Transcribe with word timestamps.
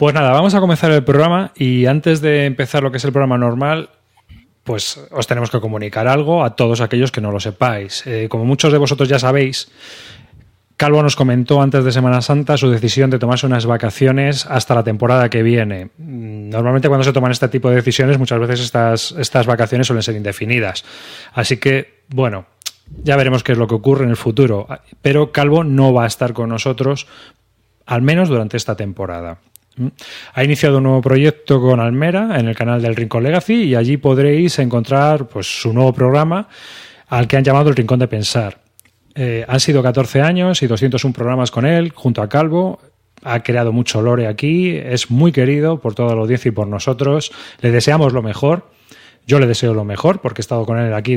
Pues 0.00 0.14
nada, 0.14 0.32
vamos 0.32 0.54
a 0.54 0.60
comenzar 0.60 0.90
el 0.92 1.04
programa 1.04 1.52
y 1.54 1.84
antes 1.84 2.22
de 2.22 2.46
empezar 2.46 2.82
lo 2.82 2.90
que 2.90 2.96
es 2.96 3.04
el 3.04 3.12
programa 3.12 3.36
normal, 3.36 3.90
pues 4.64 4.98
os 5.10 5.26
tenemos 5.26 5.50
que 5.50 5.60
comunicar 5.60 6.08
algo 6.08 6.42
a 6.42 6.56
todos 6.56 6.80
aquellos 6.80 7.12
que 7.12 7.20
no 7.20 7.30
lo 7.30 7.38
sepáis. 7.38 8.06
Eh, 8.06 8.26
como 8.30 8.46
muchos 8.46 8.72
de 8.72 8.78
vosotros 8.78 9.10
ya 9.10 9.18
sabéis, 9.18 9.70
Calvo 10.78 11.02
nos 11.02 11.16
comentó 11.16 11.60
antes 11.60 11.84
de 11.84 11.92
Semana 11.92 12.22
Santa 12.22 12.56
su 12.56 12.70
decisión 12.70 13.10
de 13.10 13.18
tomarse 13.18 13.44
unas 13.44 13.66
vacaciones 13.66 14.46
hasta 14.46 14.74
la 14.74 14.84
temporada 14.84 15.28
que 15.28 15.42
viene. 15.42 15.90
Mm, 15.98 16.48
normalmente 16.48 16.88
cuando 16.88 17.04
se 17.04 17.12
toman 17.12 17.32
este 17.32 17.48
tipo 17.48 17.68
de 17.68 17.76
decisiones, 17.76 18.16
muchas 18.16 18.40
veces 18.40 18.60
estas, 18.60 19.12
estas 19.18 19.44
vacaciones 19.44 19.86
suelen 19.86 20.02
ser 20.02 20.16
indefinidas. 20.16 20.82
Así 21.34 21.58
que, 21.58 22.04
bueno, 22.08 22.46
ya 23.04 23.16
veremos 23.16 23.42
qué 23.42 23.52
es 23.52 23.58
lo 23.58 23.68
que 23.68 23.74
ocurre 23.74 24.04
en 24.04 24.10
el 24.10 24.16
futuro. 24.16 24.66
Pero 25.02 25.30
Calvo 25.30 25.62
no 25.62 25.92
va 25.92 26.04
a 26.04 26.06
estar 26.06 26.32
con 26.32 26.48
nosotros, 26.48 27.06
al 27.84 28.00
menos 28.00 28.30
durante 28.30 28.56
esta 28.56 28.76
temporada. 28.76 29.40
¿Mm? 29.80 29.88
Ha 30.34 30.44
iniciado 30.44 30.76
un 30.76 30.84
nuevo 30.84 31.00
proyecto 31.00 31.58
con 31.60 31.80
Almera 31.80 32.38
en 32.38 32.48
el 32.48 32.54
canal 32.54 32.82
del 32.82 32.94
Rincón 32.94 33.22
Legacy 33.22 33.64
y 33.64 33.74
allí 33.74 33.96
podréis 33.96 34.58
encontrar 34.58 35.26
pues, 35.26 35.46
su 35.46 35.72
nuevo 35.72 35.94
programa 35.94 36.48
al 37.08 37.26
que 37.26 37.38
han 37.38 37.44
llamado 37.44 37.70
el 37.70 37.76
Rincón 37.76 37.98
de 37.98 38.06
Pensar. 38.06 38.60
Eh, 39.14 39.44
han 39.48 39.58
sido 39.58 39.82
14 39.82 40.20
años 40.20 40.62
y 40.62 40.66
201 40.66 41.14
programas 41.14 41.50
con 41.50 41.64
él, 41.64 41.92
junto 41.94 42.20
a 42.22 42.28
Calvo. 42.28 42.78
Ha 43.22 43.42
creado 43.42 43.72
mucho 43.72 44.02
lore 44.02 44.26
aquí, 44.26 44.76
es 44.76 45.10
muy 45.10 45.32
querido 45.32 45.80
por 45.80 45.94
toda 45.94 46.14
la 46.14 46.20
audiencia 46.20 46.50
y 46.50 46.52
por 46.52 46.68
nosotros. 46.68 47.32
Le 47.60 47.70
deseamos 47.70 48.12
lo 48.12 48.22
mejor. 48.22 48.70
Yo 49.26 49.38
le 49.38 49.46
deseo 49.46 49.74
lo 49.74 49.84
mejor 49.84 50.20
porque 50.20 50.40
he 50.40 50.42
estado 50.42 50.66
con 50.66 50.78
él 50.78 50.92
aquí, 50.92 51.16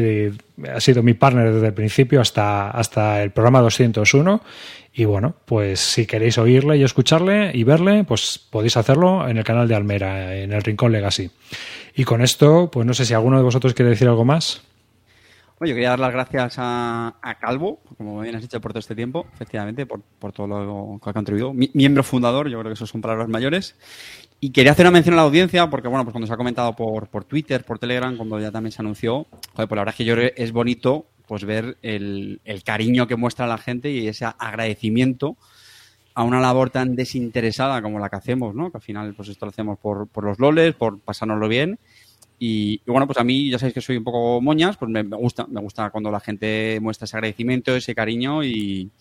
ha 0.72 0.80
sido 0.80 1.02
mi 1.02 1.14
partner 1.14 1.54
desde 1.54 1.68
el 1.68 1.74
principio 1.74 2.22
hasta, 2.22 2.70
hasta 2.70 3.24
el 3.24 3.32
programa 3.32 3.62
201 3.62 4.42
y 4.96 5.06
bueno, 5.06 5.34
pues 5.46 5.80
si 5.80 6.06
queréis 6.06 6.38
oírle 6.38 6.78
y 6.78 6.84
escucharle 6.84 7.52
y 7.52 7.64
verle, 7.64 8.04
pues 8.04 8.38
podéis 8.38 8.78
hacerlo 8.78 9.28
en 9.28 9.38
el 9.38 9.44
canal 9.44 9.68
de 9.68 9.74
Almera, 9.74 10.36
en 10.36 10.54
el 10.54 10.62
Rincón 10.62 10.92
Legacy. 10.92 11.32
Y 11.96 12.04
con 12.04 12.22
esto, 12.22 12.70
pues 12.72 12.86
no 12.86 12.94
sé 12.94 13.06
si 13.06 13.16
alguno 13.16 13.38
de 13.38 13.44
vosotros 13.44 13.74
quiere 13.74 13.90
decir 13.90 14.08
algo 14.08 14.24
más. 14.24 14.62
Bueno, 15.58 15.70
yo 15.70 15.76
quería 15.76 15.90
dar 15.90 16.00
las 16.00 16.14
gracias 16.14 16.56
a, 16.58 17.38
Calvo, 17.42 17.80
como 17.98 18.22
bien 18.22 18.36
has 18.36 18.42
dicho, 18.44 18.62
por 18.62 18.72
todo 18.72 18.80
este 18.80 18.96
tiempo, 18.96 19.26
efectivamente, 19.34 19.88
por, 19.88 20.02
todo 20.32 20.48
lo 20.48 21.00
que 21.04 21.10
ha 21.10 21.14
contribuido. 21.14 21.54
miembro 21.54 22.04
fundador, 22.04 22.48
yo 22.48 22.60
creo 22.60 22.70
que 22.70 22.76
eso 22.76 22.86
son 22.86 23.02
palabras 23.02 23.30
mayores. 23.30 23.76
Y 24.44 24.50
quería 24.50 24.74
hacer 24.74 24.84
una 24.84 24.92
mención 24.92 25.14
a 25.14 25.16
la 25.16 25.22
audiencia, 25.22 25.70
porque 25.70 25.88
bueno, 25.88 26.04
pues 26.04 26.12
cuando 26.12 26.28
se 26.28 26.34
ha 26.34 26.36
comentado 26.36 26.76
por, 26.76 27.08
por 27.08 27.24
Twitter, 27.24 27.64
por 27.64 27.80
Telegram, 27.80 28.18
cuando 28.18 28.42
ya 28.42 28.52
también 28.52 28.74
se 28.74 28.82
anunció, 28.82 29.26
joder, 29.54 29.70
pues 29.70 29.78
la 29.78 29.82
verdad 29.84 29.94
es 29.94 29.96
que 29.96 30.04
yo 30.04 30.16
es 30.18 30.52
bonito 30.52 31.06
pues 31.26 31.46
ver 31.46 31.78
el, 31.82 32.42
cariño 32.66 33.08
que 33.08 33.16
muestra 33.16 33.48
la 33.48 33.58
gente 33.58 33.90
y 33.90 34.06
ese 34.06 34.26
agradecimiento 34.26 35.38
a 36.14 36.24
una 36.24 36.42
labor 36.42 36.72
tan 36.72 36.94
desinteresada 36.94 37.82
como 37.82 38.00
la 38.00 38.10
que 38.10 38.18
hacemos, 38.18 38.54
¿no? 38.54 38.70
Que 38.70 38.80
al 38.80 38.84
final, 38.84 39.14
pues 39.14 39.30
esto 39.30 39.46
lo 39.46 39.52
hacemos 39.52 39.80
por, 39.80 40.10
por 40.10 40.26
los 40.26 40.38
loles, 40.40 40.76
por 40.76 41.00
pasárnoslo 41.00 41.48
bien. 41.48 41.80
Y, 42.38 42.82
bueno, 42.86 43.08
pues 43.08 43.20
a 43.20 43.24
mí 43.24 43.50
ya 43.50 43.58
sabéis 43.58 43.76
que 43.76 43.80
soy 43.80 43.96
un 43.96 44.04
poco 44.04 44.42
moñas, 44.42 44.76
pues 44.76 44.92
me, 44.92 45.04
gusta, 45.04 45.48
me 45.48 45.62
gusta 45.62 45.90
cuando 45.90 46.12
la 46.12 46.20
gente 46.20 46.80
muestra 46.82 47.06
ese 47.06 47.16
agradecimiento, 47.16 47.74
ese 47.78 47.96
cariño 47.96 48.44
y, 48.44 48.92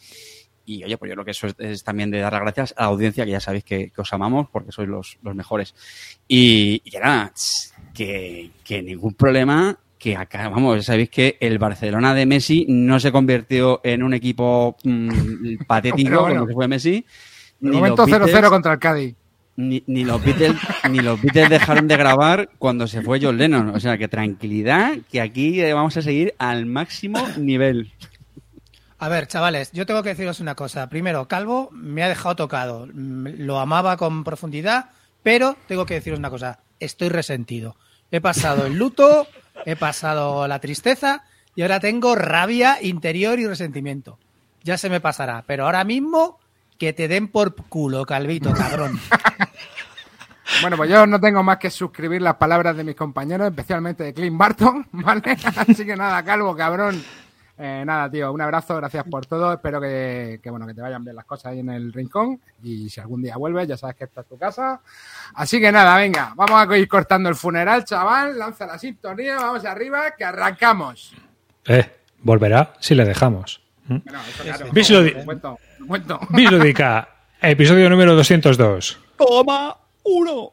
y 0.65 0.85
oye, 0.85 0.97
pues 0.97 1.09
yo 1.09 1.15
creo 1.15 1.25
que 1.25 1.31
eso 1.33 1.49
es, 1.59 1.85
también 1.85 2.11
de 2.11 2.21
dar 2.21 2.33
las 2.33 2.43
gracias 2.43 2.75
a 2.77 2.83
la 2.83 2.89
audiencia, 2.89 3.25
que 3.25 3.31
ya 3.31 3.41
sabéis 3.41 3.65
que, 3.65 3.93
os 3.97 4.13
amamos 4.13 4.49
porque 4.51 4.73
sois 4.73 4.89
los, 4.89 5.19
los 5.23 5.35
mejores. 5.35 5.75
Y, 6.29 6.83
y 6.85 6.99
nada, 6.99 7.33
que, 7.95 8.51
que 8.65 8.83
ningún 8.83 9.15
problema 9.15 9.79
que 10.03 10.17
acá, 10.17 10.49
vamos, 10.49 10.85
sabéis 10.85 11.11
que 11.11 11.37
el 11.39 11.59
Barcelona 11.59 12.13
de 12.13 12.27
Messi 12.27 12.67
no 12.69 12.99
se 12.99 13.13
convirtió 13.13 13.81
en 13.85 14.03
un 14.03 14.15
equipo 14.15 14.77
mm, 14.83 15.59
patético 15.67 16.27
como 16.27 16.45
que 16.45 16.55
fue 16.55 16.67
Messi. 16.67 17.07
De 17.61 17.71
momento 17.71 18.05
0-0 18.05 18.49
contra 18.49 18.73
el 18.73 18.79
Cádiz. 18.81 19.15
Ni, 19.55 20.05
los 20.05 20.25
Beatles, 20.25 20.57
ni 20.91 20.99
los 20.99 21.23
Beatles 21.23 21.51
dejaron 21.51 21.87
de 21.87 21.97
grabar 21.97 22.49
cuando 22.59 22.89
se 22.89 23.03
fue 23.03 23.21
John 23.23 23.39
Lennon. 23.39 23.69
O 23.69 23.79
sea, 23.79 23.97
que 23.97 24.09
tranquilidad, 24.09 24.97
que 25.09 25.21
aquí 25.21 25.63
vamos 25.73 25.97
a 25.97 26.03
seguir 26.03 26.35
al 26.39 26.67
máximo 26.67 27.25
nivel. 27.39 27.93
A 29.03 29.09
ver, 29.09 29.27
chavales, 29.27 29.73
yo 29.73 29.85
tengo 29.85 30.01
que 30.05 30.11
deciros 30.11 30.39
una 30.39 30.55
cosa. 30.55 30.89
Primero, 30.89 31.27
Calvo 31.27 31.71
me 31.73 32.05
ha 32.05 32.09
dejado 32.09 32.37
tocado. 32.37 32.87
Lo 32.93 33.59
amaba 33.59 33.97
con 33.97 34.23
profundidad, 34.23 34.91
pero 35.25 35.57
tengo 35.67 35.85
que 35.87 35.95
deciros 35.95 36.21
una 36.21 36.31
cosa. 36.31 36.61
Estoy 36.79 37.09
resentido. 37.09 37.75
He 38.13 38.21
pasado 38.21 38.65
el 38.65 38.79
luto, 38.79 39.27
he 39.67 39.75
pasado 39.75 40.47
la 40.47 40.61
tristeza 40.61 41.25
y 41.57 41.63
ahora 41.63 41.81
tengo 41.81 42.15
rabia 42.15 42.79
interior 42.81 43.41
y 43.41 43.47
resentimiento. 43.49 44.21
Ya 44.63 44.79
se 44.79 44.89
me 44.89 45.01
pasará, 45.01 45.43
pero 45.49 45.65
ahora 45.65 45.83
mismo 45.83 46.39
que 46.79 46.93
te 46.93 47.09
den 47.09 47.27
por 47.27 47.57
culo, 47.57 48.07
Calvito, 48.07 48.53
cabrón. 48.53 49.01
Bueno, 50.61 50.77
pues 50.77 50.91
yo 50.91 51.07
no 51.07 51.19
tengo 51.19 51.43
más 51.43 51.57
que 51.57 51.71
suscribir 51.71 52.21
las 52.21 52.35
palabras 52.35 52.77
de 52.77 52.85
mis 52.85 52.95
compañeros, 52.95 53.49
especialmente 53.49 54.05
de 54.05 54.13
Clint 54.13 54.37
Barton, 54.37 54.87
¿vale? 54.93 55.37
Así 55.57 55.87
que 55.87 55.97
nada, 55.97 56.23
Calvo, 56.23 56.55
cabrón. 56.55 57.03
Eh, 57.65 57.85
nada, 57.87 58.11
tío, 58.11 58.33
un 58.33 58.41
abrazo, 58.41 58.75
gracias 58.75 59.05
por 59.09 59.25
todo. 59.25 59.53
Espero 59.53 59.81
que, 59.81 60.41
bueno, 60.47 60.67
que 60.67 60.75
te 60.75 60.81
vayan 60.81 61.05
bien 61.05 61.15
las 61.15 61.25
cosas 61.25 61.53
ahí 61.53 61.61
en 61.61 61.69
el 61.69 61.93
rincón. 61.93 62.41
Y 62.61 62.91
si 62.91 63.01
algún 63.01 63.23
día 63.23 63.37
vuelves, 63.37 63.69
ya 63.69 63.77
sabes 63.77 63.95
que 63.95 64.03
esta 64.03 64.23
es 64.23 64.27
tu 64.27 64.37
casa. 64.37 64.81
Así 65.35 65.61
que 65.61 65.71
nada, 65.71 65.97
venga, 65.97 66.33
vamos 66.35 66.61
a 66.61 66.77
ir 66.77 66.89
cortando 66.89 67.29
el 67.29 67.37
funeral, 67.37 67.85
chaval. 67.85 68.37
Lanza 68.37 68.67
la 68.67 68.81
sintonía, 68.81 69.37
vamos 69.37 69.65
arriba, 69.65 70.11
que 70.19 70.25
arrancamos. 70.25 71.15
Eh, 71.67 71.89
volverá 72.19 72.73
si 72.81 72.97
le 72.97 73.05
dejamos. 73.05 73.63
¿Mm? 73.87 73.99
episodio 77.41 77.89
número 77.89 78.17
202. 78.17 78.99
Toma 79.17 79.77
uno. 80.03 80.53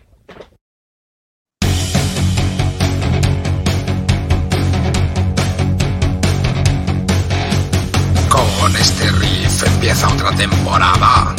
Empieza 9.91 10.13
otra 10.13 10.31
temporada. 10.31 11.35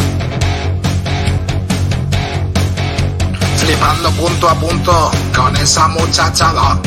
Flipando 3.56 4.10
punto 4.10 4.48
a 4.48 4.54
punto 4.54 5.10
con 5.34 5.56
esa 5.56 5.88
muchachada. 5.88 6.78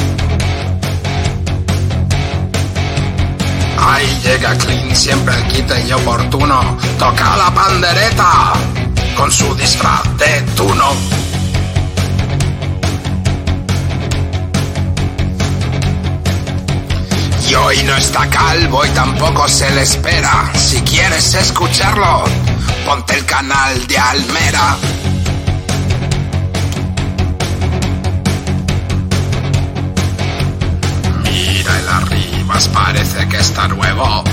Ahí 3.80 4.20
llega 4.24 4.56
Clean, 4.58 4.96
siempre 4.96 5.36
el 5.36 5.48
quite 5.48 5.88
y 5.88 5.92
oportuno. 5.92 6.78
Toca 7.00 7.36
la 7.36 7.52
pandereta 7.52 8.54
con 9.16 9.32
su 9.32 9.56
disfraz 9.56 10.04
de 10.18 10.42
tuno. 10.56 11.25
Y 17.48 17.54
hoy 17.54 17.84
no 17.84 17.96
está 17.96 18.28
calvo 18.28 18.84
y 18.86 18.90
tampoco 18.90 19.48
se 19.48 19.70
le 19.72 19.82
espera. 19.84 20.52
Si 20.56 20.82
quieres 20.82 21.34
escucharlo, 21.36 22.24
ponte 22.86 23.16
el 23.16 23.26
canal 23.26 23.86
de 23.88 23.98
Almera. 23.98 24.78
Mira 31.24 31.80
el 31.80 31.90
arriba, 31.90 32.56
parece 32.74 33.28
que 33.28 33.38
está 33.38 33.68
nuevo. 33.68 34.24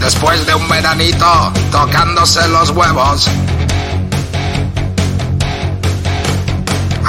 Después 0.00 0.46
de 0.46 0.54
un 0.54 0.68
veranito 0.68 1.52
tocándose 1.70 2.48
los 2.48 2.70
huevos. 2.70 3.28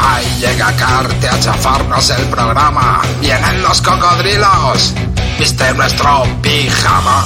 Ahí 0.03 0.25
llega 0.39 0.75
Carte 0.75 1.29
a 1.29 1.39
chafarnos 1.39 2.09
el 2.09 2.25
programa. 2.25 3.01
Vienen 3.19 3.61
los 3.61 3.81
cocodrilos. 3.81 4.93
Viste 5.37 5.73
nuestro 5.73 6.23
pijama. 6.41 7.25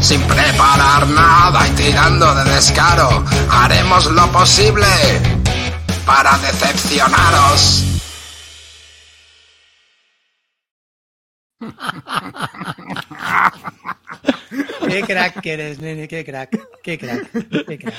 Sin 0.00 0.20
preparar 0.22 1.06
nada 1.08 1.66
y 1.66 1.70
tirando 1.72 2.34
de 2.34 2.44
descaro, 2.52 3.24
haremos 3.50 4.06
lo 4.06 4.26
posible 4.32 4.86
para 6.06 6.38
decepcionaros. 6.38 7.97
Qué 14.88 15.02
crack 15.02 15.40
que 15.40 15.52
eres, 15.52 15.80
nene, 15.80 16.08
qué 16.08 16.24
crack, 16.24 16.58
qué 16.82 16.98
crack, 16.98 17.30
qué 17.30 17.78
crack. 17.78 17.94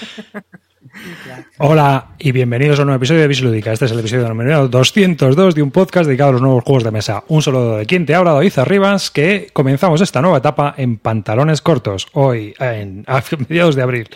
Qué 0.91 1.13
crack. 1.23 1.47
Hola 1.59 2.15
y 2.17 2.31
bienvenidos 2.31 2.79
a 2.79 2.81
un 2.81 2.87
nuevo 2.87 2.97
episodio 2.97 3.21
de 3.21 3.27
Bislúdica. 3.27 3.71
Este 3.71 3.85
es 3.85 3.91
el 3.91 3.99
episodio 3.99 4.27
número 4.27 4.67
202 4.67 5.53
de 5.53 5.61
un 5.61 5.69
podcast 5.69 6.07
dedicado 6.07 6.29
a 6.29 6.33
los 6.33 6.41
nuevos 6.41 6.63
juegos 6.63 6.83
de 6.83 6.89
mesa. 6.89 7.23
Un 7.27 7.43
saludo 7.43 7.77
de 7.77 7.85
quien 7.85 8.07
te 8.07 8.15
habla, 8.15 8.33
David 8.33 8.57
Arribas, 8.57 9.11
que 9.11 9.49
comenzamos 9.53 10.01
esta 10.01 10.19
nueva 10.21 10.39
etapa 10.39 10.73
en 10.77 10.97
pantalones 10.97 11.61
cortos, 11.61 12.07
hoy 12.13 12.55
en, 12.59 13.03
a 13.07 13.23
mediados 13.37 13.75
de 13.75 13.81
abril. 13.83 14.09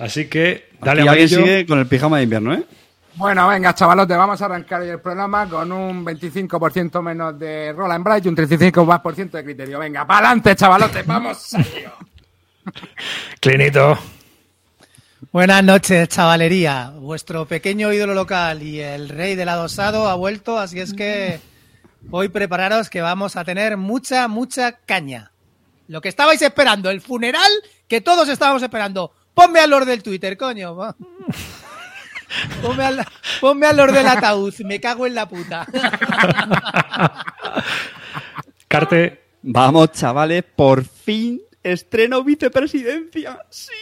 Así 0.00 0.26
que 0.26 0.64
dale 0.82 1.04
y 1.04 1.08
alguien 1.08 1.28
sigue 1.28 1.66
con 1.66 1.78
el 1.78 1.86
pijama 1.86 2.16
de 2.16 2.24
invierno, 2.24 2.54
¿eh? 2.54 2.64
Bueno, 3.14 3.48
venga, 3.48 3.74
chavalote, 3.74 4.14
vamos 4.14 4.40
a 4.40 4.44
arrancar 4.44 4.82
hoy 4.82 4.88
el 4.88 5.00
programa 5.00 5.48
con 5.48 5.70
un 5.72 6.04
25% 6.04 7.02
menos 7.02 7.38
de 7.38 7.72
Roland 7.72 8.04
Bright 8.04 8.24
y 8.24 8.28
un 8.28 8.36
35% 8.36 8.86
más 8.86 9.00
por 9.00 9.14
ciento 9.14 9.36
de 9.36 9.44
criterio. 9.44 9.78
Venga, 9.78 10.06
para 10.06 10.28
adelante, 10.28 10.54
chavalote, 10.56 11.02
vamos. 11.02 11.38
serio. 11.38 11.92
Clinito. 13.40 13.98
Buenas 15.32 15.62
noches, 15.62 16.08
chavalería. 16.08 16.92
Vuestro 16.96 17.46
pequeño 17.46 17.92
ídolo 17.92 18.14
local 18.14 18.62
y 18.62 18.80
el 18.80 19.08
rey 19.08 19.34
del 19.34 19.48
adosado 19.48 20.08
ha 20.08 20.14
vuelto, 20.14 20.58
así 20.58 20.80
es 20.80 20.94
que 20.94 21.40
hoy 22.10 22.28
prepararos 22.28 22.88
que 22.90 23.00
vamos 23.00 23.36
a 23.36 23.44
tener 23.44 23.76
mucha, 23.76 24.28
mucha 24.28 24.72
caña. 24.72 25.32
Lo 25.88 26.00
que 26.00 26.08
estabais 26.08 26.40
esperando, 26.40 26.90
el 26.90 27.00
funeral 27.00 27.50
que 27.86 28.00
todos 28.00 28.28
estábamos 28.28 28.62
esperando. 28.62 29.12
Ponme 29.34 29.60
al 29.60 29.70
Lord 29.70 29.86
del 29.86 30.02
Twitter, 30.02 30.36
coño. 30.36 30.76
Ponme 32.62 32.84
al, 32.84 33.06
ponme 33.40 33.66
al 33.66 33.76
Lord 33.76 33.92
del 33.92 34.06
ataúd, 34.06 34.54
me 34.60 34.80
cago 34.80 35.06
en 35.06 35.14
la 35.14 35.28
puta. 35.28 35.66
Carte. 38.68 39.20
Vamos, 39.42 39.92
chavales, 39.92 40.44
por 40.54 40.84
fin 40.84 41.40
estreno 41.62 42.22
vicepresidencia. 42.22 43.38
Sí, 43.48 43.72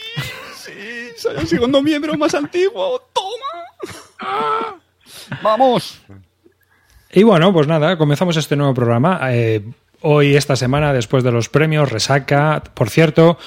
sí, 0.55 0.73
soy 1.17 1.37
el 1.37 1.49
segundo 1.49 1.83
miembro 1.83 2.17
más 2.17 2.35
antiguo. 2.35 3.03
¡Toma! 3.13 4.81
¡Vamos! 5.43 6.01
Y 7.11 7.23
bueno, 7.23 7.53
pues 7.53 7.67
nada, 7.67 7.97
comenzamos 7.97 8.37
este 8.37 8.57
nuevo 8.57 8.75
programa. 8.75 9.21
Eh, 9.33 9.65
hoy, 10.03 10.37
esta 10.37 10.57
semana, 10.57 10.93
después 10.93 11.25
de 11.25 11.33
los 11.33 11.49
premios, 11.49 11.91
resaca. 11.91 12.63
Por 12.75 12.91
cierto, 12.91 13.39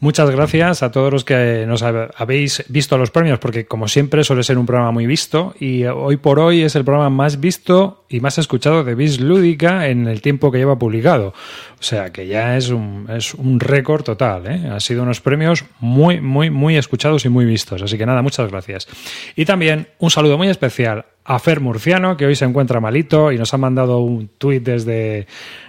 muchas 0.00 0.30
gracias 0.30 0.82
a 0.82 0.90
todos 0.90 1.12
los 1.12 1.24
que 1.24 1.64
nos 1.66 1.82
hab- 1.82 2.10
habéis 2.16 2.64
visto 2.68 2.98
los 2.98 3.10
premios, 3.10 3.38
porque 3.38 3.66
como 3.66 3.88
siempre 3.88 4.24
suele 4.24 4.42
ser 4.42 4.58
un 4.58 4.66
programa 4.66 4.90
muy 4.92 5.06
visto. 5.06 5.54
Y 5.58 5.84
hoy 5.84 6.16
por 6.16 6.38
hoy 6.38 6.62
es 6.62 6.76
el 6.76 6.84
programa 6.84 7.10
más 7.10 7.40
visto 7.40 8.04
y 8.08 8.20
más 8.20 8.38
escuchado 8.38 8.84
de 8.84 8.94
Bis 8.94 9.20
Lúdica 9.20 9.88
en 9.88 10.06
el 10.06 10.20
tiempo 10.20 10.52
que 10.52 10.58
lleva 10.58 10.78
publicado. 10.78 11.34
O 11.78 11.82
sea 11.82 12.10
que 12.10 12.26
ya 12.26 12.56
es 12.56 12.70
un, 12.70 13.06
es 13.10 13.34
un 13.34 13.60
récord 13.60 14.02
total. 14.02 14.44
¿eh? 14.46 14.80
Sido 14.80 15.02
unos 15.02 15.20
premios 15.20 15.64
muy, 15.80 16.20
muy, 16.20 16.50
muy 16.50 16.76
escuchados 16.76 17.24
y 17.24 17.28
muy 17.28 17.44
vistos. 17.44 17.82
Así 17.82 17.98
que 17.98 18.06
nada, 18.06 18.22
muchas 18.22 18.50
gracias. 18.50 18.86
Y 19.34 19.44
también 19.44 19.88
un 19.98 20.10
saludo 20.10 20.38
muy 20.38 20.48
especial 20.48 21.06
a 21.24 21.38
Fer 21.40 21.58
Murciano, 21.60 22.16
que 22.16 22.24
hoy 22.24 22.36
se 22.36 22.44
encuentra 22.44 22.80
malito 22.80 23.32
y 23.32 23.36
nos 23.38 23.52
ha 23.52 23.56
mandado 23.58 23.98
un 23.98 24.28
tuit 24.38 24.62
desde, 24.62 25.26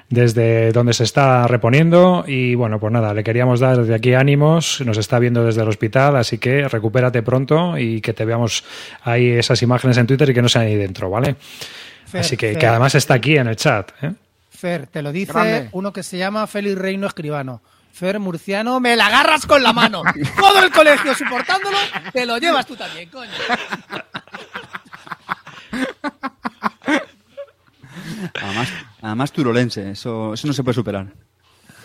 desde 0.10 0.72
donde 0.72 0.94
se 0.94 1.04
está 1.04 1.48
reponiendo. 1.48 2.24
Y 2.28 2.56
bueno, 2.56 2.80
pues 2.80 2.94
nada, 2.94 3.14
le 3.14 3.24
queríamos 3.24 3.60
dar 3.60 3.78
desde 3.78 3.96
aquí 3.96 4.14
ánimos. 4.14 4.82
Nos 4.86 4.98
está 4.98 5.20
viendo 5.20 5.44
desde 5.46 5.62
el 5.62 5.68
hospital, 5.68 6.16
así 6.16 6.38
que 6.38 6.68
recupérate 6.68 7.22
pronto 7.24 7.78
y 7.78 8.02
que 8.02 8.14
te 8.14 8.26
veamos 8.26 8.64
ahí 9.04 9.30
esas 9.32 9.62
imágenes 9.62 9.98
en 9.98 10.08
Twitter 10.08 10.30
y 10.30 10.34
que 10.34 10.42
no 10.42 10.50
sean 10.50 10.66
ahí 10.66 10.76
dentro, 10.76 11.10
¿vale? 11.10 11.36
Fer, 12.06 12.22
así 12.22 12.38
que, 12.38 12.52
Fer. 12.52 12.60
que 12.60 12.68
además 12.68 12.96
está 12.96 13.16
aquí 13.16 13.38
en 13.38 13.48
el 13.48 13.56
chat. 13.56 13.92
¿eh? 14.02 14.14
Fer, 14.50 14.88
te 14.88 15.02
lo 15.02 15.12
dice 15.12 15.34
Grande. 15.34 15.70
uno 15.74 15.92
que 15.92 16.04
se 16.04 16.18
llama 16.18 16.48
Félix 16.48 16.78
Reino 16.78 17.08
Escribano. 17.08 17.62
Fer 17.92 18.20
Murciano, 18.20 18.80
me 18.80 18.96
la 18.96 19.08
agarras 19.08 19.46
con 19.46 19.62
la 19.64 19.74
mano. 19.74 20.04
Todo 20.38 20.64
el 20.64 20.72
colegio 20.72 21.16
soportándolo, 21.16 21.78
te 22.14 22.26
lo 22.28 22.38
llevas 22.38 22.66
tú 22.66 22.76
también, 22.76 23.10
coño. 23.10 23.32
Además, 28.42 28.70
además 29.02 29.32
turolense, 29.32 29.92
eso, 29.92 30.34
eso 30.34 30.48
no 30.48 30.54
se 30.54 30.64
puede 30.64 30.76
superar. 30.76 31.08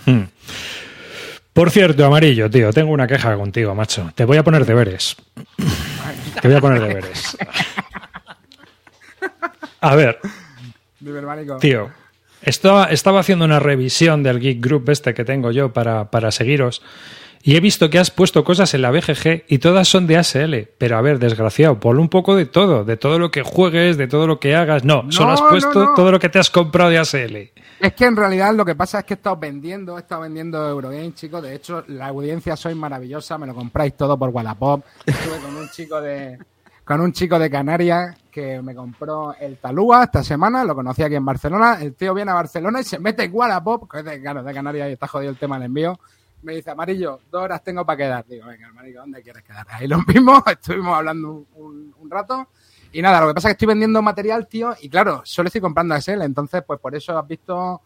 Hmm. 0.06 0.23
Por 1.53 1.70
cierto, 1.70 2.05
amarillo, 2.06 2.50
tío, 2.50 2.73
tengo 2.73 2.93
una 2.93 3.06
queja 3.06 3.37
contigo, 3.37 3.75
macho. 3.75 4.11
Te 4.14 4.25
voy 4.25 4.38
a 4.38 4.44
poner 4.44 4.64
deberes. 4.64 5.17
Te 6.41 6.49
voy 6.49 6.56
a 6.56 6.61
poner 6.61 6.81
deberes. 6.81 7.37
A 9.81 9.94
ver, 9.97 10.19
tío, 11.61 11.91
estaba, 12.41 12.87
estaba 12.87 13.20
haciendo 13.20 13.44
una 13.44 13.58
revisión 13.58 14.23
del 14.23 14.41
Geek 14.41 14.65
Group 14.65 14.91
este 14.91 15.12
que 15.12 15.25
tengo 15.25 15.50
yo 15.50 15.73
para, 15.73 16.11
para 16.11 16.31
seguiros 16.31 16.82
y 17.43 17.56
he 17.56 17.61
visto 17.61 17.91
que 17.91 17.99
has 17.99 18.11
puesto 18.11 18.44
cosas 18.44 18.73
en 18.75 18.83
la 18.83 18.91
BGG 18.91 19.44
y 19.49 19.59
todas 19.59 19.89
son 19.89 20.06
de 20.06 20.17
ASL. 20.17 20.69
Pero 20.79 20.97
a 20.97 21.03
ver, 21.03 21.19
desgraciado, 21.19 21.81
ponle 21.81 22.00
un 22.00 22.09
poco 22.09 22.37
de 22.37 22.47
todo, 22.47 22.85
de 22.85 22.97
todo 22.97 23.19
lo 23.19 23.31
que 23.31 23.43
juegues, 23.43 23.97
de 23.97 24.06
todo 24.06 24.29
lo 24.29 24.39
que 24.39 24.55
hagas. 24.55 24.85
No, 24.85 25.11
solo 25.11 25.33
has 25.33 25.43
no, 25.43 25.49
puesto 25.49 25.85
no. 25.85 25.94
todo 25.94 26.12
lo 26.12 26.21
que 26.21 26.29
te 26.29 26.39
has 26.39 26.50
comprado 26.50 26.91
de 26.91 26.99
ASL. 26.99 27.50
Es 27.81 27.94
que 27.94 28.05
en 28.05 28.15
realidad 28.15 28.55
lo 28.55 28.65
que 28.65 28.77
pasa 28.77 29.00
es 29.00 29.05
que 29.05 29.15
he 29.15 29.17
estado 29.17 29.37
vendiendo, 29.37 29.99
he 29.99 30.03
estado 30.03 30.23
vendiendo 30.23 30.69
Eurogame, 30.69 31.15
chicos. 31.15 31.43
De 31.43 31.56
hecho, 31.56 31.83
la 31.89 32.06
audiencia 32.06 32.56
sois 32.56 32.77
maravillosa, 32.77 33.37
me 33.39 33.47
lo 33.49 33.55
compráis 33.56 33.94
todo 33.97 34.17
por 34.17 34.29
Wallapop. 34.29 34.85
Estuve 35.05 35.39
con 35.39 35.56
un 35.56 35.69
chico 35.71 36.00
de 36.00 36.39
con 36.85 37.00
un 37.00 37.12
chico 37.12 37.39
de 37.39 37.50
Canarias 37.50 38.17
que 38.31 38.61
me 38.61 38.75
compró 38.75 39.35
el 39.39 39.56
Talúa 39.59 40.05
esta 40.05 40.23
semana, 40.23 40.65
lo 40.65 40.75
conocí 40.75 41.03
aquí 41.03 41.15
en 41.15 41.25
Barcelona. 41.25 41.79
El 41.81 41.94
tío 41.94 42.15
viene 42.15 42.31
a 42.31 42.35
Barcelona 42.35 42.81
y 42.81 42.85
se 42.85 42.99
mete 42.99 43.25
en 43.25 43.35
Wallapop, 43.35 43.91
que 43.91 43.99
es 43.99 44.05
de, 44.05 44.21
claro, 44.21 44.43
de 44.43 44.55
Canarias 44.55 44.89
y 44.89 44.93
está 44.93 45.06
jodido 45.06 45.31
el 45.31 45.39
tema 45.39 45.56
del 45.56 45.67
envío. 45.67 45.99
Me 46.43 46.55
dice, 46.56 46.71
Amarillo, 46.71 47.21
dos 47.31 47.43
horas 47.43 47.62
tengo 47.62 47.85
para 47.87 47.97
quedar. 47.97 48.27
Digo, 48.27 48.47
venga, 48.47 48.69
Amarillo, 48.69 49.00
¿dónde 49.00 49.23
quieres 49.23 49.43
quedar? 49.44 49.67
Ahí 49.71 49.87
lo 49.87 49.99
mismo, 50.06 50.43
estuvimos 50.47 50.97
hablando 50.97 51.31
un, 51.31 51.47
un- 51.55 51.94
un 51.99 52.11
rato. 52.11 52.49
Y 52.93 53.00
nada, 53.00 53.21
lo 53.21 53.29
que 53.29 53.35
pasa 53.35 53.49
es 53.49 53.53
que 53.53 53.56
estoy 53.56 53.69
vendiendo 53.69 54.03
material, 54.03 54.47
tío, 54.49 54.75
y 54.81 54.89
claro, 54.89 55.23
solo 55.25 55.47
estoy 55.47 55.61
comprando 55.62 55.94
SL, 55.97 56.23
entonces 56.23 56.62
pues 56.67 56.79
por 56.79 56.94
eso 56.94 57.19
has 57.19 57.27
visto 57.27 57.81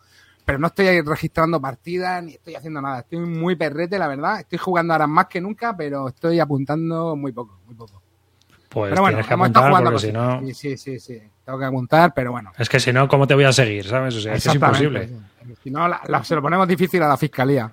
pero 0.44 0.58
no 0.60 0.68
estoy 0.68 1.00
registrando 1.00 1.60
partidas 1.60 2.22
ni 2.22 2.34
estoy 2.34 2.54
haciendo 2.54 2.80
nada. 2.80 3.00
Estoy 3.00 3.18
muy 3.18 3.56
perrete, 3.56 3.98
la 3.98 4.06
verdad. 4.06 4.38
Estoy 4.38 4.58
jugando 4.58 4.92
ahora 4.94 5.08
más 5.08 5.26
que 5.26 5.40
nunca, 5.40 5.76
pero 5.76 6.06
estoy 6.06 6.38
apuntando 6.38 7.16
muy 7.16 7.32
poco, 7.32 7.58
muy 7.66 7.74
poco. 7.74 8.00
Pues 8.68 8.90
pero 8.90 9.02
bueno, 9.02 9.18
que 9.26 9.34
apuntar 9.34 9.68
jugando 9.68 9.98
si 9.98 10.12
no... 10.12 10.38
Sí, 10.42 10.54
sí, 10.54 10.76
sí, 10.76 11.00
sí. 11.00 11.20
Tengo 11.44 11.58
que 11.58 11.64
apuntar, 11.64 12.14
pero 12.14 12.30
bueno. 12.30 12.52
Es 12.56 12.68
que 12.68 12.78
si 12.78 12.92
no, 12.92 13.08
¿cómo 13.08 13.26
te 13.26 13.34
voy 13.34 13.42
a 13.42 13.52
seguir? 13.52 13.86
¿Sabes? 13.88 14.14
O 14.14 14.20
sea, 14.20 14.34
es 14.34 14.44
que 14.44 14.48
es 14.50 14.54
Exactamente, 14.54 14.84
imposible. 14.86 15.18
sí. 15.48 15.54
Si 15.64 15.70
no, 15.72 15.88
la- 15.88 16.00
la- 16.06 16.22
se 16.22 16.36
lo 16.36 16.42
ponemos 16.42 16.68
difícil 16.68 17.02
a 17.02 17.08
la 17.08 17.16
fiscalía. 17.16 17.68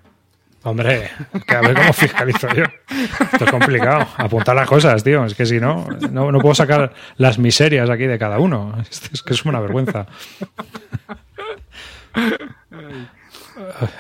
Hombre, 0.64 1.10
que 1.46 1.56
a 1.56 1.62
ver 1.62 1.76
cómo 1.76 1.92
fiscalizo 1.94 2.48
yo. 2.54 2.64
Esto 3.32 3.46
es 3.46 3.52
complicado. 3.52 4.08
Apuntar 4.18 4.56
las 4.56 4.68
cosas, 4.68 5.04
tío. 5.04 5.26
Es 5.26 5.36
que 5.36 5.46
si 5.46 5.60
no, 5.60 5.86
no, 6.10 6.32
no 6.32 6.40
puedo 6.40 6.56
sacar 6.56 6.94
las 7.18 7.38
miserias 7.38 7.90
aquí 7.90 8.06
de 8.06 8.18
cada 8.18 8.40
uno. 8.40 8.74
Es 8.90 9.22
que 9.22 9.34
es 9.34 9.46
una 9.46 9.60
vergüenza. 9.60 10.08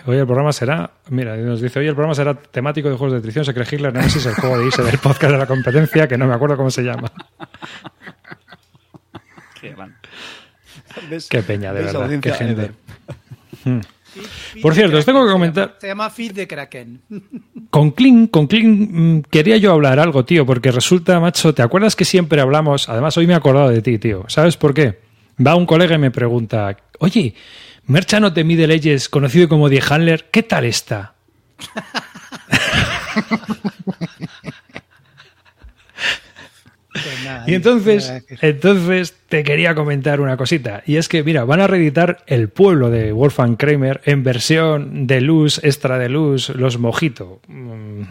Hoy 0.05 0.17
el 0.17 0.25
programa 0.25 0.51
será, 0.51 0.91
mira, 1.09 1.35
nos 1.37 1.61
dice, 1.61 1.79
hoy 1.79 1.87
el 1.87 1.93
programa 1.93 2.15
será 2.15 2.33
temático 2.33 2.89
de 2.89 2.95
juegos 2.95 3.13
de 3.13 3.21
traición, 3.21 3.45
se 3.45 3.53
cree 3.53 3.67
Hitler, 3.69 3.93
Nemesis, 3.93 4.25
el 4.25 4.33
juego 4.33 4.57
de 4.57 4.65
irse 4.65 4.81
del 4.83 4.97
podcast 4.97 5.31
de 5.31 5.37
la 5.37 5.45
competencia, 5.45 6.07
que 6.07 6.17
no 6.17 6.25
me 6.27 6.33
acuerdo 6.33 6.57
cómo 6.57 6.71
se 6.71 6.81
llama. 6.81 7.11
Qué 11.29 11.43
peña, 11.43 11.73
de 11.73 11.83
¿Ves 11.83 11.93
verdad, 11.93 12.19
qué 12.19 12.31
gente. 12.33 12.71
Por 14.61 14.75
cierto, 14.75 14.97
os 14.97 15.05
tengo 15.05 15.25
que 15.25 15.31
comentar- 15.31 15.77
Se 15.79 15.87
llama 15.87 16.09
Feed 16.09 16.33
de 16.33 16.47
Kraken. 16.47 17.01
Con 17.69 17.91
Kling, 17.91 18.27
con 18.27 18.45
Kling 18.47 18.89
mm, 18.91 19.21
quería 19.31 19.57
yo 19.57 19.71
hablar 19.71 19.99
algo, 19.99 20.25
tío, 20.25 20.45
porque 20.45 20.71
resulta, 20.71 21.19
macho, 21.19 21.55
¿te 21.55 21.63
acuerdas 21.63 21.95
que 21.95 22.05
siempre 22.05 22.39
hablamos? 22.39 22.87
Además, 22.87 23.17
hoy 23.17 23.25
me 23.25 23.33
he 23.33 23.35
acordado 23.35 23.69
de 23.69 23.81
ti, 23.81 23.97
tío. 23.97 24.25
¿Sabes 24.27 24.57
por 24.57 24.75
qué? 24.75 24.99
Va 25.45 25.55
un 25.55 25.65
colega 25.65 25.95
y 25.95 25.97
me 25.97 26.11
pregunta, 26.11 26.77
oye, 26.99 27.33
Merchant 27.87 28.27
of 28.27 28.33
the 28.35 28.43
Middle 28.43 28.75
Ages, 28.75 29.09
conocido 29.09 29.49
como 29.49 29.69
Die 29.69 29.81
Handler, 29.89 30.29
¿qué 30.31 30.43
tal 30.43 30.65
está? 30.65 31.15
Pues 36.93 37.25
nada, 37.25 37.43
Y 37.47 37.55
entonces, 37.55 38.23
entonces 38.41 39.15
te 39.27 39.43
quería 39.43 39.73
comentar 39.75 40.21
una 40.21 40.37
cosita. 40.37 40.83
Y 40.85 40.97
es 40.97 41.09
que, 41.09 41.23
mira, 41.23 41.43
van 41.43 41.59
a 41.59 41.67
reeditar 41.67 42.23
El 42.27 42.49
Pueblo 42.49 42.89
de 42.91 43.11
Wolfgang 43.11 43.55
Kramer 43.57 44.01
en 44.05 44.23
versión 44.23 45.07
de 45.07 45.19
luz, 45.21 45.59
extra 45.63 45.97
de 45.97 46.09
luz, 46.09 46.49
Los 46.49 46.77
Mojito. 46.77 47.41
Mm, 47.47 48.01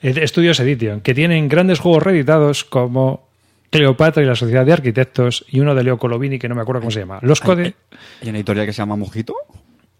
Estudios 0.00 0.60
Edition, 0.60 1.00
que 1.00 1.14
tienen 1.14 1.48
grandes 1.48 1.80
juegos 1.80 2.02
reeditados 2.02 2.62
como 2.64 3.26
Cleopatra 3.70 4.22
y 4.22 4.26
la 4.26 4.36
Sociedad 4.36 4.64
de 4.66 4.72
Arquitectos 4.74 5.44
y 5.48 5.60
uno 5.60 5.74
de 5.74 5.82
Leo 5.82 5.98
Colovini 5.98 6.38
que 6.38 6.48
no 6.48 6.54
me 6.54 6.60
acuerdo 6.62 6.82
cómo 6.82 6.90
se 6.90 7.00
llama. 7.00 7.18
Los 7.22 7.40
Code 7.40 7.74
¿Hay 8.22 8.28
una 8.28 8.38
editorial 8.38 8.66
que 8.66 8.72
se 8.72 8.78
llama 8.82 8.96
Mojito? 8.96 9.34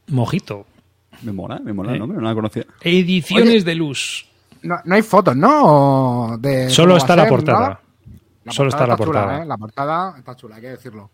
Mojito. 0.08 0.66
Me 1.22 1.32
mola, 1.32 1.58
me 1.64 1.72
mola 1.72 1.90
Eh. 1.90 1.94
el 1.94 2.00
nombre, 2.00 2.18
no 2.18 2.28
la 2.28 2.34
conocía. 2.34 2.64
Ediciones 2.82 3.48
Oye. 3.48 3.64
de 3.64 3.74
luz. 3.74 4.26
No, 4.62 4.76
no 4.84 4.94
hay 4.94 5.02
fotos, 5.02 5.36
¿no? 5.36 6.36
De 6.38 6.68
Solo 6.70 6.96
está 6.96 7.16
la 7.16 7.26
portada. 7.26 7.80
La 8.44 8.52
Solo 8.52 8.68
está 8.68 8.86
la 8.86 8.96
chula, 8.96 9.06
portada. 9.06 9.42
¿eh? 9.42 9.46
La 9.46 9.56
portada 9.56 10.14
está 10.18 10.36
chula, 10.36 10.56
hay 10.56 10.62
que 10.62 10.68
decirlo. 10.70 11.10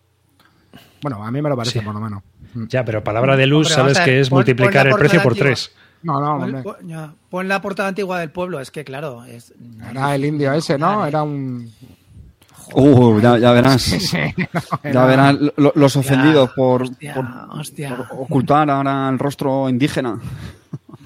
Bueno, 1.03 1.25
a 1.25 1.31
mí 1.31 1.41
me 1.41 1.49
lo 1.49 1.57
parece, 1.57 1.79
Sí. 1.81 1.85
por 1.85 1.95
lo 1.95 2.01
menos. 2.01 2.23
Mm. 2.55 2.67
Ya, 2.69 2.85
pero 2.85 3.03
palabra 3.05 3.37
de 3.37 3.47
luz, 3.47 3.69
Hombre, 3.77 3.95
sabes 3.95 4.01
que 4.01 4.21
es 4.21 4.29
pon- 4.29 4.39
multiplicar 4.39 4.87
pon 4.89 4.93
el 4.93 4.99
precio 4.99 5.23
por 5.23 5.35
tres. 5.35 5.73
No, 6.03 6.15
no, 6.21 6.27
Pon, 6.39 6.43
hombre. 6.45 6.63
pon- 6.63 6.77
ya, 6.89 7.13
pon 7.29 7.47
la 7.49 7.61
portada 7.61 7.89
antigua 7.89 8.19
del 8.21 8.31
pueblo, 8.31 8.59
es 8.61 8.71
que 8.71 8.85
claro, 8.85 9.25
es. 9.25 9.53
Era 9.91 10.15
el 10.15 10.25
indio 10.25 10.53
ese, 10.53 10.79
¿no? 10.79 11.05
Era 11.07 11.23
un. 11.23 11.73
Uh, 12.73 13.21
ya, 13.21 13.37
ya 13.39 13.53
verás. 13.53 13.83
Sí, 13.83 14.19
no, 14.53 14.61
Ya 14.85 14.91
era- 14.91 15.07
verás 15.07 15.37
lo- 15.57 15.73
los 15.75 15.97
ofendidos 15.97 16.51
por, 16.51 16.83
Hostia, 16.83 17.15
por- 17.15 17.27
hostia. 17.59 17.97
por 17.97 18.07
ocultar 18.21 18.71
ahora 18.71 19.09
el 19.09 19.19
rostro 19.19 19.69
indígena. 19.69 20.19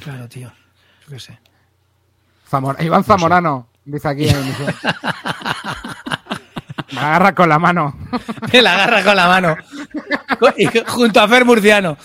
Claro, 0.02 0.28
tío. 0.28 0.48
Yo 1.04 1.08
qué 1.10 1.18
sé. 1.20 1.38
Zamor- 2.50 2.82
Iván 2.84 3.02
Zamorano, 3.04 3.68
dice 3.84 4.08
aquí 4.08 4.28
en 4.28 4.36
emisión. 4.36 4.74
Me 6.92 7.00
agarra 7.00 7.34
con 7.34 7.48
la 7.48 7.58
mano. 7.58 7.96
Me 8.52 8.62
la 8.62 8.74
agarra 8.74 9.02
con 9.04 9.16
la 9.16 9.26
mano. 9.28 9.56
Y 10.56 10.66
junto 10.86 11.20
a 11.20 11.28
Fer 11.28 11.44
Murciano. 11.44 11.96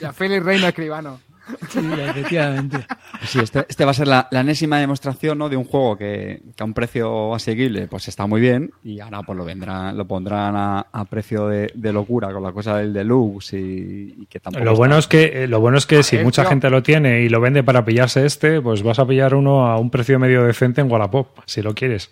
Y 0.00 0.04
a 0.04 0.12
Félix 0.12 0.44
Reino 0.44 0.66
Escribano. 0.68 1.20
Sí, 1.68 1.80
efectivamente. 1.98 2.86
Sí, 3.26 3.40
este, 3.40 3.66
este 3.68 3.84
va 3.84 3.90
a 3.90 3.94
ser 3.94 4.06
la, 4.06 4.28
la 4.30 4.40
enésima 4.40 4.78
demostración 4.78 5.36
¿no? 5.38 5.48
de 5.48 5.56
un 5.56 5.64
juego 5.64 5.98
que, 5.98 6.40
que 6.56 6.62
a 6.62 6.64
un 6.64 6.72
precio 6.72 7.34
asequible 7.34 7.88
pues 7.88 8.06
está 8.06 8.26
muy 8.26 8.40
bien 8.40 8.70
y 8.84 9.00
ahora 9.00 9.22
pues 9.22 9.36
lo 9.36 9.44
vendrán, 9.44 9.96
lo 9.96 10.06
pondrán 10.06 10.54
a, 10.56 10.86
a 10.92 11.04
precio 11.04 11.48
de, 11.48 11.70
de 11.74 11.92
locura 11.92 12.32
con 12.32 12.44
la 12.44 12.52
cosa 12.52 12.76
del 12.78 12.92
deluxe 12.92 13.54
y, 13.54 14.14
y 14.22 14.26
que 14.30 14.38
tampoco 14.38 14.64
Lo 14.64 14.70
está- 14.70 14.78
bueno 14.78 14.98
es 14.98 15.08
que, 15.08 15.42
eh, 15.44 15.48
lo 15.48 15.58
bueno 15.60 15.78
es 15.78 15.84
que 15.86 16.04
si 16.04 16.16
ver, 16.16 16.24
mucha 16.24 16.44
gente 16.44 16.70
lo 16.70 16.82
tiene 16.82 17.22
y 17.22 17.28
lo 17.28 17.40
vende 17.40 17.64
para 17.64 17.84
pillarse 17.84 18.24
este, 18.24 18.60
pues 18.62 18.82
vas 18.84 19.00
a 19.00 19.06
pillar 19.06 19.34
uno 19.34 19.66
a 19.66 19.78
un 19.78 19.90
precio 19.90 20.18
medio 20.20 20.44
decente 20.44 20.80
en 20.80 20.90
Wallapop, 20.90 21.40
si 21.46 21.60
lo 21.60 21.74
quieres. 21.74 22.10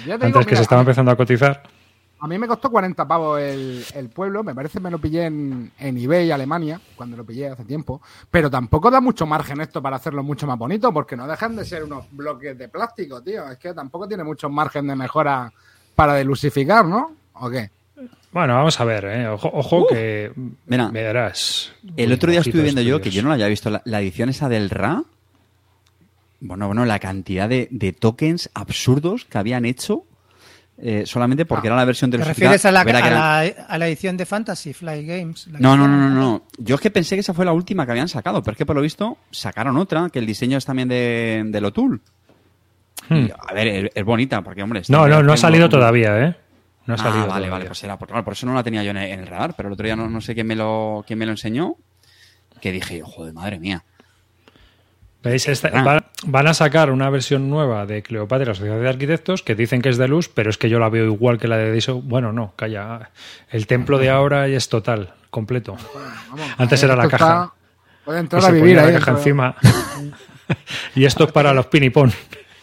Yo 0.00 0.18
te 0.18 0.26
Antes 0.26 0.26
digo, 0.26 0.40
que 0.40 0.46
mira, 0.46 0.56
se 0.56 0.62
estaba 0.62 0.82
empezando 0.82 1.10
a 1.10 1.16
cotizar. 1.16 1.62
A 2.18 2.26
mí 2.26 2.38
me 2.38 2.46
costó 2.46 2.70
40 2.70 3.06
pavos 3.06 3.40
el, 3.40 3.84
el 3.94 4.08
pueblo, 4.08 4.42
me 4.42 4.54
parece 4.54 4.78
que 4.78 4.84
me 4.84 4.90
lo 4.90 4.98
pillé 4.98 5.26
en, 5.26 5.70
en 5.78 5.98
eBay 5.98 6.30
Alemania, 6.30 6.80
cuando 6.96 7.16
lo 7.16 7.24
pillé 7.24 7.48
hace 7.48 7.64
tiempo, 7.64 8.00
pero 8.30 8.50
tampoco 8.50 8.90
da 8.90 9.02
mucho 9.02 9.26
margen 9.26 9.60
esto 9.60 9.82
para 9.82 9.96
hacerlo 9.96 10.22
mucho 10.22 10.46
más 10.46 10.58
bonito, 10.58 10.92
porque 10.92 11.14
no 11.14 11.26
dejan 11.26 11.54
de 11.56 11.64
ser 11.66 11.84
unos 11.84 12.06
bloques 12.10 12.56
de 12.56 12.68
plástico, 12.68 13.22
tío, 13.22 13.46
es 13.50 13.58
que 13.58 13.74
tampoco 13.74 14.08
tiene 14.08 14.24
mucho 14.24 14.48
margen 14.48 14.86
de 14.86 14.96
mejora 14.96 15.52
para 15.94 16.14
delusificar, 16.14 16.86
¿no? 16.86 17.12
¿O 17.34 17.50
qué? 17.50 17.70
Bueno, 18.32 18.54
vamos 18.54 18.80
a 18.80 18.84
ver, 18.84 19.04
¿eh? 19.04 19.28
ojo, 19.28 19.50
ojo 19.52 19.86
que 19.86 20.32
Mira, 20.66 20.88
verás. 20.88 21.72
El 21.96 22.12
otro 22.12 22.30
día 22.30 22.40
estuve 22.40 22.62
viendo 22.62 22.82
yo, 22.82 23.00
que 23.00 23.10
yo 23.10 23.22
no 23.22 23.28
lo 23.28 23.34
había 23.34 23.46
visto, 23.46 23.70
la, 23.70 23.82
la 23.84 24.00
edición 24.00 24.30
esa 24.30 24.48
del 24.48 24.70
RA. 24.70 25.02
Bueno, 26.46 26.66
bueno, 26.66 26.84
la 26.84 26.98
cantidad 26.98 27.48
de, 27.48 27.68
de 27.70 27.92
tokens 27.92 28.50
absurdos 28.54 29.24
que 29.24 29.38
habían 29.38 29.64
hecho 29.64 30.04
eh, 30.78 31.04
solamente 31.06 31.46
porque 31.46 31.68
era 31.68 31.76
la 31.76 31.86
versión 31.86 32.10
de 32.10 32.16
¿Te 32.16 32.20
los 32.20 32.28
refieres 32.28 32.64
a 32.66 32.70
la, 32.70 32.80
a, 32.80 32.82
eran- 32.82 33.14
la, 33.14 33.40
a 33.40 33.78
la 33.78 33.86
edición 33.88 34.16
de 34.16 34.26
Fantasy 34.26 34.74
Fly 34.74 35.06
Games? 35.06 35.48
No, 35.48 35.76
no, 35.76 35.88
no, 35.88 35.96
no, 35.96 36.10
no. 36.10 36.42
Yo 36.58 36.74
es 36.74 36.80
que 36.80 36.90
pensé 36.90 37.16
que 37.16 37.20
esa 37.20 37.32
fue 37.32 37.44
la 37.46 37.52
última 37.52 37.86
que 37.86 37.92
habían 37.92 38.08
sacado, 38.08 38.42
pero 38.42 38.52
es 38.52 38.58
que 38.58 38.66
por 38.66 38.76
lo 38.76 38.82
visto 38.82 39.16
sacaron 39.30 39.76
otra, 39.78 40.10
que 40.10 40.18
el 40.18 40.26
diseño 40.26 40.58
es 40.58 40.66
también 40.66 40.88
de, 40.88 41.44
de 41.46 41.60
Lotul. 41.60 42.02
Hmm. 43.08 43.14
Y, 43.26 43.30
a 43.30 43.54
ver, 43.54 43.66
es, 43.68 43.90
es 43.94 44.04
bonita, 44.04 44.42
porque 44.42 44.62
hombre... 44.62 44.82
No, 44.88 45.08
no, 45.08 45.22
no 45.22 45.32
ha 45.32 45.36
salido 45.36 45.68
todavía, 45.68 46.26
¿eh? 46.26 46.36
No 46.86 46.94
ha 46.94 46.96
ah, 46.96 46.98
salido. 46.98 47.20
vale, 47.20 47.28
todavía. 47.28 47.50
vale, 47.50 47.64
pues 47.66 47.82
era, 47.84 47.98
por, 47.98 48.08
claro, 48.08 48.24
por 48.24 48.34
eso 48.34 48.46
no 48.46 48.54
la 48.54 48.62
tenía 48.62 48.82
yo 48.84 48.90
en 48.90 48.98
el, 48.98 49.10
en 49.12 49.20
el 49.20 49.26
radar, 49.26 49.54
pero 49.56 49.68
el 49.68 49.72
otro 49.72 49.84
día 49.84 49.96
no, 49.96 50.08
no 50.10 50.20
sé 50.20 50.34
quién 50.34 50.46
me 50.46 50.56
lo, 50.56 51.04
quién 51.06 51.18
me 51.18 51.24
lo 51.24 51.32
enseñó, 51.32 51.76
que 52.60 52.70
dije, 52.70 53.00
joder, 53.02 53.32
madre 53.32 53.58
mía. 53.58 53.82
¿Veis? 55.22 55.48
Esta- 55.48 55.70
Ah. 55.72 55.82
va- 55.82 56.04
van 56.26 56.46
a 56.46 56.54
sacar 56.54 56.90
una 56.90 57.10
versión 57.10 57.50
nueva 57.50 57.84
de 57.86 58.02
Cleopatra 58.02 58.44
y 58.44 58.46
la 58.48 58.54
Sociedad 58.54 58.78
de 58.80 58.88
Arquitectos 58.88 59.42
que 59.42 59.54
dicen 59.56 59.82
que 59.82 59.88
es 59.88 59.96
de 59.98 60.06
luz, 60.08 60.28
pero 60.32 60.50
es 60.50 60.58
que 60.58 60.68
yo 60.68 60.78
la 60.78 60.88
veo 60.88 61.04
igual 61.06 61.38
que 61.38 61.48
la 61.48 61.56
de 61.56 61.72
Diso. 61.72 62.00
Bueno, 62.00 62.32
no, 62.32 62.52
calla. 62.54 63.10
El 63.50 63.66
templo 63.66 63.98
de 63.98 64.10
ahora 64.10 64.46
es 64.46 64.68
total, 64.68 65.14
completo. 65.30 65.76
Vamos, 66.30 66.46
Antes 66.58 66.82
era 66.82 66.94
la 66.94 67.08
caja. 67.08 67.24
está- 67.24 67.52
Puede 68.04 68.18
Y 68.18 68.20
entrar 68.20 68.44
a 68.44 68.50
vivir 68.50 68.78
ahí. 68.78 68.92
la 68.92 68.98
caja 69.00 69.12
dentro. 69.12 69.16
encima. 69.18 69.56
y 70.94 71.04
esto 71.04 71.24
es 71.24 71.32
para 71.32 71.52
los 71.52 71.66
pinipón, 71.66 72.12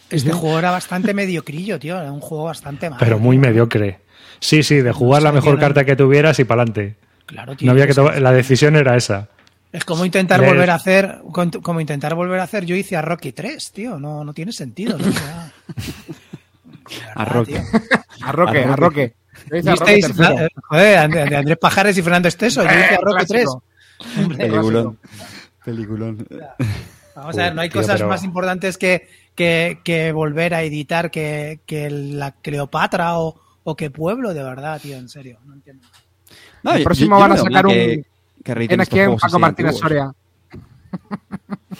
Este 0.09 0.31
juego 0.31 0.57
era 0.59 0.71
bastante 0.71 1.13
mediocrillo, 1.13 1.79
tío. 1.79 1.99
Era 1.99 2.11
un 2.11 2.21
juego 2.21 2.45
bastante 2.45 2.89
malo. 2.89 2.99
pero 2.99 3.19
muy 3.19 3.37
mediocre. 3.37 3.99
Sí, 4.39 4.63
sí, 4.63 4.75
de 4.81 4.91
jugar 4.93 5.21
la 5.23 5.31
mejor 5.31 5.59
carta 5.59 5.83
que 5.85 5.95
tuvieras 5.95 6.39
y 6.39 6.43
para 6.45 6.61
adelante. 6.61 6.95
Claro, 7.25 7.55
tío. 7.57 7.65
No 7.65 7.71
había 7.71 7.87
que 7.87 7.93
tomar- 7.93 8.21
la 8.21 8.31
decisión 8.31 8.75
era 8.75 8.95
esa. 8.95 9.27
Es 9.73 9.83
como 9.85 10.05
intentar 10.05 10.39
volver 10.45 10.69
a 10.69 10.75
hacer, 10.75 11.19
como 11.61 11.81
intentar 11.81 12.13
volver 12.15 12.39
a 12.39 12.43
hacer. 12.43 12.63
Yo 12.65 12.75
hice 12.75 12.95
a 12.95 13.01
Rocky 13.01 13.31
3, 13.33 13.71
tío. 13.71 13.99
No, 13.99 14.23
no 14.23 14.33
tiene 14.33 14.51
sentido. 14.53 14.97
¿no? 14.97 15.05
A 17.15 17.43
tío. 17.43 17.57
A 18.21 18.31
Roque, 18.31 18.63
A 18.63 18.75
Roque. 18.75 19.13
Hice 19.51 19.69
a 19.69 19.75
Roque 19.75 19.95
¿Visteis? 19.95 20.19
eh, 20.19 20.47
Joder, 20.69 21.09
de 21.09 21.35
Andrés 21.37 21.57
Pajares 21.57 21.97
y 21.97 22.01
Fernando 22.03 22.27
Esteso. 22.27 22.63
Yo 22.63 22.69
hice 22.69 22.95
a 22.95 22.97
Rocky 23.01 23.25
3. 23.25 23.45
Clásico. 23.45 23.63
Peliculón. 24.37 24.99
Peliculón. 25.65 26.27
Vamos 27.15 27.37
a 27.37 27.43
ver, 27.43 27.55
no 27.55 27.61
hay 27.61 27.69
Tío, 27.69 27.81
cosas 27.81 27.97
pero- 27.97 28.09
más 28.09 28.23
importantes 28.23 28.77
que, 28.77 29.07
que, 29.33 29.79
que 29.83 30.11
volver 30.11 30.53
a 30.53 30.61
editar 30.63 31.09
que, 31.09 31.61
que 31.65 31.89
la 31.89 32.31
Cleopatra 32.33 33.17
o, 33.19 33.39
o 33.63 33.75
que 33.75 33.89
Pueblo, 33.89 34.33
de 34.33 34.43
verdad, 34.43 34.79
tío, 34.81 34.97
en 34.97 35.09
serio. 35.09 35.39
No 35.45 35.53
entiendo. 35.53 35.87
No, 36.63 36.73
El 36.73 36.83
próximo 36.83 37.15
yo 37.17 37.21
van 37.21 37.31
a 37.31 37.37
sacar 37.37 37.65
un- 37.65 37.73
que- 37.73 38.05
que 38.43 38.53
reediten 38.53 38.77
¿Tienes 38.77 38.85
estos 38.87 38.95
quién? 38.95 39.05
juegos 39.07 39.21
Paco 39.21 39.39
Martínez. 39.39 39.75
Soria. 39.77 40.11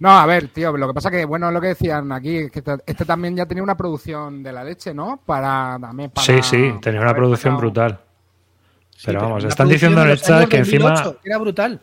No, 0.00 0.10
a 0.10 0.26
ver, 0.26 0.46
tío, 0.48 0.76
lo 0.76 0.86
que 0.86 0.94
pasa 0.94 1.10
que, 1.10 1.24
bueno, 1.24 1.50
lo 1.50 1.60
que 1.60 1.68
decían 1.68 2.12
aquí, 2.12 2.36
es 2.36 2.50
que 2.52 2.60
este, 2.60 2.76
este 2.86 3.04
también 3.04 3.34
ya 3.34 3.46
tenía 3.46 3.64
una 3.64 3.76
producción 3.76 4.44
de 4.44 4.52
la 4.52 4.62
leche, 4.62 4.94
¿no? 4.94 5.20
Para 5.26 5.76
también 5.80 6.10
para... 6.10 6.24
Sí, 6.24 6.34
sí, 6.42 6.72
tenía 6.80 7.00
una 7.00 7.14
producción 7.14 7.54
sacado- 7.54 7.58
brutal. 7.60 8.00
Sí, 8.90 9.02
Pero 9.06 9.22
vamos, 9.22 9.42
están 9.44 9.68
diciendo 9.68 10.02
en 10.02 10.10
el 10.10 10.20
chat 10.20 10.48
que 10.48 10.58
encima 10.58 10.90
2008, 10.90 11.20
que 11.22 11.28
Era 11.28 11.38
brutal. 11.38 11.80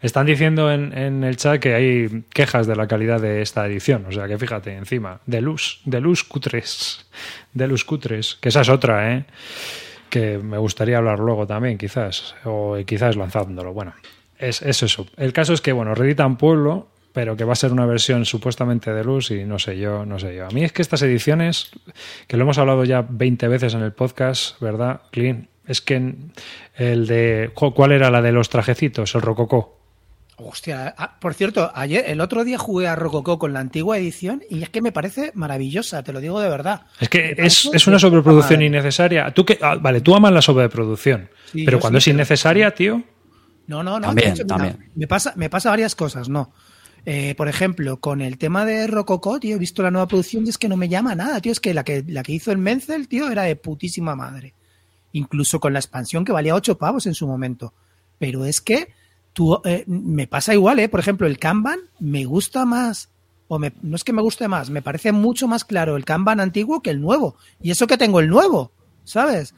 están 0.00 0.24
diciendo 0.26 0.70
en, 0.72 0.96
en 0.96 1.22
el 1.24 1.36
chat 1.36 1.60
que 1.60 1.74
hay 1.74 2.24
quejas 2.32 2.66
de 2.66 2.76
la 2.76 2.86
calidad 2.86 3.20
de 3.20 3.42
esta 3.42 3.66
edición. 3.66 4.06
O 4.08 4.12
sea 4.12 4.26
que 4.26 4.38
fíjate, 4.38 4.74
encima, 4.74 5.20
de 5.26 5.40
luz, 5.42 5.80
de 5.84 6.00
luz 6.00 6.26
Q3, 6.26 7.04
de 7.52 7.68
luz 7.68 7.86
Q3, 7.86 8.40
que 8.40 8.48
esa 8.48 8.62
es 8.62 8.68
otra, 8.70 9.12
¿eh? 9.14 9.24
Que 10.10 10.38
me 10.38 10.58
gustaría 10.58 10.98
hablar 10.98 11.18
luego 11.18 11.46
también, 11.46 11.78
quizás, 11.78 12.34
o 12.44 12.76
quizás 12.86 13.16
lanzándolo. 13.16 13.72
Bueno, 13.72 13.94
es, 14.38 14.62
es 14.62 14.82
eso. 14.82 15.06
El 15.16 15.32
caso 15.32 15.52
es 15.52 15.60
que, 15.60 15.72
bueno, 15.72 15.94
reeditan 15.94 16.38
Pueblo, 16.38 16.88
pero 17.12 17.36
que 17.36 17.44
va 17.44 17.52
a 17.52 17.56
ser 17.56 17.72
una 17.72 17.86
versión 17.86 18.24
supuestamente 18.24 18.92
de 18.92 19.04
luz 19.04 19.30
y 19.30 19.44
no 19.44 19.58
sé 19.58 19.78
yo, 19.78 20.06
no 20.06 20.18
sé 20.18 20.36
yo. 20.36 20.46
A 20.46 20.50
mí 20.50 20.64
es 20.64 20.72
que 20.72 20.82
estas 20.82 21.02
ediciones, 21.02 21.70
que 22.26 22.36
lo 22.36 22.44
hemos 22.44 22.58
hablado 22.58 22.84
ya 22.84 23.04
20 23.08 23.48
veces 23.48 23.74
en 23.74 23.82
el 23.82 23.92
podcast, 23.92 24.60
¿verdad, 24.60 25.02
Clean? 25.10 25.48
Es 25.66 25.82
que 25.82 26.14
el 26.76 27.06
de. 27.06 27.50
¿Cuál 27.54 27.92
era 27.92 28.10
la 28.10 28.22
de 28.22 28.32
los 28.32 28.48
trajecitos? 28.48 29.14
El 29.14 29.22
Rococó. 29.22 29.77
Hostia, 30.40 30.94
ah, 30.96 31.18
por 31.18 31.34
cierto, 31.34 31.72
ayer, 31.74 32.04
el 32.06 32.20
otro 32.20 32.44
día 32.44 32.58
jugué 32.58 32.86
a 32.86 32.94
Rococó 32.94 33.40
con 33.40 33.52
la 33.52 33.58
antigua 33.58 33.98
edición 33.98 34.42
y 34.48 34.62
es 34.62 34.68
que 34.70 34.80
me 34.80 34.92
parece 34.92 35.32
maravillosa, 35.34 36.04
te 36.04 36.12
lo 36.12 36.20
digo 36.20 36.40
de 36.40 36.48
verdad. 36.48 36.82
Es 37.00 37.08
que 37.08 37.34
es, 37.36 37.86
una 37.88 37.98
sobreproducción 37.98 38.62
innecesaria. 38.62 39.32
Tú 39.34 39.44
que, 39.44 39.58
ah, 39.60 39.74
vale, 39.74 40.00
tú 40.00 40.14
amas 40.14 40.32
la 40.32 40.40
sobreproducción, 40.40 41.28
Sí, 41.50 41.64
pero 41.64 41.80
cuando 41.80 41.98
sí, 41.98 42.10
es 42.10 42.14
pero- 42.14 42.16
innecesaria, 42.18 42.70
tío. 42.72 43.02
No, 43.66 43.82
no, 43.82 43.98
no. 43.98 44.06
También, 44.06 44.28
de 44.28 44.34
hecho, 44.34 44.44
mira, 44.44 44.56
también. 44.56 44.90
Me 44.94 45.06
pasa, 45.08 45.32
me 45.36 45.50
pasa 45.50 45.70
varias 45.70 45.94
cosas, 45.96 46.28
no. 46.28 46.52
Eh, 47.04 47.34
por 47.36 47.48
ejemplo, 47.48 47.98
con 48.00 48.20
el 48.20 48.38
tema 48.38 48.64
de 48.64 48.86
Rococó, 48.86 49.40
tío, 49.40 49.56
he 49.56 49.58
visto 49.58 49.82
la 49.82 49.90
nueva 49.90 50.06
producción 50.06 50.46
y 50.46 50.50
es 50.50 50.58
que 50.58 50.68
no 50.68 50.76
me 50.76 50.88
llama 50.88 51.14
nada, 51.16 51.40
tío. 51.40 51.50
Es 51.52 51.58
que 51.60 51.74
la 51.74 51.82
que, 51.84 52.04
la 52.06 52.22
que 52.22 52.32
hizo 52.32 52.52
el 52.52 52.58
Menzel, 52.58 53.08
tío, 53.08 53.28
era 53.30 53.42
de 53.42 53.56
putísima 53.56 54.14
madre. 54.14 54.54
Incluso 55.12 55.58
con 55.58 55.72
la 55.72 55.80
expansión 55.80 56.24
que 56.24 56.32
valía 56.32 56.54
8 56.54 56.78
pavos 56.78 57.06
en 57.06 57.14
su 57.14 57.26
momento. 57.26 57.74
Pero 58.18 58.44
es 58.44 58.60
que 58.60 58.88
tú, 59.38 59.60
eh, 59.64 59.84
me 59.86 60.26
pasa 60.26 60.52
igual, 60.52 60.80
¿eh? 60.80 60.88
Por 60.88 60.98
ejemplo, 60.98 61.28
el 61.28 61.38
Kanban 61.38 61.78
me 62.00 62.24
gusta 62.24 62.64
más. 62.64 63.08
O 63.46 63.60
me- 63.60 63.72
no 63.82 63.94
es 63.94 64.02
que 64.02 64.12
me 64.12 64.20
guste 64.20 64.48
más, 64.48 64.68
me 64.68 64.82
parece 64.82 65.12
mucho 65.12 65.46
más 65.46 65.64
claro 65.64 65.96
el 65.96 66.04
Kanban 66.04 66.40
antiguo 66.40 66.82
que 66.82 66.90
el 66.90 67.00
nuevo. 67.00 67.36
Y 67.62 67.70
eso 67.70 67.86
que 67.86 67.96
tengo 67.96 68.18
el 68.18 68.26
nuevo, 68.28 68.72
¿sabes? 69.04 69.54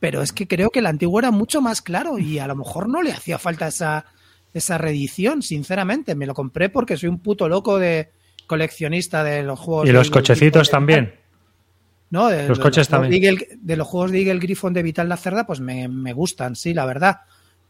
Pero 0.00 0.20
es 0.20 0.32
que 0.32 0.48
creo 0.48 0.70
que 0.70 0.80
el 0.80 0.86
antiguo 0.86 1.20
era 1.20 1.30
mucho 1.30 1.60
más 1.62 1.80
claro 1.80 2.18
y 2.18 2.40
a 2.40 2.48
lo 2.48 2.56
mejor 2.56 2.88
no 2.88 3.02
le 3.02 3.12
hacía 3.12 3.38
falta 3.38 3.68
esa, 3.68 4.04
esa 4.52 4.78
reedición, 4.78 5.42
sinceramente. 5.42 6.16
Me 6.16 6.26
lo 6.26 6.34
compré 6.34 6.68
porque 6.70 6.96
soy 6.96 7.08
un 7.08 7.20
puto 7.20 7.48
loco 7.48 7.78
de 7.78 8.10
coleccionista 8.48 9.22
de 9.22 9.44
los 9.44 9.60
juegos. 9.60 9.88
Y 9.88 9.92
los 9.92 10.08
del- 10.08 10.12
cochecitos 10.12 10.66
del- 10.66 10.72
también. 10.72 11.14
No, 12.10 12.26
de, 12.26 12.48
Los 12.48 12.58
coches 12.58 12.88
también. 12.88 13.12
de, 13.12 13.18
Eagle- 13.28 13.48
de 13.60 13.76
los 13.76 13.86
juegos 13.86 14.10
de 14.10 14.18
Eagle 14.22 14.40
Griffon 14.40 14.72
de 14.74 14.82
Vital 14.82 15.08
la 15.08 15.16
Cerda, 15.16 15.46
pues 15.46 15.60
me, 15.60 15.86
me 15.86 16.12
gustan, 16.12 16.56
sí, 16.56 16.74
la 16.74 16.84
verdad. 16.84 17.20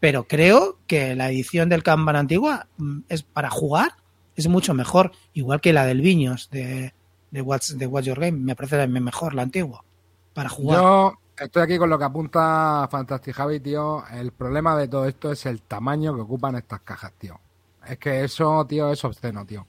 Pero 0.01 0.25
creo 0.25 0.79
que 0.87 1.15
la 1.15 1.31
edición 1.31 1.69
del 1.69 1.83
Kanban 1.83 2.17
antigua 2.17 2.67
mm, 2.79 3.01
es 3.09 3.23
para 3.23 3.51
jugar, 3.51 3.93
es 4.35 4.49
mucho 4.49 4.75
mejor. 4.75 5.13
Igual 5.35 5.61
que 5.61 5.75
la 5.75 5.85
del 5.85 6.01
Viños 6.01 6.49
de, 6.51 6.95
de, 7.31 7.43
What's, 7.43 7.79
de 7.79 7.87
What's 7.87 8.07
Your 8.07 8.19
Game. 8.19 8.39
Me 8.39 8.57
parece 8.57 8.87
mejor 8.89 9.35
la 9.35 9.43
antigua. 9.43 9.85
Para 10.33 10.49
jugar. 10.49 10.81
Yo 10.81 11.13
estoy 11.39 11.63
aquí 11.63 11.77
con 11.77 11.91
lo 11.91 11.99
que 11.99 12.05
apunta 12.05 12.89
Fantastic 12.91 13.35
Javi, 13.35 13.61
tío. 13.61 14.03
El 14.11 14.33
problema 14.33 14.77
de 14.77 14.89
todo 14.89 15.07
esto 15.07 15.31
es 15.31 15.45
el 15.45 15.61
tamaño 15.63 16.15
que 16.15 16.23
ocupan 16.23 16.57
estas 16.57 16.81
cajas, 16.81 17.13
tío. 17.19 17.39
Es 17.87 17.99
que 17.99 18.25
eso, 18.25 18.65
tío, 18.67 18.91
es 18.91 19.05
obsceno, 19.05 19.45
tío. 19.45 19.67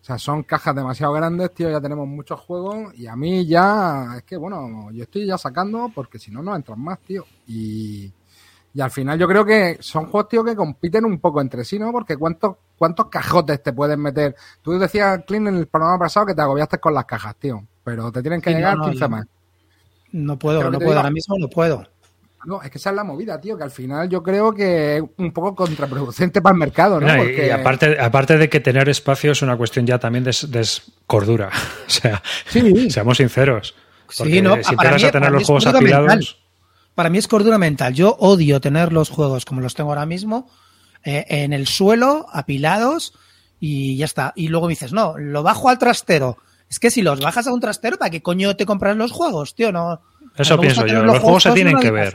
O 0.00 0.04
sea, 0.04 0.18
son 0.18 0.44
cajas 0.44 0.76
demasiado 0.76 1.12
grandes, 1.12 1.52
tío. 1.52 1.68
Ya 1.68 1.80
tenemos 1.80 2.06
muchos 2.06 2.38
juegos 2.40 2.94
y 2.94 3.08
a 3.08 3.16
mí 3.16 3.44
ya, 3.44 4.14
es 4.18 4.22
que 4.22 4.36
bueno, 4.36 4.90
yo 4.92 5.02
estoy 5.02 5.26
ya 5.26 5.36
sacando 5.36 5.90
porque 5.92 6.20
si 6.20 6.30
no, 6.30 6.42
no 6.42 6.54
entran 6.54 6.80
más, 6.80 7.00
tío. 7.00 7.24
Y, 7.48 8.12
Y 8.74 8.80
al 8.80 8.90
final 8.90 9.18
yo 9.18 9.26
creo 9.26 9.44
que 9.44 9.78
son 9.80 10.06
juegos, 10.06 10.28
tío, 10.28 10.44
que 10.44 10.54
compiten 10.54 11.04
un 11.04 11.18
poco 11.18 11.40
entre 11.40 11.64
sí, 11.64 11.78
¿no? 11.78 11.90
Porque 11.90 12.16
¿cuántos, 12.16 12.56
cuántos 12.76 13.06
cajotes 13.06 13.62
te 13.62 13.72
puedes 13.72 13.96
meter? 13.98 14.36
Tú 14.62 14.78
decías, 14.78 15.20
Clint, 15.26 15.48
en 15.48 15.56
el 15.56 15.66
programa 15.66 15.98
pasado 15.98 16.26
que 16.26 16.34
te 16.34 16.42
agobiaste 16.42 16.78
con 16.78 16.94
las 16.94 17.04
cajas, 17.06 17.34
tío. 17.36 17.64
Pero 17.82 18.12
te 18.12 18.20
tienen 18.20 18.40
que 18.40 18.50
Sí, 18.50 18.56
llegar 18.56 18.76
no, 18.76 18.84
15 18.84 19.00
yo- 19.00 19.08
más. 19.08 19.26
No 20.12 20.38
puedo, 20.38 20.60
Creo 20.60 20.70
no 20.70 20.78
puedo, 20.78 20.90
digo- 20.90 20.98
ahora 21.00 21.10
mismo 21.10 21.36
no 21.38 21.48
puedo. 21.48 21.86
No, 22.46 22.62
es 22.62 22.70
que 22.70 22.78
esa 22.78 22.90
es 22.90 22.96
la 22.96 23.04
movida, 23.04 23.40
tío, 23.40 23.58
que 23.58 23.64
al 23.64 23.70
final 23.70 24.08
yo 24.08 24.22
creo 24.22 24.52
que 24.54 24.98
es 24.98 25.02
un 25.18 25.32
poco 25.32 25.54
contraproducente 25.56 26.40
para 26.40 26.52
el 26.54 26.60
mercado, 26.60 27.00
¿no? 27.00 27.12
Y- 27.14 27.18
Porque- 27.18 27.46
Y 27.48 27.50
aparte, 27.50 28.00
aparte 28.00 28.38
de 28.38 28.48
que 28.48 28.60
tener 28.60 28.88
espacio 28.88 29.32
es 29.32 29.42
una 29.42 29.56
cuestión 29.56 29.86
ya 29.86 29.98
también 29.98 30.24
de, 30.24 30.34
de 30.48 30.66
cordura. 31.06 31.50
O 31.86 31.90
sea, 31.90 32.22
Sí. 32.46 32.90
seamos 32.90 33.16
sinceros. 33.16 33.74
Sí, 34.08 34.18
Porque 34.22 34.40
no, 34.42 34.54
si 34.62 34.72
empiezas 34.74 35.04
a 35.04 35.10
tener 35.10 35.30
los 35.32 35.44
juegos 35.44 35.66
mental. 35.66 36.24
Para 36.98 37.10
mí 37.10 37.18
es 37.18 37.28
cordura 37.28 37.58
mental. 37.58 37.94
Yo 37.94 38.16
odio 38.18 38.60
tener 38.60 38.92
los 38.92 39.08
juegos 39.08 39.44
como 39.44 39.60
los 39.60 39.76
tengo 39.76 39.90
ahora 39.90 40.04
mismo 40.04 40.50
eh, 41.04 41.24
en 41.28 41.52
el 41.52 41.68
suelo, 41.68 42.26
apilados 42.32 43.14
y 43.60 43.96
ya 43.96 44.04
está. 44.04 44.32
Y 44.34 44.48
luego 44.48 44.66
me 44.66 44.72
dices, 44.72 44.92
no, 44.92 45.16
lo 45.16 45.44
bajo 45.44 45.68
al 45.68 45.78
trastero. 45.78 46.38
Es 46.68 46.80
que 46.80 46.90
si 46.90 47.02
los 47.02 47.20
bajas 47.20 47.46
a 47.46 47.52
un 47.52 47.60
trastero, 47.60 47.98
¿para 47.98 48.10
qué 48.10 48.20
coño 48.20 48.56
te 48.56 48.66
compras 48.66 48.96
los 48.96 49.12
juegos, 49.12 49.54
tío? 49.54 49.70
No. 49.70 50.00
Eso 50.36 50.58
pienso 50.58 50.88
yo, 50.88 51.04
los 51.04 51.20
juegos 51.20 51.44
se 51.44 51.52
tienen 51.52 51.78
que 51.78 51.92
ver. 51.92 52.14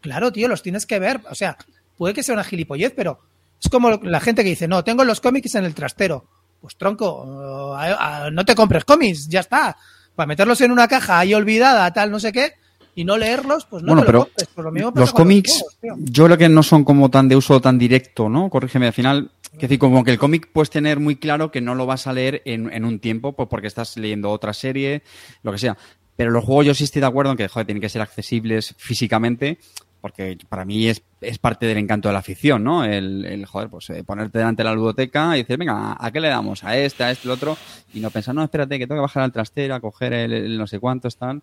Claro, 0.00 0.32
tío, 0.32 0.48
los 0.48 0.62
tienes 0.62 0.86
que 0.86 0.98
ver. 0.98 1.20
O 1.30 1.34
sea, 1.34 1.58
puede 1.98 2.14
que 2.14 2.22
sea 2.22 2.32
una 2.32 2.44
gilipollez, 2.44 2.94
pero 2.96 3.20
es 3.62 3.68
como 3.68 3.90
la 3.90 4.20
gente 4.20 4.42
que 4.42 4.48
dice, 4.48 4.66
no, 4.66 4.82
tengo 4.84 5.04
los 5.04 5.20
cómics 5.20 5.54
en 5.56 5.66
el 5.66 5.74
trastero. 5.74 6.24
Pues 6.62 6.78
tronco, 6.78 7.76
eh, 7.78 8.30
no 8.32 8.42
te 8.46 8.54
compres 8.54 8.86
cómics, 8.86 9.28
ya 9.28 9.40
está. 9.40 9.76
Para 10.14 10.28
meterlos 10.28 10.62
en 10.62 10.70
una 10.70 10.88
caja 10.88 11.18
ahí 11.18 11.34
olvidada, 11.34 11.92
tal, 11.92 12.10
no 12.10 12.18
sé 12.18 12.32
qué, 12.32 12.54
y 12.94 13.04
no 13.04 13.16
leerlos, 13.16 13.66
pues 13.66 13.82
no 13.82 13.94
bueno, 13.94 14.02
te 14.02 14.12
lo 14.12 14.12
pero 14.12 14.24
compres. 14.24 14.48
Pues 14.54 14.64
lo 14.64 14.72
mismo 14.72 14.90
pasa 14.92 15.00
los 15.00 15.12
con 15.12 15.22
cómics, 15.22 15.64
juegos, 15.80 16.00
yo 16.04 16.24
creo 16.26 16.38
que 16.38 16.48
no 16.48 16.62
son 16.62 16.84
como 16.84 17.10
tan 17.10 17.28
de 17.28 17.36
uso 17.36 17.60
tan 17.60 17.78
directo, 17.78 18.28
¿no? 18.28 18.48
Corrígeme, 18.50 18.86
al 18.86 18.92
final, 18.92 19.30
es 19.52 19.60
decir, 19.60 19.78
como 19.78 20.04
que 20.04 20.12
el 20.12 20.18
cómic 20.18 20.48
puedes 20.52 20.70
tener 20.70 21.00
muy 21.00 21.16
claro 21.16 21.50
que 21.50 21.60
no 21.60 21.74
lo 21.74 21.86
vas 21.86 22.06
a 22.06 22.12
leer 22.12 22.42
en, 22.44 22.72
en 22.72 22.84
un 22.84 22.98
tiempo, 22.98 23.32
pues 23.32 23.48
porque 23.48 23.66
estás 23.66 23.96
leyendo 23.96 24.30
otra 24.30 24.52
serie, 24.52 25.02
lo 25.42 25.52
que 25.52 25.58
sea. 25.58 25.76
Pero 26.16 26.30
los 26.30 26.44
juegos 26.44 26.66
yo 26.66 26.74
sí 26.74 26.84
estoy 26.84 27.00
de 27.00 27.06
acuerdo 27.06 27.32
en 27.32 27.36
que, 27.36 27.48
joder, 27.48 27.66
tienen 27.66 27.80
que 27.80 27.88
ser 27.88 28.02
accesibles 28.02 28.74
físicamente, 28.78 29.58
porque 30.00 30.36
para 30.50 30.64
mí 30.66 30.86
es, 30.86 31.02
es 31.22 31.38
parte 31.38 31.64
del 31.66 31.78
encanto 31.78 32.08
de 32.08 32.12
la 32.12 32.18
afición, 32.18 32.62
¿no? 32.62 32.84
El, 32.84 33.24
el 33.24 33.46
joder, 33.46 33.70
pues 33.70 33.88
eh, 33.90 34.04
ponerte 34.04 34.38
delante 34.38 34.62
de 34.62 34.68
la 34.68 34.74
ludoteca 34.74 35.34
y 35.34 35.40
decir, 35.40 35.56
venga, 35.56 35.96
¿a 35.98 36.12
qué 36.12 36.20
le 36.20 36.28
damos? 36.28 36.62
A 36.62 36.76
este, 36.76 37.04
a 37.04 37.10
este, 37.10 37.26
al 37.26 37.32
otro, 37.32 37.56
y 37.94 38.00
no 38.00 38.10
pensar, 38.10 38.34
no, 38.34 38.44
espérate, 38.44 38.78
que 38.78 38.86
tengo 38.86 39.00
que 39.00 39.06
bajar 39.06 39.22
al 39.22 39.32
trastero, 39.32 39.74
a 39.74 39.80
coger 39.80 40.12
el, 40.12 40.32
el 40.34 40.58
no 40.58 40.66
sé 40.66 40.78
cuántos, 40.78 41.16
tal. 41.16 41.42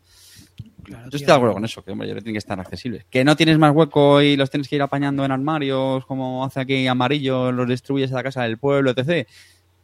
Claro, 0.84 1.04
Yo 1.06 1.10
tío. 1.12 1.18
estoy 1.18 1.28
de 1.28 1.34
acuerdo 1.34 1.54
con 1.54 1.66
eso, 1.66 1.84
que 1.84 1.92
hombre, 1.92 2.08
que 2.08 2.14
tienen 2.16 2.34
que 2.34 2.38
estar 2.40 2.60
accesibles. 2.60 3.06
Que 3.10 3.24
no 3.24 3.36
tienes 3.36 3.58
más 3.58 3.74
hueco 3.76 4.22
y 4.22 4.36
los 4.36 4.50
tienes 4.50 4.68
que 4.68 4.76
ir 4.76 4.82
apañando 4.82 5.24
en 5.26 5.32
armarios, 5.32 6.06
como 6.06 6.44
hace 6.46 6.60
aquí 6.62 6.88
Amarillo, 6.88 7.52
los 7.52 7.68
destruyes 7.68 8.12
a 8.12 8.16
la 8.16 8.24
casa 8.24 8.44
del 8.44 8.58
pueblo, 8.58 8.92
etc. 8.92 9.28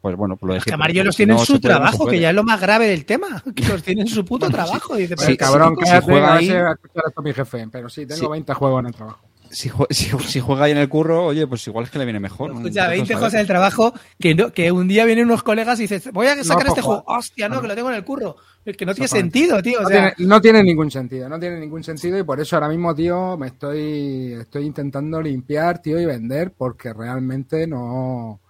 Pues 0.02 0.16
bueno, 0.16 0.38
pues 0.38 0.48
lo 0.48 0.54
de 0.54 0.58
Es 0.60 0.64
que 0.64 0.70
siempre, 0.70 0.84
Amarillo 0.86 1.04
los 1.06 1.16
tiene 1.16 1.34
en 1.34 1.40
no 1.40 1.46
su 1.46 1.54
no 1.54 1.60
trabajo, 1.60 2.06
que 2.08 2.20
ya 2.20 2.30
es 2.30 2.36
lo 2.36 2.44
más 2.44 2.62
grave 2.62 2.88
del 2.88 3.06
tema. 3.06 3.44
Que 3.56 3.64
los 3.68 3.82
tiene 3.84 4.02
en 4.02 4.08
su 4.08 4.24
puto 4.26 4.50
trabajo. 4.50 4.96
Dice, 4.96 5.16
pero 5.16 5.26
Sí, 5.26 5.32
el 5.32 5.38
cabrón, 5.38 5.76
si 5.78 5.84
cállate, 5.86 6.06
juega 6.06 6.28
a 6.34 6.36
ahí- 6.36 6.50
a 6.50 6.72
escuchar 6.72 7.04
esto 7.08 7.22
mi 7.22 7.34
jefe. 7.34 7.68
Pero 7.72 7.90
sí, 7.90 8.06
tengo 8.06 8.22
Sí. 8.22 8.28
20 8.32 8.54
juegos 8.54 8.80
en 8.82 8.86
el 8.88 8.94
trabajo. 8.94 9.27
Si, 9.52 9.70
si, 9.90 10.10
si 10.20 10.40
juega 10.40 10.66
ahí 10.66 10.72
en 10.72 10.78
el 10.78 10.90
curro, 10.90 11.26
oye, 11.26 11.48
pues 11.48 11.66
igual 11.68 11.86
es 11.86 11.92
que 11.92 12.00
le 12.00 12.06
viene 12.06 12.20
mejor. 12.20 12.54
¿no? 12.54 12.58
Escucha, 12.58 12.88
Entonces, 12.88 12.90
20 12.90 13.14
a 13.14 13.18
cosas 13.18 13.34
del 13.34 13.48
trabajo 13.48 13.94
que, 14.20 14.36
no, 14.36 14.52
que 14.52 14.72
un 14.72 14.88
día 14.88 15.06
vienen 15.06 15.26
unos 15.26 15.44
colegas 15.44 15.80
y 15.80 15.84
dices, 15.84 16.12
voy 16.12 16.28
a 16.28 16.44
sacar 16.44 16.66
No, 16.66 16.70
este 16.70 16.82
juego. 16.82 17.04
Hostia, 17.08 17.50
no, 17.50 17.62
que 17.62 17.68
lo 17.68 17.76
tengo 17.76 17.90
en 17.90 17.96
el 17.96 18.04
curro. 18.04 18.36
Es 18.66 18.76
que 18.76 18.86
no 18.86 18.94
tiene 18.94 19.08
sentido, 19.08 19.62
tío. 19.62 19.80
O 19.80 19.84
No, 19.84 19.90
sea, 19.90 20.14
tiene, 20.14 20.14
no 20.18 20.42
tiene 20.42 20.64
ningún 20.64 20.92
sentido, 20.92 21.30
no 21.30 21.40
tiene 21.40 21.60
ningún 21.60 21.84
sentido 21.84 22.18
y 22.20 22.24
por 22.24 22.40
eso 22.40 22.56
ahora 22.56 22.70
mismo, 22.70 22.94
tío, 22.94 23.38
me 23.38 23.48
estoy, 23.48 24.34
estoy 24.40 24.66
intentando 24.66 25.22
limpiar, 25.22 25.82
tío, 25.82 26.00
y 26.00 26.06
vender 26.06 26.54
porque 26.58 26.94
realmente 26.94 27.66
no, 27.68 28.42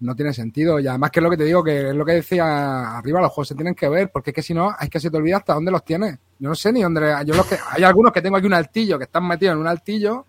no 0.00 0.14
tiene 0.14 0.32
sentido. 0.32 0.78
Y 0.80 0.86
además 0.86 1.10
que 1.10 1.20
es 1.20 1.24
lo 1.24 1.30
que 1.30 1.36
te 1.36 1.44
digo, 1.44 1.62
que 1.64 1.88
es 1.88 1.94
lo 1.94 2.04
que 2.04 2.12
decía 2.12 2.98
arriba, 2.98 3.20
los 3.20 3.30
juegos 3.30 3.48
se 3.48 3.54
tienen 3.54 3.74
que 3.74 3.88
ver, 3.88 4.10
porque 4.12 4.30
es 4.30 4.34
que 4.34 4.42
si 4.42 4.52
no, 4.54 4.74
es 4.80 4.88
que 4.90 5.00
se 5.00 5.10
te 5.10 5.16
olvida 5.16 5.38
hasta 5.38 5.54
dónde 5.54 5.70
los 5.70 5.84
tienes. 5.84 6.18
Yo 6.38 6.48
no 6.48 6.54
sé 6.54 6.72
ni 6.72 6.82
dónde, 6.82 7.14
yo 7.24 7.34
los 7.34 7.46
que, 7.46 7.56
hay 7.70 7.82
algunos 7.82 8.12
que 8.12 8.20
tengo 8.22 8.36
aquí 8.36 8.46
un 8.46 8.54
altillo, 8.54 8.98
que 8.98 9.04
están 9.04 9.26
metidos 9.26 9.54
en 9.54 9.60
un 9.60 9.66
altillo, 9.66 10.26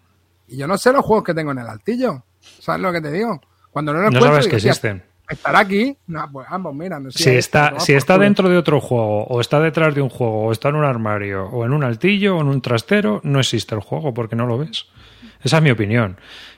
y 0.48 0.58
yo 0.58 0.68
no 0.68 0.78
sé 0.78 0.94
los 0.94 1.04
juegos 1.04 1.24
que 1.26 1.34
tengo 1.34 1.52
en 1.52 1.60
el 1.60 1.68
altillo. 1.68 2.24
¿Sabes 2.40 2.82
lo 2.82 2.92
que 2.94 3.02
te 3.02 3.12
digo? 3.12 3.42
Cuando 3.72 3.92
no 3.94 4.00
lo 4.02 4.10
No 4.12 4.22
sabes 4.22 4.48
que 4.48 4.56
"Hostia, 4.56 4.70
existen. 4.72 5.04
¿Estará 5.30 5.60
aquí? 5.60 5.98
No, 6.08 6.26
pues 6.32 6.48
ambos, 6.50 6.74
mira. 6.74 7.02
No 7.02 7.12
sé, 7.12 7.22
Si 7.22 7.30
está, 7.32 7.78
si 7.82 7.92
por 7.92 7.98
está 7.98 8.14
culo. 8.14 8.24
dentro 8.24 8.48
de 8.50 8.58
otro 8.58 8.80
juego, 8.80 9.26
o 9.26 9.42
está 9.42 9.60
detrás 9.60 9.94
de 9.94 10.02
un 10.02 10.08
juego, 10.08 10.44
o 10.46 10.52
está 10.54 10.70
en 10.70 10.76
un 10.76 10.86
armario, 10.86 11.48
o 11.48 11.66
en 11.66 11.74
un 11.74 11.84
altillo, 11.84 12.38
o 12.38 12.42
en 12.42 12.48
un 12.48 12.62
trastero, 12.62 13.20
no 13.26 13.42
existe 13.42 13.76
el 13.76 13.82
juego 13.82 14.14
porque 14.14 14.38
no 14.38 14.46
lo 14.46 14.58
ves. 14.58 14.86
Esa 15.44 15.58
es 15.58 15.64
mi 15.64 15.70
opinión. 15.72 16.18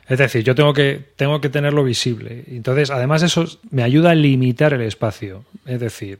Es 0.10 0.18
decir, 0.18 0.44
yo 0.44 0.56
tengo 0.56 0.74
que, 0.74 1.12
tengo 1.16 1.40
que 1.40 1.50
tenerlo 1.50 1.84
visible. 1.84 2.44
Entonces, 2.48 2.90
además, 2.90 3.22
eso 3.24 3.46
me 3.70 3.84
ayuda 3.84 4.12
a 4.12 4.16
limitar 4.16 4.74
el 4.74 4.82
espacio. 4.82 5.46
Es 5.66 5.80
decir, 5.80 6.20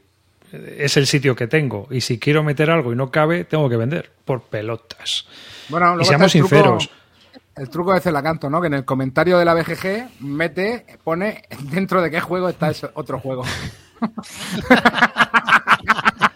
es 0.78 0.96
el 0.96 1.06
sitio 1.08 1.34
que 1.34 1.48
tengo. 1.48 1.88
Y 1.90 2.00
si 2.00 2.18
quiero 2.18 2.42
meter 2.44 2.70
algo 2.70 2.92
y 2.92 2.96
no 2.96 3.10
cabe, 3.10 3.44
tengo 3.44 3.68
que 3.68 3.76
vender 3.76 4.10
por 4.24 4.42
pelotas. 4.42 5.26
Bueno, 5.68 6.00
Y 6.00 6.04
seamos 6.04 6.34
el 6.34 6.42
truco- 6.42 6.48
sinceros. 6.56 6.90
El 7.56 7.68
truco 7.68 7.92
de 7.92 8.00
Celacanto, 8.00 8.48
¿no? 8.48 8.60
Que 8.60 8.68
en 8.68 8.74
el 8.74 8.84
comentario 8.84 9.38
de 9.38 9.44
la 9.44 9.54
BGG 9.54 10.20
mete, 10.20 10.86
pone 11.04 11.42
dentro 11.64 12.00
de 12.00 12.10
qué 12.10 12.20
juego 12.20 12.48
está 12.48 12.70
ese 12.70 12.88
otro 12.94 13.18
juego. 13.18 13.44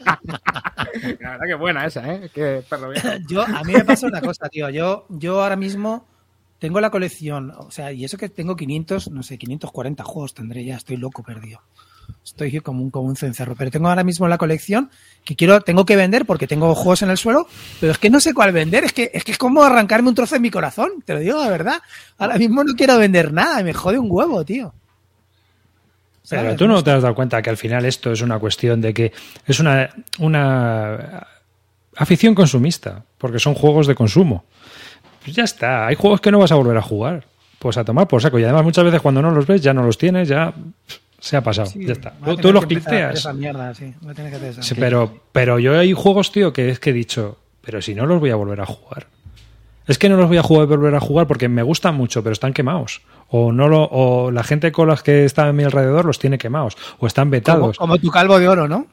la 0.04 1.30
verdad 1.30 1.46
que 1.46 1.54
buena 1.54 1.86
esa, 1.86 2.12
¿eh? 2.12 2.30
Que 2.34 2.62
perro 2.68 2.90
viejo. 2.90 3.08
yo, 3.28 3.42
a 3.42 3.62
mí 3.64 3.72
me 3.72 3.84
pasa 3.84 4.06
una 4.06 4.20
cosa, 4.20 4.48
tío. 4.48 4.68
Yo, 4.70 5.06
yo 5.08 5.42
ahora 5.42 5.56
mismo 5.56 6.06
tengo 6.58 6.80
la 6.80 6.90
colección, 6.90 7.52
o 7.56 7.70
sea, 7.70 7.92
y 7.92 8.04
eso 8.04 8.16
que 8.16 8.28
tengo 8.28 8.56
500, 8.56 9.10
no 9.10 9.22
sé, 9.22 9.38
540 9.38 10.04
juegos 10.04 10.34
tendré 10.34 10.64
ya, 10.64 10.76
estoy 10.76 10.96
loco 10.96 11.22
perdido. 11.22 11.60
Estoy 12.24 12.60
como 12.60 12.82
un, 12.82 12.90
como 12.90 13.08
un 13.08 13.16
cencerro, 13.16 13.54
pero 13.54 13.70
tengo 13.70 13.88
ahora 13.88 14.04
mismo 14.04 14.28
la 14.28 14.38
colección 14.38 14.90
que 15.24 15.36
quiero, 15.36 15.60
tengo 15.60 15.84
que 15.84 15.96
vender 15.96 16.26
porque 16.26 16.46
tengo 16.46 16.74
juegos 16.74 17.02
en 17.02 17.10
el 17.10 17.16
suelo, 17.16 17.46
pero 17.80 17.92
es 17.92 17.98
que 17.98 18.10
no 18.10 18.20
sé 18.20 18.34
cuál 18.34 18.52
vender, 18.52 18.84
es 18.84 18.92
que 18.92 19.10
es 19.12 19.24
que 19.24 19.32
es 19.32 19.38
como 19.38 19.62
arrancarme 19.62 20.08
un 20.08 20.14
trozo 20.14 20.34
de 20.34 20.40
mi 20.40 20.50
corazón, 20.50 21.02
te 21.04 21.14
lo 21.14 21.20
digo 21.20 21.42
de 21.42 21.50
verdad. 21.50 21.80
Ahora 22.18 22.36
mismo 22.36 22.62
no 22.64 22.74
quiero 22.74 22.98
vender 22.98 23.32
nada, 23.32 23.62
me 23.62 23.72
jode 23.72 23.98
un 23.98 24.08
huevo, 24.10 24.44
tío. 24.44 24.74
Pero 26.28 26.56
tú 26.56 26.66
no 26.66 26.82
te 26.82 26.90
has 26.90 27.02
dado 27.02 27.14
cuenta 27.14 27.42
que 27.42 27.50
al 27.50 27.56
final 27.56 27.84
esto 27.84 28.12
es 28.12 28.22
una 28.22 28.38
cuestión 28.38 28.80
de 28.80 28.94
que 28.94 29.12
es 29.46 29.60
una, 29.60 29.90
una 30.18 31.26
afición 31.96 32.34
consumista, 32.34 33.04
porque 33.18 33.38
son 33.38 33.54
juegos 33.54 33.86
de 33.86 33.94
consumo. 33.94 34.44
Pues 35.24 35.34
ya 35.36 35.44
está, 35.44 35.86
hay 35.86 35.96
juegos 35.96 36.20
que 36.20 36.30
no 36.30 36.38
vas 36.38 36.52
a 36.52 36.54
volver 36.54 36.76
a 36.76 36.82
jugar. 36.82 37.24
Pues 37.58 37.78
a 37.78 37.84
tomar 37.84 38.06
por 38.06 38.20
saco. 38.20 38.38
Y 38.38 38.44
además 38.44 38.62
muchas 38.64 38.84
veces 38.84 39.00
cuando 39.00 39.22
no 39.22 39.30
los 39.30 39.46
ves 39.46 39.62
ya 39.62 39.72
no 39.72 39.82
los 39.82 39.96
tienes, 39.96 40.28
ya 40.28 40.52
se 41.18 41.38
ha 41.38 41.40
pasado. 41.42 41.66
Sí, 41.68 41.86
ya 41.86 41.92
está. 41.92 42.12
Tú, 42.42 42.52
los 42.52 42.66
mierda, 42.66 43.16
sí. 43.16 43.24
Sí, 43.24 43.34
mierda. 43.34 43.72
pero, 44.78 45.20
pero 45.32 45.58
yo 45.58 45.78
hay 45.78 45.94
juegos, 45.94 46.30
tío, 46.30 46.52
que 46.52 46.68
es 46.68 46.78
que 46.78 46.90
he 46.90 46.92
dicho, 46.92 47.38
pero 47.62 47.80
si 47.80 47.94
no 47.94 48.04
los 48.04 48.20
voy 48.20 48.30
a 48.30 48.36
volver 48.36 48.60
a 48.60 48.66
jugar. 48.66 49.06
Es 49.86 49.98
que 49.98 50.10
no 50.10 50.16
los 50.16 50.28
voy 50.28 50.36
a 50.36 50.42
jugar, 50.42 50.66
volver 50.66 50.94
a 50.94 51.00
jugar 51.00 51.26
porque 51.26 51.48
me 51.48 51.62
gustan 51.62 51.94
mucho, 51.94 52.22
pero 52.22 52.34
están 52.34 52.52
quemados. 52.52 53.00
O 53.28 53.52
no 53.52 53.68
lo, 53.68 53.84
o 53.84 54.30
la 54.30 54.42
gente 54.42 54.70
con 54.72 54.88
las 54.88 55.02
que 55.02 55.24
está 55.24 55.48
a 55.48 55.52
mi 55.54 55.64
alrededor 55.64 56.04
los 56.04 56.18
tiene 56.18 56.36
quemados. 56.36 56.76
O 56.98 57.06
están 57.06 57.28
como, 57.28 57.32
vetados. 57.32 57.78
como 57.78 57.96
tu 57.98 58.10
calvo 58.10 58.38
de 58.38 58.48
oro, 58.48 58.68
¿no? 58.68 58.86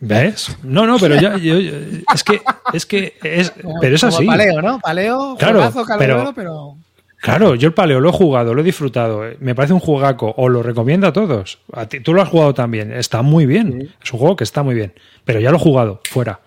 ¿Ves? 0.00 0.56
No, 0.62 0.86
no, 0.86 0.98
pero 0.98 1.16
yo, 1.20 1.36
yo- 1.38 1.58
yo- 1.58 1.72
es 2.14 2.22
que 2.24 2.40
es 2.72 2.86
que 2.86 3.14
es 3.22 3.52
pero 3.80 3.96
es 3.96 4.00
Como 4.02 4.16
así. 4.16 4.26
Paleo, 4.26 4.62
¿no? 4.62 4.78
Paleo, 4.78 5.36
Claro, 5.38 5.54
juegazo, 5.58 5.84
calvo 5.84 6.26
de 6.26 6.32
pero-. 6.34 6.76
Claro, 7.20 7.56
yo 7.56 7.66
el 7.66 7.74
paleo 7.74 7.98
lo 7.98 8.10
he 8.10 8.12
jugado, 8.12 8.54
lo 8.54 8.60
he 8.60 8.64
disfrutado, 8.64 9.26
eh, 9.26 9.36
me 9.40 9.56
parece 9.56 9.74
un 9.74 9.80
juegaco, 9.80 10.32
os 10.36 10.50
lo 10.52 10.62
recomiendo 10.62 11.08
a 11.08 11.12
todos. 11.12 11.58
A 11.72 11.86
ti, 11.86 11.98
tú 11.98 12.14
lo 12.14 12.22
has 12.22 12.28
jugado 12.28 12.54
también, 12.54 12.92
está 12.92 13.22
muy 13.22 13.44
bien, 13.44 13.92
es 14.00 14.12
un 14.12 14.20
juego 14.20 14.36
que 14.36 14.44
está 14.44 14.62
muy 14.62 14.76
bien, 14.76 14.92
pero 15.24 15.40
ya 15.40 15.50
lo 15.50 15.56
he 15.56 15.60
jugado, 15.60 16.00
fuera. 16.08 16.38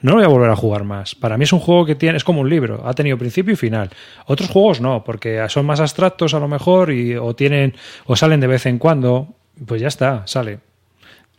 No 0.00 0.10
lo 0.10 0.16
voy 0.16 0.24
a 0.24 0.28
volver 0.28 0.50
a 0.50 0.56
jugar 0.56 0.82
más. 0.82 1.14
Para 1.14 1.38
mí 1.38 1.44
es 1.44 1.52
un 1.52 1.60
juego 1.60 1.86
que 1.86 1.94
tiene, 1.94 2.16
es 2.16 2.24
como 2.24 2.40
un 2.40 2.50
libro, 2.50 2.82
ha 2.84 2.94
tenido 2.94 3.16
principio 3.16 3.52
y 3.52 3.56
final. 3.56 3.90
Otros 4.26 4.50
juegos 4.50 4.80
no, 4.80 5.04
porque 5.04 5.44
son 5.48 5.64
más 5.66 5.78
abstractos 5.78 6.34
a 6.34 6.40
lo 6.40 6.48
mejor 6.48 6.90
y 6.90 7.14
o 7.16 7.34
tienen 7.36 7.74
o 8.06 8.16
salen 8.16 8.40
de 8.40 8.48
vez 8.48 8.66
en 8.66 8.78
cuando, 8.78 9.28
pues 9.66 9.80
ya 9.80 9.88
está, 9.88 10.22
sale. 10.26 10.58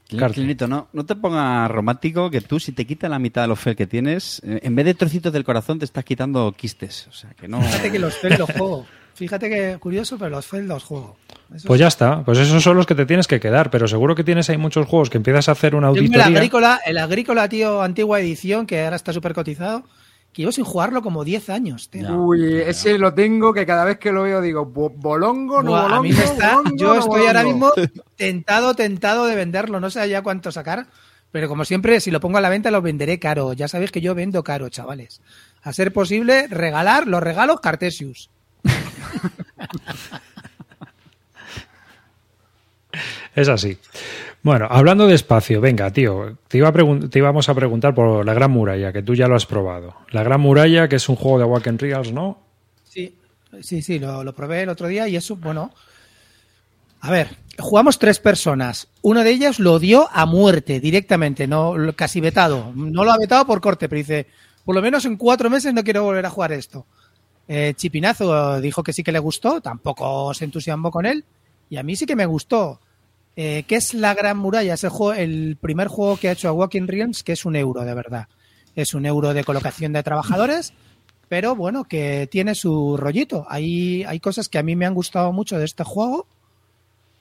Clinito, 0.08 0.68
no, 0.68 0.88
no 0.94 1.06
te 1.06 1.16
pongas 1.16 1.70
romántico 1.70 2.30
que 2.32 2.42
tú 2.42 2.60
si 2.60 2.72
te 2.72 2.86
quitas 2.86 3.10
la 3.10 3.20
mitad 3.20 3.42
de 3.42 3.48
los 3.50 3.60
fel 3.60 3.76
que 3.76 3.88
tienes, 3.88 4.42
eh, 4.46 4.60
en 4.64 4.76
vez 4.76 4.86
de 4.86 4.94
trocitos 4.94 5.34
del 5.34 5.44
corazón 5.44 5.80
te 5.80 5.86
estás 5.86 6.04
quitando 6.06 6.54
quistes. 6.56 7.08
O 7.10 7.12
sea, 7.14 7.32
que 7.32 7.48
no... 7.48 7.62
Fíjate 7.62 7.92
que 7.92 8.00
los 8.00 8.16
FEL 8.18 8.38
los 8.38 8.50
juego. 8.52 8.86
Fíjate 9.16 9.50
que 9.50 9.78
curioso, 9.80 10.18
pero 10.18 10.30
los 10.30 10.46
FEL 10.46 10.68
los 10.68 10.84
juego. 10.84 11.18
Eso 11.54 11.68
Pues 11.68 11.78
sí. 11.80 11.82
ya 11.82 11.88
está, 11.88 12.24
pues 12.24 12.38
esos 12.40 12.62
son 12.64 12.78
los 12.78 12.86
que 12.86 12.94
te 12.96 13.06
tienes 13.06 13.28
que 13.28 13.40
quedar, 13.40 13.70
pero 13.72 13.88
seguro 13.88 14.14
que 14.16 14.24
tienes 14.24 14.50
ahí 14.50 14.58
muchos 14.58 14.86
juegos 14.88 15.10
que 15.10 15.18
empiezas 15.18 15.50
a 15.50 15.54
hacer 15.54 15.76
una 15.76 15.88
Tengo 15.88 15.98
el 15.98 16.04
auditoría. 16.06 16.38
agrícola, 16.38 16.80
el 16.86 16.98
agrícola, 17.00 17.50
tío, 17.50 17.82
antigua 17.82 18.20
edición, 18.20 18.66
que 18.68 18.84
ahora 18.84 18.96
está 18.96 19.12
súper 19.14 19.34
cotizado, 19.34 19.84
que 20.38 20.44
llevo 20.44 20.52
sin 20.52 20.66
jugarlo 20.66 21.02
como 21.02 21.24
10 21.24 21.50
años, 21.50 21.90
tío. 21.90 22.16
Uy, 22.16 22.58
ese 22.62 23.00
lo 23.00 23.12
tengo 23.12 23.52
que 23.56 23.66
cada 23.66 23.84
vez 23.86 23.98
que 23.98 24.12
lo 24.12 24.22
veo 24.22 24.40
digo, 24.40 24.66
"Bo- 24.66 24.92
bolongo, 24.92 25.64
no 25.64 25.72
Buah, 25.72 25.82
bolongo. 25.82 26.00
a 26.00 26.04
mí 26.04 26.12
me 26.14 26.24
está, 26.24 26.56
bolongo, 26.58 26.78
yo 26.78 26.94
no 26.94 27.00
estoy 27.00 27.26
ahora 27.26 27.44
bolongo". 27.44 27.72
mismo 27.76 28.04
tentado, 28.18 28.76
tentado 28.76 29.26
de 29.26 29.36
venderlo, 29.36 29.80
no 29.80 29.90
sé 29.90 30.08
ya 30.08 30.22
cuánto 30.22 30.52
sacar, 30.52 30.86
Pero 31.32 31.50
como 31.50 31.66
siempre, 31.66 32.00
si 32.00 32.10
lo 32.12 32.20
pongo 32.22 32.38
a 32.38 32.42
la 32.42 32.50
venta, 32.50 32.72
lo 32.72 32.82
venderé 32.82 33.20
caro. 33.20 33.52
Ya 33.54 33.68
sabéis 33.68 33.92
que 33.92 34.00
yo 34.00 34.16
vendo 34.16 34.44
caro, 34.44 34.70
chavales. 34.70 35.22
A 35.62 35.74
ser 35.74 35.92
posible, 35.92 36.48
regalar 36.48 37.06
los 37.08 37.22
regalos 37.22 37.60
Cartesius. 37.60 38.30
Es 43.36 43.48
así. 43.50 43.78
Bueno, 44.48 44.66
hablando 44.70 45.08
de 45.08 45.14
espacio, 45.14 45.60
venga, 45.60 45.92
tío, 45.92 46.38
te, 46.48 46.58
iba 46.58 46.70
a 46.70 47.10
te 47.10 47.20
íbamos 47.20 47.50
a 47.50 47.54
preguntar 47.54 47.94
por 47.94 48.26
la 48.26 48.34
Gran 48.34 48.50
Muralla, 48.50 48.94
que 48.94 49.04
tú 49.04 49.14
ya 49.14 49.28
lo 49.28 49.36
has 49.36 49.46
probado. 49.46 49.94
La 50.12 50.24
Gran 50.24 50.40
Muralla, 50.40 50.88
que 50.88 50.96
es 50.96 51.10
un 51.10 51.18
juego 51.18 51.38
de 51.38 51.44
Walk 51.44 51.68
and 51.68 51.82
Reals, 51.82 52.14
¿no? 52.14 52.40
Sí, 52.86 53.14
sí, 53.60 53.82
sí, 53.82 54.00
lo, 54.00 54.34
probé 54.34 54.62
el 54.62 54.70
otro 54.70 54.88
día 54.88 55.06
y 55.10 55.18
eso, 55.18 55.36
bueno. 55.36 55.74
A 57.02 57.12
ver, 57.12 57.28
jugamos 57.60 58.00
tres 58.00 58.20
personas. 58.20 58.88
Uno 59.02 59.26
de 59.26 59.32
ellos 59.32 59.60
lo 59.60 59.74
odió 59.74 60.08
a 60.14 60.26
muerte 60.26 60.80
directamente, 60.80 61.46
no 61.46 61.76
casi 61.94 62.22
vetado. 62.22 62.72
No 62.74 63.04
lo 63.04 63.12
ha 63.12 63.18
vetado 63.18 63.46
por 63.46 63.60
corte, 63.60 63.90
pero 63.90 63.98
dice, 63.98 64.28
por 64.64 64.76
lo 64.76 64.82
menos 64.82 65.04
en 65.04 65.18
cuatro 65.18 65.50
meses 65.50 65.74
no 65.74 65.84
quiero 65.84 66.04
volver 66.04 66.26
a 66.26 66.30
jugar 66.30 66.54
esto. 66.54 66.86
Eh, 67.50 67.74
Chipinazo 67.76 68.62
dijo 68.62 68.82
que 68.82 68.94
sí 68.94 69.04
que 69.04 69.12
le 69.12 69.20
gustó, 69.20 69.60
tampoco 69.60 70.34
se 70.34 70.46
entusiasmó 70.46 70.90
con 70.90 71.06
él, 71.06 71.26
y 71.70 71.76
a 71.76 71.84
mí 71.84 71.98
sí 71.98 72.06
que 72.06 72.16
me 72.16 72.26
gustó. 72.26 72.80
Eh, 73.40 73.66
¿Qué 73.68 73.76
es 73.76 73.94
la 73.94 74.16
Gran 74.16 74.36
Muralla? 74.36 74.74
Es 74.74 74.84
el, 74.84 74.90
juego, 74.90 75.14
el 75.14 75.58
primer 75.62 75.90
juego 75.90 76.18
que 76.18 76.28
ha 76.28 76.32
hecho 76.32 76.50
a 76.50 76.54
Walking 76.54 76.88
Realms, 76.88 77.24
que 77.24 77.34
es 77.34 77.46
un 77.46 77.56
euro, 77.56 77.86
de 77.86 77.94
verdad. 77.94 78.28
Es 78.76 78.96
un 78.96 79.06
euro 79.06 79.36
de 79.36 79.44
colocación 79.44 79.94
de 79.94 80.02
trabajadores, 80.02 80.74
pero 81.30 81.56
bueno, 81.56 81.84
que 81.84 82.28
tiene 82.32 82.56
su 82.56 82.98
rollito. 82.98 83.46
Hay, 83.48 84.04
hay 84.06 84.20
cosas 84.20 84.50
que 84.50 84.58
a 84.58 84.64
mí 84.64 84.76
me 84.76 84.88
han 84.88 84.96
gustado 84.96 85.32
mucho 85.34 85.60
de 85.60 85.66
este 85.66 85.84
juego. 85.84 86.26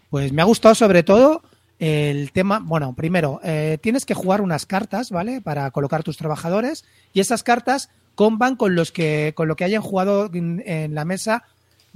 Pues 0.08 0.32
me 0.32 0.40
ha 0.40 0.46
gustado 0.46 0.74
sobre 0.74 1.02
todo 1.02 1.42
el 1.78 2.32
tema, 2.32 2.60
bueno, 2.64 2.94
primero, 2.94 3.38
eh, 3.44 3.76
tienes 3.82 4.06
que 4.06 4.14
jugar 4.14 4.40
unas 4.40 4.64
cartas, 4.64 5.10
¿vale? 5.10 5.42
Para 5.42 5.70
colocar 5.70 6.02
tus 6.02 6.16
trabajadores 6.16 6.86
y 7.12 7.20
esas 7.20 7.42
cartas 7.42 7.90
comban 8.14 8.56
con 8.56 8.74
los 8.74 8.90
que 8.90 9.34
con 9.36 9.48
lo 9.48 9.56
que 9.56 9.64
hayan 9.64 9.82
jugado 9.82 10.30
en, 10.32 10.62
en 10.64 10.94
la 10.94 11.04
mesa 11.04 11.44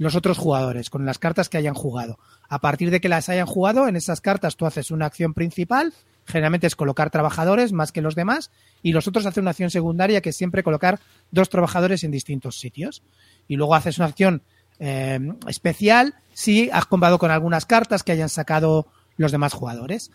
los 0.01 0.15
otros 0.15 0.39
jugadores, 0.39 0.89
con 0.89 1.05
las 1.05 1.19
cartas 1.19 1.47
que 1.47 1.59
hayan 1.59 1.75
jugado. 1.75 2.17
A 2.49 2.59
partir 2.59 2.89
de 2.89 2.99
que 2.99 3.07
las 3.07 3.29
hayan 3.29 3.45
jugado, 3.45 3.87
en 3.87 3.95
esas 3.95 4.19
cartas 4.19 4.55
tú 4.55 4.65
haces 4.65 4.89
una 4.89 5.05
acción 5.05 5.35
principal, 5.35 5.93
generalmente 6.25 6.65
es 6.65 6.75
colocar 6.75 7.11
trabajadores 7.11 7.71
más 7.71 7.91
que 7.91 8.01
los 8.01 8.15
demás, 8.15 8.49
y 8.81 8.93
los 8.93 9.07
otros 9.07 9.27
hacen 9.27 9.43
una 9.43 9.51
acción 9.51 9.69
secundaria 9.69 10.21
que 10.21 10.29
es 10.29 10.35
siempre 10.35 10.63
colocar 10.63 10.99
dos 11.29 11.49
trabajadores 11.49 12.03
en 12.03 12.09
distintos 12.09 12.59
sitios. 12.59 13.03
Y 13.47 13.57
luego 13.57 13.75
haces 13.75 13.99
una 13.99 14.07
acción 14.07 14.41
eh, 14.79 15.19
especial 15.47 16.15
si 16.33 16.71
has 16.71 16.87
combado 16.87 17.19
con 17.19 17.29
algunas 17.29 17.67
cartas 17.67 18.01
que 18.01 18.11
hayan 18.11 18.29
sacado 18.29 18.87
los 19.17 19.31
demás 19.31 19.53
jugadores. 19.53 20.09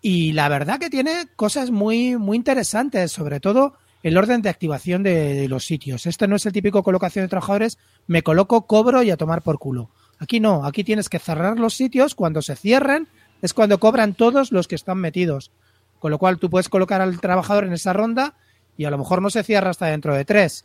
Y 0.00 0.32
la 0.32 0.48
verdad 0.48 0.78
que 0.78 0.88
tiene 0.88 1.26
cosas 1.36 1.70
muy, 1.70 2.16
muy 2.16 2.38
interesantes, 2.38 3.12
sobre 3.12 3.40
todo 3.40 3.74
el 4.02 4.16
orden 4.16 4.42
de 4.42 4.48
activación 4.48 5.02
de, 5.02 5.48
los 5.48 5.66
sitios. 5.66 6.06
Este 6.06 6.28
no 6.28 6.36
es 6.36 6.46
el 6.46 6.52
típico 6.52 6.82
colocación 6.82 7.24
de 7.24 7.28
trabajadores, 7.28 7.78
me 8.06 8.22
coloco, 8.22 8.66
cobro 8.66 9.02
y 9.02 9.10
a 9.10 9.16
tomar 9.16 9.42
por 9.42 9.58
culo. 9.58 9.90
Aquí 10.18 10.40
no, 10.40 10.64
aquí 10.64 10.84
tienes 10.84 11.08
que 11.08 11.18
cerrar 11.18 11.58
los 11.58 11.74
sitios, 11.74 12.14
cuando 12.14 12.42
se 12.42 12.56
cierren 12.56 13.08
es 13.42 13.54
cuando 13.54 13.78
cobran 13.78 14.14
todos 14.14 14.50
los 14.52 14.66
que 14.66 14.74
están 14.74 14.98
metidos. 14.98 15.50
Con 15.98 16.10
lo 16.10 16.18
cual 16.18 16.38
tú 16.38 16.48
puedes 16.50 16.68
colocar 16.68 17.00
al 17.00 17.20
trabajador 17.20 17.64
en 17.64 17.72
esa 17.72 17.92
ronda 17.92 18.34
y 18.76 18.84
a 18.84 18.90
lo 18.90 18.98
mejor 18.98 19.20
no 19.20 19.30
se 19.30 19.42
cierra 19.42 19.70
hasta 19.70 19.86
dentro 19.86 20.14
de 20.14 20.24
tres. 20.24 20.64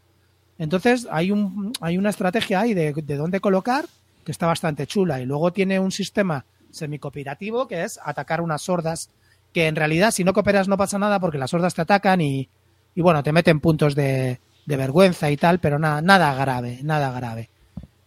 Entonces 0.60 1.08
hay, 1.12 1.32
un, 1.32 1.74
hay 1.82 1.98
una 1.98 2.12
estrategia 2.12 2.62
ahí 2.62 2.74
de, 2.74 2.94
de 2.94 3.16
dónde 3.16 3.40
colocar 3.40 3.86
que 4.24 4.32
está 4.32 4.46
bastante 4.46 4.86
chula. 4.86 5.22
Y 5.22 5.26
luego 5.26 5.52
tiene 5.52 5.80
un 5.80 5.92
sistema 5.92 6.46
semicooperativo 6.70 7.68
que 7.68 7.84
es 7.84 8.00
atacar 8.04 8.42
unas 8.42 8.62
sordas 8.62 9.10
que 9.54 9.68
en 9.68 9.76
realidad 9.76 10.12
si 10.12 10.24
no 10.24 10.34
cooperas 10.34 10.68
no 10.68 10.78
pasa 10.78 10.98
nada 10.98 11.20
porque 11.20 11.38
las 11.38 11.52
sordas 11.52 11.76
te 11.76 11.82
atacan 11.82 12.22
y, 12.22 12.50
y 12.96 13.02
bueno, 13.02 13.24
te 13.24 13.32
meten 13.32 13.60
puntos 13.60 13.96
de, 13.96 14.40
vergüenza 14.66 15.30
y 15.32 15.38
tal, 15.38 15.60
pero 15.60 15.80
nada, 15.80 16.02
nada 16.02 16.34
grave, 16.36 16.80
nada 16.84 17.12
grave. 17.12 17.50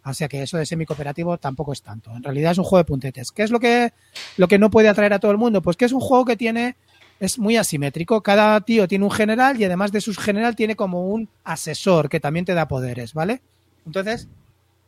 O 0.04 0.14
sea 0.14 0.28
que 0.28 0.42
eso 0.42 0.56
de 0.56 0.66
semicooperativo 0.66 1.36
tampoco 1.38 1.72
es 1.72 1.82
tanto. 1.82 2.14
En 2.14 2.22
realidad 2.22 2.52
es 2.52 2.58
un 2.58 2.64
juego 2.64 2.78
de 2.78 2.88
puntetes. 2.88 3.32
¿Qué 3.32 3.42
es 3.42 3.50
lo 3.50 3.58
que, 3.58 3.92
lo 4.36 4.46
que 4.46 4.58
no 4.58 4.70
puede 4.70 4.88
atraer 4.88 5.12
a 5.12 5.18
todo 5.18 5.32
el 5.32 5.38
mundo? 5.38 5.62
Pues 5.62 5.76
que 5.76 5.84
es 5.84 5.92
un 5.92 6.00
juego 6.00 6.24
que 6.24 6.36
tiene, 6.36 6.76
es 7.18 7.40
muy 7.40 7.56
asimétrico. 7.56 8.22
Cada 8.22 8.60
tío 8.60 8.86
tiene 8.86 9.04
un 9.04 9.10
general 9.10 9.60
y 9.60 9.64
además 9.64 9.90
de 9.90 10.00
su 10.00 10.14
general 10.14 10.54
tiene 10.54 10.76
como 10.76 11.08
un 11.08 11.28
asesor 11.42 12.08
que 12.08 12.20
también 12.20 12.44
te 12.44 12.54
da 12.54 12.68
poderes, 12.68 13.14
¿vale? 13.14 13.42
Entonces, 13.84 14.28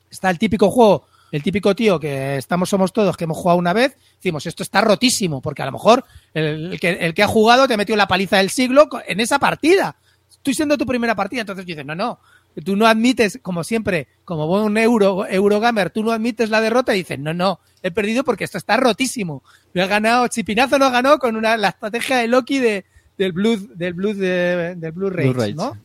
está 0.08 0.30
el 0.30 0.38
típico 0.38 0.70
juego, 0.70 1.04
el 1.32 1.42
típico 1.42 1.74
tío 1.74 1.98
que 2.00 2.36
estamos, 2.36 2.68
somos 2.68 2.92
todos, 2.92 3.16
que 3.16 3.24
hemos 3.24 3.36
jugado 3.36 3.58
una 3.58 3.72
vez, 3.72 3.96
decimos, 4.16 4.46
esto 4.46 4.62
está 4.62 4.80
rotísimo, 4.80 5.40
porque 5.42 5.62
a 5.62 5.66
lo 5.66 5.72
mejor 5.72 6.04
el, 6.34 6.72
el 6.72 6.80
que, 6.80 6.90
el 6.90 7.14
que 7.14 7.22
ha 7.22 7.28
jugado 7.28 7.66
te 7.68 7.76
metió 7.76 7.96
la 7.96 8.08
paliza 8.08 8.38
del 8.38 8.50
siglo 8.50 8.88
en 9.06 9.20
esa 9.20 9.38
partida. 9.38 9.96
Estoy 10.30 10.54
siendo 10.54 10.78
tu 10.78 10.86
primera 10.86 11.14
partida, 11.14 11.40
entonces 11.42 11.66
dices, 11.66 11.84
no, 11.84 11.94
no, 11.94 12.20
tú 12.64 12.76
no 12.76 12.86
admites, 12.86 13.38
como 13.42 13.64
siempre, 13.64 14.08
como 14.24 14.46
buen 14.46 14.76
euro, 14.78 15.26
Eurogamer, 15.26 15.90
tú 15.90 16.02
no 16.02 16.12
admites 16.12 16.48
la 16.50 16.60
derrota 16.60 16.94
y 16.94 16.98
dices, 16.98 17.18
no, 17.18 17.34
no, 17.34 17.60
he 17.82 17.90
perdido 17.90 18.24
porque 18.24 18.44
esto 18.44 18.56
está 18.58 18.76
rotísimo. 18.76 19.42
Me 19.74 19.82
ha 19.82 19.86
ganado, 19.86 20.26
Chipinazo 20.28 20.78
no 20.78 20.90
ganó 20.90 21.18
con 21.18 21.36
una, 21.36 21.56
la 21.56 21.68
estrategia 21.68 22.18
de 22.18 22.28
Loki 22.28 22.58
de, 22.58 22.84
del 23.18 23.32
Blue, 23.32 23.56
del 23.74 23.94
Blue, 23.94 24.14
de- 24.14 24.74
del 24.76 24.92
Blue 24.92 25.10
Rage, 25.10 25.28
Blue 25.30 25.40
Rage. 25.40 25.54
¿no? 25.54 25.76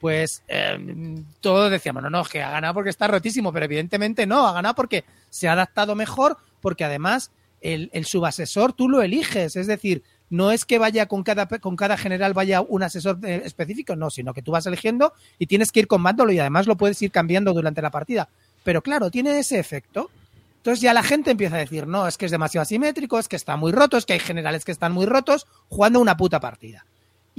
Pues 0.00 0.42
eh, 0.48 1.22
todos 1.40 1.70
decíamos, 1.70 2.02
no, 2.02 2.10
no, 2.10 2.24
que 2.24 2.42
ha 2.42 2.50
ganado 2.50 2.74
porque 2.74 2.90
está 2.90 3.08
rotísimo, 3.08 3.52
pero 3.52 3.64
evidentemente 3.64 4.26
no, 4.26 4.46
ha 4.46 4.52
ganado 4.52 4.74
porque 4.74 5.04
se 5.30 5.48
ha 5.48 5.52
adaptado 5.52 5.94
mejor, 5.94 6.36
porque 6.60 6.84
además 6.84 7.30
el, 7.60 7.90
el 7.92 8.04
subasesor 8.04 8.72
tú 8.72 8.88
lo 8.88 9.02
eliges, 9.02 9.56
es 9.56 9.66
decir, 9.66 10.02
no 10.30 10.50
es 10.50 10.64
que 10.64 10.78
vaya 10.78 11.06
con 11.06 11.22
cada, 11.22 11.46
con 11.46 11.76
cada 11.76 11.96
general 11.96 12.34
vaya 12.34 12.60
un 12.60 12.82
asesor 12.82 13.18
eh, 13.24 13.42
específico, 13.44 13.96
no, 13.96 14.10
sino 14.10 14.34
que 14.34 14.42
tú 14.42 14.52
vas 14.52 14.66
eligiendo 14.66 15.12
y 15.38 15.46
tienes 15.46 15.72
que 15.72 15.80
ir 15.80 15.86
combándolo 15.86 16.32
y 16.32 16.38
además 16.38 16.66
lo 16.66 16.76
puedes 16.76 17.00
ir 17.02 17.10
cambiando 17.10 17.52
durante 17.52 17.82
la 17.82 17.90
partida. 17.90 18.28
Pero 18.64 18.82
claro, 18.82 19.10
tiene 19.10 19.38
ese 19.38 19.58
efecto. 19.58 20.10
Entonces 20.58 20.82
ya 20.82 20.92
la 20.92 21.02
gente 21.02 21.30
empieza 21.30 21.56
a 21.56 21.60
decir, 21.60 21.86
no, 21.86 22.06
es 22.06 22.18
que 22.18 22.26
es 22.26 22.30
demasiado 22.30 22.62
asimétrico, 22.62 23.18
es 23.18 23.28
que 23.28 23.36
está 23.36 23.56
muy 23.56 23.72
roto, 23.72 23.96
es 23.96 24.04
que 24.04 24.14
hay 24.14 24.18
generales 24.18 24.64
que 24.64 24.72
están 24.72 24.92
muy 24.92 25.06
rotos 25.06 25.46
jugando 25.68 26.00
una 26.00 26.16
puta 26.16 26.40
partida. 26.40 26.84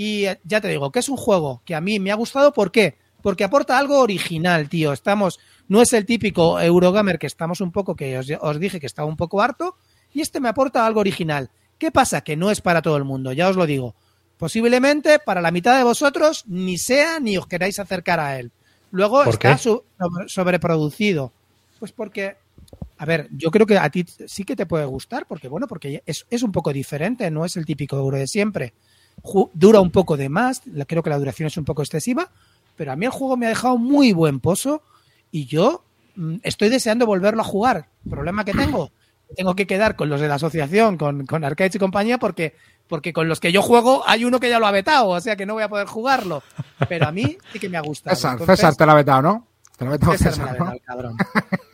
Y 0.01 0.27
eh, 0.27 0.39
ya 0.45 0.62
te 0.62 0.69
digo, 0.69 0.93
que 0.93 0.99
es 0.99 1.09
un 1.09 1.17
juego 1.17 1.62
que 1.65 1.75
a 1.75 1.81
mí 1.81 1.99
me 1.99 2.09
ha 2.09 2.15
gustado, 2.15 2.53
¿por 2.53 2.71
qué? 2.71 2.95
Porque 3.21 3.43
aporta 3.43 3.77
algo 3.77 3.99
original, 3.99 4.69
tío. 4.69 4.93
Estamos, 4.93 5.41
no 5.67 5.81
es 5.81 5.91
el 5.91 6.05
típico 6.05 6.57
Eurogamer 6.57 7.19
que 7.19 7.27
estamos 7.27 7.59
un 7.59 7.73
poco, 7.73 7.97
que 7.97 8.17
os, 8.17 8.27
os 8.39 8.59
dije 8.62 8.79
que 8.79 8.85
estaba 8.85 9.09
un 9.09 9.17
poco 9.17 9.41
harto, 9.41 9.75
y 10.13 10.21
este 10.21 10.39
me 10.39 10.47
aporta 10.47 10.85
algo 10.85 11.01
original. 11.01 11.49
¿Qué 11.77 11.91
pasa? 11.91 12.21
Que 12.21 12.38
no 12.38 12.49
es 12.49 12.62
para 12.62 12.81
todo 12.81 12.95
el 12.95 13.03
mundo, 13.03 13.33
ya 13.33 13.49
os 13.49 13.57
lo 13.57 13.65
digo. 13.65 13.93
Posiblemente 14.38 15.19
para 15.19 15.41
la 15.41 15.51
mitad 15.51 15.75
de 15.77 15.83
vosotros 15.83 16.45
ni 16.47 16.77
sea 16.77 17.19
ni 17.19 17.38
os 17.38 17.45
queráis 17.45 17.77
acercar 17.77 18.21
a 18.21 18.39
él. 18.39 18.51
Luego 18.91 19.25
¿Por 19.25 19.33
está 19.33 19.57
su- 19.57 19.83
sobre- 19.99 20.29
sobreproducido. 20.29 21.33
Pues 21.77 21.91
porque, 21.91 22.38
a 22.97 23.05
ver, 23.05 23.27
yo 23.31 23.51
creo 23.51 23.65
que 23.65 23.77
a 23.77 23.89
ti 23.89 24.05
sí 24.27 24.45
que 24.45 24.55
te 24.55 24.65
puede 24.65 24.85
gustar, 24.85 25.25
porque 25.27 25.49
bueno, 25.49 25.67
porque 25.67 26.01
es, 26.05 26.25
es 26.29 26.41
un 26.41 26.53
poco 26.53 26.71
diferente, 26.71 27.29
no 27.29 27.43
es 27.43 27.57
el 27.57 27.65
típico 27.65 27.97
euro 27.97 28.17
de 28.17 28.27
siempre. 28.27 28.73
Dura 29.53 29.79
un 29.82 29.91
poco 29.91 30.17
de 30.17 30.29
más, 30.29 30.62
creo 30.88 31.03
que 31.03 31.10
la 31.10 31.17
duración 31.17 31.47
es 31.47 31.58
un 31.58 31.65
poco 31.65 31.82
excesiva, 31.82 32.29
pero 32.75 32.91
a 32.91 32.95
mí 32.95 33.05
el 33.05 33.12
juego 33.12 33.38
me 33.38 33.45
ha 33.45 33.49
dejado 33.49 33.77
muy 33.77 34.13
buen 34.13 34.39
pozo 34.39 34.82
y 35.32 35.45
yo 35.45 35.84
mm, 36.15 36.38
estoy 36.43 36.69
deseando 36.69 37.05
volverlo 37.05 37.41
a 37.41 37.45
jugar. 37.45 37.88
Problema 38.10 38.45
que 38.45 38.53
tengo, 38.53 38.91
tengo 39.36 39.55
que 39.55 39.67
quedar 39.67 39.95
con 39.95 40.10
los 40.10 40.21
de 40.21 40.27
la 40.27 40.36
asociación, 40.36 40.97
con, 40.97 41.25
con 41.25 41.43
Arcades 41.43 41.75
y 41.75 41.79
compañía, 41.79 42.17
porque, 42.17 42.55
porque 42.88 43.13
con 43.13 43.27
los 43.27 43.39
que 43.39 43.51
yo 43.51 43.62
juego 43.62 44.03
hay 44.08 44.25
uno 44.25 44.39
que 44.39 44.49
ya 44.49 44.60
lo 44.60 44.67
ha 44.67 44.71
vetado, 44.71 45.10
o 45.10 45.21
sea 45.21 45.36
que 45.36 45.45
no 45.45 45.53
voy 45.55 45.63
a 45.63 45.69
poder 45.69 45.88
jugarlo. 45.88 46.41
Pero 46.88 47.08
a 47.08 47.12
mí 47.12 47.38
sí 47.51 47.60
que 47.60 47.69
me 47.69 47.77
ha 47.77 47.82
gustado. 47.82 48.15
César, 48.15 48.32
Entonces- 48.34 48.55
César 48.60 48.75
te 48.75 48.86
lo 48.86 48.91
ha 48.91 48.95
vetado, 48.95 49.21
¿no? 49.21 49.47
Te 49.77 49.86
lo 49.86 49.91
ha 49.91 49.93
vetado 49.93 50.12
César 50.13 50.34
César, 50.34 50.73
me 50.73 50.79
cabrón. 50.79 51.15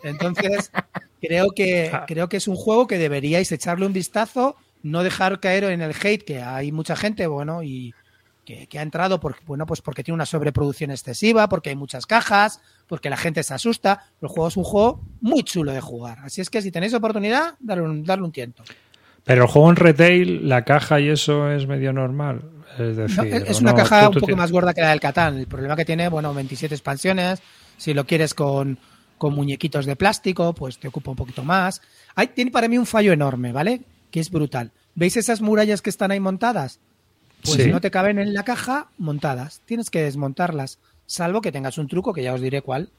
Entonces, 0.03 0.71
creo 1.21 1.51
que, 1.51 1.91
creo 2.07 2.29
que 2.29 2.37
es 2.37 2.47
un 2.47 2.55
juego 2.55 2.87
que 2.87 2.97
deberíais 2.97 3.51
echarle 3.51 3.85
un 3.85 3.93
vistazo, 3.93 4.55
no 4.85 5.03
dejar 5.03 5.39
caer 5.39 5.63
en 5.65 5.81
el 5.81 5.93
hate, 6.01 6.23
que 6.23 6.41
hay 6.41 6.71
mucha 6.71 6.95
gente, 6.95 7.27
bueno, 7.27 7.63
y 7.63 7.93
que, 8.45 8.67
que 8.67 8.77
ha 8.77 8.83
entrado 8.83 9.19
por, 9.19 9.35
bueno, 9.47 9.65
pues 9.65 9.81
porque 9.81 10.03
tiene 10.03 10.15
una 10.15 10.25
sobreproducción 10.27 10.91
excesiva, 10.91 11.49
porque 11.49 11.69
hay 11.71 11.75
muchas 11.75 12.05
cajas, 12.05 12.61
porque 12.87 13.09
la 13.09 13.17
gente 13.17 13.41
se 13.41 13.53
asusta. 13.55 14.05
El 14.21 14.27
juego 14.27 14.47
es 14.47 14.57
un 14.57 14.63
juego 14.63 15.01
muy 15.21 15.41
chulo 15.43 15.71
de 15.73 15.81
jugar. 15.81 16.19
Así 16.23 16.41
es 16.41 16.49
que 16.51 16.61
si 16.61 16.71
tenéis 16.71 16.93
oportunidad, 16.93 17.55
darle 17.59 17.83
un, 17.83 18.03
darle 18.03 18.25
un 18.25 18.31
tiento. 18.31 18.63
Pero 19.23 19.45
el 19.45 19.49
juego 19.49 19.71
en 19.71 19.75
retail, 19.77 20.47
la 20.47 20.63
caja 20.63 20.99
y 20.99 21.09
eso 21.09 21.49
es 21.51 21.65
medio 21.65 21.91
normal. 21.91 22.41
Es 22.77 22.95
decir, 22.97 23.43
es 23.47 23.59
una 23.61 23.71
no, 23.71 23.77
caja 23.77 24.01
tú- 24.01 24.07
un 24.09 24.13
poco 24.15 24.25
tienes- 24.27 24.37
más 24.37 24.51
gorda 24.51 24.73
que 24.75 24.81
la 24.81 24.89
del 24.91 24.99
Catán. 24.99 25.39
El 25.39 25.47
problema 25.47 25.75
que 25.75 25.85
tiene, 25.85 26.09
bueno, 26.09 26.31
27 26.31 26.75
expansiones. 26.75 27.41
Si 27.77 27.95
lo 27.95 28.05
quieres 28.05 28.35
con, 28.35 28.77
con 29.17 29.33
muñequitos 29.33 29.87
de 29.87 29.95
plástico, 29.95 30.53
pues 30.53 30.77
te 30.77 30.87
ocupa 30.89 31.09
un 31.09 31.17
poquito 31.17 31.43
más. 31.43 31.81
Hay, 32.13 32.27
tiene 32.27 32.51
para 32.51 32.67
mí 32.67 32.77
un 32.77 32.85
fallo 32.85 33.11
enorme, 33.11 33.51
¿vale? 33.51 33.81
Que 34.15 34.21
es 34.21 34.31
brutal. 34.31 34.71
¿Veis 34.95 35.17
esas 35.17 35.41
murallas 35.41 35.81
que 35.81 35.89
están 35.89 36.09
ahí 36.09 36.21
montadas? 36.21 36.79
Pues 37.43 37.61
Sí. 37.63 37.69
no 37.69 37.81
te 37.81 37.91
caben 37.91 38.17
en 38.17 38.33
la 38.33 38.43
caja 38.45 38.87
montadas. 38.97 39.59
Tienes 39.65 39.89
que 39.89 40.01
desmontarlas. 40.03 40.79
Salvo 41.05 41.41
que 41.41 41.51
tengas 41.51 41.77
un 41.77 41.89
truco, 41.89 42.13
que 42.13 42.23
ya 42.23 42.33
os 42.33 42.39
diré 42.39 42.61
cuál, 42.61 42.91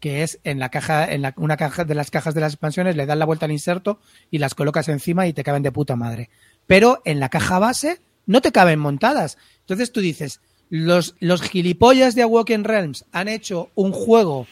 que 0.00 0.22
es 0.22 0.38
en 0.42 0.58
la 0.58 0.70
caja, 0.70 1.04
en 1.12 1.20
la- 1.20 1.34
una 1.36 1.58
caja 1.58 1.84
de 1.84 1.94
las 1.94 2.10
cajas 2.10 2.32
de 2.34 2.40
las 2.40 2.54
expansiones, 2.54 2.96
le 2.96 3.04
das 3.04 3.18
la 3.18 3.26
vuelta 3.26 3.44
al 3.44 3.52
inserto 3.52 3.98
y 4.30 4.38
las 4.38 4.54
colocas 4.54 4.88
encima 4.88 5.26
y 5.26 5.34
te 5.34 5.44
caben 5.44 5.62
de 5.62 5.70
puta 5.70 5.96
madre. 5.96 6.30
Pero 6.66 7.02
en 7.04 7.20
la 7.20 7.28
caja 7.28 7.58
base 7.58 8.00
no 8.24 8.40
te 8.40 8.50
caben 8.50 8.78
montadas. 8.78 9.36
Entonces 9.60 9.92
tú 9.92 10.00
dices, 10.00 10.40
los, 10.70 11.14
los 11.20 11.42
gilipollas 11.42 12.14
de 12.14 12.22
Awoken 12.22 12.64
Realms 12.64 13.04
han 13.12 13.28
hecho 13.28 13.68
un 13.74 13.92
juego 13.92 14.46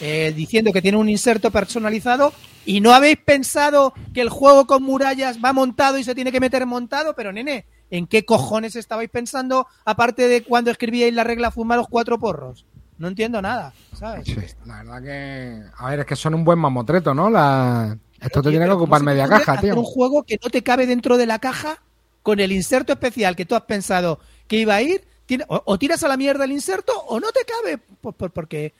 eh, 0.00 0.32
diciendo 0.34 0.72
que 0.72 0.82
tiene 0.82 0.98
un 0.98 1.08
inserto 1.08 1.50
personalizado 1.50 2.32
y 2.64 2.80
no 2.80 2.92
habéis 2.92 3.18
pensado 3.18 3.94
que 4.12 4.20
el 4.20 4.28
juego 4.28 4.66
con 4.66 4.82
murallas 4.82 5.38
va 5.44 5.52
montado 5.52 5.98
y 5.98 6.04
se 6.04 6.14
tiene 6.14 6.32
que 6.32 6.40
meter 6.40 6.66
montado, 6.66 7.14
pero 7.14 7.32
nene, 7.32 7.64
¿en 7.90 8.06
qué 8.06 8.24
cojones 8.24 8.76
estabais 8.76 9.08
pensando 9.10 9.66
aparte 9.84 10.28
de 10.28 10.42
cuando 10.42 10.70
escribíais 10.70 11.14
la 11.14 11.24
regla 11.24 11.50
fumar 11.50 11.78
los 11.78 11.88
cuatro 11.88 12.18
porros? 12.18 12.64
No 12.98 13.08
entiendo 13.08 13.42
nada, 13.42 13.72
¿sabes? 13.94 14.26
Sí, 14.26 14.36
la 14.64 14.82
verdad 14.82 15.02
que. 15.02 15.62
A 15.76 15.90
ver, 15.90 16.00
es 16.00 16.06
que 16.06 16.16
son 16.16 16.34
un 16.34 16.44
buen 16.44 16.58
mamotreto, 16.58 17.12
¿no? 17.14 17.28
La... 17.28 17.96
Esto 18.18 18.42
te 18.42 18.48
tiene 18.48 18.64
que 18.64 18.70
ocupar 18.72 19.00
¿cómo 19.00 19.10
se 19.10 19.16
te 19.16 19.22
media 19.22 19.28
caja, 19.28 19.52
hacer 19.52 19.72
tío. 19.72 19.78
un 19.78 19.84
juego 19.84 20.22
que 20.22 20.38
no 20.42 20.48
te 20.48 20.62
cabe 20.62 20.86
dentro 20.86 21.18
de 21.18 21.26
la 21.26 21.38
caja 21.38 21.82
con 22.22 22.40
el 22.40 22.50
inserto 22.52 22.94
especial 22.94 23.36
que 23.36 23.44
tú 23.44 23.54
has 23.54 23.62
pensado 23.62 24.18
que 24.48 24.56
iba 24.56 24.74
a 24.74 24.80
ir, 24.82 25.04
o, 25.48 25.78
tiras 25.78 26.02
a 26.04 26.08
la 26.08 26.16
mierda 26.16 26.44
el 26.44 26.52
inserto 26.52 26.92
o 27.08 27.20
no 27.20 27.30
te 27.32 27.40
cabe, 27.44 27.78
pues, 28.00 28.14
por- 28.16 28.30
porque 28.30 28.72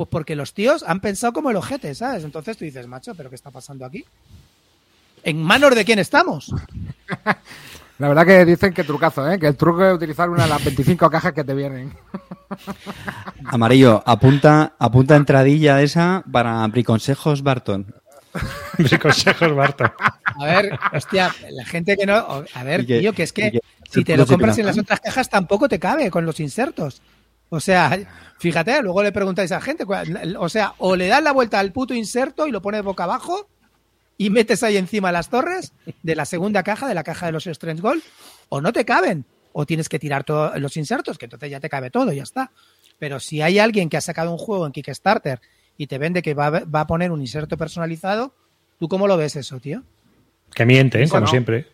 pues 0.00 0.08
porque 0.10 0.34
los 0.34 0.54
tíos 0.54 0.82
han 0.86 1.00
pensado 1.00 1.34
como 1.34 1.50
el 1.50 1.56
ojete, 1.56 1.94
¿sabes? 1.94 2.24
Entonces 2.24 2.56
tú 2.56 2.64
dices, 2.64 2.86
macho, 2.86 3.14
¿pero 3.14 3.28
qué 3.28 3.34
está 3.36 3.50
pasando 3.50 3.84
aquí? 3.84 4.02
¿En 5.24 5.42
manos 5.42 5.74
de 5.74 5.84
quién 5.84 5.98
estamos? 5.98 6.54
La 7.98 8.08
verdad 8.08 8.24
que 8.24 8.46
dicen 8.46 8.72
que 8.72 8.82
trucazo, 8.82 9.30
¿eh? 9.30 9.38
Que 9.38 9.46
el 9.46 9.56
truco 9.58 9.84
es 9.84 9.92
utilizar 9.94 10.30
una 10.30 10.44
de 10.44 10.48
las 10.48 10.64
25 10.64 11.10
cajas 11.10 11.34
que 11.34 11.44
te 11.44 11.52
vienen. 11.52 11.92
Amarillo, 13.44 14.02
apunta, 14.06 14.72
apunta 14.78 15.16
entradilla 15.16 15.82
esa 15.82 16.24
para 16.32 16.66
Briconsejos 16.68 17.42
Barton. 17.42 17.94
Mis 18.78 18.98
consejos, 18.98 19.54
Barto. 19.54 19.84
A 20.24 20.44
ver, 20.46 20.78
hostia, 20.94 21.34
la 21.50 21.64
gente 21.66 21.94
que 21.98 22.06
no... 22.06 22.14
A 22.54 22.64
ver, 22.64 22.86
que- 22.86 23.00
tío, 23.00 23.12
que 23.12 23.24
es 23.24 23.34
que 23.34 23.50
que- 23.52 23.60
si 23.90 24.02
te 24.02 24.16
lo 24.16 24.24
compras 24.26 24.56
en 24.56 24.64
las 24.64 24.78
otras 24.78 25.00
cajas 25.00 25.28
tampoco 25.28 25.68
te 25.68 25.78
cabe 25.78 26.10
con 26.10 26.24
los 26.24 26.40
insertos. 26.40 27.02
O 27.50 27.60
sea, 27.60 27.98
fíjate, 28.38 28.80
luego 28.82 29.02
le 29.02 29.12
preguntáis 29.12 29.50
a 29.52 29.56
la 29.56 29.60
gente, 29.60 29.84
cuál- 29.84 30.36
o 30.38 30.48
sea, 30.48 30.74
o 30.78 30.96
le 30.96 31.08
das 31.08 31.22
la 31.22 31.32
vuelta 31.32 31.58
al 31.58 31.72
puto 31.72 31.92
inserto 31.94 32.46
y 32.46 32.50
lo 32.52 32.62
pones 32.62 32.82
boca 32.82 33.04
abajo 33.04 33.48
y 34.16 34.30
metes 34.30 34.62
ahí 34.62 34.76
encima 34.76 35.10
las 35.12 35.28
torres 35.28 35.72
de 36.02 36.14
la 36.14 36.24
segunda 36.24 36.62
caja, 36.62 36.86
de 36.88 36.94
la 36.94 37.02
caja 37.02 37.26
de 37.26 37.32
los 37.32 37.46
Strange 37.46 37.82
Gold, 37.82 38.02
o 38.48 38.60
no 38.60 38.72
te 38.72 38.84
caben, 38.84 39.24
o 39.52 39.66
tienes 39.66 39.88
que 39.88 39.98
tirar 39.98 40.22
todos 40.24 40.58
los 40.60 40.76
insertos, 40.76 41.18
que 41.18 41.26
entonces 41.26 41.50
ya 41.50 41.58
te 41.60 41.68
cabe 41.68 41.90
todo, 41.90 42.12
ya 42.12 42.22
está. 42.22 42.52
Pero 42.98 43.18
si 43.18 43.42
hay 43.42 43.58
alguien 43.58 43.88
que 43.88 43.96
ha 43.96 44.00
sacado 44.00 44.30
un 44.30 44.38
juego 44.38 44.66
en 44.66 44.72
Kickstarter 44.72 45.40
y 45.76 45.86
te 45.88 45.98
vende 45.98 46.22
que 46.22 46.34
va, 46.34 46.46
a- 46.46 46.64
va 46.64 46.80
a 46.82 46.86
poner 46.86 47.10
un 47.10 47.20
inserto 47.20 47.56
personalizado, 47.56 48.32
¿tú 48.78 48.88
cómo 48.88 49.08
lo 49.08 49.16
ves 49.16 49.34
eso, 49.36 49.58
tío? 49.58 49.82
Que 50.54 50.66
miente, 50.66 51.02
¿eh? 51.02 51.08
como 51.08 51.26
siempre. 51.26 51.66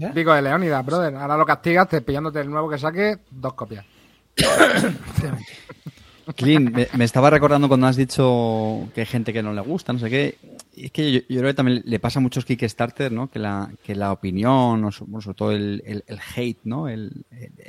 ¿Eh? 0.00 0.10
Digo 0.14 0.34
de 0.34 0.42
Leónidas, 0.42 0.84
brother. 0.84 1.14
Ahora 1.14 1.36
lo 1.36 1.46
castigas 1.46 1.88
te 1.88 2.00
pillándote 2.02 2.40
el 2.40 2.50
nuevo 2.50 2.68
que 2.68 2.76
saque, 2.78 3.18
dos 3.30 3.54
copias. 3.54 3.86
Clint, 6.36 6.74
me, 6.94 7.04
estaba 7.04 7.28
recordando 7.30 7.68
cuando 7.68 7.86
has 7.86 7.96
dicho 7.96 8.88
que 8.94 9.02
hay 9.02 9.06
gente 9.06 9.32
que 9.32 9.42
no 9.42 9.52
le 9.52 9.60
gusta, 9.60 9.92
no 9.92 9.98
sé 9.98 10.08
qué. 10.08 10.38
Es 10.74 10.90
que 10.90 11.12
yo, 11.12 11.20
creo 11.28 11.44
que 11.44 11.54
también 11.54 11.82
le 11.84 12.00
pasa 12.00 12.18
a 12.18 12.22
muchos 12.22 12.44
Kickstarter, 12.44 13.12
¿no? 13.12 13.30
Que 13.30 13.38
la, 13.38 13.70
que 13.82 13.94
la 13.94 14.10
opinión, 14.10 14.84
o 14.84 14.90
sobre 14.90 15.34
todo 15.34 15.52
el, 15.52 16.02
hate, 16.34 16.60
¿no? 16.64 16.88
El, 16.88 17.24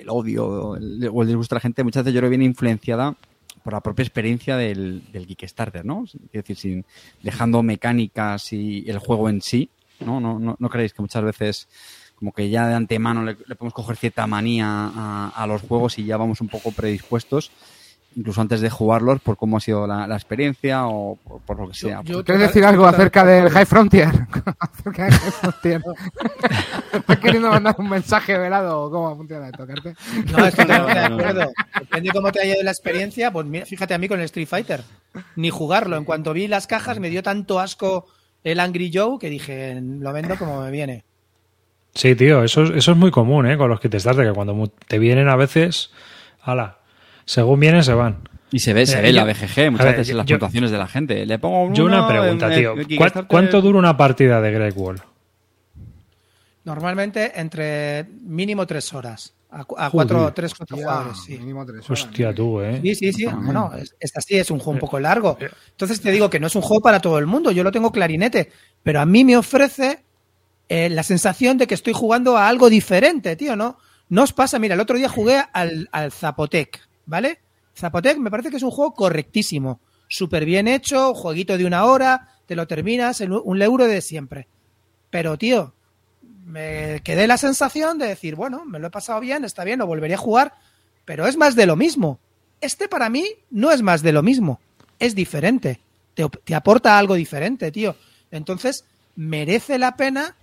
odio 0.07 0.47
o 0.47 0.77
el 0.77 1.27
disgusto 1.27 1.55
de 1.55 1.57
la 1.57 1.61
gente, 1.61 1.83
muchas 1.83 2.03
veces 2.03 2.13
yo 2.13 2.21
creo 2.21 2.29
que 2.29 2.37
viene 2.37 2.45
influenciada 2.45 3.15
por 3.63 3.73
la 3.73 3.81
propia 3.81 4.03
experiencia 4.03 4.57
del, 4.57 5.03
del 5.11 5.27
Kickstarter, 5.27 5.83
¿no? 5.85 6.05
Es 6.05 6.31
decir, 6.31 6.55
sin, 6.55 6.85
dejando 7.21 7.61
mecánicas 7.61 8.53
y 8.53 8.85
el 8.87 8.99
juego 8.99 9.27
en 9.27 9.41
sí, 9.41 9.69
¿no? 9.99 10.19
¿No, 10.19 10.39
no, 10.39 10.55
no 10.57 10.69
creéis 10.69 10.93
que 10.93 11.01
muchas 11.01 11.23
veces 11.23 11.67
como 12.15 12.31
que 12.31 12.49
ya 12.49 12.67
de 12.67 12.75
antemano 12.75 13.23
le, 13.23 13.37
le 13.45 13.55
podemos 13.55 13.73
coger 13.73 13.97
cierta 13.97 14.25
manía 14.27 14.65
a, 14.67 15.31
a 15.35 15.47
los 15.47 15.61
juegos 15.61 15.97
y 15.99 16.05
ya 16.05 16.17
vamos 16.17 16.41
un 16.41 16.47
poco 16.47 16.71
predispuestos 16.71 17.51
incluso 18.17 18.39
antes 18.39 18.61
de 18.61 18.69
jugarlos, 18.69 19.19
por 19.19 19.35
cómo 19.35 19.57
ha 19.57 19.59
sido 19.59 19.85
la, 19.85 20.07
la 20.07 20.15
experiencia 20.15 20.87
o 20.87 21.17
por, 21.17 21.41
por 21.41 21.59
lo 21.59 21.67
que 21.67 21.73
sea. 21.73 22.01
yo- 22.05 22.23
¿Quieres 22.23 22.47
decir 22.47 22.63
algo 22.63 22.85
acerca 22.87 23.25
del 23.25 23.49
High 23.49 23.65
Frontier? 23.65 24.07
acerca 24.57 25.03
del 25.03 25.13
High 25.13 25.31
Frontier. 25.41 25.81
¿Estás 26.93 27.19
queriendo 27.19 27.49
mandar 27.49 27.75
un 27.77 27.89
mensaje 27.89 28.37
velado 28.37 28.83
o 28.83 28.89
cómo 28.91 29.15
funciona 29.17 29.47
esto, 29.47 29.67
Carte? 29.67 29.95
No, 30.31 30.45
estoy 30.45 30.65
de 30.65 30.73
No, 30.79 30.87
no. 31.09 31.15
acuerdo. 31.15 31.51
Depende 31.79 32.09
cómo 32.13 32.31
te 32.31 32.41
haya 32.41 32.53
ido 32.53 32.63
la 32.63 32.71
experiencia. 32.71 33.31
Pues 33.31 33.45
mira, 33.47 33.65
fíjate 33.65 33.93
a 33.93 33.97
mí 33.97 34.07
con 34.07 34.19
el 34.19 34.25
Street 34.25 34.47
Fighter. 34.47 34.83
Ni 35.35 35.49
jugarlo. 35.49 35.97
En 35.97 36.05
cuanto 36.05 36.31
vi 36.33 36.47
las 36.47 36.67
cajas 36.67 36.99
me 36.99 37.09
dio 37.09 37.21
tanto 37.21 37.59
asco 37.59 38.07
el 38.45 38.59
Angry 38.59 38.91
Joe 38.93 39.17
que 39.19 39.29
dije, 39.29 39.77
lo 39.81 40.13
vendo 40.13 40.37
como 40.37 40.61
me 40.61 40.71
viene. 40.71 41.03
Sí, 41.95 42.13
tío, 42.15 42.43
eso, 42.43 42.63
es- 42.63 42.71
eso 42.71 42.91
es 42.91 42.97
muy 42.97 43.09
común, 43.09 43.47
¿eh? 43.49 43.57
Con 43.57 43.69
los 43.69 43.79
Kickstarter, 43.79 44.27
que 44.27 44.33
cuando 44.33 44.71
te 44.87 44.99
vienen 44.99 45.29
a 45.29 45.35
veces, 45.35 45.91
ala, 46.41 46.77
según 47.25 47.59
vienen 47.59 47.83
se 47.83 47.93
van. 47.93 48.27
Y 48.51 48.59
se 48.59 48.73
ve, 48.73 48.85
se 48.85 48.99
Eh, 48.99 49.01
ve 49.01 49.13
yo- 49.13 49.15
la 49.15 49.23
BGG 49.25 49.71
muchas 49.71 49.85
ver, 49.87 49.95
veces 49.97 50.09
en 50.11 50.17
las 50.17 50.25
yo- 50.25 50.35
puntuaciones 50.35 50.71
de 50.71 50.77
la 50.77 50.87
gente. 50.87 51.25
Le 51.25 51.39
pongo 51.39 51.73
Yo 51.73 51.85
una 51.85 52.07
pregunta, 52.07 52.53
en- 52.53 52.59
tío. 52.59 52.69
en 52.71 52.75
¿Cuán- 52.75 52.87
Kickstarter. 52.87 53.25
¿Cuánto 53.27 53.61
dura 53.61 53.79
una 53.79 53.97
partida 53.97 54.39
de 54.41 54.51
Great 54.51 54.73
Wall? 54.77 55.01
Normalmente 56.63 57.31
entre 57.39 58.05
mínimo 58.23 58.65
tres 58.65 58.93
horas. 58.93 59.33
A, 59.51 59.63
cu- 59.63 59.75
a 59.77 59.89
cuatro, 59.89 60.33
tres, 60.33 60.53
cuatro 60.53 60.75
jugadores, 60.75 61.17
sí. 61.25 61.37
mínimo 61.37 61.65
tres 61.65 61.85
horas. 61.89 62.03
Hostia, 62.03 62.33
tú, 62.35 62.59
¿eh? 62.59 62.79
Sí, 62.81 62.95
sí, 62.95 63.13
sí. 63.13 63.25
Bueno, 63.25 63.71
es, 63.77 63.95
esta 63.99 64.19
sí 64.19 64.35
es 64.35 64.51
un 64.51 64.57
juego 64.59 64.71
un 64.71 64.79
poco 64.79 64.99
largo. 64.99 65.37
Eh. 65.39 65.47
Entonces 65.71 66.01
te 66.01 66.11
digo 66.11 66.29
que 66.29 66.39
no 66.41 66.47
es 66.47 66.55
un 66.55 66.61
juego 66.61 66.81
para 66.81 66.99
todo 66.99 67.19
el 67.19 67.25
mundo. 67.25 67.51
Yo 67.51 67.63
lo 67.63 67.71
tengo 67.71 67.91
clarinete. 67.91 68.51
Pero 68.83 68.99
a 68.99 69.05
mí 69.05 69.23
me 69.23 69.37
ofrece 69.37 70.03
eh, 70.69 70.89
la 70.89 71.03
sensación 71.03 71.57
de 71.57 71.67
que 71.67 71.75
estoy 71.75 71.93
jugando 71.93 72.37
a 72.37 72.47
algo 72.47 72.69
diferente, 72.69 73.35
tío, 73.35 73.55
¿no? 73.55 73.77
No 74.09 74.23
os 74.23 74.33
pasa. 74.33 74.59
Mira, 74.59 74.75
el 74.75 74.81
otro 74.81 74.97
día 74.97 75.09
jugué 75.09 75.43
al, 75.53 75.89
al 75.91 76.11
Zapotec, 76.11 76.79
¿vale? 77.05 77.39
Zapotec 77.75 78.17
me 78.17 78.31
parece 78.31 78.49
que 78.49 78.57
es 78.57 78.63
un 78.63 78.71
juego 78.71 78.93
correctísimo. 78.93 79.79
Súper 80.07 80.45
bien 80.45 80.67
hecho, 80.67 81.13
jueguito 81.13 81.57
de 81.57 81.65
una 81.65 81.85
hora, 81.85 82.29
te 82.45 82.55
lo 82.55 82.67
terminas 82.67 83.21
en 83.21 83.33
un 83.33 83.61
euro 83.61 83.85
de 83.85 84.01
siempre. 84.01 84.47
Pero, 85.09 85.37
tío, 85.37 85.73
me 86.45 87.01
quedé 87.03 87.27
la 87.27 87.37
sensación 87.37 87.97
de 87.97 88.07
decir, 88.07 88.35
bueno, 88.35 88.65
me 88.65 88.79
lo 88.79 88.87
he 88.87 88.91
pasado 88.91 89.19
bien, 89.19 89.43
está 89.43 89.63
bien, 89.63 89.79
lo 89.79 89.87
volvería 89.87 90.15
a 90.15 90.19
jugar, 90.19 90.53
pero 91.03 91.27
es 91.27 91.37
más 91.37 91.55
de 91.55 91.65
lo 91.65 91.75
mismo. 91.75 92.19
Este 92.61 92.87
para 92.87 93.09
mí 93.09 93.25
no 93.49 93.71
es 93.71 93.81
más 93.81 94.01
de 94.01 94.11
lo 94.11 94.23
mismo, 94.23 94.59
es 94.99 95.15
diferente, 95.15 95.79
te, 96.13 96.27
te 96.29 96.55
aporta 96.55 96.97
algo 96.97 97.15
diferente, 97.15 97.71
tío. 97.71 97.95
Entonces, 98.31 98.85
merece 99.15 99.77
la 99.77 99.95
pena 99.95 100.35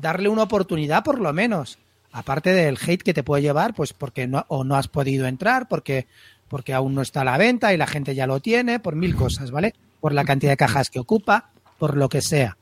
darle 0.00 0.28
una 0.28 0.42
oportunidad 0.44 1.04
por 1.04 1.20
lo 1.20 1.32
menos. 1.32 1.78
Aparte 2.12 2.52
del 2.52 2.78
hate 2.84 3.02
que 3.02 3.14
te 3.14 3.22
puede 3.22 3.42
llevar, 3.42 3.74
pues 3.74 3.92
porque 3.92 4.26
no, 4.26 4.44
o 4.48 4.64
no 4.64 4.76
has 4.76 4.88
podido 4.88 5.26
entrar, 5.26 5.68
porque, 5.68 6.06
porque 6.48 6.72
aún 6.72 6.94
no 6.94 7.02
está 7.02 7.20
a 7.20 7.24
la 7.24 7.36
venta 7.38 7.74
y 7.74 7.76
la 7.76 7.86
gente 7.86 8.14
ya 8.14 8.26
lo 8.26 8.40
tiene, 8.40 8.80
por 8.80 8.96
mil 8.96 9.14
cosas, 9.16 9.50
¿vale? 9.50 9.74
Por 10.00 10.12
la 10.14 10.24
cantidad 10.24 10.52
de 10.52 10.56
cajas 10.56 10.88
que 10.90 10.98
ocupa, 10.98 11.50
por 11.78 11.96
lo 11.96 12.08
que 12.08 12.22
sea 12.22 12.56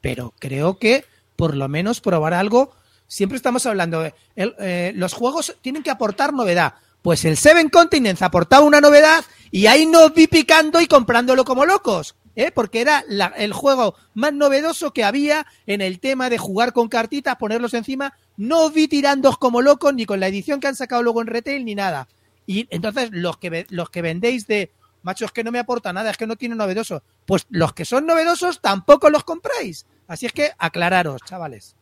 pero 0.00 0.34
creo 0.40 0.78
que 0.80 1.04
por 1.36 1.56
lo 1.56 1.68
menos 1.68 2.00
probar 2.00 2.34
algo. 2.34 2.72
Siempre 3.06 3.36
estamos 3.36 3.66
hablando 3.66 4.00
de 4.00 4.12
el- 4.34 4.54
eh, 4.58 4.92
los 4.96 5.12
juegos 5.14 5.56
tienen 5.62 5.84
que 5.84 5.92
aportar 5.92 6.32
novedad. 6.32 6.74
Pues 7.02 7.24
el 7.24 7.36
Seven 7.36 7.68
Continents 7.68 8.20
aportaba 8.22 8.64
una 8.66 8.80
novedad 8.80 9.24
y 9.52 9.66
ahí 9.66 9.86
nos 9.86 10.12
vi 10.12 10.26
picando 10.26 10.80
y 10.80 10.88
comprándolo 10.88 11.44
como 11.44 11.64
locos. 11.66 12.16
¿Eh? 12.36 12.50
Porque 12.52 12.80
era 12.80 13.04
el 13.36 13.52
juego 13.52 13.94
más 14.14 14.32
novedoso 14.32 14.92
que 14.92 15.04
había 15.04 15.46
en 15.66 15.80
el 15.80 16.00
tema 16.00 16.30
de 16.30 16.38
jugar 16.38 16.72
con 16.72 16.88
cartitas, 16.88 17.36
ponerlos 17.36 17.74
encima. 17.74 18.14
No 18.36 18.70
vi 18.70 18.88
tirando 18.88 19.32
como 19.36 19.62
locos 19.62 19.94
ni 19.94 20.06
con 20.06 20.20
la 20.20 20.28
edición 20.28 20.60
que 20.60 20.68
han 20.68 20.76
sacado 20.76 21.02
luego 21.02 21.20
en 21.20 21.28
retail 21.28 21.64
ni 21.64 21.74
nada. 21.74 22.08
Y 22.46 22.66
entonces 22.70 23.10
los 23.12 23.38
que, 23.38 23.66
los 23.70 23.90
que 23.90 24.02
vendéis 24.02 24.46
de 24.46 24.72
macho, 25.02 25.24
es 25.24 25.32
que 25.32 25.44
no 25.44 25.52
me 25.52 25.58
aporta 25.58 25.92
nada, 25.92 26.10
es 26.10 26.16
que 26.16 26.26
no 26.26 26.36
tiene 26.36 26.54
novedoso. 26.54 27.02
Pues 27.26 27.46
los 27.50 27.72
que 27.72 27.84
son 27.84 28.06
novedosos 28.06 28.60
tampoco 28.60 29.10
los 29.10 29.24
compráis. 29.24 29.86
Así 30.06 30.26
es 30.26 30.32
que 30.32 30.52
aclararos, 30.58 31.22
chavales. 31.24 31.76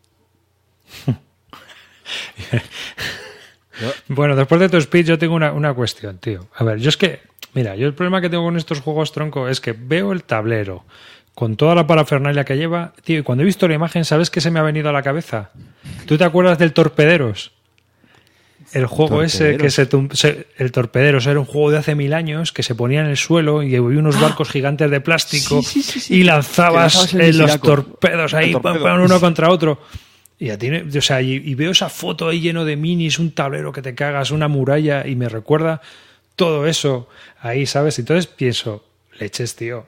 Bueno, 4.09 4.37
después 4.37 4.61
de 4.61 4.69
tu 4.69 4.81
speech 4.81 5.07
yo 5.07 5.19
tengo 5.19 5.35
una, 5.35 5.53
una 5.53 5.73
cuestión, 5.75 6.19
tío. 6.19 6.47
A 6.57 6.65
ver, 6.65 6.79
yo 6.79 6.89
es 6.89 6.97
que, 6.97 7.21
mira, 7.55 7.77
yo 7.77 7.87
el 7.87 7.95
problema 7.95 8.21
que 8.21 8.29
tengo 8.31 8.45
con 8.45 8.57
estos 8.57 8.81
juegos 8.81 9.13
tronco 9.13 9.49
es 9.49 9.61
que 9.61 9.73
veo 9.73 10.13
el 10.13 10.25
tablero 10.25 10.85
con 11.35 11.57
toda 11.57 11.75
la 11.75 11.87
parafernalia 11.87 12.45
que 12.45 12.57
lleva, 12.57 12.93
tío, 13.05 13.21
y 13.21 13.23
cuando 13.23 13.43
he 13.43 13.47
visto 13.47 13.67
la 13.67 13.75
imagen, 13.75 14.05
¿sabes 14.05 14.29
qué 14.31 14.41
se 14.43 14.51
me 14.51 14.59
ha 14.61 14.63
venido 14.63 14.91
a 14.91 14.93
la 14.93 15.03
cabeza? 15.03 15.51
¿Tú 16.07 16.19
te 16.19 16.25
acuerdas 16.25 16.59
del 16.59 16.73
Torpederos? 16.75 17.53
El 18.73 18.87
juego 18.87 19.23
ese 19.23 19.57
que 19.57 19.71
se, 19.71 19.89
se- 20.13 20.47
el 20.59 20.71
Torpederos 20.71 21.27
era 21.27 21.41
un 21.41 21.47
juego 21.47 21.71
de 21.71 21.79
hace 21.79 21.95
mil 21.95 22.13
años 22.13 22.53
que 22.53 22.63
se 22.63 22.75
ponía 22.75 23.01
en 23.01 23.07
el 23.07 23.17
suelo 23.17 23.63
y 23.63 23.75
había 23.75 23.99
unos 23.99 24.21
barcos 24.21 24.51
gigantes 24.51 24.91
de 24.91 25.01
plástico 25.01 25.63
Sí, 25.63 25.81
sí, 25.81 25.83
sí, 25.83 26.01
sí. 26.01 26.15
y 26.17 26.23
lanzabas 26.25 27.15
eh, 27.15 27.33
los 27.33 27.59
torpedos 27.61 28.35
ahí, 28.35 28.53
pam, 28.53 28.63
torpedo. 28.63 28.85
pam, 28.85 29.03
uno 29.03 29.19
contra 29.19 29.49
otro. 29.51 29.81
Y, 30.41 30.47
ya 30.47 30.59
tiene, 30.59 30.83
o 30.83 31.03
sea, 31.03 31.21
y, 31.21 31.55
veo 31.55 31.71
esa 31.71 31.91
foto 31.91 32.29
ahí 32.29 32.41
lleno 32.41 32.65
de 32.65 32.75
minis, 32.75 33.19
un 33.19 33.33
tablero 33.33 33.73
que 33.73 33.83
te 33.83 33.95
cagas, 33.95 34.31
una 34.31 34.49
muralla, 34.49 35.07
y 35.07 35.15
me 35.15 35.29
recuerda 35.29 35.83
todo 36.35 36.67
eso 36.67 37.09
ahí, 37.41 37.67
¿sabes? 37.67 37.99
Entonces 37.99 38.27
pienso, 38.27 38.83
leches, 39.19 39.55
tío. 39.55 39.87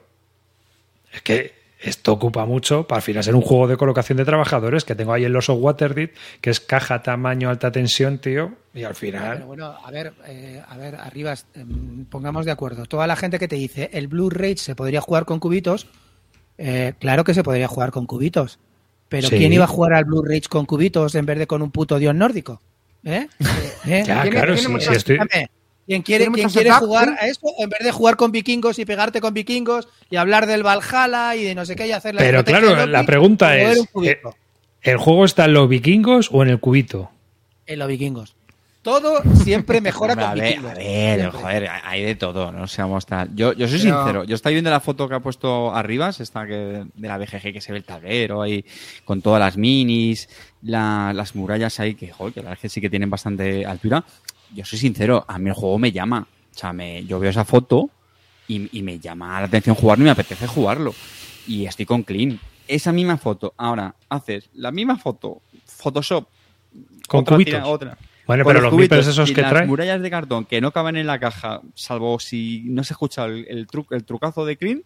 Es 1.11 1.23
que 1.23 1.63
esto 1.79 2.13
ocupa 2.13 2.45
mucho 2.45 2.87
para 2.87 2.97
al 2.97 3.01
final 3.01 3.23
ser 3.23 3.35
un 3.35 3.41
juego 3.41 3.67
de 3.67 3.77
colocación 3.77 4.17
de 4.17 4.25
trabajadores 4.25 4.85
que 4.85 4.93
tengo 4.95 5.11
ahí 5.11 5.25
el 5.25 5.35
oso 5.35 5.55
Waterdeep, 5.55 6.15
que 6.39 6.51
es 6.51 6.59
caja, 6.59 7.01
tamaño, 7.01 7.49
alta 7.49 7.71
tensión, 7.71 8.19
tío, 8.19 8.53
y 8.75 8.83
al 8.83 8.95
final... 8.95 9.43
bueno, 9.43 9.65
a 9.65 9.91
ver, 9.91 10.13
eh, 10.27 10.61
a 10.65 10.77
ver, 10.77 10.95
arriba, 10.95 11.33
em, 11.55 12.05
pongamos 12.05 12.45
de 12.45 12.51
acuerdo. 12.51 12.85
Toda 12.85 13.07
la 13.07 13.15
gente 13.15 13.39
que 13.39 13.47
te 13.47 13.55
dice 13.55 13.89
el 13.91 14.07
Blu-ray 14.07 14.55
se 14.55 14.75
podría 14.75 15.01
jugar 15.01 15.25
con 15.25 15.39
cubitos, 15.39 15.87
eh, 16.59 16.93
claro 16.99 17.23
que 17.23 17.33
se 17.33 17.43
podría 17.43 17.67
jugar 17.67 17.91
con 17.91 18.05
cubitos. 18.05 18.59
Pero 19.13 19.27
Sí. 19.27 19.37
¿quién 19.37 19.53
iba 19.53 19.65
a 19.65 19.67
jugar 19.67 19.93
al 19.93 20.05
Blu-ray 20.05 20.41
con 20.41 20.65
cubitos 20.65 21.13
en 21.13 21.27
vez 21.27 21.37
de 21.37 21.45
con 21.45 21.61
un 21.61 21.69
puto 21.69 21.99
dios 21.99 22.15
nórdico? 22.15 22.59
¿Eh? 23.03 23.27
¿Eh? 23.85 24.03
Ya, 24.07 24.23
claro, 24.27 24.57
sí, 24.57 24.67
muchas- 24.67 24.97
estoy... 24.97 25.19
¿Quién 25.85 26.01
quiere, 26.01 26.23
Tiene 26.23 26.33
quién 26.35 26.45
mucho 26.47 26.53
quiere 26.59 26.69
setup, 26.71 26.87
jugar 26.87 27.09
¿sí? 27.09 27.15
a 27.19 27.27
eso 27.27 27.41
en 27.59 27.69
vez 27.69 27.79
de 27.83 27.91
jugar 27.91 28.15
con 28.15 28.31
vikingos 28.31 28.79
y 28.79 28.85
pegarte 28.85 29.21
con 29.21 29.35
vikingos 29.35 29.87
y 30.09 30.15
hablar 30.15 30.47
del 30.47 30.63
Valhalla 30.63 31.35
y 31.35 31.43
de 31.43 31.53
no 31.53 31.63
sé 31.63 31.75
qué 31.75 31.85
y 31.85 31.91
hacer 31.91 32.15
la 32.15 32.21
Pero 32.21 32.43
claro, 32.43 32.87
la 32.87 33.05
pregunta 33.05 33.55
es, 33.55 33.77
un 33.81 33.85
cubito? 33.85 34.29
eh, 34.29 34.33
¿el 34.81 34.97
juego 34.97 35.25
está 35.25 35.45
en 35.45 35.53
los 35.53 35.69
vikingos 35.69 36.29
o 36.31 36.41
en 36.41 36.49
el 36.49 36.59
cubito? 36.59 37.11
en 37.67 37.77
los 37.77 37.87
vikingos. 37.87 38.33
Todo 38.83 39.23
siempre 39.43 39.79
mejora 39.81 40.13
con 40.15 40.23
a 40.25 40.33
ver, 40.35 40.43
vikingos. 40.59 40.71
a 40.71 40.75
ver, 40.75 41.19
Siempre. 41.19 41.41
joder, 41.41 41.69
hay 41.85 42.03
de 42.03 42.15
todo, 42.15 42.51
no 42.51 42.67
seamos 42.67 43.05
tal. 43.05 43.33
Yo, 43.33 43.53
yo 43.53 43.67
soy 43.67 43.79
Pero- 43.79 43.97
sincero, 43.97 44.23
yo 44.25 44.35
estoy 44.35 44.53
viendo 44.53 44.69
la 44.69 44.81
foto 44.81 45.07
que 45.07 45.15
ha 45.15 45.19
puesto 45.21 45.73
arriba, 45.73 46.09
esta 46.09 46.45
que 46.45 46.83
de 46.93 47.07
la 47.07 47.17
BGG 47.17 47.53
que 47.53 47.61
se 47.61 47.71
ve 47.71 47.77
el 47.79 47.85
tablero 47.85 48.41
ahí 48.41 48.65
con 49.05 49.21
todas 49.21 49.39
las 49.39 49.55
minis, 49.57 50.27
la- 50.61 51.13
las 51.15 51.33
murallas 51.35 51.79
ahí 51.79 51.95
que, 51.95 52.11
joder, 52.11 52.33
que 52.33 52.39
la 52.41 52.49
verdad 52.49 52.57
es 52.59 52.61
que 52.61 52.69
sí 52.69 52.81
que 52.81 52.89
tienen 52.89 53.09
bastante 53.09 53.65
altura. 53.65 54.03
Yo 54.53 54.65
soy 54.65 54.77
sincero, 54.77 55.23
a 55.27 55.39
mí 55.39 55.49
el 55.49 55.55
juego 55.55 55.79
me 55.79 55.91
llama. 55.91 56.27
O 56.53 56.57
sea, 56.57 56.73
me, 56.73 57.03
yo 57.05 57.19
veo 57.19 57.29
esa 57.31 57.45
foto 57.45 57.89
y, 58.47 58.77
y 58.77 58.83
me 58.83 58.99
llama 58.99 59.39
la 59.39 59.47
atención 59.47 59.75
jugarlo 59.75 60.03
y 60.03 60.05
me 60.05 60.11
apetece 60.11 60.45
jugarlo. 60.45 60.93
Y 61.47 61.65
estoy 61.65 61.85
con 61.85 62.03
Clean. 62.03 62.39
Esa 62.67 62.91
misma 62.91 63.17
foto, 63.17 63.53
ahora 63.57 63.95
haces 64.09 64.49
la 64.53 64.71
misma 64.71 64.97
foto, 64.97 65.41
Photoshop, 65.65 66.27
Con 67.07 67.21
otra 67.21 67.35
cubitos. 67.37 67.53
tira- 67.53 67.65
otra. 67.65 67.97
Bueno, 68.25 68.43
pero 68.45 68.61
los 68.61 68.71
cubitos 68.71 69.05
esos 69.07 69.29
y 69.29 69.33
que 69.33 69.41
las 69.41 69.51
trae... 69.51 69.65
murallas 69.67 70.01
de 70.01 70.09
cartón 70.09 70.45
que 70.45 70.61
no 70.61 70.71
caben 70.71 70.95
en 70.95 71.07
la 71.07 71.19
caja, 71.19 71.61
salvo 71.75 72.19
si 72.19 72.63
no 72.67 72.83
se 72.83 72.93
escucha 72.93 73.25
el, 73.25 73.45
el, 73.49 73.67
tru- 73.67 73.87
el 73.91 74.03
trucazo 74.05 74.45
de 74.45 74.55
Clean, 74.57 74.81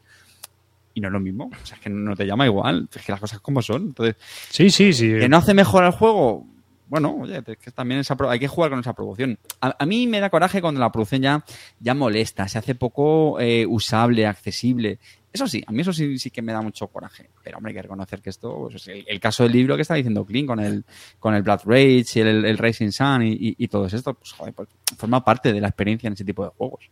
y 0.93 1.01
no 1.01 1.09
es 1.09 1.13
lo 1.13 1.19
mismo. 1.19 1.45
O 1.61 1.65
sea, 1.65 1.77
es 1.77 1.83
que 1.83 1.89
no 1.91 2.15
te 2.15 2.25
llama 2.25 2.47
igual. 2.47 2.89
Es 2.95 3.05
que 3.05 3.11
las 3.11 3.21
cosas 3.21 3.39
como 3.39 3.61
son. 3.61 3.83
Entonces, 3.83 4.15
Sí, 4.49 4.71
sí, 4.71 4.93
sí. 4.93 5.07
¿que 5.19 5.29
no 5.29 5.37
hace 5.37 5.53
mejor 5.53 5.83
al 5.83 5.91
juego? 5.91 6.43
Bueno, 6.87 7.17
oye, 7.21 7.43
es 7.45 7.57
que 7.57 7.69
también 7.69 7.99
esa 7.99 8.17
hay 8.29 8.39
que 8.39 8.47
jugar 8.47 8.71
con 8.71 8.79
esa 8.79 8.93
producción. 8.93 9.37
A, 9.61 9.75
a 9.77 9.85
mí 9.85 10.07
me 10.07 10.19
da 10.19 10.31
coraje 10.31 10.59
cuando 10.61 10.79
la 10.79 10.91
producción 10.91 11.21
ya, 11.21 11.45
ya 11.79 11.93
molesta, 11.93 12.47
se 12.47 12.57
hace 12.57 12.73
poco 12.73 13.39
eh, 13.39 13.65
usable, 13.67 14.25
accesible. 14.25 14.97
Eso 15.37 15.47
sí, 15.47 15.63
a 15.67 15.71
mí 15.71 15.81
eso 15.81 15.93
sí, 15.93 16.17
sí 16.17 16.31
que 16.31 16.41
me 16.41 16.51
da 16.51 16.61
mucho 16.61 16.87
coraje. 16.87 17.29
Pero 17.43 17.57
hombre, 17.57 17.69
hay 17.69 17.75
que 17.75 17.81
reconocer 17.83 18.21
que 18.23 18.31
esto, 18.31 18.69
pues, 18.71 18.87
es 18.87 19.03
el, 19.05 19.19
caso 19.19 19.43
del 19.43 19.51
libro 19.51 19.75
que 19.75 19.83
está 19.83 19.93
diciendo 19.93 20.25
Clean 20.25 20.47
con 20.47 20.59
el, 20.59 20.83
con 21.19 21.35
el 21.35 21.43
Blood 21.43 21.61
Rage 21.65 22.05
y 22.15 22.19
el, 22.21 22.43
el 22.43 22.57
Racing 22.57 22.89
Sun 22.89 23.21
y, 23.21 23.33
y, 23.33 23.55
y 23.59 23.67
todo 23.67 23.85
esto, 23.85 24.15
pues 24.15 24.31
joder, 24.31 24.53
pues, 24.55 24.69
forma 24.97 25.23
parte 25.23 25.53
de 25.53 25.61
la 25.61 25.67
experiencia 25.67 26.07
en 26.07 26.13
ese 26.13 26.25
tipo 26.25 26.43
de 26.43 26.49
juegos. 26.49 26.89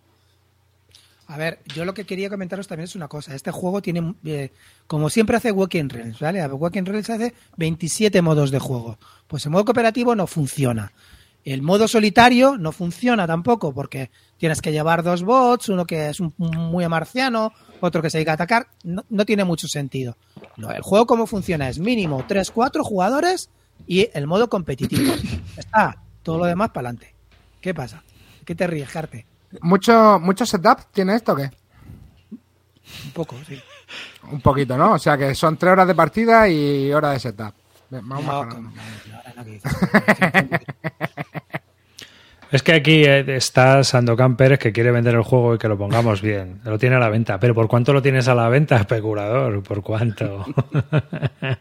A 1.28 1.38
ver, 1.38 1.60
yo 1.74 1.86
lo 1.86 1.96
que 1.96 2.06
quería 2.06 2.30
comentaros 2.30 2.68
también 2.68 2.86
es 2.86 2.96
una 2.96 3.08
cosa. 3.08 3.34
Este 3.34 3.50
juego 3.50 3.82
tiene, 3.82 4.14
eh, 4.26 4.52
como 4.86 5.10
siempre 5.10 5.38
hace 5.38 5.52
Walking 5.52 5.90
Realms, 5.90 6.20
¿vale? 6.20 6.46
Walking 6.46 6.84
Realms 6.86 7.10
hace 7.10 7.34
27 7.58 8.22
modos 8.22 8.52
de 8.52 8.60
juego. 8.60 9.00
Pues 9.28 9.44
el 9.46 9.52
modo 9.52 9.66
cooperativo 9.66 10.16
no 10.16 10.28
funciona. 10.28 10.92
El 11.46 11.62
modo 11.62 11.88
solitario 11.88 12.58
no 12.58 12.72
funciona 12.72 13.28
tampoco 13.28 13.72
porque 13.72 14.10
tienes 14.38 14.62
que 14.62 14.72
llevar 14.72 15.04
dos 15.04 15.22
bots, 15.22 15.70
uno 15.70 15.86
que 15.86 16.10
es 16.10 16.20
un, 16.20 16.34
muy 16.38 16.88
marciano, 16.88 17.54
otro 17.82 18.02
que 18.02 18.10
se 18.10 18.18
dedica 18.18 18.32
a 18.32 18.34
atacar. 18.34 18.68
No, 18.84 19.06
no 19.10 19.26
tiene 19.26 19.44
mucho 19.44 19.68
sentido. 19.68 20.18
No, 20.58 20.72
el 20.72 20.82
juego 20.82 21.06
como 21.06 21.28
funciona 21.28 21.70
es 21.70 21.78
mínimo 21.78 22.26
3-4 22.28 22.82
jugadores 22.82 23.52
y 23.86 24.10
el 24.14 24.26
modo 24.26 24.50
competitivo. 24.50 25.14
Está 25.58 26.02
todo 26.24 26.40
lo 26.40 26.46
demás 26.46 26.70
para 26.72 26.90
adelante. 26.90 27.16
¿Qué 27.62 27.76
pasa? 27.76 28.04
¿Qué 28.44 28.56
te 28.56 28.66
ríes, 28.66 28.90
Jarte? 28.90 29.28
¿Mucho, 29.62 30.20
¿Mucho 30.20 30.48
setup 30.48 30.92
tiene 30.92 31.16
esto 31.16 31.34
o 31.34 31.36
qué? 31.36 31.52
Un 33.06 33.12
poco, 33.14 33.36
sí. 33.48 33.62
Un 34.32 34.42
poquito, 34.42 34.78
¿no? 34.78 34.94
O 34.94 35.00
sea 35.00 35.16
que 35.16 35.36
son 35.36 35.58
tres 35.58 35.74
horas 35.74 35.88
de 35.88 35.96
partida 35.96 36.50
y 36.50 36.92
hora 36.92 37.12
de 37.12 37.20
setup. 37.20 37.54
Vamos 37.90 38.26
No, 38.26 38.72
no, 39.36 39.44
dices. 39.44 39.72
Es 42.56 42.64
que 42.64 42.72
aquí 42.72 43.04
eh, 43.04 43.36
está 43.36 43.84
Sandokan 43.84 44.38
Pérez 44.38 44.60
que 44.60 44.72
quiere 44.72 44.90
vender 44.90 45.14
el 45.14 45.24
juego 45.24 45.56
y 45.56 45.58
que 45.58 45.68
lo 45.68 45.78
pongamos 45.78 46.22
bien. 46.22 46.62
Lo 46.64 46.80
tiene 46.80 46.96
a 46.96 47.00
la 47.00 47.10
venta. 47.10 47.38
Pero 47.38 47.54
¿por 47.54 47.68
cuánto 47.68 47.92
lo 47.92 48.02
tienes 48.02 48.30
a 48.30 48.34
la 48.34 48.48
venta, 48.48 48.78
especulador? 48.78 49.62
¿Por 49.62 49.82
cuánto? 49.82 50.46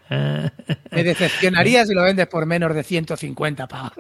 Me 0.09 1.02
decepcionaría 1.02 1.85
si 1.85 1.94
lo 1.94 2.04
vendes 2.04 2.28
por 2.28 2.46
menos 2.46 2.72
de 2.72 2.85
150 2.85 3.66
pavos. 3.66 3.92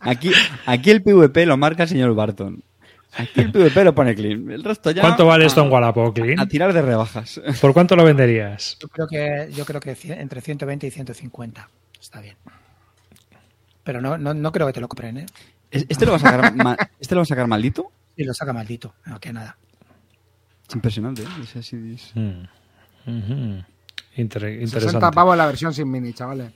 Aquí, 0.00 0.32
aquí 0.64 0.90
el 0.90 1.02
PvP 1.02 1.44
lo 1.44 1.58
marca 1.58 1.82
el 1.82 1.88
señor 1.90 2.14
Barton. 2.14 2.62
Aquí 3.14 3.40
el 3.40 3.52
PvP 3.52 3.84
lo 3.84 3.94
pone 3.94 4.14
Clean. 4.14 4.50
El 4.50 4.64
resto 4.64 4.90
ya. 4.90 5.02
¿Cuánto 5.02 5.26
vale 5.26 5.44
esto 5.44 5.62
en 5.62 5.70
Wallapop, 5.70 6.14
Clean? 6.14 6.40
A 6.40 6.46
tirar 6.46 6.72
de 6.72 6.80
rebajas. 6.80 7.42
¿Por 7.60 7.74
cuánto 7.74 7.94
lo 7.94 8.04
venderías? 8.04 8.78
Yo 8.80 8.88
creo 8.88 9.06
que, 9.06 9.50
yo 9.52 9.66
creo 9.66 9.80
que 9.80 9.94
entre 10.18 10.40
120 10.40 10.86
y 10.86 10.90
150 10.90 11.68
está 12.04 12.20
bien. 12.20 12.36
Pero 13.82 14.00
no, 14.00 14.16
no, 14.18 14.34
no 14.34 14.52
creo 14.52 14.66
que 14.66 14.72
te 14.74 14.80
lo 14.80 14.88
compren, 14.88 15.16
¿eh? 15.18 15.26
¿Este 15.70 16.04
lo 16.06 16.12
va 16.12 16.16
a 16.18 16.20
sacar, 16.20 16.54
ma- 16.54 16.76
¿este 17.00 17.14
lo 17.14 17.20
va 17.20 17.22
a 17.22 17.26
sacar 17.26 17.46
maldito? 17.48 17.90
Y 18.16 18.24
lo 18.24 18.32
saca 18.34 18.52
maldito. 18.52 18.94
No, 19.06 19.18
que 19.18 19.32
nada. 19.32 19.56
Es 20.68 20.74
impresionante, 20.74 21.22
¿eh? 21.22 21.26
Es 21.42 21.56
así, 21.56 21.76
es- 21.94 22.12
Mm. 22.14 22.44
Ujú. 23.06 23.64
Inter- 24.16 24.42
60 24.42 24.62
interesante. 24.62 25.14
pavos 25.14 25.36
la 25.36 25.46
versión 25.46 25.74
sin 25.74 25.90
mini, 25.90 26.12
chavales. 26.12 26.52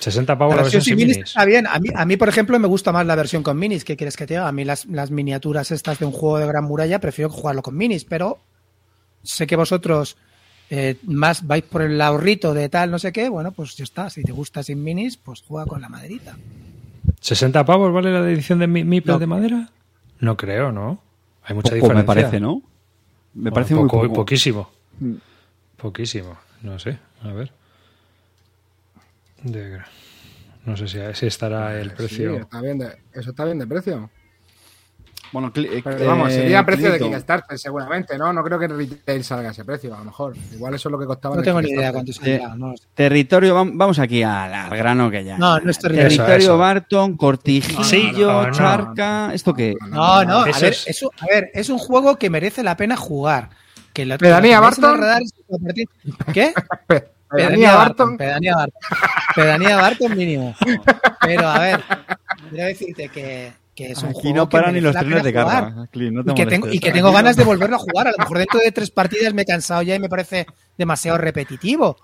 60 0.00 0.36
pavos 0.36 0.52
La 0.54 0.56
la 0.56 0.62
versión 0.62 0.82
sin 0.82 0.96
minis 0.96 1.16
minis. 1.18 1.28
está 1.30 1.44
bien. 1.44 1.66
A 1.66 1.78
mí, 1.78 1.88
a 1.94 2.04
mí, 2.04 2.16
por 2.16 2.28
ejemplo, 2.28 2.58
me 2.58 2.66
gusta 2.66 2.90
más 2.92 3.06
la 3.06 3.14
versión 3.14 3.42
con 3.42 3.56
minis. 3.58 3.84
¿Qué 3.84 3.96
quieres 3.96 4.16
que 4.16 4.26
te 4.26 4.34
diga? 4.34 4.48
A 4.48 4.52
mí 4.52 4.64
las, 4.64 4.86
las 4.86 5.10
miniaturas 5.12 5.70
estas 5.70 5.98
de 6.00 6.06
un 6.06 6.12
juego 6.12 6.38
de 6.38 6.46
gran 6.46 6.64
muralla 6.64 6.98
prefiero 6.98 7.30
jugarlo 7.30 7.62
con 7.62 7.76
minis, 7.76 8.04
pero 8.04 8.40
sé 9.22 9.46
que 9.46 9.54
vosotros 9.54 10.16
eh, 10.74 10.96
más 11.04 11.46
vais 11.46 11.62
por 11.64 11.82
el 11.82 12.00
ahorrito 12.00 12.54
de 12.54 12.70
tal, 12.70 12.90
no 12.90 12.98
sé 12.98 13.12
qué. 13.12 13.28
Bueno, 13.28 13.52
pues 13.52 13.76
ya 13.76 13.84
está. 13.84 14.08
Si 14.08 14.22
te 14.22 14.32
gusta 14.32 14.62
sin 14.62 14.82
minis, 14.82 15.18
pues 15.18 15.42
juega 15.46 15.66
con 15.66 15.82
la 15.82 15.90
maderita. 15.90 16.34
¿60 17.20 17.64
pavos 17.66 17.92
vale 17.92 18.10
la 18.10 18.20
edición 18.30 18.58
de 18.58 18.66
mi 18.66 19.00
No. 19.04 19.18
de 19.18 19.26
madera? 19.26 19.68
No 20.20 20.36
creo, 20.36 20.72
¿no? 20.72 20.98
Hay 21.44 21.54
mucha 21.54 21.70
Poco, 21.70 21.74
diferencia. 21.74 21.94
me 21.94 22.04
parece, 22.04 22.40
¿no? 22.40 22.62
Me 23.34 23.50
Bueno, 23.50 23.54
parece 23.54 23.74
poco, 23.74 23.98
muy 23.98 24.08
poco. 24.08 24.20
poquísimo. 24.22 24.70
Mm. 25.00 25.14
Poquísimo. 25.76 26.38
No 26.62 26.78
sé. 26.78 26.98
A 27.22 27.32
ver. 27.32 27.52
De- 29.42 29.80
No 30.64 30.76
sé 30.76 30.86
si, 30.88 30.98
si 31.14 31.26
estará 31.26 31.78
el 31.80 31.90
Sí, 31.90 31.96
precio. 31.96 32.36
está 32.36 32.60
bien 32.62 32.78
de- 32.78 32.96
eso 33.12 33.30
está 33.30 33.44
bien 33.44 33.58
de 33.58 33.66
precio. 33.66 34.10
Bueno, 35.32 35.50
eh, 35.54 35.80
Pero 35.82 36.06
vamos, 36.06 36.32
sería 36.32 36.64
precio 36.64 36.92
de 36.92 36.98
Clito. 36.98 37.10
Kickstarter 37.10 37.58
seguramente, 37.58 38.18
¿no? 38.18 38.32
No 38.32 38.42
creo 38.44 38.58
que 38.58 38.66
en 38.66 38.76
retail 38.78 39.24
salga 39.24 39.50
ese 39.50 39.64
precio, 39.64 39.94
a 39.94 39.98
lo 39.98 40.04
mejor. 40.04 40.34
Igual 40.52 40.74
eso 40.74 40.88
es 40.88 40.92
lo 40.92 40.98
que 40.98 41.06
costaba. 41.06 41.34
No 41.36 41.40
en 41.40 41.44
tengo 41.46 41.62
ni 41.62 41.70
idea 41.70 41.90
cuánto 41.92 42.12
Eh. 42.22 42.40
No, 42.56 42.76
sé. 42.76 42.84
Territorio, 42.94 43.56
vam- 43.56 43.72
vamos 43.74 43.98
aquí 43.98 44.22
al, 44.22 44.52
al 44.52 44.76
grano 44.76 45.10
que 45.10 45.24
ya. 45.24 45.38
no, 45.38 45.58
no 45.58 45.70
es 45.70 45.78
Territorio 45.78 46.36
eso. 46.36 46.58
Barton, 46.58 47.16
Cortijillo, 47.16 47.82
Sí, 47.84 48.12
no, 48.16 48.46
no. 48.46 48.52
Charca. 48.52 49.32
¿Esto 49.32 49.54
qué? 49.54 49.74
No, 49.88 50.24
no, 50.24 50.42
a 50.42 50.50
Eso 50.50 50.60
ver, 50.60 50.72
es- 50.72 50.86
eso, 50.86 51.10
a 51.20 51.26
ver, 51.26 51.50
es 51.54 51.70
un 51.70 51.78
juego 51.78 52.16
que 52.16 52.28
merece 52.28 52.62
la 52.62 52.76
pena 52.76 52.96
jugar. 52.96 53.48
Que 53.94 54.04
lo, 54.06 54.18
¿Pedanía 54.18 54.60
Barton? 54.60 55.00
¿Qué? 56.32 56.52
Pe- 56.86 57.08
Pedanía 57.30 57.74
Barton. 57.74 58.10
Barton. 58.10 58.16
Pedanía 58.18 58.54
Barton. 58.56 58.80
Pedanía 59.34 59.76
Barton 59.76 60.16
mínimo. 60.16 60.54
Pero 61.22 61.48
a 61.48 61.58
ver, 61.58 61.80
quiero 62.50 62.66
decirte 62.66 63.08
que, 63.08 63.52
que 63.74 63.92
es 63.92 64.02
un 64.02 64.10
Aquí 64.10 64.20
juego 64.20 64.36
no 64.36 64.48
que 64.48 64.56
paran 64.58 64.74
ni 64.74 64.80
los 64.80 64.94
trenes 64.94 65.22
de 65.22 65.32
carga. 65.32 65.88
Clint, 65.90 66.12
no 66.14 66.24
te 66.24 66.32
Y 66.32 66.34
que, 66.34 66.46
tengo, 66.46 66.66
y 66.66 66.68
molestes. 66.68 66.80
que 66.88 66.92
tengo 66.92 67.12
ganas 67.12 67.36
de 67.36 67.44
volverlo 67.44 67.76
a 67.76 67.78
jugar. 67.78 68.08
A 68.08 68.10
lo 68.12 68.18
mejor 68.18 68.38
dentro 68.38 68.60
de 68.60 68.72
tres 68.72 68.90
partidas 68.90 69.32
me 69.34 69.42
he 69.42 69.46
cansado 69.46 69.82
ya 69.82 69.94
y 69.94 69.98
me 69.98 70.08
parece 70.08 70.46
demasiado 70.76 71.16
repetitivo. 71.18 71.96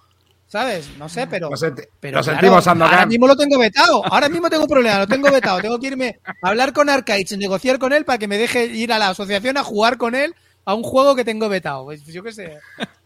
¿Sabes? 0.47 0.89
No 0.99 1.11
sé, 1.11 1.27
pero. 1.27 1.51
Lo 1.51 1.57
senti- 1.59 1.83
pero 2.01 2.19
lo 2.19 2.23
claro, 2.25 2.39
sentimos, 2.39 2.65
Sandokan. 2.65 2.95
ahora 2.95 3.07
mismo 3.07 3.27
lo 3.27 3.37
tengo 3.37 3.59
vetado. 3.59 4.03
Ahora 4.11 4.31
mismo 4.31 4.49
tengo 4.49 4.63
un 4.63 4.69
problema, 4.71 4.99
lo 5.01 5.07
tengo 5.07 5.31
vetado. 5.31 5.61
Tengo 5.61 5.79
que 5.79 5.89
irme 5.89 6.21
a 6.43 6.49
hablar 6.49 6.73
con 6.73 6.89
Arcade, 6.89 7.27
negociar 7.37 7.79
con 7.79 7.93
él 7.93 8.07
para 8.07 8.17
que 8.17 8.29
me 8.29 8.39
deje 8.39 8.65
ir 8.65 8.91
a 8.95 8.99
la 8.99 9.11
asociación 9.11 9.59
a 9.59 9.63
jugar 9.63 9.99
con 9.99 10.15
él 10.15 10.35
a 10.65 10.73
un 10.75 10.83
juego 10.83 11.15
que 11.15 11.25
tengo 11.27 11.51
vetado. 11.51 11.85
Pues 11.85 12.03
yo 12.07 12.23
qué 12.23 12.33
sé. 12.33 12.57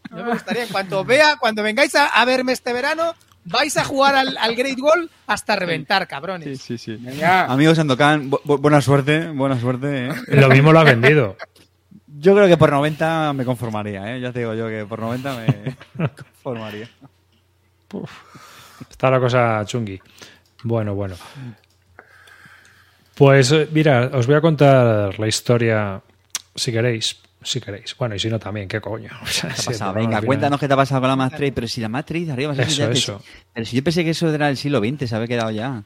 No 0.09 0.23
me 0.23 0.31
gustaría. 0.31 0.63
En 0.63 0.69
cuanto 0.69 1.03
vea, 1.03 1.35
cuando 1.37 1.63
vengáis 1.63 1.93
a, 1.95 2.05
a 2.07 2.23
verme 2.23 2.53
este 2.53 2.71
verano, 2.71 3.13
vais 3.45 3.75
a 3.77 3.83
jugar 3.83 4.15
al, 4.15 4.37
al 4.37 4.55
Great 4.55 4.79
Wall 4.79 5.09
hasta 5.27 5.55
reventar, 5.55 6.07
cabrones. 6.07 6.61
Sí, 6.61 6.77
sí, 6.77 6.97
sí. 6.97 6.97
Venga. 7.03 7.45
Amigos 7.45 7.77
Sandokan, 7.77 8.29
bu- 8.31 8.41
bu- 8.43 8.59
buena 8.59 8.81
suerte, 8.81 9.27
buena 9.29 9.59
suerte. 9.59 10.07
¿eh? 10.07 10.11
Lo 10.27 10.49
mismo 10.49 10.71
lo 10.71 10.79
ha 10.79 10.83
vendido. 10.83 11.35
Yo 12.19 12.33
creo 12.35 12.47
que 12.47 12.57
por 12.57 12.71
90 12.71 13.33
me 13.33 13.43
conformaría, 13.43 14.15
¿eh? 14.15 14.21
Ya 14.21 14.31
te 14.31 14.39
digo 14.39 14.53
yo 14.53 14.67
que 14.69 14.85
por 14.85 14.99
90 14.99 15.35
me 15.97 16.07
conformaría. 16.43 16.87
Está 18.89 19.09
la 19.11 19.19
cosa 19.19 19.63
chungui. 19.65 20.01
Bueno, 20.63 20.95
bueno. 20.95 21.15
Pues 23.15 23.51
eh, 23.51 23.67
mira, 23.71 24.09
os 24.13 24.25
voy 24.25 24.35
a 24.35 24.41
contar 24.41 25.19
la 25.19 25.27
historia 25.27 26.01
Si 26.55 26.71
queréis, 26.71 27.19
si 27.43 27.59
queréis. 27.61 27.95
Bueno, 27.97 28.15
y 28.15 28.19
si 28.19 28.29
no 28.29 28.39
también, 28.39 28.67
qué 28.67 28.79
coño. 28.81 29.09
O 29.21 29.25
sea, 29.27 29.49
¿Qué 29.49 29.61
ha 29.61 29.65
pasado? 29.65 29.93
no, 29.93 29.99
Venga, 29.99 30.21
cuéntanos 30.21 30.59
qué 30.59 30.67
te 30.67 30.73
ha 30.73 30.77
pasado 30.77 31.01
con 31.01 31.09
la 31.09 31.15
Mac 31.15 31.35
Trade. 31.35 31.51
Pero 31.51 31.67
si 31.67 31.81
la 31.81 31.89
Mac 31.89 32.05
Trade 32.05 32.31
arriba... 32.31 32.53
Eso, 32.57 32.89
eso. 32.89 33.21
Pero 33.53 33.65
si 33.65 33.75
yo 33.77 33.83
pensé 33.83 34.03
que 34.03 34.11
eso 34.11 34.33
era 34.33 34.49
el 34.49 34.57
siglo 34.57 34.79
XX, 34.79 35.09
se 35.09 35.15
había 35.15 35.27
quedado 35.27 35.51
ya. 35.51 35.83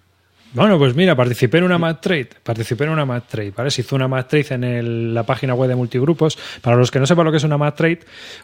Bueno, 0.53 0.77
pues 0.77 0.95
mira, 0.95 1.13
participé 1.15 1.57
en 1.57 1.65
una 1.65 1.99
Trade. 1.99 2.29
Participé 2.41 2.85
en 2.85 2.91
una 2.91 3.19
Trade, 3.19 3.51
¿vale? 3.55 3.69
Se 3.69 3.81
hizo 3.81 3.95
una 3.97 4.07
Trade 4.27 4.45
en 4.55 4.63
el- 4.63 5.13
la 5.13 5.23
página 5.23 5.53
web 5.53 5.67
de 5.69 5.75
multigrupos. 5.75 6.37
Para 6.61 6.77
los 6.77 6.89
que 6.89 6.99
no 6.99 7.05
sepan 7.05 7.25
lo 7.25 7.31
que 7.31 7.37
es 7.37 7.43
una 7.43 7.57
Trade, 7.75 7.99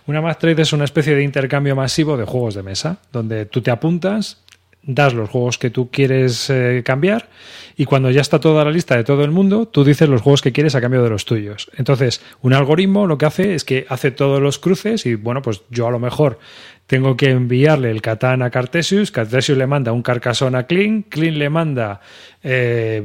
una 0.08 0.34
Trade 0.34 0.62
es 0.62 0.74
una 0.74 0.84
especie 0.84 1.16
de 1.16 1.24
intercambio 1.24 1.76
masivo 1.78 2.18
de 2.18 2.26
juegos 2.26 2.56
de 2.56 2.64
mesa, 2.64 2.98
donde 3.12 3.46
tú 3.46 3.62
te 3.62 3.72
apuntas, 3.72 4.38
das 4.84 5.14
los 5.14 5.30
juegos 5.30 5.58
que 5.58 5.70
tú 5.70 5.90
quieres 5.90 6.50
eh, 6.50 6.82
cambiar 6.86 7.30
y 7.76 7.86
cuando 7.86 8.12
ya 8.12 8.22
está 8.22 8.40
toda 8.40 8.66
la 8.66 8.72
lista 8.72 8.96
de 8.96 9.04
todo 9.04 9.24
el 9.24 9.32
mundo, 9.32 9.66
tú 9.66 9.84
dices 9.84 10.10
los 10.10 10.22
juegos 10.22 10.42
que 10.42 10.52
quieres 10.52 10.76
a 10.76 10.82
cambio 10.82 11.02
de 11.02 11.10
los 11.10 11.26
tuyos. 11.26 11.72
Entonces, 11.76 12.22
un 12.42 12.54
algoritmo 12.54 13.08
lo 13.08 13.18
que 13.18 13.26
hace 13.26 13.56
es 13.56 13.64
que 13.64 13.86
hace 13.90 14.12
todos 14.12 14.42
los 14.42 14.60
cruces 14.60 15.06
y 15.06 15.16
bueno, 15.16 15.42
pues 15.42 15.62
yo 15.70 15.88
a 15.88 15.92
lo 15.92 16.00
mejor 16.00 16.38
tengo 16.88 17.16
que 17.16 17.30
enviarle 17.32 17.90
el 17.90 18.02
Catán 18.02 18.42
a 18.42 18.50
Cartesius, 18.50 19.10
Cartesius 19.10 19.58
le 19.58 19.66
manda 19.66 19.92
un 19.94 20.02
Carcassonne 20.04 20.58
a 20.58 20.64
Clean, 20.68 21.04
Clean 21.04 21.40
le 21.40 21.50
manda 21.50 22.02
eh, 22.44 23.02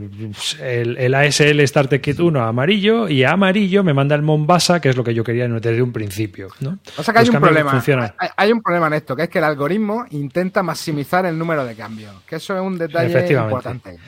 el, 0.60 0.96
el 0.98 1.14
ASL 1.14 1.60
Starter 1.66 2.00
Kit 2.00 2.18
1 2.18 2.40
a 2.42 2.48
Amarillo 2.48 3.08
y 3.08 3.22
a 3.22 3.30
Amarillo 3.32 3.84
me 3.84 3.94
manda 3.94 4.16
el 4.16 4.22
Mombasa, 4.22 4.80
que 4.80 4.88
es 4.88 4.96
lo 4.96 5.04
que 5.04 5.14
yo 5.14 5.22
quería 5.22 5.46
desde 5.48 5.80
un 5.80 5.92
principio. 5.92 6.48
¿no? 6.60 6.78
O 6.96 7.02
sea 7.02 7.14
que 7.14 7.20
hay 7.20 7.26
Los 7.26 7.34
un 7.36 7.40
problema. 7.40 7.82
Hay, 8.18 8.28
hay 8.36 8.52
un 8.52 8.60
problema 8.62 8.88
en 8.88 8.94
esto, 8.94 9.14
que 9.14 9.22
es 9.22 9.28
que 9.28 9.38
el 9.38 9.44
algoritmo 9.44 10.06
intenta 10.10 10.62
maximizar 10.62 11.24
el 11.26 11.38
número 11.38 11.64
de 11.64 11.74
cambios. 11.76 12.14
Que 12.26 12.36
eso 12.36 12.54
es 12.56 12.60
un 12.60 12.76
detalle 12.78 13.10
Efectivamente. 13.10 13.54
importante. 13.70 13.98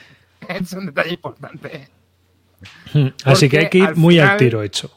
Es 0.49 0.73
un 0.73 0.87
detalle 0.87 1.11
importante. 1.13 1.89
Así 3.25 3.49
que 3.49 3.59
hay 3.59 3.69
que 3.69 3.79
ir 3.79 3.97
muy 3.97 4.15
final- 4.17 4.31
al 4.31 4.37
tiro 4.39 4.63
hecho. 4.63 4.91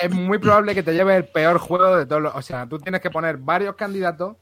Es 0.00 0.10
muy 0.10 0.38
probable 0.38 0.74
que 0.74 0.82
te 0.82 0.92
lleve 0.94 1.16
el 1.16 1.24
peor 1.24 1.58
juego 1.58 1.96
de 1.96 2.06
todos 2.06 2.22
los. 2.22 2.34
O 2.34 2.42
sea, 2.42 2.66
tú 2.66 2.78
tienes 2.78 3.00
que 3.00 3.10
poner 3.10 3.36
varios 3.36 3.74
candidatos 3.74 4.36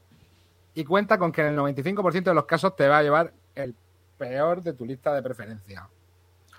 y 0.73 0.83
cuenta 0.83 1.17
con 1.17 1.31
que 1.31 1.41
en 1.41 1.47
el 1.47 1.57
95% 1.57 2.23
de 2.23 2.33
los 2.33 2.45
casos 2.45 2.75
te 2.75 2.87
va 2.87 2.99
a 2.99 3.03
llevar 3.03 3.33
el 3.55 3.75
peor 4.17 4.61
de 4.61 4.73
tu 4.73 4.85
lista 4.85 5.13
de 5.13 5.23
preferencia. 5.23 5.89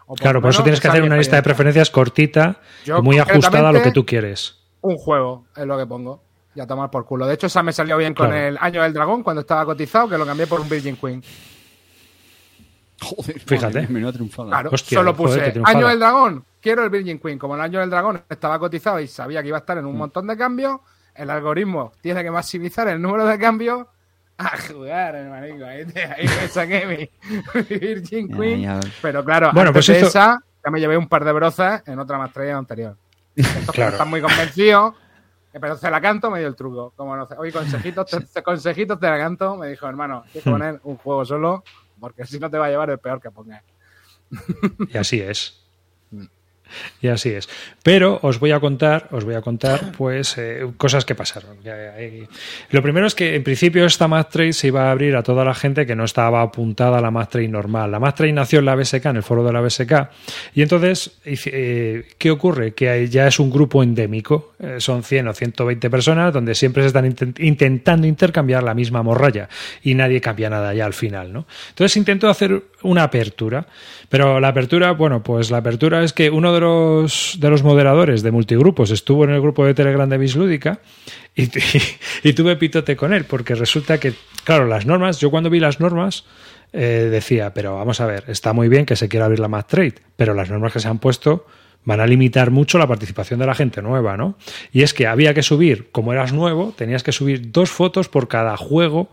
O 0.07 0.15
por 0.15 0.19
Claro, 0.19 0.41
por 0.41 0.51
eso 0.51 0.63
tienes 0.63 0.81
que 0.81 0.89
hacer 0.89 1.03
una 1.03 1.17
lista 1.17 1.37
de 1.37 1.43
preferencias 1.43 1.91
cortita 1.91 2.61
Yo 2.85 2.99
y 2.99 3.03
muy 3.03 3.19
ajustada 3.19 3.69
a 3.69 3.73
lo 3.73 3.83
que 3.83 3.93
tú 3.93 4.05
quieres. 4.05 4.59
Un 4.81 4.97
juego 4.97 5.47
es 5.55 5.67
lo 5.67 5.77
que 5.77 5.87
pongo. 5.87 6.23
Y 6.55 6.61
a 6.61 6.67
tomar 6.67 6.91
por 6.91 7.05
culo. 7.05 7.27
De 7.27 7.35
hecho, 7.35 7.47
esa 7.47 7.63
me 7.63 7.73
salió 7.73 7.97
bien 7.97 8.15
con 8.15 8.33
el 8.33 8.59
Año 8.61 8.83
del 8.83 8.93
Dragón 8.93 9.23
cuando 9.23 9.43
estaba 9.43 9.65
cotizado, 9.65 10.09
que 10.09 10.19
lo 10.19 10.27
cambié 10.27 10.47
por 10.47 10.61
un 10.61 10.69
Virgin 10.69 10.97
Queen. 10.97 11.23
Joder, 13.01 13.39
Fíjate. 13.41 13.75
madre 13.75 13.89
menuda 13.89 14.13
triunfada. 14.13 14.49
Claro, 14.49 14.71
Hostia, 14.73 14.99
solo 14.99 15.15
puse. 15.15 15.53
Año 15.65 15.87
del 15.89 15.99
Dragón, 16.01 16.45
quiero 16.61 16.83
el 16.85 16.91
Virgin 16.91 17.19
Queen. 17.19 17.39
Como 17.39 17.55
el 17.55 17.61
Año 17.61 17.81
del 17.81 17.91
Dragón 17.91 18.23
estaba 18.29 18.59
cotizado 18.59 18.99
y 19.01 19.07
sabía 19.07 19.41
que 19.43 19.49
iba 19.49 19.57
a 19.59 19.61
estar 19.61 19.79
en 19.79 19.85
Mm. 19.85 19.89
un 19.89 19.97
montón 19.99 20.27
de 20.27 20.37
cambios, 20.37 20.81
el 21.15 21.31
algoritmo 21.31 21.93
tiene 22.01 22.23
que 22.23 22.31
maximizar 22.31 22.89
el 22.89 23.01
número 23.01 23.27
de 23.27 23.39
cambios 23.39 23.87
a 24.37 24.57
jugar, 24.59 25.15
hermanico. 25.17 25.65
Ahí, 25.65 25.85
te- 25.85 26.05
ahí 26.05 26.27
me 26.27 26.49
saqué 26.49 26.87
mi, 26.87 27.31
mi 27.61 27.63
Virgin 27.79 28.29
Queen. 28.29 28.61
ya. 28.63 28.81
Pero 29.03 29.25
claro, 29.25 29.51
Bueno, 29.53 29.69
antes 29.71 29.87
pues 29.87 29.87
de 29.87 30.07
esto- 30.07 30.09
esa, 30.09 30.41
ya 30.65 30.71
me 30.71 30.81
llevé 30.81 30.97
un 30.97 31.09
par 31.09 31.25
de 31.25 31.33
brozas 31.33 31.83
en 31.87 31.99
otra 31.99 32.19
maestría 32.19 32.57
anterior. 32.57 32.97
Entonces, 33.37 33.71
Claro. 33.71 33.93
están 33.93 34.09
muy 34.11 34.21
convencidos. 34.21 34.95
Pero 35.61 35.77
se 35.77 35.91
la 35.91 36.01
canto, 36.01 36.31
me 36.31 36.39
dio 36.41 36.47
el 36.49 36.55
truco. 36.55 36.93
Como 36.95 37.17
no 37.17 37.27
sé, 37.27 37.35
oye, 37.37 37.51
consejitos, 37.53 38.07
te, 38.33 38.43
consejitos 38.43 39.01
te 39.01 39.09
la 39.09 39.19
canto. 39.19 39.57
Me 39.57 39.69
dijo, 39.69 39.89
hermano, 39.89 40.23
tienes 40.31 40.45
que 40.45 40.51
Hmm. 40.51 40.53
poner 40.53 40.81
un 40.85 40.97
juego 40.99 41.25
solo, 41.25 41.65
porque 41.99 42.25
si 42.27 42.39
no 42.39 42.51
te 42.51 42.59
va 42.59 42.67
a 42.67 42.71
llevar 42.71 42.91
el 42.91 42.99
peor 42.99 43.21
que 43.21 43.31
pongas. 43.31 43.63
Y 44.89 44.97
así 44.97 45.21
es. 45.21 45.58
Y 47.03 47.09
así 47.09 47.31
es. 47.31 47.49
Pero 47.83 48.19
os 48.23 48.39
voy 48.41 48.51
a 48.53 48.61
contar, 48.61 49.09
os 49.13 49.25
voy 49.25 49.35
a 49.35 49.41
contar, 49.41 49.93
pues, 49.97 50.37
eh, 50.39 50.67
cosas 50.77 51.05
que 51.05 51.15
pasaron. 51.15 51.57
Lo 52.71 52.83
primero 52.83 53.07
es 53.07 53.15
que 53.15 53.35
en 53.35 53.43
principio 53.45 53.85
esta 53.85 54.09
Math 54.09 54.31
Trade 54.31 54.53
se 54.53 54.69
iba 54.69 54.89
a 54.89 54.91
abrir 54.91 55.17
a 55.17 55.23
toda 55.23 55.45
la 55.45 55.55
gente 55.55 55.87
que 55.87 55.95
no 55.97 56.05
estaba 56.05 56.43
apuntada 56.43 56.99
a 56.99 57.01
la 57.01 57.11
Math 57.11 57.31
Trade 57.31 57.49
normal. 57.49 57.91
La 57.91 57.99
Math 58.01 58.17
Trade 58.17 58.33
nació 58.33 58.59
en 58.59 58.65
la 58.67 58.75
BSK, 58.75 59.07
en 59.07 59.17
el 59.17 59.23
foro 59.23 59.45
de 59.45 59.53
la 59.53 59.61
BSK. 59.61 59.93
Y 60.55 60.63
entonces, 60.63 61.19
eh, 61.25 62.07
¿qué 62.19 62.31
ocurre? 62.31 62.75
Que 62.75 63.09
ya 63.09 63.27
es 63.27 63.39
un 63.39 63.51
grupo 63.51 63.83
endémico. 63.83 64.55
Eh, 64.59 64.77
son 64.79 65.03
100 65.03 65.29
o 65.29 65.33
120 65.35 65.89
personas 65.91 66.33
donde 66.33 66.55
siempre 66.55 66.83
se 66.83 66.89
están 66.89 67.07
intent- 67.11 67.39
intentando 67.43 68.07
intercambiar 68.07 68.63
la 68.63 68.75
misma 68.75 69.03
morralla 69.03 69.49
y 69.83 69.95
nadie 69.95 70.21
cambia 70.21 70.51
nada 70.51 70.75
ya 70.75 70.85
al 70.87 70.95
final, 70.95 71.33
¿no? 71.33 71.47
Entonces 71.71 71.97
intento 71.97 72.29
hacer 72.29 72.63
una 72.83 73.05
apertura. 73.05 73.67
Pero 74.09 74.41
la 74.41 74.49
apertura, 74.49 74.93
bueno, 74.93 75.23
pues 75.23 75.51
la 75.51 75.59
apertura 75.59 76.03
es 76.03 76.13
que 76.13 76.31
uno 76.31 76.53
de 76.53 76.61
los, 76.61 77.37
de 77.41 77.51
los 77.51 77.63
moderadores 77.63 78.23
de 78.23 78.31
multigrupos 78.31 78.91
estuvo 78.91 79.25
en 79.25 79.31
el 79.31 79.41
grupo 79.41 79.65
de 79.65 79.75
Telegram 79.75 80.09
de 80.09 80.19
Bislúdica 80.19 80.81
y, 81.35 81.45
y, 81.45 81.83
y 82.25 82.33
tuve 82.33 82.57
pitote 82.57 82.97
con 82.97 83.13
él, 83.13 83.25
porque 83.25 83.55
resulta 83.55 83.99
que, 83.99 84.15
claro, 84.45 84.67
las 84.67 84.87
normas, 84.87 85.19
yo 85.19 85.31
cuando 85.31 85.51
vi 85.51 85.61
las 85.61 85.81
normas 85.81 86.25
eh, 86.73 87.09
decía, 87.11 87.55
pero 87.55 87.77
vamos 87.77 88.01
a 88.01 88.07
ver, 88.07 88.25
está 88.29 88.53
muy 88.53 88.69
bien 88.69 88.85
que 88.85 88.97
se 88.97 89.09
quiera 89.09 89.25
abrir 89.27 89.41
la 89.41 89.49
Math 89.49 89.69
Trade, 89.69 89.95
pero 90.17 90.35
las 90.35 90.51
normas 90.51 90.73
que 90.73 90.81
se 90.81 90.89
han 90.89 90.99
puesto 90.99 91.47
van 91.85 92.01
a 92.01 92.07
limitar 92.07 92.51
mucho 92.51 92.77
la 92.77 92.87
participación 92.87 93.41
de 93.41 93.47
la 93.47 93.55
gente 93.55 93.81
nueva, 93.81 94.17
¿no? 94.17 94.37
Y 94.73 94.83
es 94.83 94.93
que 94.93 95.07
había 95.07 95.33
que 95.33 95.43
subir, 95.43 95.91
como 95.91 96.13
eras 96.13 96.33
nuevo, 96.35 96.75
tenías 96.77 97.03
que 97.03 97.13
subir 97.13 97.51
dos 97.51 97.71
fotos 97.71 98.09
por 98.09 98.29
cada 98.29 98.57
juego 98.59 99.11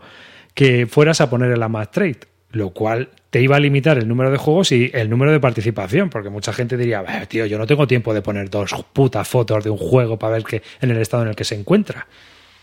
que 0.52 0.86
fueras 0.86 1.22
a 1.22 1.30
poner 1.30 1.50
en 1.52 1.60
la 1.60 1.68
Math 1.68 1.92
Trade, 1.92 2.20
lo 2.50 2.70
cual 2.70 3.10
te 3.30 3.42
iba 3.42 3.56
a 3.56 3.60
limitar 3.60 3.98
el 3.98 4.06
número 4.08 4.30
de 4.30 4.38
juegos 4.38 4.72
y 4.72 4.90
el 4.94 5.10
número 5.10 5.32
de 5.32 5.40
participación, 5.40 6.08
porque 6.10 6.30
mucha 6.30 6.52
gente 6.52 6.76
diría, 6.76 7.02
"Bah, 7.02 7.26
tío, 7.26 7.44
yo 7.46 7.58
no 7.58 7.66
tengo 7.66 7.86
tiempo 7.86 8.14
de 8.14 8.22
poner 8.22 8.48
dos 8.50 8.72
putas 8.92 9.26
fotos 9.28 9.64
de 9.64 9.70
un 9.70 9.78
juego 9.78 10.18
para 10.18 10.34
ver 10.34 10.44
que 10.44 10.62
en 10.80 10.90
el 10.90 10.98
estado 10.98 11.22
en 11.24 11.30
el 11.30 11.36
que 11.36 11.44
se 11.44 11.54
encuentra. 11.54 12.06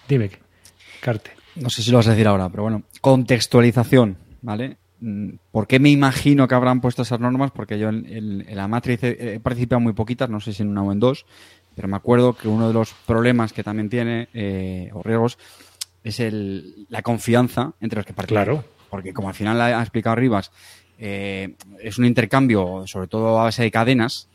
Dime, 0.08 0.30
Carte. 1.02 1.32
No 1.56 1.70
sé 1.70 1.84
si 1.84 1.92
lo 1.92 1.98
vas 1.98 2.08
a 2.08 2.12
decir 2.12 2.28
ahora, 2.28 2.50
pero 2.50 2.64
bueno, 2.64 2.84
contextualización, 3.02 4.18
¿vale? 4.42 4.78
Mm, 5.02 5.32
¿Por 5.52 5.68
qué 5.68 5.80
me 5.80 5.90
imagino 5.90 6.48
que 6.48 6.56
habrán 6.56 6.82
puesto 6.82 7.02
esas 7.02 7.20
normas? 7.20 7.52
Porque 7.52 7.78
yo 7.78 7.90
en, 7.90 8.06
en- 8.08 8.46
en 8.48 8.56
la 8.56 8.68
matriz 8.68 9.04
he, 9.04 9.36
he 9.36 9.40
participado 9.40 9.80
muy 9.82 9.94
poquitas, 9.94 10.30
no 10.30 10.40
sé 10.40 10.54
si 10.54 10.64
en 10.64 10.70
una 10.70 10.82
o 10.84 10.92
en 10.92 11.00
dos, 11.00 11.26
pero 11.76 11.88
me 11.88 11.96
acuerdo 11.98 12.34
que 12.34 12.48
uno 12.48 12.68
de 12.70 12.74
los 12.74 12.94
problemas 13.06 13.52
que 13.54 13.64
también 13.64 13.90
tiene, 13.90 14.30
eh, 14.34 14.90
o 14.94 15.04
riesgos, 15.04 15.38
es 16.04 16.20
el, 16.20 16.86
la 16.90 17.02
confianza 17.02 17.74
entre 17.82 17.98
los 17.98 18.06
que 18.06 18.14
participan. 18.14 18.44
Claro. 18.46 18.64
Porque 18.94 19.12
como 19.12 19.28
al 19.28 19.34
final 19.34 19.60
ha 19.60 19.82
explicado 19.82 20.16
Rivas, 20.18 20.52
eh, 21.00 21.56
es 21.82 21.98
un 21.98 22.06
intercambio, 22.06 22.84
sobre 22.86 23.08
todo 23.08 23.40
a 23.40 23.46
base 23.46 23.64
de 23.64 23.72
cadenas, 23.72 24.28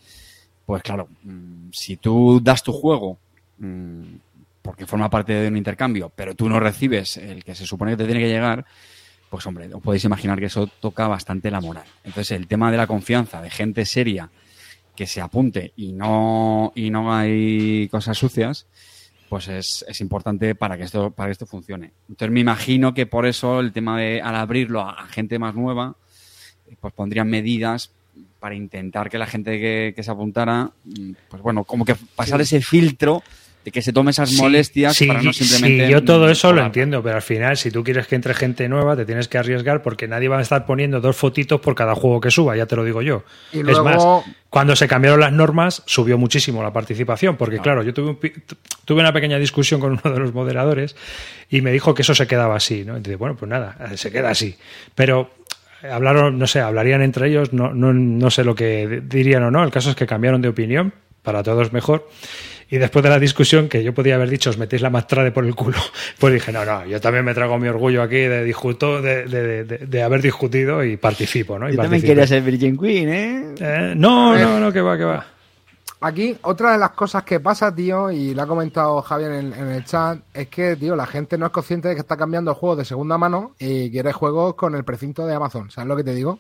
pues 0.67 0.83
claro, 0.83 1.07
mm, 1.23 1.69
si 1.71 1.97
tú 1.97 2.41
das 2.43 2.65
tu 2.65 2.73
juego 2.73 3.19
mm, 3.59 4.03
porque 4.61 4.85
forma 4.85 5.09
parte 5.09 5.33
de 5.33 5.47
un 5.47 5.57
intercambio, 5.57 6.11
pero 6.13 6.35
tú 6.35 6.49
no 6.49 6.59
recibes 6.59 7.19
el 7.19 7.45
que 7.45 7.55
se 7.55 7.67
supone 7.67 7.93
que 7.93 7.99
te 7.99 8.07
tiene 8.07 8.19
que 8.19 8.29
llegar, 8.29 8.67
pues 9.31 9.47
hombre, 9.47 9.73
os 9.73 9.81
podéis 9.81 10.03
imaginar 10.03 10.41
que 10.41 10.47
eso 10.47 10.67
toca 10.67 11.07
bastante 11.07 11.53
la 11.53 11.61
moral. 11.61 11.87
Entonces 12.03 12.33
el 12.33 12.49
tema 12.49 12.73
de 12.73 12.79
la 12.79 12.89
confianza, 12.89 13.41
de 13.41 13.51
gente 13.51 13.87
seria 13.87 14.29
que 14.97 15.07
se 15.07 15.21
apunte 15.21 15.73
y 15.77 15.93
no, 15.93 16.73
y 16.75 16.91
no 16.91 17.15
hay 17.15 17.87
cosas 17.93 18.19
sucias, 18.19 18.67
pues 19.29 19.49
es, 19.49 19.85
es 19.89 20.01
importante 20.01 20.55
para 20.55 20.77
que 20.77 20.85
esto, 20.85 21.11
para 21.11 21.29
que 21.29 21.33
esto 21.33 21.47
funcione. 21.47 21.93
Entonces 22.09 22.33
me 22.33 22.41
imagino 22.41 22.95
que 22.95 23.07
por 23.07 23.27
eso 23.27 23.61
el 23.61 23.73
tema 23.73 23.99
de 23.99 24.21
al 24.23 24.35
abrirlo 24.35 24.81
a, 24.81 24.93
a 24.93 25.07
gente 25.09 25.39
más 25.39 25.55
nueva, 25.55 25.97
pues 26.81 26.93
pondrían 26.95 27.29
medidas 27.29 27.91
para 28.41 28.55
intentar 28.55 29.11
que 29.11 29.19
la 29.19 29.27
gente 29.27 29.59
que, 29.59 29.93
que 29.95 30.03
se 30.03 30.11
apuntara, 30.11 30.71
mm, 30.85 31.13
pues 31.29 31.43
bueno, 31.43 31.65
como 31.65 31.85
que 31.85 31.97
pasar 32.15 32.41
ese 32.41 32.61
filtro 32.61 33.23
de 33.65 33.71
que 33.73 33.83
se 33.83 33.93
tome 33.93 34.13
esas 34.13 34.31
Sí, 34.31 34.37
molestias 34.41 34.97
sí, 34.97 35.07
para 35.07 35.21
no 35.23 35.33
sí, 35.33 35.45
simplemente. 35.45 35.91
yo 35.91 36.03
todo 36.05 36.31
eso 36.31 36.53
lo 36.53 36.65
entiendo, 36.65 37.03
pero 37.03 37.17
al 37.17 37.23
final, 37.23 37.57
si 37.57 37.71
tú 37.71 37.83
quieres 37.85 38.07
que 38.07 38.15
entre 38.15 38.33
gente 38.33 38.69
nueva, 38.69 38.97
te 38.97 39.05
tienes 39.05 39.29
que 39.29 39.37
arriesgar 39.37 39.83
porque 39.83 40.07
nadie 40.09 40.29
va 40.29 40.39
a 40.39 40.43
estar 40.43 40.65
poniendo 40.65 41.01
dos 41.01 41.17
fotitos 41.17 41.61
por 41.61 41.75
cada 41.75 41.95
juego 41.95 42.21
que 42.21 42.31
suba, 42.31 42.57
ya 42.57 42.67
te 42.67 42.77
lo 42.77 42.85
digo 42.85 43.03
yo. 43.03 43.25
Y 43.53 43.59
es 43.59 43.65
luego- 43.65 43.85
más, 43.85 44.03
cuando 44.49 44.75
se 44.77 44.89
cambiaron 44.89 45.21
las 45.21 45.33
normas, 45.33 45.83
subió 45.87 46.17
muchísimo 46.17 46.63
la 46.63 46.73
participación, 46.73 47.37
porque 47.37 47.59
claro, 47.59 47.83
yo 47.83 47.93
tuve, 47.93 48.11
un 48.11 48.19
tuve 48.85 49.01
una 49.01 49.13
pequeña 49.13 49.39
discusión 49.39 49.81
con 49.81 49.93
uno 50.03 50.15
de 50.15 50.21
los 50.21 50.33
moderadores 50.33 50.97
y 51.51 51.61
me 51.61 51.73
dijo 51.73 51.95
que 51.95 52.03
eso 52.03 52.15
se 52.15 52.27
quedaba 52.27 52.57
así, 52.57 52.85
¿no? 52.85 52.97
Entonces, 52.97 53.19
bueno, 53.19 53.37
pues 53.37 53.51
nada, 53.51 53.77
se 53.97 54.11
queda 54.11 54.31
así. 54.31 54.57
Pero 54.95 55.31
eh, 55.83 55.89
hablaron, 55.89 56.39
no 56.39 56.47
sé, 56.47 56.61
hablarían 56.61 57.03
entre 57.03 57.29
ellos, 57.29 57.53
no, 57.53 57.75
no, 57.75 57.93
no 57.93 58.31
sé 58.31 58.45
lo 58.45 58.55
que 58.55 59.03
dirían 59.05 59.43
o 59.43 59.51
no, 59.51 59.63
el 59.65 59.71
caso 59.71 59.91
es 59.91 59.97
que 59.97 60.07
cambiaron 60.07 60.41
de 60.41 60.49
opinión, 60.49 60.95
para 61.23 61.43
todos 61.43 61.73
mejor. 61.73 62.09
Y 62.71 62.77
después 62.79 63.03
de 63.03 63.09
la 63.09 63.19
discusión, 63.19 63.69
que 63.69 63.83
yo 63.83 63.95
podía 63.95 64.17
haber 64.17 64.29
dicho, 64.29 64.51
os 64.51 64.59
metéis 64.59 64.83
la 64.83 64.91
mastrade 64.91 65.31
por 65.33 65.45
el 65.47 65.55
culo, 65.55 65.79
pues 66.19 66.35
dije, 66.35 66.53
no, 66.53 66.65
no, 66.65 66.85
yo 66.85 67.01
también 67.01 67.25
me 67.25 67.33
trago 67.35 67.59
mi 67.59 67.69
orgullo 67.69 68.03
aquí 68.03 68.17
de, 68.17 68.45
discuto, 68.45 69.01
de, 69.01 69.25
de- 69.25 69.65
de- 69.65 69.79
de 69.87 70.03
haber 70.03 70.21
discutido 70.21 70.85
y 70.85 70.97
participo, 70.99 71.59
¿no? 71.59 71.69
Y 71.69 71.77
Yo 71.77 71.83
también 71.83 72.03
quería 72.03 72.27
ser 72.27 72.43
Virgin 72.43 72.77
Queen, 72.79 73.09
¿eh? 73.09 73.55
Eh, 73.61 73.95
no, 73.97 74.37
no, 74.37 74.61
no, 74.61 74.73
que 74.73 74.81
va, 74.83 74.99
que 74.99 75.05
va. 75.05 75.27
Aquí, 76.01 76.37
otra 76.43 76.73
de 76.73 76.79
las 76.79 76.91
cosas 76.91 77.25
que 77.25 77.41
pasa, 77.41 77.75
tío, 77.75 78.11
y 78.13 78.33
lo 78.33 78.43
ha 78.43 78.47
comentado 78.47 79.03
Javier 79.03 79.33
en, 79.33 79.53
en 79.53 79.69
el 79.71 79.85
chat, 79.85 80.19
es 80.33 80.47
que, 80.47 80.77
tío, 80.77 80.95
la 80.95 81.07
gente 81.07 81.37
no 81.37 81.47
es 81.47 81.53
consciente 81.53 81.89
de 81.89 81.95
que 81.95 82.03
está 82.03 82.17
cambiando 82.17 82.55
juegos 82.55 82.79
de 82.79 82.85
segunda 82.85 83.19
mano 83.19 83.55
y 83.59 83.91
quiere 83.91 84.13
juegos 84.13 84.55
con 84.55 84.77
el 84.77 84.85
precinto 84.85 85.27
de 85.27 85.35
Amazon. 85.35 85.71
¿Sabes 85.73 85.89
lo 85.89 85.97
que 85.97 86.05
te 86.05 86.15
digo? 86.15 86.39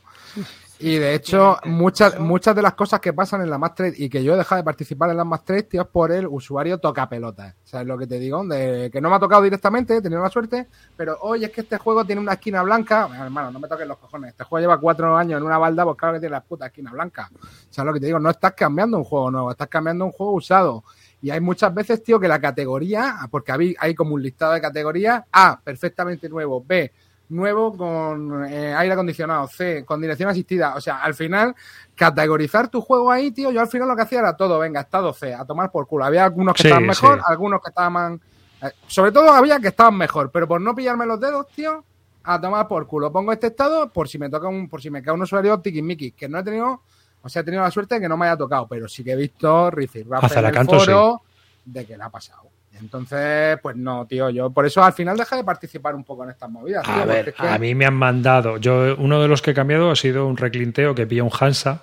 Y 0.80 0.96
de 0.96 1.14
hecho, 1.14 1.58
muchas, 1.64 2.20
muchas 2.20 2.54
de 2.54 2.62
las 2.62 2.74
cosas 2.74 3.00
que 3.00 3.12
pasan 3.12 3.42
en 3.42 3.50
la 3.50 3.58
Match 3.58 3.74
Trade 3.74 3.94
y 3.96 4.08
que 4.08 4.22
yo 4.22 4.34
he 4.34 4.36
dejado 4.36 4.60
de 4.60 4.64
participar 4.64 5.10
en 5.10 5.16
la 5.16 5.24
Match 5.24 5.50
tío, 5.68 5.82
es 5.82 5.88
por 5.88 6.12
el 6.12 6.26
usuario 6.26 6.78
toca 6.78 7.08
pelotas. 7.08 7.56
¿Sabes 7.64 7.86
lo 7.88 7.98
que 7.98 8.06
te 8.06 8.18
digo? 8.20 8.46
De 8.46 8.88
que 8.92 9.00
no 9.00 9.10
me 9.10 9.16
ha 9.16 9.18
tocado 9.18 9.42
directamente, 9.42 9.96
he 9.96 10.02
tenido 10.02 10.22
la 10.22 10.30
suerte, 10.30 10.68
pero 10.96 11.18
hoy 11.22 11.44
es 11.44 11.50
que 11.50 11.62
este 11.62 11.78
juego 11.78 12.04
tiene 12.04 12.20
una 12.20 12.34
esquina 12.34 12.62
blanca. 12.62 13.08
Hermano, 13.12 13.50
no 13.50 13.58
me 13.58 13.66
toques 13.66 13.88
los 13.88 13.98
cojones. 13.98 14.30
Este 14.30 14.44
juego 14.44 14.62
lleva 14.62 14.78
cuatro 14.78 15.16
años 15.16 15.40
en 15.40 15.46
una 15.46 15.58
balda, 15.58 15.84
pues 15.84 15.96
claro 15.96 16.14
que 16.14 16.20
tiene 16.20 16.32
la 16.32 16.44
puta 16.44 16.66
esquina 16.66 16.92
blanca. 16.92 17.28
¿Sabes 17.70 17.86
lo 17.86 17.94
que 17.94 18.00
te 18.00 18.06
digo? 18.06 18.20
No 18.20 18.30
estás 18.30 18.52
cambiando 18.52 18.98
un 18.98 19.04
juego 19.04 19.30
nuevo, 19.32 19.50
estás 19.50 19.68
cambiando 19.68 20.04
un 20.04 20.12
juego 20.12 20.32
usado. 20.32 20.84
Y 21.20 21.30
hay 21.30 21.40
muchas 21.40 21.74
veces, 21.74 22.04
tío, 22.04 22.20
que 22.20 22.28
la 22.28 22.40
categoría, 22.40 23.16
porque 23.32 23.50
hay, 23.50 23.74
hay 23.80 23.94
como 23.96 24.14
un 24.14 24.22
listado 24.22 24.52
de 24.52 24.60
categorías, 24.60 25.24
A, 25.32 25.60
perfectamente 25.60 26.28
nuevo, 26.28 26.62
B, 26.64 26.92
nuevo 27.30 27.76
con 27.76 28.44
eh, 28.44 28.74
aire 28.74 28.92
acondicionado, 28.94 29.46
C, 29.48 29.84
con 29.84 30.00
dirección 30.00 30.28
asistida. 30.30 30.74
O 30.76 30.80
sea, 30.80 31.02
al 31.02 31.14
final, 31.14 31.54
categorizar 31.94 32.68
tu 32.68 32.80
juego 32.80 33.10
ahí, 33.10 33.30
tío, 33.30 33.50
yo 33.50 33.60
al 33.60 33.68
final 33.68 33.88
lo 33.88 33.96
que 33.96 34.02
hacía 34.02 34.20
era 34.20 34.36
todo, 34.36 34.58
venga, 34.58 34.80
estado 34.80 35.12
C, 35.12 35.34
a 35.34 35.44
tomar 35.44 35.70
por 35.70 35.86
culo. 35.86 36.04
Había 36.04 36.24
algunos 36.24 36.54
que 36.54 36.62
Sí, 36.62 36.68
estaban 36.68 36.86
mejor, 36.86 37.18
sí. 37.18 37.24
algunos 37.26 37.60
que 37.62 37.68
estaban... 37.70 38.20
eh, 38.62 38.70
sobre 38.86 39.12
todo 39.12 39.30
había 39.30 39.58
que 39.60 39.68
estaban 39.68 39.96
mejor, 39.96 40.30
pero 40.30 40.48
por 40.48 40.60
no 40.60 40.74
pillarme 40.74 41.06
los 41.06 41.20
dedos, 41.20 41.46
tío, 41.48 41.84
a 42.24 42.40
tomar 42.40 42.66
por 42.68 42.86
culo. 42.86 43.12
Pongo 43.12 43.32
este 43.32 43.48
estado 43.48 43.90
por 43.92 44.08
si 44.08 44.18
me 44.18 44.28
toca 44.30 44.48
un, 44.48 44.68
por 44.68 44.80
si 44.82 44.90
me 44.90 45.02
cae 45.02 45.14
un 45.14 45.22
usuario 45.22 45.60
tiquismiquis, 45.60 46.14
que 46.14 46.28
no 46.28 46.38
he 46.38 46.42
tenido, 46.42 46.82
o 47.22 47.28
sea, 47.28 47.42
he 47.42 47.44
tenido 47.44 47.62
la 47.62 47.70
suerte 47.70 47.96
de 47.96 48.00
que 48.02 48.08
no 48.08 48.16
me 48.16 48.26
haya 48.26 48.36
tocado, 48.36 48.66
pero 48.66 48.88
sí 48.88 49.04
que 49.04 49.12
he 49.12 49.16
visto 49.16 49.68
en 49.68 50.08
la 50.08 50.48
el 50.48 50.54
canto, 50.54 50.78
foro 50.78 51.22
de 51.64 51.84
que 51.84 51.96
le 51.96 52.02
ha 52.02 52.10
pasado. 52.10 52.48
Entonces, 52.80 53.58
pues 53.62 53.76
no, 53.76 54.06
tío, 54.06 54.30
yo 54.30 54.50
por 54.50 54.66
eso 54.66 54.82
al 54.82 54.92
final 54.92 55.16
dejé 55.16 55.36
de 55.36 55.44
participar 55.44 55.94
un 55.94 56.04
poco 56.04 56.24
en 56.24 56.30
estas 56.30 56.50
movidas. 56.50 56.84
tío, 56.84 56.94
A 56.94 57.04
ver, 57.04 57.34
que- 57.34 57.58
mí 57.58 57.74
me 57.74 57.86
han 57.86 57.94
mandado. 57.94 58.56
Yo, 58.58 58.96
uno 58.98 59.20
de 59.20 59.28
los 59.28 59.42
que 59.42 59.50
he 59.52 59.54
cambiado 59.54 59.90
ha 59.90 59.96
sido 59.96 60.26
un 60.26 60.36
reclinteo 60.36 60.94
que 60.94 61.06
pilla 61.06 61.22
un 61.24 61.30
Hansa 61.38 61.82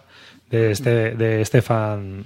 de 0.49 0.71
este, 0.71 1.15
de 1.15 1.43
Stefan, 1.45 2.23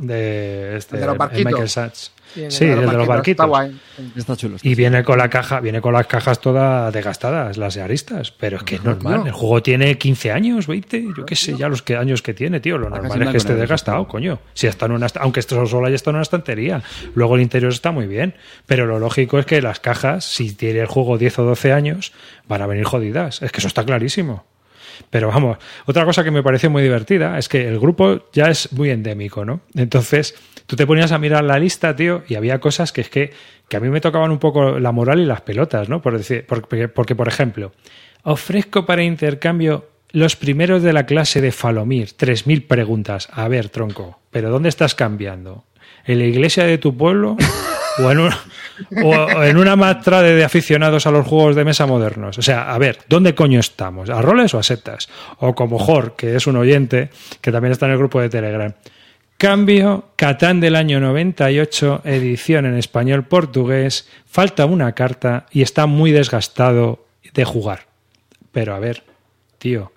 de 0.00 0.76
este 0.76 0.96
El 0.96 1.00
de 1.02 1.06
los 1.06 1.18
barquitos. 1.18 1.44
Michael 1.52 1.68
Sachs. 1.68 2.12
Sí, 2.32 2.42
el 2.42 2.48
de 2.48 2.50
Sí, 2.52 2.64
el 2.64 2.70
de 2.76 2.84
los 2.86 2.92
Está 2.94 3.06
barquitos. 3.06 3.46
guay. 3.48 3.80
Está 4.16 4.36
chulo. 4.36 4.54
está 4.56 4.68
Y 4.68 4.70
chulo. 4.70 4.76
viene 4.76 5.02
con 5.02 5.18
la 5.18 5.28
caja, 5.28 5.58
viene 5.58 5.80
con 5.80 5.92
las 5.92 6.06
cajas 6.06 6.40
todas 6.40 6.92
desgastadas, 6.92 7.56
las 7.58 7.74
de 7.74 7.82
aristas. 7.82 8.30
Pero 8.30 8.58
es 8.58 8.62
que 8.62 8.76
es 8.76 8.84
normal. 8.84 9.16
tío. 9.22 9.26
El 9.26 9.32
juego 9.32 9.62
tiene 9.62 9.98
15 9.98 10.30
años, 10.30 10.68
20, 10.68 11.06
yo 11.16 11.26
qué 11.26 11.34
sé, 11.34 11.56
ya 11.56 11.68
los 11.68 11.82
que 11.82 11.96
años 11.96 12.22
que 12.22 12.32
tiene, 12.32 12.60
tío. 12.60 12.78
Lo 12.78 12.88
normal 12.88 13.22
es 13.22 13.28
que 13.30 13.36
esté 13.36 13.54
desgastado, 13.56 14.06
coño. 14.06 14.38
Si 14.54 14.68
está 14.68 14.86
en 14.86 14.92
una, 14.92 15.08
aunque 15.18 15.40
esto 15.40 15.66
solo 15.66 15.86
haya 15.88 15.96
estado 15.96 16.12
en 16.12 16.16
una 16.16 16.22
estantería. 16.22 16.82
Luego 17.16 17.34
el 17.34 17.42
interior 17.42 17.72
está 17.72 17.90
muy 17.90 18.06
bien. 18.06 18.34
Pero 18.66 18.86
lo 18.86 19.00
lógico 19.00 19.40
es 19.40 19.44
que 19.46 19.60
las 19.60 19.80
cajas, 19.80 20.24
si 20.24 20.52
tiene 20.54 20.78
el 20.80 20.86
juego 20.86 21.18
10 21.18 21.40
o 21.40 21.44
12 21.44 21.72
años, 21.72 22.12
van 22.46 22.62
a 22.62 22.66
venir 22.68 22.84
jodidas. 22.84 23.42
Es 23.42 23.50
que 23.50 23.58
eso 23.58 23.66
está 23.68 23.84
clarísimo. 23.84 24.44
Pero 25.08 25.28
vamos, 25.28 25.58
otra 25.86 26.04
cosa 26.04 26.22
que 26.24 26.30
me 26.30 26.42
pareció 26.42 26.70
muy 26.70 26.82
divertida 26.82 27.38
es 27.38 27.48
que 27.48 27.66
el 27.66 27.78
grupo 27.78 28.26
ya 28.32 28.50
es 28.50 28.72
muy 28.72 28.90
endémico, 28.90 29.44
¿no? 29.44 29.60
Entonces, 29.74 30.34
tú 30.66 30.76
te 30.76 30.86
ponías 30.86 31.12
a 31.12 31.18
mirar 31.18 31.44
la 31.44 31.58
lista, 31.58 31.96
tío, 31.96 32.22
y 32.28 32.34
había 32.34 32.60
cosas 32.60 32.92
que 32.92 33.00
es 33.00 33.08
que, 33.08 33.32
que 33.68 33.76
a 33.76 33.80
mí 33.80 33.88
me 33.88 34.00
tocaban 34.00 34.30
un 34.30 34.38
poco 34.38 34.78
la 34.78 34.92
moral 34.92 35.20
y 35.20 35.26
las 35.26 35.40
pelotas, 35.40 35.88
¿no? 35.88 36.02
Por 36.02 36.16
decir, 36.16 36.44
porque, 36.46 36.88
porque, 36.88 37.14
por 37.14 37.28
ejemplo, 37.28 37.72
ofrezco 38.22 38.86
para 38.86 39.02
intercambio 39.02 39.88
los 40.12 40.36
primeros 40.36 40.82
de 40.82 40.92
la 40.92 41.06
clase 41.06 41.40
de 41.40 41.52
Falomir, 41.52 42.08
3.000 42.08 42.66
preguntas. 42.66 43.28
A 43.32 43.48
ver, 43.48 43.68
tronco, 43.68 44.20
¿pero 44.30 44.50
dónde 44.50 44.68
estás 44.68 44.94
cambiando? 44.94 45.64
¿En 46.04 46.18
la 46.18 46.24
iglesia 46.24 46.64
de 46.64 46.78
tu 46.78 46.96
pueblo? 46.96 47.36
¿O 48.00 49.42
en, 49.42 49.56
una 49.56 49.76
matra 49.76 50.22
de, 50.22 50.42
aficionados 50.44 51.06
a 51.06 51.10
los 51.10 51.26
juegos 51.26 51.56
de 51.56 51.64
mesa 51.64 51.86
modernos? 51.86 52.38
O 52.38 52.42
sea, 52.42 52.72
a 52.72 52.78
ver, 52.78 52.98
¿dónde 53.08 53.34
coño 53.34 53.60
estamos? 53.60 54.10
¿A 54.10 54.22
roles 54.22 54.54
o 54.54 54.58
a 54.58 54.62
setas? 54.62 55.08
O 55.38 55.54
como 55.54 55.78
Jor, 55.78 56.16
que 56.16 56.36
es 56.36 56.46
un 56.46 56.56
oyente, 56.56 57.10
que 57.40 57.52
también 57.52 57.72
está 57.72 57.86
en 57.86 57.92
el 57.92 57.98
grupo 57.98 58.20
de 58.20 58.28
Telegram. 58.28 58.72
Cambio, 59.36 60.10
Catán 60.16 60.60
del 60.60 60.76
año 60.76 61.00
98, 61.00 62.02
edición 62.04 62.66
en 62.66 62.76
español-portugués, 62.76 64.06
falta 64.26 64.66
una 64.66 64.92
carta 64.92 65.46
y 65.50 65.62
está 65.62 65.86
muy 65.86 66.10
desgastado 66.12 67.06
de 67.32 67.44
jugar. 67.44 67.86
Pero 68.52 68.74
a 68.74 68.78
ver, 68.78 69.02
tío, 69.58 69.92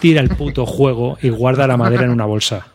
tira 0.00 0.20
el 0.20 0.28
puto 0.28 0.66
juego 0.66 1.16
y 1.22 1.30
guarda 1.30 1.66
la 1.66 1.78
madera 1.78 2.04
en 2.04 2.10
una 2.10 2.26
bolsa. 2.26 2.73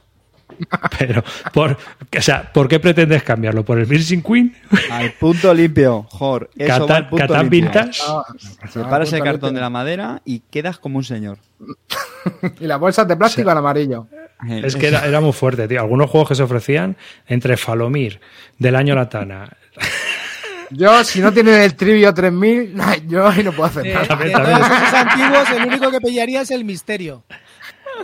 Pero, 0.99 1.23
por, 1.53 1.71
o 2.17 2.21
sea, 2.21 2.51
¿por 2.51 2.67
qué 2.67 2.79
pretendes 2.79 3.23
cambiarlo? 3.23 3.63
¿Por 3.63 3.79
el 3.79 3.85
Virgin 3.85 4.21
Queen? 4.21 4.55
Al 4.91 5.11
punto 5.13 5.53
limpio, 5.53 6.03
Jor. 6.09 6.49
Eso 6.57 6.67
va 6.69 6.75
al 6.75 6.79
¿Catán, 6.87 7.09
punto 7.09 7.27
Catán 7.27 7.41
limpio. 7.49 7.61
Vintage? 7.61 8.01
Ah, 8.07 8.23
Separa 8.71 9.03
ese 9.03 9.17
punto 9.17 9.25
cartón 9.25 9.47
limpio. 9.49 9.51
de 9.51 9.61
la 9.61 9.69
madera 9.69 10.21
y 10.25 10.39
quedas 10.51 10.77
como 10.77 10.97
un 10.97 11.03
señor. 11.03 11.37
Y 12.59 12.67
las 12.67 12.79
bolsas 12.79 13.07
de 13.07 13.15
plástico 13.15 13.49
en 13.49 13.57
amarillo. 13.57 14.07
Es 14.49 14.75
que 14.75 14.87
era, 14.87 15.05
era 15.05 15.21
muy 15.21 15.31
fuerte, 15.31 15.67
tío. 15.69 15.79
Algunos 15.79 16.09
juegos 16.09 16.29
que 16.29 16.35
se 16.35 16.43
ofrecían 16.43 16.97
entre 17.27 17.55
Falomir, 17.55 18.19
del 18.57 18.75
año 18.75 18.93
Latana. 18.95 19.49
Yo, 20.71 21.03
si 21.03 21.19
no 21.21 21.31
tienen 21.33 21.61
el 21.61 21.75
Trivio 21.75 22.13
3000, 22.13 22.75
ay, 22.79 23.03
yo 23.07 23.27
ahí 23.27 23.43
no 23.43 23.51
puedo 23.51 23.69
hacer 23.69 23.91
nada. 23.91 24.05
También, 24.05 24.33
de 24.37 24.43
todos 24.43 24.59
esos 24.59 24.93
antiguos, 24.93 25.49
el 25.49 25.65
único 25.65 25.89
que 25.89 25.99
pillaría 25.99 26.41
es 26.41 26.51
el 26.51 26.63
misterio. 26.63 27.23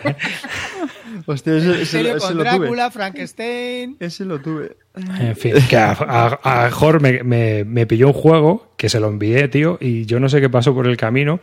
Hostia, 1.26 1.58
ese, 1.58 1.70
ese- 1.72 1.80
misterio 1.80 2.18
ese 2.18 2.28
con 2.28 2.38
lo 2.38 2.44
tuve. 2.44 2.58
Drácula, 2.60 2.92
Frankenstein. 2.92 3.98
Ese 4.00 4.26
lo 4.26 4.40
tuve. 4.40 4.78
En 5.20 5.36
fin, 5.36 5.54
que 5.70 5.78
a, 5.78 5.92
a, 5.92 6.66
a 6.66 6.72
Jor 6.72 7.02
me, 7.02 7.24
me- 7.24 7.64
me 7.66 7.86
pilló 7.86 8.08
un 8.08 8.14
juego 8.14 8.72
que 8.78 8.90
se 8.90 9.00
lo 9.00 9.08
envié, 9.08 9.48
tío, 9.48 9.78
y 9.82 10.06
yo 10.06 10.20
no 10.20 10.30
sé 10.30 10.42
qué 10.42 10.50
pasó 10.50 10.74
por 10.74 10.88
el 10.88 10.98
camino, 10.98 11.40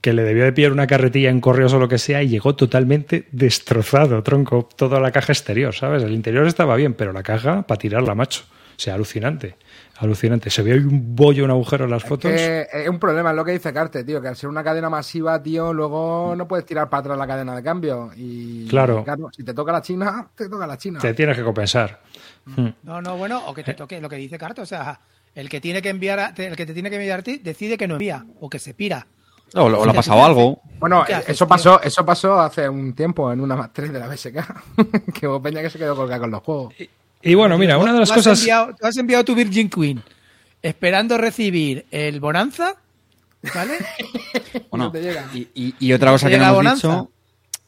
que 0.00 0.12
le 0.12 0.22
debió 0.22 0.44
de 0.44 0.52
pillar 0.52 0.72
una 0.72 0.86
carretilla 0.86 1.30
en 1.30 1.40
correos 1.40 1.72
o 1.72 1.78
lo 1.78 1.88
que 1.88 1.98
sea 1.98 2.22
y 2.22 2.28
llegó 2.28 2.54
totalmente 2.54 3.26
destrozado, 3.32 4.22
tronco, 4.22 4.68
toda 4.76 5.00
la 5.00 5.10
caja 5.10 5.32
exterior, 5.32 5.74
¿sabes? 5.74 6.02
El 6.02 6.12
interior 6.12 6.46
estaba 6.46 6.76
bien, 6.76 6.94
pero 6.94 7.12
la 7.12 7.22
caja 7.22 7.62
para 7.66 7.78
tirarla, 7.78 8.14
macho. 8.14 8.42
O 8.76 8.78
sea, 8.78 8.94
alucinante. 8.94 9.56
Alucinante. 9.98 10.50
Se 10.50 10.62
ve 10.62 10.72
ahí 10.72 10.78
un 10.80 11.16
bollo, 11.16 11.44
un 11.44 11.50
agujero 11.50 11.84
en 11.86 11.90
las 11.90 12.04
fotos. 12.04 12.30
Que 12.30 12.66
es 12.72 12.88
un 12.88 12.98
problema, 12.98 13.30
es 13.30 13.36
lo 13.36 13.44
que 13.44 13.52
dice 13.52 13.72
Carte, 13.72 14.04
tío, 14.04 14.20
que 14.20 14.28
al 14.28 14.36
ser 14.36 14.48
una 14.50 14.62
cadena 14.62 14.90
masiva, 14.90 15.42
tío, 15.42 15.72
luego 15.72 16.34
no 16.36 16.46
puedes 16.46 16.66
tirar 16.66 16.88
para 16.90 17.00
atrás 17.00 17.18
la 17.18 17.26
cadena 17.26 17.56
de 17.56 17.62
cambio. 17.62 18.10
Y 18.16 18.66
Claro. 18.68 19.04
si 19.34 19.42
te 19.42 19.54
toca 19.54 19.72
la 19.72 19.80
China, 19.82 20.28
te 20.34 20.48
toca 20.48 20.66
la 20.66 20.76
China. 20.76 20.98
Te 21.00 21.14
tienes 21.14 21.36
que 21.36 21.42
compensar. 21.44 22.00
Hmm. 22.44 22.68
No, 22.82 23.00
no, 23.00 23.16
bueno, 23.16 23.42
o 23.46 23.54
que 23.54 23.62
te 23.64 23.74
toque 23.74 24.00
lo 24.00 24.08
que 24.08 24.16
dice 24.16 24.38
Carto. 24.38 24.62
O 24.62 24.66
sea, 24.66 25.00
el 25.34 25.48
que 25.48 25.60
tiene 25.60 25.80
que 25.82 25.88
enviar, 25.88 26.18
a- 26.20 26.34
el 26.36 26.56
que 26.56 26.66
te 26.66 26.74
tiene 26.74 26.90
que 26.90 26.96
enviar 26.96 27.20
a 27.20 27.22
ti 27.22 27.38
decide 27.38 27.76
que 27.78 27.88
no 27.88 27.94
envía 27.94 28.24
o 28.40 28.48
que 28.50 28.58
se 28.58 28.74
pira. 28.74 29.06
O, 29.54 29.62
o 29.62 29.84
le 29.84 29.90
ha 29.92 29.94
pasado 29.94 30.18
¿qué 30.18 30.24
algo. 30.24 30.60
Bueno, 30.78 31.04
¿Qué 31.06 31.14
haces, 31.14 31.30
eso 31.30 31.46
pasó, 31.48 31.80
eso 31.80 32.04
pasó 32.04 32.38
hace 32.40 32.68
un 32.68 32.92
tiempo 32.94 33.32
en 33.32 33.40
una 33.40 33.56
más 33.56 33.72
3 33.72 33.92
de 33.92 33.98
la 34.00 34.08
BSK. 34.08 34.36
que 35.14 35.26
hubo 35.26 35.40
Peña 35.40 35.62
que 35.62 35.70
se 35.70 35.78
quedó 35.78 35.94
colgada 35.96 36.20
con 36.20 36.30
los 36.32 36.42
juegos. 36.42 36.74
Y 37.30 37.34
bueno, 37.34 37.58
mira, 37.58 37.76
una 37.78 37.92
de 37.92 38.00
las 38.00 38.12
cosas... 38.12 38.38
Enviado, 38.40 38.74
tú 38.78 38.86
has 38.86 38.96
enviado 38.96 39.24
tu 39.24 39.34
Virgin 39.34 39.68
Queen 39.68 40.02
esperando 40.62 41.18
recibir 41.18 41.86
el 41.90 42.20
Bonanza, 42.20 42.74
¿vale? 43.54 43.74
Bueno, 44.70 44.92
y, 45.34 45.48
y- 45.54 45.74
y 45.78 45.92
otra 45.92 46.10
cosa 46.12 46.26
¿Te 46.26 46.32
que 46.32 46.38
no 46.38 46.44
hemos 46.44 46.56
bonanza? 46.56 46.88
dicho 46.88 47.10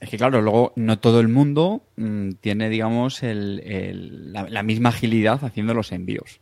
es 0.01 0.09
que, 0.11 0.17
claro, 0.17 0.41
luego 0.41 0.73
no 0.77 0.99
todo 0.99 1.21
el 1.21 1.29
mundo 1.29 1.83
mm, 1.97 2.33
tiene, 2.41 2.69
digamos, 2.69 3.23
el- 3.23 3.61
el- 3.65 4.33
la, 4.33 4.49
la 4.49 4.63
misma 4.63 4.91
agilidad 4.91 5.45
haciendo 5.45 5.75
los 5.75 5.91
envíos. 5.93 6.41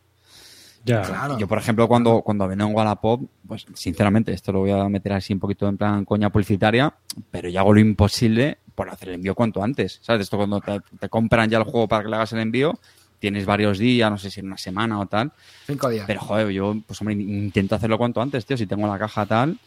Ya. 0.84 1.02
Claro. 1.02 1.38
Yo, 1.38 1.48
por 1.48 1.58
ejemplo, 1.58 1.88
cuando, 1.88 2.22
cuando 2.22 2.46
vengo 2.46 2.64
en 2.68 2.74
Wallapop, 2.74 3.22
pues 3.46 3.66
sinceramente, 3.74 4.32
esto 4.32 4.52
lo 4.52 4.60
voy 4.60 4.70
a 4.72 4.88
meter 4.88 5.14
así 5.14 5.32
un 5.32 5.40
poquito 5.40 5.66
en 5.68 5.76
plan 5.76 6.04
coña 6.04 6.30
publicitaria, 6.30 6.94
pero 7.30 7.48
yo 7.48 7.58
hago 7.60 7.72
lo 7.74 7.80
imposible 7.80 8.58
por 8.74 8.88
hacer 8.90 9.08
el 9.08 9.14
envío 9.16 9.34
cuanto 9.34 9.62
antes. 9.64 9.98
¿Sabes? 10.02 10.22
Esto 10.22 10.36
cuando 10.36 10.60
te, 10.60 10.78
te 11.00 11.08
compran 11.08 11.48
ya 11.50 11.58
el 11.58 11.64
juego 11.64 11.88
para 11.88 12.04
que 12.04 12.10
le 12.10 12.16
hagas 12.16 12.32
el 12.34 12.40
envío, 12.40 12.78
tienes 13.18 13.46
varios 13.46 13.78
días, 13.78 14.10
no 14.10 14.18
sé 14.18 14.30
si 14.30 14.40
en 14.40 14.46
una 14.46 14.58
semana 14.58 15.00
o 15.00 15.06
tal. 15.06 15.32
Cinco 15.66 15.88
días. 15.88 16.04
Pero, 16.06 16.20
joder, 16.20 16.50
yo, 16.50 16.76
pues 16.86 17.00
hombre, 17.00 17.14
intento 17.14 17.74
hacerlo 17.74 17.98
cuanto 17.98 18.20
antes, 18.20 18.46
tío. 18.46 18.56
Si 18.56 18.66
tengo 18.66 18.86
la 18.86 18.98
caja 18.98 19.26
tal, 19.26 19.58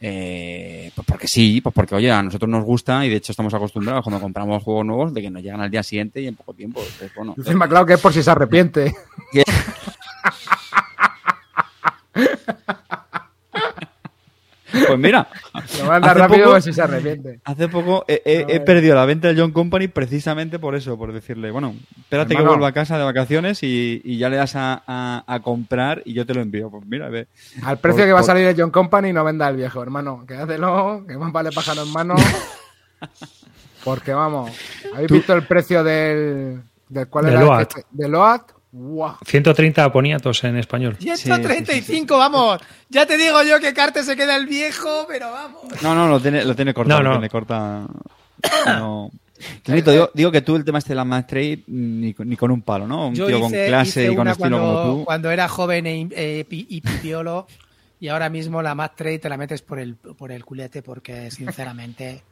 eh, 0.00 0.90
pues 0.94 1.06
porque 1.06 1.28
sí, 1.28 1.60
pues 1.60 1.74
porque, 1.74 1.94
oye, 1.94 2.10
a 2.10 2.22
nosotros 2.22 2.48
nos 2.48 2.64
gusta 2.64 3.04
y 3.04 3.10
de 3.10 3.16
hecho 3.16 3.32
estamos 3.32 3.52
acostumbrados 3.52 4.02
cuando 4.02 4.20
compramos 4.20 4.62
juegos 4.62 4.86
nuevos 4.86 5.12
de 5.12 5.20
que 5.20 5.30
nos 5.30 5.42
llegan 5.42 5.60
al 5.60 5.70
día 5.70 5.82
siguiente 5.82 6.22
y 6.22 6.26
en 6.26 6.36
poco 6.36 6.54
tiempo. 6.54 6.80
Entonces, 6.80 7.12
bueno, 7.14 7.34
Dice 7.36 7.54
MacLeod 7.54 7.86
que 7.86 7.94
es 7.94 8.00
por 8.00 8.12
si 8.12 8.22
se 8.22 8.30
arrepiente. 8.30 8.94
pues 14.86 14.98
mira, 14.98 15.28
Lo 15.78 15.84
manda 15.86 16.10
Hace 16.10 16.18
rápido 16.20 16.44
poco- 16.46 16.60
si 16.60 16.72
se 16.72 16.82
arrepiente. 16.82 17.40
hace 17.44 17.68
poco 17.68 18.04
he, 18.08 18.22
he- 18.24 18.46
he 18.48 18.60
perdido 18.60 18.94
la 18.94 19.04
venta 19.04 19.28
del 19.28 19.38
John 19.40 19.52
Company 19.52 19.88
precisamente 19.88 20.58
por 20.58 20.74
eso, 20.74 20.96
por 20.98 21.12
decirle, 21.12 21.50
bueno, 21.50 21.74
espérate 21.98 22.32
Hermano. 22.34 22.44
que 22.44 22.54
vuelva 22.56 22.68
a 22.68 22.72
casa 22.72 22.98
de 22.98 23.04
vacaciones 23.04 23.62
y, 23.62 24.00
y 24.04 24.18
ya 24.18 24.28
le 24.28 24.36
das 24.36 24.56
a, 24.56 24.82
a- 24.86 25.24
a 25.26 25.40
comprar 25.40 26.02
y 26.04 26.12
yo 26.14 26.24
te 26.26 26.34
lo 26.34 26.40
envío. 26.42 26.70
Pues 26.70 26.84
mira, 26.86 27.08
ve. 27.08 27.26
Al 27.62 27.78
precio 27.78 27.98
Por- 28.00 28.06
que 28.06 28.12
va 28.12 28.20
a 28.20 28.24
salir 28.24 28.46
el 28.46 28.56
John 28.60 28.70
Company, 28.70 29.12
no 29.12 29.24
venda 29.24 29.48
el 29.48 29.56
viejo, 29.56 29.82
hermano. 29.82 30.24
Quédatelo, 30.26 31.04
que 31.08 31.16
más 31.16 31.32
vale 31.32 31.50
pájaro 31.52 31.82
en 31.82 31.92
mano. 31.92 32.14
Porque 33.84 34.12
vamos, 34.12 34.50
¿habéis 34.92 35.08
Tú- 35.08 35.14
visto 35.14 35.32
el 35.34 35.46
precio 35.46 35.82
del. 35.82 36.60
del 36.88 37.08
cuál 37.08 37.24
De 37.26 37.30
era? 37.32 37.40
Loat. 37.40 37.60
Este- 37.62 37.84
De 37.90 38.08
Loat. 38.08 38.42
¡Guau! 38.72 39.16
130 39.24 39.90
poniatos 39.92 40.44
en 40.44 40.56
español. 40.56 40.96
135, 41.00 42.16
vamos. 42.16 42.60
Ya 42.88 43.04
te 43.06 43.16
digo 43.16 43.42
yo 43.42 43.58
que 43.60 43.74
Carte 43.74 44.02
se 44.04 44.16
queda 44.16 44.36
el 44.36 44.46
viejo, 44.46 45.06
pero 45.08 45.30
vamos. 45.32 45.62
No, 45.82 45.94
no, 45.94 46.06
lo 46.08 46.20
tiene, 46.20 46.44
lo 46.44 46.54
tiene 46.54 46.72
cortado, 46.72 47.00
No, 47.02 47.08
no. 47.08 47.10
lo 47.14 47.16
tiene 47.16 47.30
corta. 47.30 47.86
No. 48.66 49.10
Clarito, 49.62 49.90
digo, 49.90 50.10
digo 50.14 50.30
que 50.30 50.42
tú 50.42 50.54
el 50.56 50.64
tema 50.64 50.78
este 50.78 50.90
de 50.94 50.96
la 51.04 51.26
Trade 51.26 51.62
ni, 51.68 52.12
con- 52.14 52.28
ni 52.28 52.36
con 52.36 52.50
un 52.50 52.60
palo, 52.62 52.86
¿no? 52.86 53.08
Un 53.08 53.14
Yo 53.14 53.26
tío 53.26 53.40
con 53.40 53.50
hice- 53.50 53.66
clase 53.68 54.02
hice 54.02 54.12
y 54.12 54.16
con 54.16 54.28
estilo 54.28 54.58
cuando, 54.58 54.58
como 54.82 54.96
tú. 54.98 55.04
cuando 55.04 55.30
era 55.30 55.48
joven 55.48 55.86
e, 55.86 56.08
eh, 56.12 56.46
y 56.50 56.80
pipiolo 56.82 57.46
y 57.98 58.08
ahora 58.08 58.28
mismo 58.28 58.60
la 58.62 58.74
Mad 58.74 58.90
Trade 58.96 59.18
te 59.18 59.28
la 59.30 59.36
metes 59.38 59.62
por 59.62 59.78
el, 59.80 59.96
por 59.96 60.30
el 60.30 60.44
culete 60.44 60.82
porque 60.82 61.30
sinceramente 61.30 62.22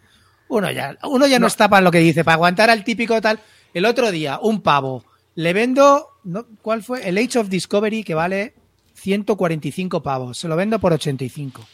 uno 0.48 0.70
ya, 0.70 0.96
uno 1.04 1.26
ya 1.26 1.38
no, 1.38 1.46
está 1.46 1.68
para 1.68 1.80
lo 1.82 1.90
que 1.90 1.98
dice, 1.98 2.24
para 2.24 2.34
aguantar 2.34 2.68
al 2.70 2.84
típico 2.84 3.18
tal. 3.22 3.40
El 3.72 3.84
otro 3.86 4.10
día, 4.10 4.38
un 4.42 4.60
pavo, 4.62 5.04
le 5.34 5.52
vendo, 5.54 6.08
¿no? 6.28 6.46
¿cuál 6.62 6.82
fue? 6.82 7.08
El 7.08 7.18
Age 7.18 7.38
of 7.38 7.48
Discovery 7.48 8.04
que 8.04 8.14
vale 8.14 8.54
145 8.94 10.02
pavos, 10.02 10.38
se 10.38 10.48
lo 10.48 10.56
vendo 10.56 10.78
por 10.78 10.92
85. 10.92 11.66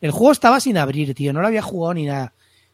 El 0.00 0.10
juego 0.10 0.32
estaba 0.32 0.60
sin 0.60 0.78
abrir, 0.78 1.14
tío, 1.14 1.32
no 1.32 1.40
lo 1.40 1.46
había 1.46 1.62
jugado 1.62 1.94
ni 1.94 2.06
nada. 2.06 2.32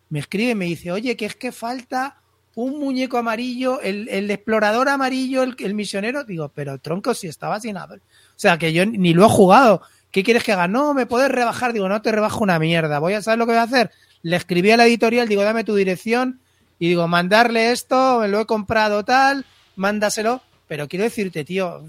Me 0.09 0.21
escribe 0.21 0.53
y 0.53 0.55
me 0.55 0.67
dice, 0.67 0.93
oye, 0.93 1.17
que 1.17 1.27
es 1.27 1.35
que 1.35 1.51
falta 1.51 2.21
un 2.55 2.79
muñeco 2.79 3.19
amarillo, 3.19 3.81
el, 3.81 4.31
explorador 4.31 4.89
amarillo, 4.89 5.43
el, 5.43 5.57
el 5.59 5.75
misionero. 5.75 6.23
Digo, 6.23 6.53
pero 6.55 6.79
tronco, 6.79 7.13
si 7.13 7.27
estaba 7.27 7.59
sin 7.59 7.77
abrir. 7.77 8.01
O 8.01 8.39
sea, 8.39 8.57
que 8.57 8.73
yo 8.73 8.87
ni 8.87 9.13
lo 9.13 9.27
he 9.27 9.29
jugado. 9.29 9.83
¿Qué 10.13 10.23
quieres 10.23 10.45
que 10.45 10.53
haga? 10.53 10.69
No, 10.69 10.95
me 10.95 11.07
puedes 11.07 11.29
rebajar. 11.29 11.73
Digo, 11.73 11.89
no 11.89 12.01
te 12.01 12.13
rebajo 12.13 12.45
una 12.45 12.61
mierda. 12.61 13.01
Voy 13.01 13.15
a 13.15 13.23
saber 13.23 13.39
lo 13.39 13.47
que 13.47 13.53
voy 13.53 13.59
a 13.59 13.65
hacer. 13.65 13.91
Le 14.23 14.37
escribí 14.37 14.71
a 14.71 14.77
la 14.77 14.87
editorial, 14.87 15.27
digo, 15.27 15.43
dame 15.43 15.65
tu 15.65 15.75
dirección. 15.75 16.41
Y 16.79 16.89
digo, 16.89 17.09
mandarle 17.09 17.73
esto, 17.73 18.21
me 18.21 18.29
lo 18.29 18.41
he 18.41 18.47
comprado 18.47 19.05
tal, 19.05 19.45
mándaselo. 19.75 20.41
Pero 20.69 20.89
quiero 20.89 21.05
decirte, 21.05 21.45
tío, 21.45 21.85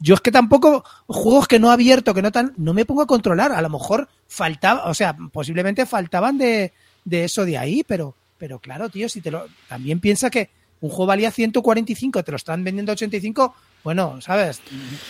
yo 0.00 0.14
es 0.14 0.20
que 0.20 0.32
tampoco, 0.32 0.84
juegos 1.06 1.48
que 1.48 1.58
no 1.58 1.70
he 1.70 1.72
abierto, 1.72 2.14
que 2.14 2.22
no 2.22 2.32
tan, 2.32 2.54
no 2.56 2.72
me 2.72 2.84
pongo 2.84 3.02
a 3.02 3.06
controlar. 3.06 3.52
A 3.52 3.62
lo 3.62 3.68
mejor 3.68 4.08
faltaba, 4.26 4.84
o 4.88 4.94
sea, 4.94 5.16
posiblemente 5.32 5.86
faltaban 5.86 6.38
de, 6.38 6.72
de 7.04 7.24
eso 7.24 7.44
de 7.44 7.58
ahí, 7.58 7.84
pero, 7.86 8.14
pero 8.38 8.58
claro, 8.58 8.88
tío, 8.88 9.08
si 9.08 9.20
te 9.20 9.30
lo, 9.30 9.46
también 9.68 10.00
piensa 10.00 10.30
que 10.30 10.50
un 10.80 10.90
juego 10.90 11.06
valía 11.06 11.30
145, 11.30 12.22
te 12.22 12.30
lo 12.30 12.36
están 12.36 12.62
vendiendo 12.62 12.92
a 12.92 12.94
85, 12.94 13.54
bueno, 13.82 14.20
sabes, 14.20 14.60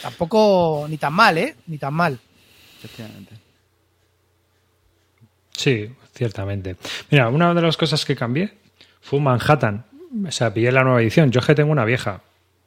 tampoco 0.02 0.86
ni 0.88 0.96
tan 0.96 1.12
mal, 1.12 1.36
¿eh? 1.36 1.56
Ni 1.66 1.78
tan 1.78 1.92
mal. 1.94 2.18
Efectivamente. 2.78 3.34
Sí, 5.56 5.90
ciertamente. 6.14 6.76
Mira, 7.10 7.28
una 7.28 7.52
de 7.52 7.62
las 7.62 7.76
cosas 7.76 8.04
que 8.04 8.14
cambié 8.14 8.56
fue 9.00 9.20
Manhattan. 9.20 9.84
O 10.26 10.30
sea, 10.30 10.52
pillé 10.52 10.72
la 10.72 10.84
nueva 10.84 11.02
edición. 11.02 11.30
Yo 11.30 11.40
es 11.40 11.46
que 11.46 11.54
tengo 11.54 11.70
una 11.70 11.84
vieja, 11.84 12.22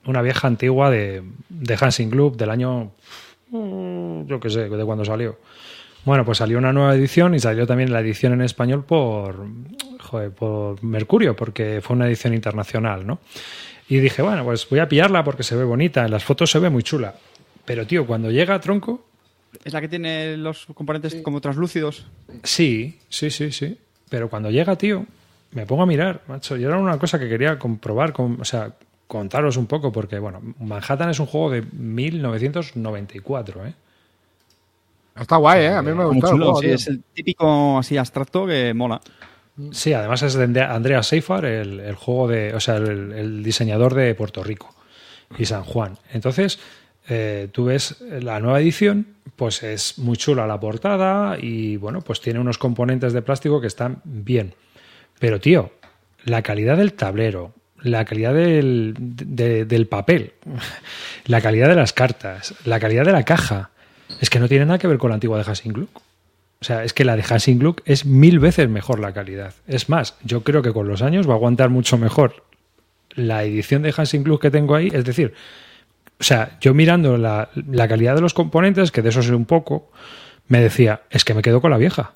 una 0.06 0.22
vieja 0.22 0.48
antigua 0.48 0.90
de, 0.90 1.24
de 1.50 1.78
Hansing 1.80 2.10
Club 2.10 2.38
del 2.38 2.50
año, 2.50 2.92
mm, 3.50 4.26
yo 4.28 4.40
qué 4.40 4.50
sé, 4.50 4.70
de 4.70 4.86
cuando 4.86 5.06
salió. 5.06 5.38
Bueno, 6.04 6.26
pues 6.26 6.40
salió 6.40 6.58
una 6.58 6.74
nueva 6.74 6.96
edición 6.96 7.36
y 7.36 7.40
salió 7.40 7.68
también 7.68 7.94
la 7.94 8.00
edición 8.00 8.34
en 8.34 8.42
español 8.42 8.84
por, 8.84 9.46
joder, 10.00 10.32
por 10.32 10.84
Mercurio, 10.84 11.36
porque 11.36 11.80
fue 11.82 11.96
una 11.96 12.08
edición 12.08 12.34
internacional, 12.34 13.06
¿no? 13.06 13.20
Y 13.88 13.98
dije, 14.00 14.22
bueno, 14.22 14.44
pues 14.44 14.68
voy 14.70 14.80
a 14.80 14.88
pillarla 14.88 15.24
porque 15.24 15.44
se 15.44 15.56
ve 15.56 15.64
bonita, 15.64 16.06
en 16.06 16.12
las 16.12 16.24
fotos 16.24 16.50
se 16.50 16.60
ve 16.60 16.70
muy 16.70 16.82
chula. 16.82 17.16
Pero, 17.66 17.86
tío, 17.86 18.08
cuando 18.08 18.32
llega 18.32 18.56
a 18.56 18.60
tronco, 18.60 19.06
¿Es 19.64 19.74
la 19.74 19.82
que 19.82 19.88
tiene 19.88 20.38
los 20.38 20.66
componentes 20.74 21.16
como 21.16 21.42
translúcidos? 21.42 22.06
Sí, 22.44 23.00
sí, 23.10 23.30
sí, 23.30 23.52
sí. 23.52 23.78
Pero 24.10 24.30
cuando 24.30 24.50
llega, 24.50 24.76
tío, 24.78 25.06
me 25.52 25.66
pongo 25.66 25.84
a 25.84 25.86
mirar, 25.86 26.22
macho. 26.28 26.58
Y 26.58 26.64
era 26.64 26.78
una 26.78 26.98
cosa 27.00 27.20
que 27.20 27.30
quería 27.30 27.60
comprobar, 27.60 28.14
con- 28.14 28.40
o 28.42 28.46
sea, 28.46 28.74
contaros 29.08 29.58
un 29.58 29.68
poco, 29.68 29.92
porque, 29.92 30.20
bueno, 30.20 30.42
Manhattan 30.60 31.10
es 31.10 31.20
un 31.20 31.26
juego 31.28 31.50
de 31.52 31.62
1994, 31.74 33.66
¿eh? 33.66 33.74
Está 35.16 35.36
guay, 35.38 35.66
¿eh? 35.66 35.70
A 35.70 35.82
mí 35.82 35.92
me 35.94 36.06
Muy 36.06 36.16
gusta 36.16 36.32
el 36.32 36.34
chulo, 36.34 36.46
juego, 36.46 36.62
sí, 36.62 36.68
es 36.72 36.88
el 36.88 37.04
típico 37.14 37.78
así 37.80 37.98
abstracto 37.98 38.46
que 38.48 38.74
mola. 38.74 39.02
Sí, 39.72 39.94
además 39.94 40.22
es 40.24 40.34
de 40.36 40.62
Andrea 40.62 41.04
Seifar, 41.04 41.46
el, 41.46 41.80
el 41.82 41.96
juego 41.96 42.28
de, 42.30 42.54
o 42.56 42.60
sea, 42.60 42.78
el, 42.78 43.12
el 43.12 43.44
diseñador 43.44 43.94
de 43.94 44.16
Puerto 44.16 44.44
Rico 44.44 44.74
y 45.38 45.46
San 45.46 45.64
Juan. 45.64 45.98
Entonces, 46.14 46.60
eh, 47.10 47.50
tú 47.52 47.66
ves 47.66 48.02
la 48.02 48.40
nueva 48.40 48.62
edición, 48.62 49.08
pues 49.36 49.64
es 49.64 50.00
muy 50.00 50.18
chula 50.18 50.48
la 50.48 50.60
portada 50.60 51.38
y 51.40 51.78
bueno, 51.78 52.02
pues 52.02 52.22
tiene 52.22 52.40
unos 52.40 52.58
componentes 52.58 53.14
de 53.14 53.22
plástico 53.22 53.62
que 53.62 53.68
están 53.68 54.02
bien. 54.06 54.56
Pero 55.22 55.40
tío, 55.40 55.72
la 56.26 56.42
calidad 56.42 56.76
del 56.78 56.94
tablero, 56.94 57.54
la 57.82 58.04
calidad 58.06 58.34
del, 58.34 58.94
de- 58.98 59.64
del 59.66 59.88
papel, 59.88 60.34
la 61.26 61.40
calidad 61.40 61.70
de 61.70 61.76
las 61.76 61.94
cartas, 61.94 62.54
la 62.66 62.80
calidad 62.80 63.06
de 63.06 63.12
la 63.14 63.24
caja, 63.24 63.70
es 64.20 64.30
que 64.30 64.40
no 64.40 64.50
tiene 64.50 64.66
nada 64.66 64.80
que 64.80 64.88
ver 64.88 64.98
con 64.98 65.10
la 65.12 65.14
antigua 65.14 65.38
de 65.38 65.46
Hansing 65.50 65.74
Gluck. 65.74 65.98
O 66.60 66.64
sea, 66.66 66.84
es 66.84 66.94
que 66.94 67.06
la 67.06 67.16
de 67.16 67.24
Hansing 67.28 67.60
Gluck 67.60 67.82
es 67.86 68.06
mil 68.06 68.40
veces 68.40 68.68
mejor 68.68 69.00
la 69.00 69.14
calidad. 69.14 69.54
Es 69.68 69.90
más, 69.90 70.16
yo 70.24 70.44
creo 70.44 70.62
que 70.62 70.74
con 70.74 70.88
los 70.88 71.02
años 71.02 71.28
va 71.30 71.34
a 71.34 71.36
aguantar 71.38 71.70
mucho 71.70 71.98
mejor 71.98 72.44
la 73.12 73.44
edición 73.44 73.84
de 73.84 73.94
Hansing 73.96 74.24
Gluck 74.24 74.42
que 74.42 74.52
tengo 74.52 74.76
ahí. 74.76 74.90
Es 74.92 75.06
decir, 75.06 75.34
o 76.20 76.24
sea, 76.24 76.58
yo 76.62 76.74
mirando 76.74 77.18
la, 77.18 77.50
la 77.70 77.88
calidad 77.88 78.16
de 78.16 78.22
los 78.22 78.34
componentes, 78.34 78.92
que 78.92 79.02
de 79.02 79.10
eso 79.10 79.22
sé 79.24 79.34
un 79.36 79.46
poco, 79.46 79.92
me 80.48 80.60
decía, 80.62 81.02
es 81.10 81.24
que 81.26 81.34
me 81.36 81.42
quedo 81.44 81.62
con 81.62 81.72
la 81.72 81.78
vieja. 81.78 82.14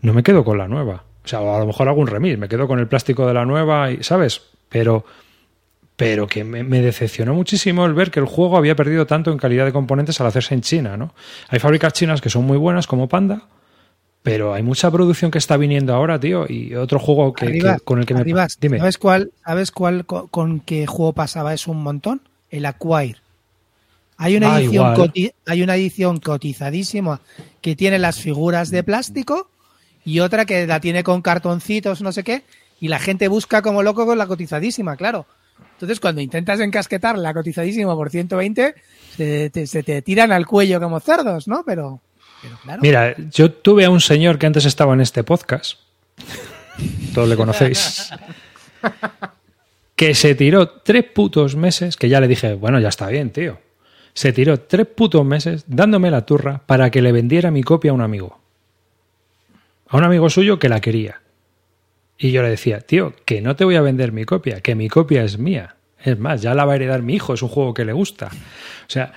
No 0.00 0.12
me 0.14 0.22
quedo 0.22 0.44
con 0.44 0.58
la 0.58 0.68
nueva. 0.68 1.04
O 1.26 1.28
sea, 1.28 1.40
a 1.40 1.58
lo 1.58 1.66
mejor 1.66 1.88
hago 1.88 2.00
un 2.00 2.06
remix, 2.06 2.38
me 2.38 2.48
quedo 2.48 2.66
con 2.68 2.78
el 2.78 2.86
plástico 2.86 3.26
de 3.26 3.34
la 3.34 3.44
nueva, 3.44 3.90
y, 3.90 4.02
¿sabes? 4.02 4.42
Pero, 4.68 5.04
pero 5.96 6.26
que 6.28 6.44
me, 6.44 6.62
me 6.62 6.80
decepcionó 6.80 7.34
muchísimo 7.34 7.84
el 7.84 7.94
ver 7.94 8.10
que 8.10 8.20
el 8.20 8.26
juego 8.26 8.56
había 8.56 8.76
perdido 8.76 9.06
tanto 9.06 9.32
en 9.32 9.38
calidad 9.38 9.64
de 9.64 9.72
componentes 9.72 10.20
al 10.20 10.28
hacerse 10.28 10.54
en 10.54 10.60
China, 10.60 10.96
¿no? 10.96 11.14
Hay 11.48 11.58
fábricas 11.58 11.92
chinas 11.94 12.20
que 12.20 12.30
son 12.30 12.44
muy 12.44 12.56
buenas, 12.58 12.86
como 12.86 13.08
Panda, 13.08 13.42
pero 14.22 14.54
hay 14.54 14.62
mucha 14.62 14.90
producción 14.90 15.30
que 15.30 15.38
está 15.38 15.56
viniendo 15.56 15.94
ahora, 15.94 16.18
tío, 16.20 16.46
y 16.48 16.74
otro 16.74 16.98
juego 17.00 17.32
que, 17.32 17.46
con 17.84 17.98
el 17.98 18.06
que 18.06 18.14
me... 18.14 18.20
Dime. 18.60 18.78
¿Sabes 18.78 18.98
cuál, 18.98 19.30
sabes 19.44 19.70
cuál 19.72 20.06
co- 20.06 20.28
con, 20.28 20.60
qué 20.60 20.86
juego 20.86 21.12
pasaba 21.12 21.54
eso 21.54 21.70
un 21.72 21.82
montón? 21.82 22.22
El 22.50 22.66
Acquire. 22.66 23.16
Hay 24.18 24.36
una 24.36 24.54
Ah, 24.54 24.60
edición 24.60 24.84
coti- 24.94 25.32
hay 25.46 25.62
una 25.62 25.76
edición 25.76 26.18
cotizadísima 26.20 27.20
que 27.60 27.74
tiene 27.76 27.98
las 27.98 28.18
figuras 28.20 28.70
de 28.70 28.82
plástico 28.84 29.50
y 30.06 30.20
otra 30.20 30.46
que 30.46 30.66
la 30.66 30.80
tiene 30.80 31.02
con 31.02 31.20
cartoncitos, 31.20 32.00
no 32.00 32.12
sé 32.12 32.22
qué, 32.22 32.44
y 32.80 32.86
la 32.88 33.00
gente 33.00 33.26
busca 33.26 33.60
como 33.60 33.82
loco 33.82 34.06
con 34.06 34.16
la 34.16 34.28
cotizadísima, 34.28 34.96
claro. 34.96 35.26
Entonces, 35.72 35.98
cuando 35.98 36.20
intentas 36.20 36.60
encasquetar 36.60 37.18
la 37.18 37.34
cotizadísima 37.34 37.94
por 37.94 38.08
120, 38.08 38.74
se 39.16 39.50
te, 39.50 39.66
se 39.66 39.82
te 39.82 40.00
tiran 40.02 40.30
al 40.30 40.46
cuello 40.46 40.80
como 40.80 41.00
cerdos, 41.00 41.48
¿no? 41.48 41.64
Pero, 41.66 42.00
pero 42.40 42.56
claro. 42.62 42.82
Mira, 42.82 43.16
yo 43.32 43.50
tuve 43.50 43.84
a 43.84 43.90
un 43.90 44.00
señor 44.00 44.38
que 44.38 44.46
antes 44.46 44.64
estaba 44.64 44.94
en 44.94 45.00
este 45.00 45.24
podcast, 45.24 45.80
todos 47.12 47.28
le 47.28 47.36
conocéis, 47.36 48.10
que 49.96 50.14
se 50.14 50.36
tiró 50.36 50.68
tres 50.68 51.04
putos 51.04 51.56
meses, 51.56 51.96
que 51.96 52.08
ya 52.08 52.20
le 52.20 52.28
dije, 52.28 52.54
bueno, 52.54 52.78
ya 52.78 52.88
está 52.88 53.08
bien, 53.08 53.30
tío. 53.30 53.58
Se 54.14 54.32
tiró 54.32 54.60
tres 54.60 54.86
putos 54.86 55.26
meses 55.26 55.64
dándome 55.66 56.12
la 56.12 56.24
turra 56.24 56.62
para 56.64 56.90
que 56.90 57.02
le 57.02 57.10
vendiera 57.10 57.50
mi 57.50 57.64
copia 57.64 57.90
a 57.90 57.94
un 57.94 58.02
amigo. 58.02 58.45
A 59.88 59.96
un 59.96 60.04
amigo 60.04 60.28
suyo 60.30 60.58
que 60.58 60.68
la 60.68 60.80
quería. 60.80 61.22
Y 62.18 62.32
yo 62.32 62.42
le 62.42 62.50
decía, 62.50 62.80
tío, 62.80 63.14
que 63.24 63.40
no 63.40 63.56
te 63.56 63.64
voy 63.64 63.76
a 63.76 63.82
vender 63.82 64.12
mi 64.12 64.24
copia, 64.24 64.60
que 64.60 64.74
mi 64.74 64.88
copia 64.88 65.22
es 65.22 65.38
mía. 65.38 65.76
Es 66.02 66.18
más, 66.18 66.42
ya 66.42 66.54
la 66.54 66.64
va 66.64 66.72
a 66.72 66.76
heredar 66.76 67.02
mi 67.02 67.14
hijo, 67.14 67.34
es 67.34 67.42
un 67.42 67.48
juego 67.48 67.74
que 67.74 67.84
le 67.84 67.92
gusta. 67.92 68.26
O 68.26 68.90
sea, 68.90 69.12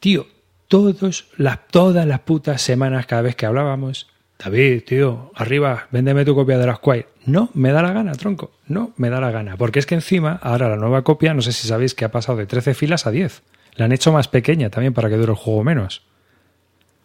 tío, 0.00 0.26
todos 0.68 1.28
las, 1.36 1.66
todas 1.68 2.06
las 2.06 2.20
putas 2.20 2.60
semanas, 2.62 3.06
cada 3.06 3.22
vez 3.22 3.36
que 3.36 3.46
hablábamos, 3.46 4.08
David, 4.42 4.82
tío, 4.84 5.30
arriba, 5.34 5.86
véndeme 5.92 6.24
tu 6.24 6.34
copia 6.34 6.58
de 6.58 6.66
la 6.66 6.76
Squire. 6.76 7.06
No, 7.26 7.50
me 7.54 7.70
da 7.70 7.82
la 7.82 7.92
gana, 7.92 8.12
tronco. 8.12 8.50
No, 8.66 8.92
me 8.96 9.08
da 9.08 9.20
la 9.20 9.30
gana. 9.30 9.56
Porque 9.56 9.78
es 9.78 9.86
que 9.86 9.94
encima, 9.94 10.40
ahora 10.42 10.68
la 10.68 10.76
nueva 10.76 11.02
copia, 11.02 11.32
no 11.32 11.42
sé 11.42 11.52
si 11.52 11.68
sabéis 11.68 11.94
que 11.94 12.04
ha 12.04 12.10
pasado 12.10 12.38
de 12.38 12.46
13 12.46 12.74
filas 12.74 13.06
a 13.06 13.12
10. 13.12 13.42
La 13.74 13.84
han 13.84 13.92
hecho 13.92 14.12
más 14.12 14.28
pequeña 14.28 14.68
también 14.68 14.94
para 14.94 15.08
que 15.08 15.16
dure 15.16 15.32
el 15.32 15.38
juego 15.38 15.62
menos. 15.62 16.02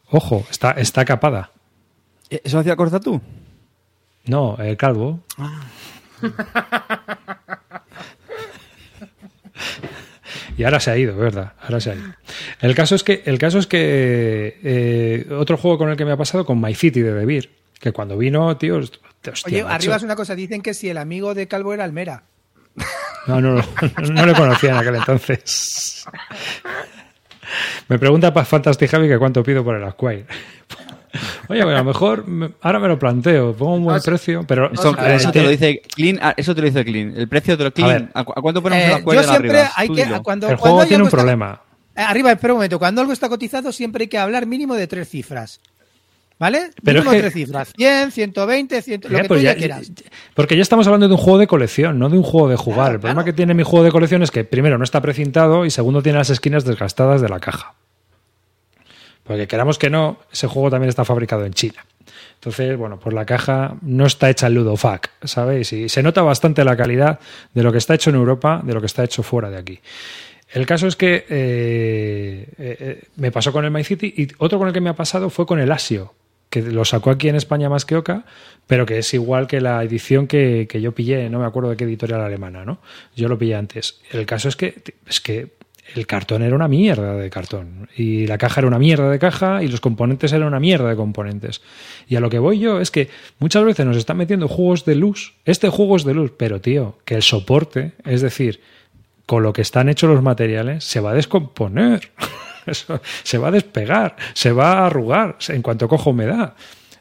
Ojo, 0.10 0.46
está, 0.50 0.72
está 0.72 1.06
capada. 1.06 1.52
¿E- 2.30 2.42
¿Eso 2.44 2.60
hacía 2.60 2.76
corta 2.76 3.00
tú? 3.00 3.22
No, 4.26 4.58
el 4.60 4.76
calvo. 4.78 5.24
Y 10.58 10.64
ahora 10.64 10.80
se 10.80 10.92
ha 10.92 10.98
ido, 10.98 11.16
¿verdad? 11.16 11.54
Ahora 11.62 11.80
se 11.80 11.92
ha 11.92 11.96
ido. 11.96 12.06
El 12.62 12.74
caso 12.76 12.96
es 12.96 13.04
que, 13.04 13.22
el 13.26 13.38
caso 13.38 13.60
es 13.60 13.68
que 13.68 14.60
eh, 14.64 15.28
otro 15.34 15.58
juego 15.58 15.78
con 15.78 15.90
el 15.90 15.98
que 15.98 16.06
me 16.06 16.12
ha 16.12 16.18
pasado 16.18 16.46
con 16.46 16.60
My 16.60 16.74
City 16.74 17.02
de 17.02 17.14
Debir, 17.14 17.56
que 17.80 17.92
cuando 17.92 18.18
vino, 18.18 18.58
tío, 18.58 18.78
hostia, 18.78 19.00
Oye, 19.46 19.64
macho. 19.64 19.76
arriba 19.76 19.96
es 19.98 20.04
una 20.04 20.16
cosa, 20.16 20.36
dicen 20.36 20.62
que 20.62 20.74
si 20.74 20.90
el 20.90 20.98
amigo 20.98 21.34
de 21.36 21.48
Calvo 21.48 21.74
era 21.74 21.84
Almera. 21.84 22.24
No, 23.28 23.42
no, 23.42 23.56
no, 23.56 23.64
no 24.10 24.26
le 24.26 24.34
conocía 24.34 24.72
en 24.72 24.78
aquel 24.78 24.96
entonces. 24.96 26.06
Me 27.88 28.00
pregunta 28.00 28.34
para 28.34 28.46
Fantastic 28.46 28.90
Javi 28.90 29.08
que 29.08 29.18
cuánto 29.20 29.44
pido 29.44 29.64
por 29.64 29.76
el 29.76 29.92
Squire. 29.92 30.26
Oye, 31.50 31.64
pues 31.64 31.76
a 31.76 31.78
lo 31.80 31.84
mejor 31.86 32.28
me- 32.28 32.52
ahora 32.62 32.80
me 32.80 32.88
lo 32.88 33.00
planteo, 33.00 33.54
pongo 33.54 33.76
un 33.76 33.84
buen 33.86 34.02
precio, 34.02 34.44
pero 34.48 34.72
Eso, 34.72 34.94
a 34.98 35.02
ver, 35.04 35.12
eso 35.16 35.32
te 35.32 35.42
lo 35.44 35.50
dice 35.50 35.82
Clean. 35.96 36.20
ah, 36.22 36.34
Eso 36.36 36.54
te 36.54 36.62
lo 36.62 36.68
dice 36.68 36.84
Clean. 36.84 37.14
El 37.16 37.28
precio 37.28 37.58
te 37.58 37.64
lo 37.64 37.72
Clean. 37.74 38.12
¿A, 38.14 38.24
cu- 38.24 38.34
a 38.36 38.42
cuánto 38.42 38.62
ponemos 38.62 38.86
Eh, 38.86 38.90
la 38.90 38.98
yo 39.00 39.04
cuerda 39.04 39.22
de 39.22 39.28
siempre 39.28 39.50
arriba? 39.52 39.72
hay 39.76 39.88
que 39.90 39.94
cuando, 40.24 40.48
el 40.50 40.58
cuando 40.58 40.58
juego 40.58 40.82
hay 40.82 40.88
tiene 40.88 41.04
un 41.04 41.08
está- 41.08 41.18
problema. 41.18 41.62
Eh, 41.96 42.02
arriba, 42.02 42.32
espera 42.32 42.54
un 42.54 42.58
momento. 42.58 42.78
Cuando 42.80 43.02
algo 43.02 43.14
está 43.14 43.28
cotizado 43.30 43.72
siempre 43.72 44.04
hay 44.04 44.08
que 44.08 44.18
hablar 44.18 44.46
mínimo 44.46 44.76
de 44.76 44.88
tres 44.88 45.10
cifras. 45.10 45.60
¿Vale? 46.40 46.70
Pero 46.84 47.00
Mínimo 47.00 47.12
es 47.14 47.16
que- 47.16 47.22
tres 47.24 47.34
cifras. 47.34 47.74
100, 47.76 48.12
120, 48.12 48.82
100, 48.84 49.02
lo 49.06 49.10
Ya, 49.10 49.22
que 49.24 49.28
pues 49.28 49.40
tú 49.40 49.44
ya- 49.44 49.54
ya 49.54 49.58
quieras. 49.58 49.88
ya- 49.92 50.04
porque 50.36 50.56
ya 50.56 50.62
estamos 50.62 50.86
hablando 50.86 51.08
de 51.08 51.16
un 51.16 51.20
juego 51.20 51.40
de 51.40 51.48
colección, 51.48 51.98
no 51.98 52.10
de 52.10 52.18
un 52.18 52.24
juego 52.24 52.48
de 52.48 52.56
jugar. 52.58 52.76
Claro, 52.78 52.94
el 52.94 53.00
problema 53.00 53.24
claro. 53.24 53.34
que 53.34 53.34
tiene 53.36 53.56
mi 53.56 53.64
juego 53.64 53.84
de 53.84 53.92
colección 53.92 54.22
es 54.22 54.30
que, 54.30 54.44
primero, 54.44 54.78
no 54.78 54.84
está 54.84 55.02
precintado 55.02 55.66
y 55.66 55.72
segundo, 55.72 56.04
tiene 56.04 56.20
las 56.20 56.30
esquinas 56.30 56.64
desgastadas 56.64 57.22
de 57.22 57.30
la 57.30 57.40
caja. 57.40 57.74
Porque 59.28 59.48
queramos 59.48 59.78
que 59.78 59.90
no, 59.90 60.18
ese 60.32 60.48
juego 60.48 60.72
también 60.72 60.90
está 60.90 61.04
fabricado 61.04 61.46
en 61.46 61.54
China. 61.54 61.86
Entonces, 62.36 62.78
bueno, 62.78 63.00
pues 63.00 63.14
la 63.14 63.26
caja 63.26 63.76
no 63.82 64.06
está 64.06 64.30
hecha 64.30 64.48
en 64.48 64.54
Ludofac, 64.54 65.12
¿sabéis? 65.24 65.74
Y 65.74 65.90
se 65.90 66.02
nota 66.02 66.22
bastante 66.22 66.64
la 66.64 66.78
calidad 66.78 67.20
de 67.54 67.64
lo 67.64 67.72
que 67.72 67.78
está 67.78 67.96
hecho 67.96 68.10
en 68.10 68.16
Europa, 68.16 68.62
de 68.64 68.74
lo 68.74 68.80
que 68.80 68.86
está 68.86 69.04
hecho 69.04 69.24
fuera 69.24 69.50
de 69.50 69.58
aquí. 69.58 69.82
El 70.50 70.66
caso 70.66 70.88
es 70.88 70.96
que 70.96 71.26
eh, 71.30 72.48
eh, 72.58 72.78
eh, 72.80 73.04
me 73.18 73.32
pasó 73.32 73.52
con 73.52 73.66
el 73.66 73.72
My 73.72 73.84
City 73.84 74.14
y 74.16 74.28
otro 74.38 74.60
con 74.60 74.68
el 74.68 74.74
que 74.74 74.80
me 74.80 74.90
ha 74.90 74.96
pasado 74.96 75.30
fue 75.30 75.46
con 75.46 75.60
el 75.60 75.72
Asio, 75.72 76.14
que 76.50 76.62
lo 76.62 76.86
sacó 76.86 77.10
aquí 77.10 77.28
en 77.28 77.36
España 77.36 77.70
más 77.70 77.84
que 77.84 77.98
Oca, 77.98 78.24
pero 78.66 78.86
que 78.86 79.00
es 79.00 79.14
igual 79.14 79.48
que 79.48 79.60
la 79.60 79.84
edición 79.84 80.26
que, 80.28 80.68
que 80.70 80.80
yo 80.80 80.94
pillé, 80.94 81.30
no 81.30 81.40
me 81.40 81.46
acuerdo 81.46 81.70
de 81.72 81.76
qué 81.76 81.84
editorial 81.84 82.22
alemana, 82.22 82.64
¿no? 82.64 82.80
Yo 83.16 83.28
lo 83.28 83.38
pillé 83.38 83.56
antes. 83.56 84.00
El 84.10 84.26
caso 84.26 84.48
es 84.48 84.56
que, 84.56 84.82
es 85.06 85.20
que 85.20 85.58
el 85.96 86.06
cartón 86.08 86.44
era 86.44 86.56
una 86.56 86.68
mierda 86.68 87.16
de 87.16 87.30
cartón 87.30 87.90
y 87.96 88.28
la 88.28 88.38
caja 88.38 88.62
era 88.62 88.68
una 88.68 88.80
mierda 88.80 89.10
de 89.10 89.20
caja 89.20 89.64
y 89.64 89.68
los 89.68 89.80
componentes 89.80 90.34
eran 90.34 90.48
una 90.48 90.60
mierda 90.60 90.90
de 90.90 90.96
componentes. 90.96 91.62
Y 92.08 92.16
a 92.16 92.20
lo 92.20 92.30
que 92.30 92.40
voy 92.40 92.60
yo 92.60 92.80
es 92.80 92.92
que 92.92 93.10
muchas 93.40 93.64
veces 93.64 93.86
nos 93.86 93.98
están 93.98 94.18
metiendo 94.18 94.48
juegos 94.48 94.86
de 94.86 94.96
luz. 94.96 95.34
Este 95.46 95.70
juego 95.70 95.96
es 95.96 96.04
de 96.04 96.14
luz, 96.14 96.32
pero 96.38 96.62
tío, 96.62 96.98
que 97.06 97.16
el 97.16 97.24
soporte, 97.24 97.94
es 98.06 98.22
decir, 98.22 98.62
con 99.26 99.44
lo 99.44 99.54
que 99.54 99.62
están 99.62 99.90
hechos 99.90 100.10
los 100.10 100.22
materiales, 100.22 100.84
se 100.84 101.00
va 101.00 101.12
a 101.12 101.16
descomponer. 101.16 102.12
Se 103.24 103.38
va 103.38 103.48
a 103.48 103.52
despegar, 103.52 104.18
se 104.34 104.52
va 104.52 104.74
a 104.74 104.88
arrugar 104.88 105.38
en 105.48 105.62
cuanto 105.62 105.88
coja 105.88 106.10
humedad. 106.10 106.54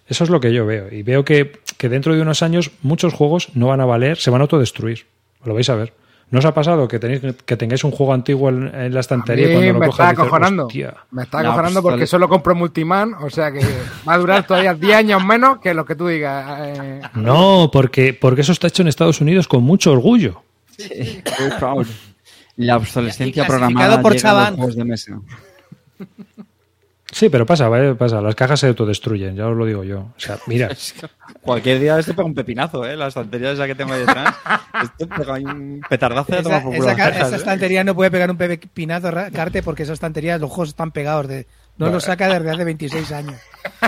Eso 0.07 0.22
es 0.22 0.30
lo 0.30 0.39
que 0.39 0.53
yo 0.53 0.64
veo. 0.64 0.93
Y 0.93 1.03
veo 1.03 1.24
que, 1.24 1.59
que 1.76 1.89
dentro 1.89 2.14
de 2.14 2.22
unos 2.22 2.45
años 2.45 2.70
muchos 2.82 3.12
juegos 3.12 3.49
no 3.55 3.66
van 3.66 3.80
a 3.80 3.84
valer, 3.84 4.16
se 4.16 4.30
van 4.30 4.43
a 4.43 4.45
autodestruir. 4.45 5.07
Lo 5.45 5.55
vais 5.55 5.68
a 5.68 5.74
ver. 5.74 5.93
¿No 6.29 6.41
os 6.41 6.45
ha 6.45 6.53
pasado 6.53 6.89
que, 6.89 6.99
tenéis, 6.99 7.20
que 7.45 7.57
tengáis 7.57 7.85
un 7.85 7.93
juego 7.93 8.12
antiguo 8.12 8.49
en, 8.49 8.66
en 8.74 8.93
la 8.93 8.99
A 8.99 9.01
estantería 9.01 9.47
mí 9.47 9.53
y 9.53 9.55
cuando 9.55 9.72
lo 9.74 9.79
me 9.79 9.87
coges 9.87 10.01
está 10.01 10.11
dices, 10.11 10.18
acojonando. 10.24 10.66
"Hostia"? 10.66 10.95
Me 11.12 11.22
está 11.22 11.43
No, 11.43 11.49
acojonando 11.51 11.83
pues, 11.83 11.93
porque 11.93 12.07
solo 12.09 12.29
compro 12.29 12.55
Multiman, 12.57 13.14
o 13.14 13.31
sea 13.31 13.53
que 13.53 13.61
va 14.09 14.14
a 14.14 14.18
durar 14.18 14.45
todavía 14.47 14.74
10 14.74 14.97
años 14.97 15.24
menos 15.24 15.59
que 15.61 15.72
lo 15.72 15.85
que 15.85 15.95
tú 15.95 16.09
digas. 16.09 16.61
eh. 16.64 17.01
No, 17.14 17.70
porque, 17.72 18.12
porque 18.12 18.41
eso 18.41 18.51
está 18.53 18.66
hecho 18.66 18.83
en 18.83 18.89
Estados 18.89 19.20
Unidos 19.20 19.47
con 19.47 19.62
mucho 19.62 19.93
orgullo. 19.93 20.43
Proud. 21.61 21.87
La 22.57 22.77
obsolescencia 22.79 23.47
programada 23.47 24.01
por 24.03 24.14
llega 24.14 24.31
a 24.31 24.51
los 24.51 24.57
juegos 24.57 24.77
de 24.77 24.85
mesa. 24.85 25.20
Sí, 27.17 27.31
pero 27.31 27.47
pasa, 27.47 27.67
¿vale? 27.71 27.95
pasa. 27.95 28.21
Las 28.21 28.35
cajas 28.35 28.61
se 28.61 28.67
autodestruyen, 28.67 29.35
ya 29.35 29.47
os 29.47 29.57
lo 29.57 29.64
digo 29.64 29.83
yo. 29.85 30.01
O 30.01 30.14
sea, 30.19 30.37
mira, 30.47 30.69
Cualquier 31.41 31.81
día 31.81 31.99
esto 31.99 32.12
pega 32.14 32.27
un 32.27 32.35
pepinazo, 32.35 32.85
¿eh? 32.85 32.95
La 32.95 33.07
estantería 33.07 33.53
esa 33.53 33.67
que 33.67 33.75
tengo 33.75 33.95
ahí 33.95 34.01
detrás. 34.01 34.35
Esto 34.83 35.09
pega 35.09 35.33
un 35.35 35.81
petardazo 35.89 36.31
de 36.31 36.39
Esa, 36.41 36.43
tomar 36.43 36.62
por 36.62 36.75
culo 36.77 36.87
esa 36.89 36.95
cajas, 36.97 37.27
esa 37.29 37.37
¿eh? 37.37 37.39
estantería 37.39 37.85
no 37.85 37.95
puede 37.95 38.11
pegar 38.11 38.31
un 38.31 38.37
pepinazo, 38.37 39.11
Carte, 39.33 39.62
porque 39.62 39.85
esa 39.85 39.95
estantería, 39.95 40.37
los 40.37 40.51
juegos 40.51 40.69
están 40.69 40.91
pegados. 40.93 41.27
De, 41.29 41.47
no 41.79 41.89
lo 41.89 42.01
saca 42.01 42.29
desde 42.29 42.51
hace 42.51 42.64
26 42.64 43.12
años. 43.12 43.37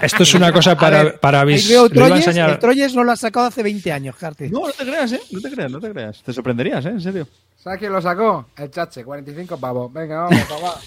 esto 0.01 0.23
es 0.23 0.35
una 0.35 0.51
cosa 0.55 0.75
para, 0.79 1.03
ver, 1.05 1.21
para 1.21 1.43
ahí 1.43 1.49
vis- 1.49 1.69
veo 1.69 1.87
lo 1.87 1.95
iba 1.95 2.05
a 2.07 2.09
Troyes, 2.09 2.27
enseñar. 2.29 2.51
el 2.51 2.59
Troyes 2.59 2.95
no 2.95 3.05
lo 3.05 3.13
ha 3.13 3.17
sacado 3.17 3.47
hace 3.47 3.63
20 3.63 3.93
años, 3.93 4.17
Carte. 4.17 4.49
No, 4.49 4.61
no 4.67 4.73
te 4.73 4.85
creas, 4.87 5.13
¿eh? 5.13 5.21
No 5.31 5.41
te 5.43 5.51
creas, 5.51 5.71
no 5.71 5.81
te 5.81 5.91
creas. 5.91 6.23
Te 6.23 6.33
sorprenderías, 6.33 6.87
¿eh? 6.87 6.91
En 6.91 7.01
serio. 7.03 7.29
¿Sabes 7.59 7.79
quién 7.79 7.93
lo 7.93 8.01
sacó? 8.01 8.47
El 8.57 8.71
chache, 8.71 9.05
45 9.05 9.59
pavos. 9.59 9.93
Venga, 9.93 10.23
vamos, 10.23 10.41
papá. 10.45 10.81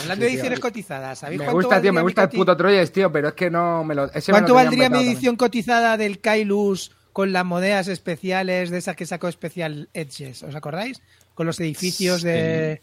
Hablando 0.00 0.24
de 0.24 0.30
ediciones 0.32 0.60
cotizadas, 0.60 1.18
¿sabéis 1.18 1.38
Me 1.40 1.44
cuánto 1.46 1.60
gusta, 1.66 1.80
tío, 1.82 1.92
me 1.92 2.02
gusta 2.02 2.22
el 2.24 2.28
puto 2.30 2.56
Troyes, 2.56 2.92
tío, 2.92 3.10
pero 3.12 3.28
es 3.28 3.34
que 3.34 3.50
no 3.50 3.84
me 3.84 3.94
lo. 3.94 4.04
ese 4.12 4.32
me 4.32 4.36
¿Cuánto 4.38 4.48
lo 4.50 4.54
valdría 4.54 4.88
mi 4.90 4.98
edición 5.00 5.36
cotizada 5.36 5.96
del 5.96 6.20
Kailus 6.20 6.92
con 7.12 7.32
las 7.32 7.44
monedas 7.44 7.88
especiales 7.88 8.70
de 8.70 8.78
esas 8.78 8.96
que 8.96 9.06
sacó 9.06 9.30
Special 9.30 9.88
Edges? 9.94 10.42
¿Os 10.42 10.54
acordáis? 10.54 11.02
Con 11.34 11.46
los 11.46 11.58
edificios 11.60 12.22
de 12.22 12.80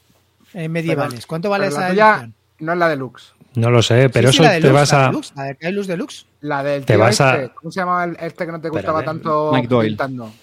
eh, 0.53 0.70
medievales. 0.70 1.26
¿Cuánto 1.26 1.49
vale 1.49 1.68
esa 1.68 1.82
la 1.82 1.89
tuya 1.89 2.12
edición? 2.12 2.34
no 2.60 2.74
es 2.74 2.80
la 2.80 2.89
deluxe. 2.89 3.34
No 3.55 3.72
lo 3.72 3.82
sé, 3.82 4.10
pero 4.10 4.32
Sí, 4.32 4.38
sí, 4.38 4.43
eso 4.43 4.51
la 4.53 4.60
te 4.62 4.72
vas 4.72 4.91
la 4.91 5.03
a. 5.03 5.07
deluxe, 5.07 5.34
la 5.36 5.43
de 5.43 5.55
Kailus 5.55 5.88
Deluxe. 5.88 6.26
La 6.41 6.64
del 6.64 6.86
Te 6.86 6.95
vas 6.97 7.20
a- 7.20 7.36
este, 7.41 7.55
¿Cómo 7.55 7.72
se 7.72 7.80
llamaba 7.80 8.03
el, 8.05 8.18
este 8.20 8.45
que 8.45 8.51
no 8.51 8.62
te 8.62 8.70
gustaba 8.70 8.99
Espérate. 8.99 9.20
tanto 9.20 9.51
Mike 9.53 9.68
Doyle. 9.68 9.97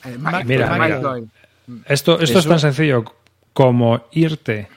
Eh, 0.05 0.17
Mike- 0.19 0.45
Mira, 0.45 0.67
Mike 0.71 0.83
mira. 0.85 0.99
Doyle. 0.99 1.27
Esto, 1.87 2.21
esto 2.21 2.39
es 2.41 2.47
tan 2.47 2.59
sencillo 2.61 3.05
como 3.53 4.05
irte 4.12 4.69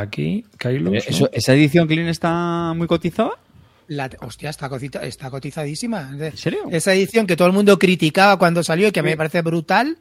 aquí, 0.00 0.44
Kailus. 0.58 0.94
Eh, 0.94 1.04
Eso- 1.08 1.30
¿Esa 1.32 1.52
edición 1.54 1.86
clean 1.86 2.08
está 2.08 2.72
muy 2.76 2.86
cotizada? 2.86 3.30
La, 3.88 4.08
hostia, 4.20 4.50
está, 4.50 4.68
cotita- 4.68 5.02
está 5.02 5.28
cotizadísima. 5.30 6.10
¿En 6.18 6.36
serio? 6.36 6.60
Esa 6.70 6.94
edición 6.94 7.26
que 7.26 7.36
todo 7.36 7.48
el 7.48 7.52
mundo 7.54 7.78
criticaba 7.78 8.38
cuando 8.38 8.62
salió 8.62 8.88
y 8.88 8.92
que 8.92 9.00
a 9.00 9.02
mí 9.02 9.10
me 9.10 9.16
parece 9.16 9.42
brutal, 9.42 9.98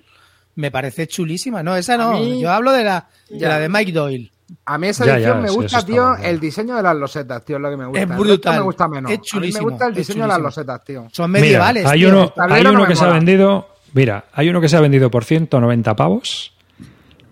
me 0.56 0.72
parece 0.72 1.08
chulísima. 1.08 1.62
No, 1.64 1.76
esa 1.76 1.98
no. 1.98 2.14
Mí- 2.14 2.40
Yo 2.42 2.52
hablo 2.52 2.72
de 2.72 2.84
la, 2.84 3.08
de 3.30 3.40
Ya. 3.40 3.50
la 3.50 3.60
de 3.60 3.70
Mike 3.70 3.92
Doyle. 3.92 4.32
A 4.66 4.78
mí 4.78 4.88
esa 4.90 5.06
edición 5.06 5.38
ya, 5.38 5.42
me 5.42 5.48
sí, 5.48 5.56
gusta, 5.56 5.86
tío, 5.86 6.16
el 6.18 6.40
diseño 6.40 6.76
de 6.76 6.84
las 6.84 6.96
losetas, 6.96 7.44
tío, 7.46 7.56
es 7.56 7.62
lo 7.62 7.70
que 7.70 7.78
me 7.78 7.86
gusta. 7.86 8.02
Es 8.02 8.08
brutal. 8.18 8.56
me 8.58 8.62
gusta 8.62 8.88
menos. 8.90 9.12
Es 9.12 9.18
A 9.18 9.22
mí 9.22 9.26
chulísimo, 9.26 9.66
me 9.66 9.72
gusta 9.72 9.88
el 9.88 9.94
diseño 9.96 10.22
de 10.24 10.28
las 10.28 10.38
chulísimo. 10.38 10.48
losetas, 10.48 10.84
tío. 10.86 11.08
Son 11.12 11.32
Mira, 11.32 11.42
medievales. 11.42 11.86
hay 11.86 12.00
tío. 12.00 12.10
uno, 12.10 12.34
hay 12.38 12.64
no 12.64 12.72
uno 12.72 12.86
que 12.86 12.96
se 12.96 13.06
ha 13.06 13.10
vendido. 13.10 13.68
Mira, 13.94 14.26
hay 14.34 14.50
uno 14.50 14.60
que 14.62 14.68
se 14.70 14.76
ha 14.78 14.82
vendido 14.82 15.10
por 15.10 15.24
190 15.26 15.96
pavos 15.96 16.54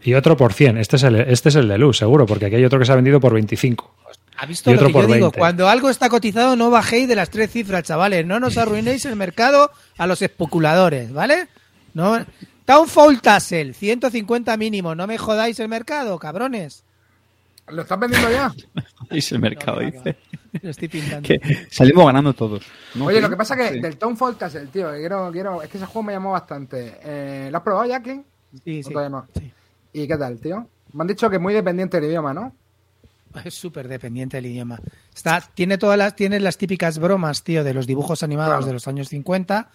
y 0.04 0.14
otro 0.14 0.38
por 0.38 0.54
100. 0.54 0.78
Este 0.78 0.96
es 0.96 1.04
el, 1.04 1.16
este 1.16 1.50
es 1.50 1.56
el 1.56 1.68
de 1.68 1.78
luz, 1.78 1.98
seguro, 1.98 2.26
porque 2.26 2.46
aquí 2.46 2.56
hay 2.56 2.66
otro 2.66 2.80
que 2.80 2.86
se 2.86 2.92
ha 2.92 2.96
vendido 2.96 3.20
por 3.20 3.34
25. 3.34 3.96
¿Ha 4.38 4.46
visto 4.46 4.70
y 4.72 4.74
lo 4.74 4.80
otro 4.80 4.88
que 4.88 4.94
yo 4.94 5.00
por 5.00 5.08
digo? 5.14 5.26
20. 5.28 5.40
Cuando 5.40 5.68
algo 5.68 5.90
está 5.90 6.08
cotizado, 6.10 6.56
no 6.56 6.70
bajéis 6.70 7.08
de 7.08 7.16
las 7.16 7.30
tres 7.30 7.52
cifras, 7.52 7.84
chavales. 7.84 8.26
No 8.26 8.40
nos 8.40 8.58
arruinéis 8.58 9.06
el 9.06 9.16
mercado 9.16 9.72
a 9.98 10.08
los 10.08 10.22
especuladores, 10.22 11.12
¿vale? 11.12 11.48
No. 11.94 12.26
Townfall 12.66 13.22
Tassel, 13.22 13.74
150 13.74 14.56
mínimo. 14.56 14.96
No 14.96 15.08
me 15.08 15.18
jodáis 15.18 15.60
el 15.60 15.68
mercado, 15.68 16.18
cabrones. 16.20 16.84
¿Lo 17.68 17.82
estás 17.84 18.00
vendiendo 18.00 18.32
ya? 18.32 18.52
Es 19.10 19.32
el 19.32 19.40
mercado, 19.40 19.80
dice. 19.80 20.18
Lo 20.62 20.70
estoy 20.70 20.88
pintando. 20.88 21.28
Que 21.28 21.40
salimos 21.72 22.06
ganando 22.06 22.32
todos. 22.34 22.64
¿no? 22.94 23.06
Oye, 23.06 23.20
lo 23.20 23.30
que 23.30 23.36
pasa 23.36 23.56
que 23.56 23.70
Sí. 23.70 23.80
del 23.80 23.98
Townfall 23.98 24.38
Castle, 24.38 24.68
tío, 24.68 24.92
que 24.92 25.00
quiero, 25.00 25.32
quiero, 25.32 25.64
es 25.64 25.70
que 25.70 25.78
ese 25.78 25.86
juego 25.88 26.04
me 26.04 26.14
llamó 26.14 26.32
bastante. 26.34 27.00
Eh, 27.04 27.50
¿Lo 27.52 27.58
has 27.58 27.64
probado 27.64 27.88
ya, 27.88 28.02
Clint? 28.02 28.24
Sí, 28.64 28.82
¿O 28.82 28.88
sí. 28.88 28.94
no? 29.10 29.26
sí. 29.36 29.52
¿Y 29.94 30.08
qué 30.08 30.18
tal, 30.18 30.40
tío? 30.40 30.68
Me 30.94 31.02
han 31.02 31.08
dicho 31.08 31.30
que 31.30 31.38
es 31.38 31.42
muy 31.42 31.54
dependiente 31.54 32.00
del 32.00 32.10
idioma, 32.10 32.34
¿no? 32.34 32.56
Es 33.46 33.54
súper 33.54 33.88
dependiente 33.88 34.38
del 34.38 34.48
idioma. 34.48 34.80
Está, 35.16 35.42
tiene 35.54 35.78
todas 35.78 35.98
las, 35.98 36.16
tiene 36.16 36.40
las 36.40 36.58
típicas 36.58 36.98
bromas, 36.98 37.44
tío, 37.44 37.64
de 37.64 37.74
los 37.74 37.86
dibujos 37.86 38.24
animados 38.24 38.52
Claro. 38.54 38.66
de 38.66 38.74
los 38.74 38.88
años 38.88 39.10
50. 39.10 39.70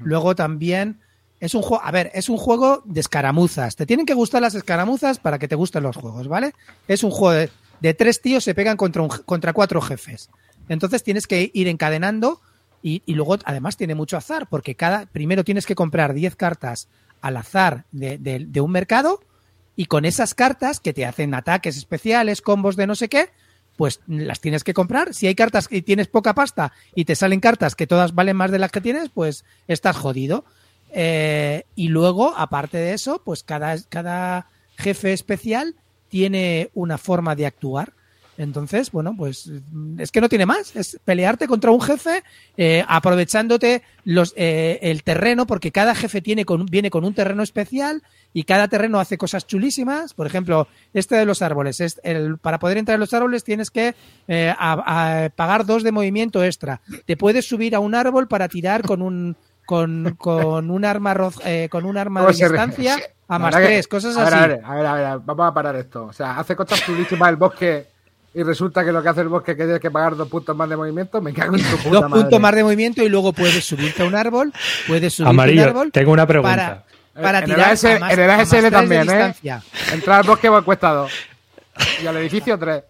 Luego 0.00 0.34
también 0.34 1.00
es 1.40 1.54
un 1.54 1.60
juego, 1.60 1.84
a 1.84 1.90
ver, 1.90 2.10
es 2.14 2.30
un 2.30 2.38
juego 2.38 2.82
de 2.86 3.00
escaramuzas. 3.00 3.76
Te 3.76 3.84
tienen 3.84 4.06
que 4.06 4.14
gustar 4.14 4.40
las 4.40 4.54
escaramuzas 4.54 5.18
para 5.18 5.38
que 5.38 5.48
te 5.48 5.54
gusten 5.54 5.82
los 5.82 5.96
juegos, 5.96 6.28
¿vale? 6.28 6.54
Es 6.88 7.04
un 7.04 7.10
juego 7.10 7.32
de, 7.32 7.50
de 7.80 7.92
tres 7.92 8.22
tíos 8.22 8.42
se 8.44 8.54
pegan 8.54 8.78
contra, 8.78 9.02
un, 9.02 9.08
contra 9.08 9.52
cuatro 9.52 9.82
jefes. 9.82 10.30
Entonces 10.70 11.02
tienes 11.02 11.26
que 11.26 11.50
ir 11.52 11.68
encadenando 11.68 12.40
y, 12.82 13.02
y 13.04 13.12
luego 13.14 13.36
además 13.44 13.76
tiene 13.76 13.94
mucho 13.94 14.16
azar 14.16 14.46
porque 14.48 14.74
cada 14.76 15.04
primero 15.04 15.44
tienes 15.44 15.66
que 15.66 15.74
comprar 15.74 16.14
10 16.14 16.36
cartas 16.36 16.88
al 17.20 17.36
azar 17.36 17.84
de, 17.92 18.16
de- 18.16 18.46
de 18.48 18.60
un 18.62 18.70
mercado 18.70 19.20
y 19.76 19.86
con 19.86 20.04
esas 20.04 20.34
cartas 20.34 20.80
que 20.80 20.92
te 20.92 21.04
hacen 21.04 21.34
ataques 21.34 21.76
especiales, 21.76 22.42
combos 22.42 22.76
de 22.76 22.86
no 22.86 22.94
sé 22.94 23.08
qué, 23.08 23.30
pues 23.76 24.00
las 24.06 24.40
tienes 24.40 24.64
que 24.64 24.74
comprar. 24.74 25.14
Si 25.14 25.26
hay 25.26 25.34
cartas 25.34 25.68
que 25.68 25.82
tienes 25.82 26.08
poca 26.08 26.34
pasta 26.34 26.72
y 26.94 27.04
te 27.04 27.16
salen 27.16 27.40
cartas 27.40 27.74
que 27.74 27.86
todas 27.86 28.14
valen 28.14 28.36
más 28.36 28.50
de 28.50 28.58
las 28.58 28.70
que 28.70 28.80
tienes, 28.80 29.10
pues 29.10 29.44
estás 29.66 29.96
jodido. 29.96 30.44
Eh, 30.90 31.64
y 31.74 31.88
luego, 31.88 32.34
aparte 32.36 32.78
de 32.78 32.94
eso, 32.94 33.20
pues 33.24 33.42
cada, 33.42 33.76
cada 33.88 34.48
jefe 34.76 35.12
especial 35.12 35.74
tiene 36.08 36.70
una 36.74 36.98
forma 36.98 37.34
de 37.34 37.46
actuar. 37.46 37.94
Entonces, 38.36 38.90
bueno, 38.90 39.14
pues 39.16 39.48
mm, 39.70 40.00
es 40.00 40.10
que 40.10 40.20
no 40.20 40.28
tiene 40.28 40.46
más. 40.46 40.74
Es 40.74 40.98
pelearte 41.04 41.46
contra 41.46 41.70
un 41.70 41.80
jefe 41.80 42.22
eh, 42.56 42.84
aprovechándote 42.88 43.82
los, 44.04 44.32
eh, 44.36 44.78
el 44.82 45.02
terreno, 45.02 45.46
porque 45.46 45.70
cada 45.72 45.94
jefe 45.94 46.20
tiene 46.20 46.44
con, 46.44 46.66
viene 46.66 46.90
con 46.90 47.04
un 47.04 47.14
terreno 47.14 47.42
especial 47.42 48.02
y 48.32 48.42
cada 48.44 48.66
terreno 48.68 48.98
hace 48.98 49.16
cosas 49.18 49.46
chulísimas. 49.46 50.14
Por 50.14 50.26
ejemplo, 50.26 50.66
este 50.92 51.14
de 51.16 51.24
los 51.26 51.42
árboles. 51.42 51.80
Es 51.80 52.00
el, 52.02 52.38
para 52.38 52.58
poder 52.58 52.78
entrar 52.78 52.94
en 52.96 53.00
los 53.00 53.14
árboles 53.14 53.44
tienes 53.44 53.70
que 53.70 53.94
eh, 54.28 54.52
a- 54.58 55.24
a 55.26 55.28
pagar 55.30 55.64
dos 55.64 55.82
de 55.82 55.92
movimiento 55.92 56.42
extra. 56.44 56.80
Te 57.06 57.16
puedes 57.16 57.46
subir 57.46 57.74
a 57.74 57.80
un 57.80 57.94
árbol 57.94 58.26
para 58.28 58.48
tirar 58.48 58.82
con 58.82 59.00
un 59.02 59.36
con, 59.66 60.14
con 60.18 60.70
un 60.70 60.84
arma 60.84 61.16
eh, 61.46 61.68
con 61.70 61.86
un 61.86 61.96
arma 61.96 62.20
de 62.20 62.26
distancia 62.66 62.96
a 63.28 63.38
más 63.38 63.54
tres, 63.68 63.88
cosas 63.88 64.14
a 64.16 64.24
ver, 64.24 64.34
así. 64.34 64.62
A 64.64 64.74
ver, 64.74 64.86
a 64.86 64.94
ver, 64.94 65.04
a 65.06 65.10
ver, 65.16 65.22
vamos 65.24 65.46
a 65.46 65.54
parar 65.54 65.76
esto. 65.76 66.04
O 66.04 66.12
sea, 66.12 66.38
hace 66.38 66.54
cosas 66.54 66.84
chulísimas 66.84 67.30
el 67.30 67.36
bosque 67.36 67.86
y 68.34 68.42
resulta 68.42 68.84
que 68.84 68.90
lo 68.92 69.02
que 69.02 69.08
hace 69.08 69.20
el 69.20 69.28
bosque 69.28 69.52
es 69.52 69.56
que 69.56 69.62
tienes 69.64 69.80
que 69.80 69.90
pagar 69.90 70.16
dos 70.16 70.28
puntos 70.28 70.56
más 70.56 70.68
de 70.68 70.76
movimiento. 70.76 71.20
Me 71.20 71.32
cago 71.32 71.56
en 71.56 71.62
tu 71.62 71.76
puta 71.78 71.90
Dos 71.90 72.02
madre. 72.10 72.22
puntos 72.22 72.40
más 72.40 72.54
de 72.54 72.64
movimiento 72.64 73.02
y 73.02 73.08
luego 73.08 73.32
puedes 73.32 73.64
subirte 73.64 74.02
a 74.02 74.06
un 74.06 74.14
árbol, 74.14 74.52
puedes 74.86 75.12
subirte 75.14 75.28
a 75.28 75.30
un 75.32 75.36
Amarillo, 75.40 75.64
árbol 75.64 75.92
tengo 75.92 76.12
una 76.12 76.26
pregunta. 76.26 76.84
para, 77.14 77.22
para 77.22 77.38
En 77.38 77.44
el 77.44 77.50
tirar 77.54 77.70
AS 77.72 77.84
a 77.84 77.98
más- 78.00 78.12
en 78.12 78.20
el 78.20 78.30
ASL 78.30 78.70
también, 78.70 79.08
¿eh? 79.10 79.34
Entrar 79.92 80.20
al 80.20 80.26
bosque 80.26 80.48
pues, 80.50 80.64
cuesta 80.64 80.90
dos. 80.92 81.12
Y 82.02 82.06
al 82.06 82.16
edificio 82.18 82.58
tres. 82.58 82.82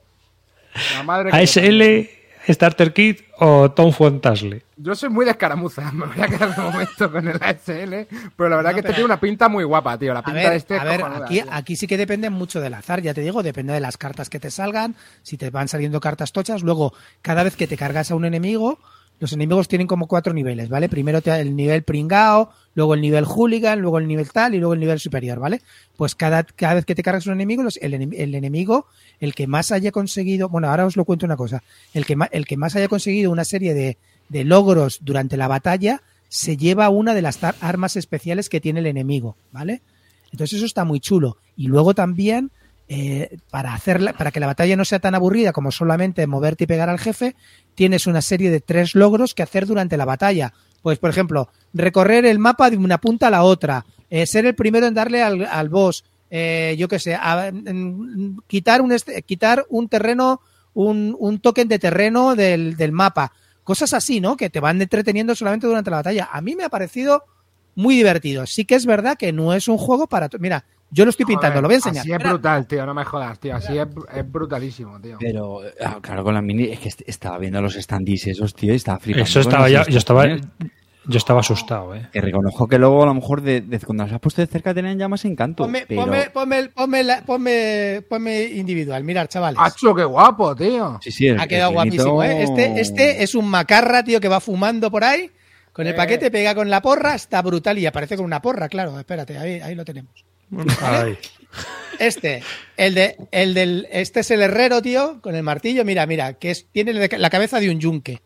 La 0.97 1.03
madre 1.03 1.31
que 1.31 1.37
ASL, 1.37 2.11
Starter 2.49 2.93
Kit 2.93 3.21
o 3.39 3.71
Tom 3.71 3.93
Fontasle. 3.93 4.63
Yo 4.77 4.95
soy 4.95 5.09
muy 5.09 5.25
de 5.25 5.31
escaramuza, 5.33 5.91
me 5.93 6.07
voy 6.07 6.21
a 6.21 6.27
quedar 6.29 6.55
de 6.55 6.63
momento 6.63 7.11
con 7.11 7.27
el 7.29 7.37
ASL, 7.43 8.07
pero 8.37 8.49
la 8.51 8.57
verdad 8.57 8.71
No, 8.71 8.75
que 8.75 8.81
este 8.81 8.93
tiene 8.93 9.05
una 9.05 9.21
pinta 9.21 9.49
muy 9.49 9.65
guapa, 9.65 9.99
tío. 9.99 10.13
La 10.13 10.21
A 10.21 10.25
pinta 10.25 10.41
ver, 10.41 10.51
de 10.51 10.57
este 10.57 10.75
es 10.77 10.81
a 10.81 10.85
ver, 10.85 11.03
aquí, 11.03 11.35
tío. 11.43 11.45
aquí 11.51 11.77
sí 11.77 11.87
que 11.87 11.97
depende 11.97 12.29
mucho 12.31 12.61
del 12.61 12.75
azar, 12.75 13.01
ya 13.03 13.15
te 13.15 13.21
digo, 13.23 13.43
depende 13.43 13.73
de 13.73 13.81
las 13.81 13.97
cartas 13.97 14.29
que 14.29 14.41
te 14.41 14.51
salgan, 14.51 14.95
si 15.23 15.37
te 15.37 15.51
van 15.51 15.69
saliendo 15.69 16.01
cartas 16.01 16.33
tochas, 16.33 16.63
luego 16.63 16.93
cada 17.23 17.43
vez 17.45 17.57
que 17.57 17.67
te 17.67 17.77
cargas 17.77 18.11
a 18.11 18.15
un 18.15 18.25
enemigo, 18.25 18.79
los 19.21 19.33
enemigos 19.33 19.69
tienen 19.69 19.87
como 19.87 20.09
cuatro 20.09 20.35
niveles, 20.35 20.69
¿vale? 20.69 20.89
Primero 20.89 21.23
te- 21.23 21.41
el 21.41 21.55
nivel 21.55 21.85
pringao, 21.85 22.51
luego 22.75 22.95
el 22.95 23.01
nivel 23.01 23.25
hooligan, 23.25 23.81
luego 23.81 23.99
el 23.99 24.09
nivel 24.09 24.29
tal 24.33 24.55
y 24.57 24.59
luego 24.59 24.75
el 24.75 24.81
nivel 24.81 24.99
superior, 24.99 25.39
¿vale? 25.39 25.63
Pues 25.97 26.17
cada, 26.17 26.43
cada 26.43 26.75
vez 26.75 26.85
que 26.85 26.97
te 26.97 27.05
cargas 27.05 27.25
a 27.27 27.31
un 27.31 27.37
enemigo, 27.37 27.63
los- 27.63 27.77
el 27.77 27.95
enemigo, 28.35 28.87
el 29.25 29.35
que 29.35 29.47
más 29.49 29.73
haya 29.73 29.91
conseguido, 29.91 30.49
bueno, 30.49 30.69
ahora 30.69 30.87
os 30.87 30.97
lo 30.97 31.05
cuento 31.05 31.27
una 31.27 31.37
cosa, 31.37 31.63
el 31.93 32.07
que, 32.07 32.15
ma- 32.17 32.29
el 32.31 32.47
que 32.47 32.57
más 32.57 32.77
haya 32.77 32.89
conseguido 32.89 33.31
una 33.33 33.45
serie 33.45 33.75
de, 33.75 33.97
de 34.29 34.45
logros 34.45 34.99
durante 35.03 35.37
la 35.37 35.49
batalla, 35.49 36.03
se 36.29 36.57
lleva 36.57 36.89
una 36.89 37.15
de 37.15 37.23
las 37.23 37.39
armas 37.61 37.97
especiales 37.97 38.49
que 38.49 38.61
tiene 38.61 38.81
el 38.81 38.87
enemigo, 38.87 39.37
¿vale? 39.53 39.83
Entonces 40.33 40.57
eso 40.57 40.67
está 40.67 40.85
muy 40.85 40.99
chulo. 41.01 41.37
Y 41.57 41.69
luego 41.69 41.95
también, 41.95 42.51
eh, 42.89 43.39
para, 43.51 43.73
hacerla, 43.73 44.13
para 44.15 44.33
que 44.33 44.41
la 44.41 44.47
batalla 44.49 44.75
no 44.77 44.85
sea 44.85 44.99
tan 44.99 45.15
aburrida 45.15 45.53
como 45.53 45.71
solamente 45.71 46.27
moverte 46.27 46.65
y 46.65 46.67
pegar 46.67 46.89
al 46.89 46.99
jefe, 46.99 47.37
tienes 47.77 48.07
una 48.09 48.21
serie 48.21 48.51
de 48.51 48.61
tres 48.61 48.95
logros 48.97 49.35
que 49.35 49.45
hacer 49.45 49.67
durante 49.67 49.97
la 49.97 50.05
batalla. 50.05 50.53
Pues, 50.83 50.99
por 50.99 51.11
ejemplo, 51.11 51.49
recorrer 51.73 52.27
el 52.27 52.41
mapa 52.41 52.69
de 52.69 52.77
una 52.77 52.99
punta 52.99 53.29
a 53.29 53.31
la 53.31 53.45
otra, 53.45 53.87
eh, 54.11 54.27
ser 54.27 54.45
el 54.45 54.55
primero 54.57 54.87
en 54.87 54.95
darle 54.95 55.23
al, 55.23 55.47
al 55.47 55.69
boss, 55.69 56.05
eh, 56.37 56.75
yo 56.77 56.89
qué 56.89 56.99
sé, 56.99 57.15
a- 57.15 57.47
en- 57.47 58.39
quitar, 58.49 58.83
un 58.83 58.91
este- 58.91 59.23
quitar 59.23 59.65
un 59.69 59.89
terreno, 59.89 60.41
un, 60.75 61.15
un 61.19 61.39
token 61.39 61.69
de 61.69 61.79
terreno 61.79 62.35
del, 62.35 62.77
del 62.77 62.91
mapa. 62.91 63.31
Cosas 63.63 63.95
así, 63.95 64.21
¿no? 64.21 64.37
Que 64.37 64.51
te 64.51 64.59
van 64.59 64.83
entreteniendo 64.83 65.37
solamente 65.37 65.69
durante 65.69 65.91
la 65.93 65.99
batalla. 65.99 66.29
A 66.33 66.41
mí 66.41 66.57
me 66.57 66.65
ha 66.65 66.69
parecido 66.69 67.23
muy 67.77 67.95
divertido. 67.95 68.47
Sí 68.47 68.65
que 68.65 68.75
es 68.75 68.85
verdad 68.85 69.17
que 69.17 69.33
no 69.33 69.55
es 69.55 69.69
un 69.69 69.79
juego 69.79 70.09
para... 70.09 70.29
to- 70.29 70.39
Mira, 70.41 70.65
yo 70.91 71.05
lo 71.05 71.11
estoy 71.11 71.25
pintando, 71.27 71.61
Joder, 71.61 71.63
lo 71.63 71.69
voy 71.69 71.75
a 71.75 71.77
enseñar. 71.79 72.01
Así 72.03 72.13
es 72.13 72.19
brutal, 72.19 72.67
tío, 72.67 72.85
no 72.87 72.95
me 72.95 73.05
jodas, 73.05 73.39
tío. 73.39 73.55
Así 73.55 73.79
es, 73.79 73.87
es 74.15 74.33
brutalísimo, 74.33 75.01
tío. 75.01 75.17
Pero, 75.21 75.61
ah, 75.85 75.99
claro, 76.03 76.25
con 76.25 76.35
la 76.35 76.43
mini, 76.43 76.65
es 76.65 76.81
que 76.81 76.89
est- 76.89 77.03
estaba 77.07 77.39
viendo 77.39 77.63
los 77.63 77.75
standees 77.75 78.27
esos, 78.27 78.55
tío, 78.55 78.73
y 78.73 78.77
estaba 78.77 78.99
flipando. 78.99 79.25
Eso 79.25 79.39
estaba 79.41 79.69
ya, 79.71 79.85
yo 79.87 79.99
estaba. 79.99 80.27
Yo 81.07 81.19
estaba 81.19 81.41
asustado, 81.41 81.95
eh. 81.95 82.09
Que 82.13 82.21
reconozco 82.21 82.67
que 82.67 82.79
luego, 82.79 83.03
a 83.03 83.07
lo 83.07 83.15
mejor, 83.15 83.43
de, 83.43 83.61
de- 83.61 83.79
cuando 83.81 84.05
las 84.05 84.13
has 84.13 84.21
puesto 84.21 84.41
de 84.41 84.47
cerca, 84.47 84.73
tenían 84.75 84.99
ya 84.99 85.09
más 85.09 85.25
encanto. 85.25 85.65
Ponme, 85.65 85.85
pero... 85.87 86.03
ponme, 86.03 86.31
ponme, 86.31 86.69
ponme, 86.71 87.05
la- 87.05 87.25
ponme- 87.25 88.03
ponme 88.09 88.43
individual. 88.45 89.05
Mirad, 89.05 89.27
chavales. 89.29 89.61
¡Acho, 89.63 89.95
qué 89.95 90.05
guapo, 90.05 90.55
tío! 90.57 90.99
Sí, 91.03 91.11
sí, 91.13 91.27
el- 91.29 91.41
ha 91.41 91.47
quedado 91.47 91.71
el 91.71 91.75
guapísimo, 91.75 92.23
¿eh? 92.23 92.43
Este, 92.43 92.81
este 92.81 93.23
es 93.23 93.35
un 93.35 93.47
macarra, 93.49 94.03
tío, 94.05 94.21
que 94.21 94.29
va 94.29 94.41
fumando 94.41 94.91
por 94.91 95.05
ahí. 95.05 95.31
Con 95.73 95.87
el 95.87 95.93
Eh. 95.95 95.97
paquete 95.97 96.31
pega 96.31 96.55
con 96.55 96.71
la 96.71 96.81
porra, 96.81 97.15
está 97.17 97.43
brutal 97.43 97.77
y 97.79 97.87
aparece 97.87 98.17
con 98.17 98.25
una 98.25 98.41
porra, 98.41 98.69
claro. 98.69 98.99
Espérate, 98.99 99.37
ahí, 99.37 99.61
ahí 99.61 99.75
lo 99.75 99.85
tenemos. 99.85 100.25
Ay. 100.81 101.19
Este, 101.99 102.43
el 102.77 102.95
de, 102.95 103.17
el 103.33 103.55
del, 103.55 103.89
este 103.91 104.21
es 104.21 104.31
el 104.31 104.43
herrero, 104.43 104.83
tío, 104.83 105.21
con 105.21 105.35
el 105.35 105.43
martillo. 105.43 105.85
Mira, 105.85 106.07
mira, 106.07 106.35
que 106.35 106.51
es, 106.53 106.67
tiene 106.73 106.93
la 106.93 107.31
cabeza 107.31 107.61
de 107.61 107.71
un 107.71 107.81
yunque. 107.81 108.21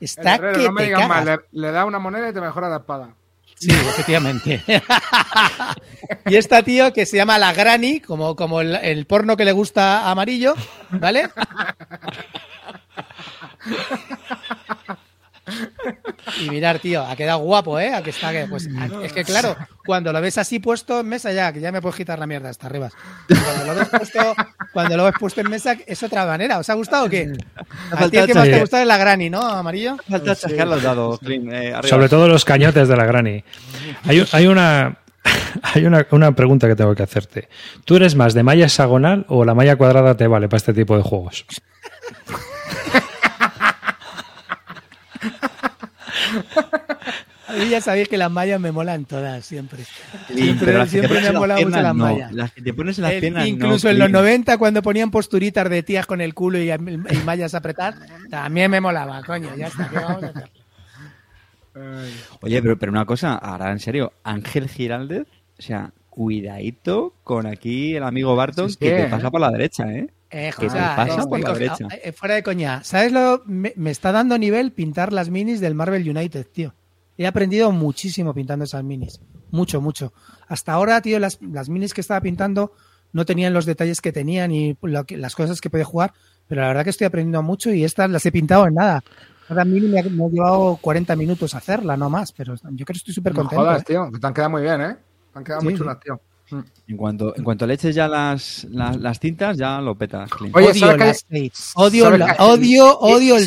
El 0.00 0.04
Está 0.04 0.34
herrero, 0.36 0.58
que 0.58 0.64
no 0.66 0.72
me 0.72 0.80
te 0.82 0.86
digas 0.86 1.00
cagas. 1.00 1.24
más, 1.26 1.38
le, 1.52 1.60
le 1.60 1.72
da 1.72 1.84
una 1.84 1.98
moneda 1.98 2.28
y 2.28 2.32
te 2.32 2.40
mejora 2.40 2.68
la 2.68 2.76
espada. 2.76 3.10
Sí, 3.56 3.70
efectivamente. 3.72 4.62
y 6.26 6.36
esta 6.36 6.62
tío 6.62 6.92
que 6.92 7.06
se 7.06 7.16
llama 7.16 7.38
la 7.38 7.52
Granny, 7.52 8.00
como, 8.00 8.36
como 8.36 8.60
el, 8.60 8.76
el 8.76 9.04
porno 9.06 9.36
que 9.36 9.44
le 9.44 9.52
gusta 9.52 10.08
amarillo, 10.10 10.54
¿vale? 10.90 11.28
Y 16.40 16.50
mirar, 16.50 16.78
tío, 16.78 17.02
ha 17.04 17.16
quedado 17.16 17.38
guapo, 17.40 17.78
¿eh? 17.78 17.92
A 17.94 18.02
que 18.02 18.10
está, 18.10 18.30
que, 18.32 18.46
pues, 18.48 18.68
a- 18.78 19.04
es 19.04 19.12
que 19.12 19.24
claro, 19.24 19.56
cuando 19.84 20.12
lo 20.12 20.20
ves 20.20 20.38
así 20.38 20.58
puesto 20.58 21.00
en 21.00 21.08
mesa 21.08 21.32
ya, 21.32 21.52
que 21.52 21.60
ya 21.60 21.72
me 21.72 21.80
puedes 21.82 21.96
quitar 21.96 22.18
la 22.18 22.26
mierda 22.26 22.50
hasta 22.50 22.66
arriba. 22.66 22.90
Cuando 23.28 23.64
lo 23.72 23.74
ves 23.78 23.88
puesto, 23.88 24.34
cuando 24.72 24.96
lo 24.96 25.04
ves 25.04 25.14
puesto 25.18 25.40
en 25.40 25.50
mesa 25.50 25.76
es 25.86 26.02
otra 26.02 26.24
manera. 26.26 26.58
¿Os 26.58 26.68
ha 26.70 26.74
gustado 26.74 27.06
o 27.06 27.08
qué? 27.08 27.32
A 27.90 28.08
ti 28.08 28.16
el 28.18 28.26
que 28.26 28.34
más 28.34 28.44
te 28.44 28.54
ha 28.56 28.60
gustado 28.60 28.82
es 28.82 28.88
la 28.88 28.96
Granny, 28.98 29.30
¿no? 29.30 29.40
Amarillo. 29.40 29.96
Falta 30.08 30.36
chasquear 30.36 30.68
los 30.68 30.82
dados, 30.82 31.18
Clint, 31.20 31.50
eh. 31.52 31.74
Sobre 31.84 32.08
todo 32.08 32.28
los 32.28 32.44
cañotes 32.44 32.88
de 32.88 32.96
la 32.96 33.04
Granny. 33.06 33.42
Hay, 34.04 34.24
hay 34.32 34.46
una. 34.46 34.98
Hay 35.62 35.84
una, 35.84 36.06
una 36.12 36.32
pregunta 36.32 36.68
que 36.68 36.76
tengo 36.76 36.94
que 36.94 37.02
hacerte. 37.02 37.48
¿Tú 37.84 37.96
eres 37.96 38.14
más 38.14 38.32
de 38.32 38.42
malla 38.42 38.64
hexagonal 38.66 39.26
o 39.28 39.44
la 39.44 39.54
malla 39.54 39.76
cuadrada 39.76 40.16
te 40.16 40.26
vale 40.26 40.48
para 40.48 40.56
este 40.58 40.72
tipo 40.72 40.96
de 40.96 41.02
juegos? 41.02 41.44
A 47.48 47.52
mí 47.54 47.70
ya 47.70 47.80
sabéis 47.80 48.08
que 48.08 48.18
las 48.18 48.30
mallas 48.30 48.60
me 48.60 48.72
molan 48.72 49.06
todas, 49.06 49.42
siempre. 49.42 49.82
Sí, 49.82 50.34
Siempre, 50.34 51.20
me 51.20 51.28
han 51.28 51.34
molado 51.36 51.62
mucho 51.62 51.80
las 51.80 51.94
no. 51.96 52.04
mallas. 52.04 52.30
Las 52.34 52.52
que 52.52 52.60
te 52.60 52.74
pones 52.74 52.98
en 52.98 53.04
las 53.04 53.12
Eh, 53.14 53.20
piernas, 53.20 53.44
no, 53.44 53.48
incluso 53.48 53.88
en 53.88 53.98
los 53.98 54.08
Clint. 54.08 54.20
90, 54.20 54.58
cuando 54.58 54.82
ponían 54.82 55.10
posturitas 55.10 55.70
de 55.70 55.82
tías 55.82 56.04
con 56.04 56.20
el 56.20 56.34
culo 56.34 56.58
y, 56.58 56.70
y 56.70 56.78
mallas 57.24 57.54
a 57.54 57.58
apretar, 57.58 57.94
también 58.28 58.70
me 58.70 58.82
molaba, 58.82 59.22
coño, 59.22 59.48
ya 59.56 59.68
está, 59.68 59.88
¿qué 59.88 59.96
vamos 59.96 60.24
a 60.24 60.26
hacer? 60.28 60.50
Oye, 62.40 62.60
pero, 62.60 62.78
pero 62.78 62.92
una 62.92 63.04
cosa, 63.06 63.34
ahora 63.36 63.70
en 63.72 63.78
serio, 63.78 64.12
Ángel 64.24 64.68
Giraldez, 64.68 65.26
o 65.58 65.62
sea, 65.62 65.92
cuidadito 66.10 67.14
con 67.24 67.46
aquí 67.46 67.94
el 67.96 68.02
amigo 68.02 68.34
Barton 68.36 68.68
Sí, 68.68 68.74
sí, 68.74 68.78
que 68.80 68.90
te 68.90 69.02
¿eh? 69.04 69.08
pasa 69.08 69.30
por 69.30 69.40
la 69.40 69.50
derecha, 69.50 69.84
¿eh? 69.92 70.08
Eh, 70.30 70.52
pasa 70.58 71.26
por 71.26 71.40
la 71.40 71.46
co- 71.48 71.54
derecha. 71.54 71.86
eh, 71.90 72.12
fuera 72.12 72.34
de 72.34 72.42
coña, 72.42 72.84
¿sabes 72.84 73.12
lo? 73.12 73.42
Me, 73.46 73.72
me 73.76 73.90
está 73.90 74.12
dando 74.12 74.36
nivel 74.38 74.72
pintar 74.72 75.12
las 75.12 75.30
minis 75.30 75.60
del 75.60 75.74
Marvel 75.74 76.08
United, 76.08 76.46
tío. 76.52 76.74
He 77.16 77.26
aprendido 77.26 77.72
muchísimo 77.72 78.34
pintando 78.34 78.64
esas 78.64 78.84
minis. 78.84 79.20
Mucho, 79.50 79.80
mucho. 79.80 80.12
Hasta 80.46 80.72
ahora, 80.72 81.00
tío, 81.00 81.18
las, 81.18 81.38
las 81.40 81.68
minis 81.68 81.94
que 81.94 82.02
estaba 82.02 82.20
pintando 82.20 82.72
no 83.12 83.24
tenían 83.24 83.54
los 83.54 83.64
detalles 83.64 84.00
que 84.02 84.12
tenían 84.12 84.52
y 84.52 84.76
lo 84.82 85.04
que- 85.04 85.16
las 85.16 85.34
cosas 85.34 85.60
que 85.62 85.70
podía 85.70 85.86
jugar, 85.86 86.12
pero 86.46 86.60
la 86.60 86.68
verdad 86.68 86.84
que 86.84 86.90
estoy 86.90 87.06
aprendiendo 87.06 87.42
mucho 87.42 87.72
y 87.72 87.82
estas 87.84 88.10
las 88.10 88.24
he 88.26 88.30
pintado 88.32 88.66
en 88.66 88.74
nada. 88.74 89.02
Cada 89.48 89.64
mini 89.64 89.88
me 89.88 90.00
ha, 90.00 90.02
me 90.02 90.24
ha 90.26 90.28
llevado 90.28 90.76
40 90.80 91.16
minutos 91.16 91.54
hacerla, 91.54 91.96
no 91.96 92.10
más, 92.10 92.32
pero 92.32 92.54
yo 92.54 92.84
creo 92.84 92.86
que 92.86 92.92
estoy 92.98 93.14
súper 93.14 93.32
No 93.32 93.40
contento. 93.40 93.62
jodas, 93.62 93.80
¿eh? 93.80 93.84
tío. 93.86 94.10
que 94.12 94.18
Te 94.18 94.26
han 94.26 94.34
quedado 94.34 94.50
muy 94.50 94.60
bien, 94.62 94.80
¿eh? 94.82 94.96
Te 95.32 95.38
han 95.38 95.44
quedado 95.44 95.60
Sí, 95.62 95.68
muy 95.68 95.74
chulas, 95.78 95.98
tío. 96.00 96.20
En 96.86 96.96
cuanto, 96.96 97.36
en 97.36 97.44
cuanto 97.44 97.66
le 97.66 97.74
eches 97.74 97.94
ya 97.94 98.08
las, 98.08 98.66
las, 98.70 98.96
las 98.96 99.20
tintas, 99.20 99.58
ya 99.58 99.80
lo 99.80 99.94
petas, 99.94 100.30
Clint. 100.30 100.56
Oye, 100.56 100.68
odio. 100.70 100.86
Odio, 101.74 102.04
¿Sabes 102.04 102.18
la- 102.18 102.36
odio, 102.38 102.98
odio 102.98 103.36
el 103.36 103.46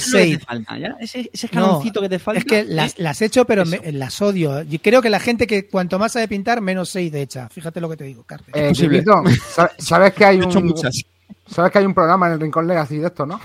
¿ya? 0.79 0.95
Ese, 0.99 1.29
ese 1.33 1.47
No, 1.53 1.61
escaloncito 1.61 2.01
que 2.01 2.09
te 2.09 2.19
falta. 2.19 2.39
Es 2.39 2.45
que 2.45 2.63
las, 2.63 2.99
las 2.99 3.19
he 3.21 3.25
hecho, 3.25 3.45
pero 3.45 3.65
me- 3.65 3.91
las 3.91 4.21
odio. 4.21 4.61
Yo 4.61 4.79
creo 4.81 5.01
que 5.01 5.09
la 5.09 5.19
gente 5.19 5.47
que 5.47 5.67
cuanto 5.67 5.97
más 5.97 6.11
sabe 6.11 6.27
pintar, 6.27 6.61
menos 6.61 6.89
save 6.89 7.21
echa. 7.21 7.49
Fíjate 7.49 7.81
lo 7.81 7.89
que 7.89 7.97
te 7.97 8.03
digo, 8.03 8.23
Carter. 8.23 8.55
Eh, 8.55 9.03
¿sabes 9.79 10.13
que 10.13 10.25
hay 10.25 10.37
He 10.41 10.43
hecho 10.45 10.59
un 10.59 10.67
muchas. 10.67 11.01
sabes 11.47 11.71
que 11.71 11.79
hay 11.79 11.85
un 11.85 11.93
programa 11.95 12.27
en 12.27 12.33
el 12.33 12.39
Rincón 12.39 12.67
Legacy 12.67 12.97
de 12.97 13.07
esto, 13.07 13.25
no? 13.25 13.39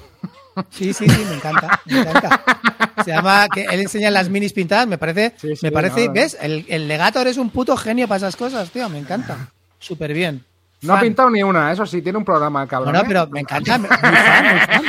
Sí, 0.71 0.93
sí, 0.93 1.09
sí, 1.09 1.23
me 1.29 1.37
encanta, 1.37 1.81
me 1.87 2.01
encanta. 2.01 2.43
Se 3.05 3.11
llama 3.11 3.47
que 3.53 3.63
él 3.65 3.81
enseña 3.81 4.11
las 4.11 4.29
minis 4.29 4.53
pintadas, 4.53 4.87
me 4.87 4.99
parece, 4.99 5.35
Sí, 5.37 5.55
sí, 5.57 5.67
me 5.67 5.73
parece, 5.73 6.01
no, 6.03 6.07
no. 6.07 6.13
¿ves? 6.15 6.37
El, 6.41 6.65
el 6.69 6.89
Legator 6.89 7.27
es 7.27 7.37
un 7.37 7.51
puto 7.51 7.77
genio 7.77 8.09
para 8.09 8.19
esas 8.19 8.37
cosas, 8.37 8.71
tío, 8.71 8.89
me 8.89 8.99
encanta. 8.99 9.51
Súper 9.79 10.13
bien. 10.15 10.45
No 10.83 10.95
ha 10.95 11.01
pintado 11.01 11.31
ni 11.31 11.43
una, 11.43 11.73
eso 11.73 11.85
sí, 11.87 12.03
tiene 12.03 12.19
un 12.19 12.25
programa 12.25 12.63
el 12.63 12.69
cabrón. 12.69 12.93
Bueno, 12.93 13.05
¿eh? 13.05 13.09
pero 13.09 13.27
me 13.29 13.41
encanta, 13.41 13.79
me- 13.79 13.89
muy 13.89 13.97
fan, 13.99 14.45
muy 14.51 14.61
fan. 14.61 14.85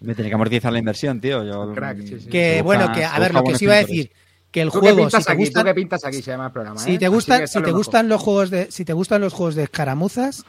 Me 0.00 0.14
tenía 0.14 0.30
que 0.30 0.34
amortizar 0.34 0.72
la 0.72 0.78
inversión, 0.78 1.20
tío. 1.20 1.44
Yo, 1.44 1.72
Crack, 1.74 1.98
sí, 1.98 2.20
sí. 2.20 2.28
Que 2.28 2.62
bueno, 2.62 2.90
que 2.92 3.04
a 3.04 3.18
ver, 3.18 3.34
lo 3.34 3.44
que 3.44 3.52
os 3.52 3.62
iba 3.62 3.74
a 3.74 3.78
decir, 3.78 4.10
que 4.50 4.62
el 4.62 4.70
¿Tú 4.70 4.80
qué 4.80 4.92
juego, 4.92 4.96
si 4.98 5.02
pintas 5.04 5.24
te 5.26 5.32
aquí? 5.32 5.40
gusta, 5.42 5.60
¿Tú 5.60 5.66
qué 5.66 5.74
pintas 5.74 6.04
aquí? 6.04 6.22
Se 6.22 6.30
llama 6.30 6.46
el 6.46 6.52
programa, 6.52 6.80
Si 6.80 6.94
¿eh? 6.94 6.98
te 6.98 7.08
gustan, 7.08 7.40
que 7.40 7.46
si 7.48 7.62
te 7.62 7.70
gustan 7.72 8.08
los 8.08 8.20
juegos 8.22 8.50
de, 8.50 8.70
si 8.70 8.84
te 8.84 8.92
gustan 8.94 9.20
los 9.20 9.32
juegos 9.34 9.54
de 9.54 9.64
escaramuzas, 9.64 10.44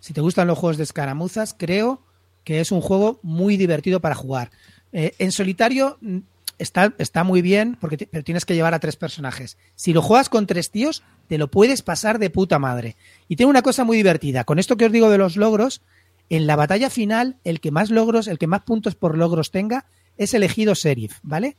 si 0.00 0.12
te 0.14 0.20
gustan 0.20 0.46
los 0.46 0.58
juegos 0.58 0.78
de 0.78 0.84
escaramuzas, 0.84 1.54
creo 1.58 2.00
que 2.46 2.60
es 2.60 2.70
un 2.70 2.80
juego 2.80 3.18
muy 3.24 3.56
divertido 3.56 4.00
para 4.00 4.14
jugar. 4.14 4.52
Eh, 4.92 5.14
en 5.18 5.32
solitario 5.32 5.98
mm, 6.00 6.18
está, 6.58 6.94
está 6.98 7.24
muy 7.24 7.42
bien, 7.42 7.76
porque 7.80 8.06
pero 8.06 8.22
tienes 8.22 8.44
que 8.44 8.54
llevar 8.54 8.72
a 8.72 8.78
tres 8.78 8.94
personajes. 8.94 9.58
Si 9.74 9.92
lo 9.92 10.00
juegas 10.00 10.28
con 10.28 10.46
tres 10.46 10.70
tíos, 10.70 11.02
te 11.26 11.38
lo 11.38 11.50
puedes 11.50 11.82
pasar 11.82 12.20
de 12.20 12.30
puta 12.30 12.60
madre. 12.60 12.94
Y 13.26 13.34
tiene 13.34 13.50
una 13.50 13.62
cosa 13.62 13.82
muy 13.82 13.96
divertida. 13.96 14.44
Con 14.44 14.60
esto 14.60 14.76
que 14.76 14.86
os 14.86 14.92
digo 14.92 15.10
de 15.10 15.18
los 15.18 15.36
logros, 15.36 15.82
en 16.30 16.46
la 16.46 16.54
batalla 16.54 16.88
final, 16.88 17.36
el 17.42 17.58
que 17.58 17.72
más 17.72 17.90
logros, 17.90 18.28
el 18.28 18.38
que 18.38 18.46
más 18.46 18.62
puntos 18.62 18.94
por 18.94 19.18
logros 19.18 19.50
tenga, 19.50 19.86
es 20.16 20.32
elegido 20.32 20.74
sheriff, 20.74 21.18
¿vale? 21.24 21.56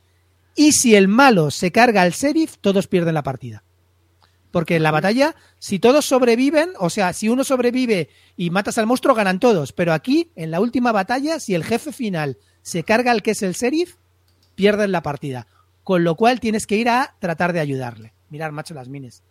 Y 0.56 0.72
si 0.72 0.94
el 0.94 1.06
malo 1.06 1.50
se 1.50 1.70
carga 1.70 2.00
al 2.00 2.12
sheriff, 2.12 2.56
todos 2.62 2.86
pierden 2.86 3.12
la 3.12 3.22
partida. 3.22 3.62
Porque 4.50 4.76
en 4.76 4.82
la 4.82 4.90
batalla, 4.90 5.34
si 5.58 5.78
todos 5.78 6.06
sobreviven, 6.06 6.70
o 6.78 6.90
sea, 6.90 7.12
si 7.12 7.28
uno 7.28 7.44
sobrevive 7.44 8.08
y 8.36 8.50
matas 8.50 8.78
al 8.78 8.86
monstruo, 8.86 9.14
ganan 9.14 9.40
todos. 9.40 9.72
Pero 9.72 9.92
aquí, 9.92 10.30
en 10.36 10.50
la 10.50 10.60
última 10.60 10.92
batalla, 10.92 11.38
si 11.38 11.54
el 11.54 11.64
jefe 11.64 11.92
final 11.92 12.38
se 12.62 12.82
carga 12.82 13.12
al 13.12 13.22
que 13.22 13.32
es 13.32 13.42
el 13.42 13.52
sheriff, 13.52 13.96
pierden 14.54 14.92
la 14.92 15.02
partida. 15.02 15.46
Con 15.84 16.04
lo 16.04 16.14
cual 16.14 16.40
tienes 16.40 16.66
que 16.66 16.76
ir 16.76 16.88
a 16.88 17.14
tratar 17.18 17.52
de 17.52 17.60
ayudarle. 17.60 18.12
Mirar, 18.30 18.52
macho, 18.52 18.74
las 18.74 18.88
minis. 18.88 19.22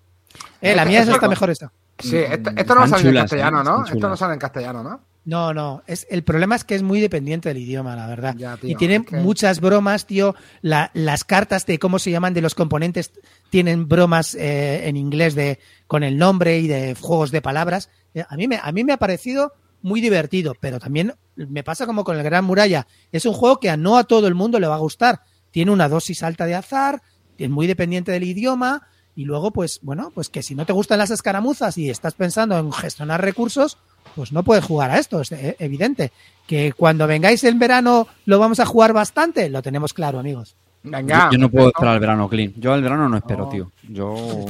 Eh, 0.62 0.76
la 0.76 0.86
mía 0.86 1.02
es 1.02 1.08
esta 1.08 1.28
mejor 1.28 1.50
esta. 1.50 1.72
Sí, 2.00 2.18
esto, 2.18 2.52
Mm, 2.52 2.58
esto 2.60 2.74
no 2.74 2.80
va 2.80 2.84
a 2.84 2.86
están 2.86 3.00
salir 3.00 3.06
en 3.08 3.12
chulas, 3.14 3.24
castellano, 3.24 3.62
¿eh? 3.62 3.64
¿no? 3.64 3.84
Esto 3.84 3.96
no 3.96 4.02
chulas. 4.02 4.20
sale 4.20 4.34
en 4.34 4.40
castellano, 4.40 4.84
¿no? 4.84 5.02
No, 5.26 5.54
no. 5.54 5.84
Es, 5.88 6.08
el 6.10 6.24
problema 6.24 6.56
es 6.56 6.64
que 6.64 6.76
es 6.76 6.84
muy 6.84 7.02
dependiente 7.02 7.50
del 7.50 7.58
idioma, 7.58 7.96
la 7.98 8.08
verdad. 8.08 8.34
Ya, 8.38 8.56
tío, 8.56 8.70
y 8.70 8.76
tiene 8.76 8.96
es 8.98 9.06
que- 9.06 9.18
muchas 9.18 9.60
bromas, 9.60 10.06
tío. 10.06 10.36
La- 10.62 10.90
las 10.94 11.24
cartas 11.26 11.66
de 11.66 11.80
cómo 11.80 12.00
se 12.00 12.12
llaman 12.12 12.34
de 12.34 12.42
los 12.42 12.56
componentes 12.56 13.12
tienen 13.50 13.90
bromas 13.90 14.36
eh, 14.36 14.88
en 14.88 14.96
inglés 14.96 15.36
de 15.36 15.60
con 15.86 16.04
el 16.04 16.18
nombre 16.18 16.60
y 16.60 16.68
de 16.68 16.96
juegos 16.96 17.32
de 17.32 17.42
palabras. 17.42 17.90
Eh, 18.14 18.24
A 18.30 18.38
mí, 18.38 18.48
me, 18.48 18.58
a 18.62 18.72
mí 18.72 18.84
me 18.86 18.94
ha 18.94 18.98
parecido 18.98 19.52
muy 19.82 20.00
divertido, 20.00 20.54
pero 20.62 20.80
también 20.80 21.14
me 21.36 21.62
pasa 21.64 21.86
como 21.86 22.04
con 22.06 22.16
el 22.18 22.24
Gran 22.24 22.46
Muralla. 22.46 22.88
Es 23.12 23.26
un 23.26 23.34
juego 23.34 23.60
que 23.60 23.70
a 23.70 23.76
no 23.76 23.98
a 23.98 24.06
todo 24.06 24.28
el 24.28 24.34
mundo 24.36 24.60
le 24.62 24.68
va 24.68 24.76
a 24.76 24.80
gustar. 24.80 25.22
Tiene 25.52 25.72
una 25.72 25.90
dosis 25.90 26.24
alta 26.24 26.46
de 26.46 26.56
azar, 26.56 27.02
es 27.38 27.50
muy 27.50 27.68
dependiente 27.68 28.12
del 28.14 28.24
idioma. 28.24 28.88
Y 29.18 29.26
luego, 29.26 29.50
pues, 29.52 29.80
bueno, 29.82 30.12
pues 30.14 30.30
que 30.30 30.44
si 30.44 30.54
no 30.56 30.66
te 30.66 30.72
gustan 30.74 31.00
las 31.00 31.10
escaramuzas 31.12 31.78
y 31.78 31.90
estás 31.90 32.14
pensando 32.14 32.58
en 32.58 32.72
gestionar 32.72 33.20
recursos, 33.20 33.78
pues 34.16 34.32
no 34.32 34.44
puedes 34.44 34.64
jugar 34.64 34.92
a 34.92 35.00
esto, 35.00 35.20
es 35.22 35.32
eh, 35.32 35.56
evidente. 35.60 36.12
Que 36.46 36.72
cuando 36.72 37.08
vengáis 37.08 37.44
en 37.44 37.58
verano 37.60 38.08
lo 38.26 38.38
vamos 38.40 38.60
a 38.60 38.66
jugar 38.66 38.94
bastante, 38.94 39.50
lo 39.50 39.62
tenemos 39.64 39.92
claro, 39.94 40.20
amigos. 40.20 40.56
Venga. 40.84 41.26
Yo, 41.26 41.32
yo 41.34 41.38
no 41.40 41.50
puedo 41.50 41.68
esperar 41.70 41.96
al 41.96 42.00
verano, 42.00 42.30
Clean. 42.30 42.54
Yo 42.58 42.72
al 42.74 42.82
verano 42.84 43.10
no 43.10 43.18
espero, 43.18 43.46
No. 43.46 43.50
tío. 43.50 43.72
Yo 43.90 44.46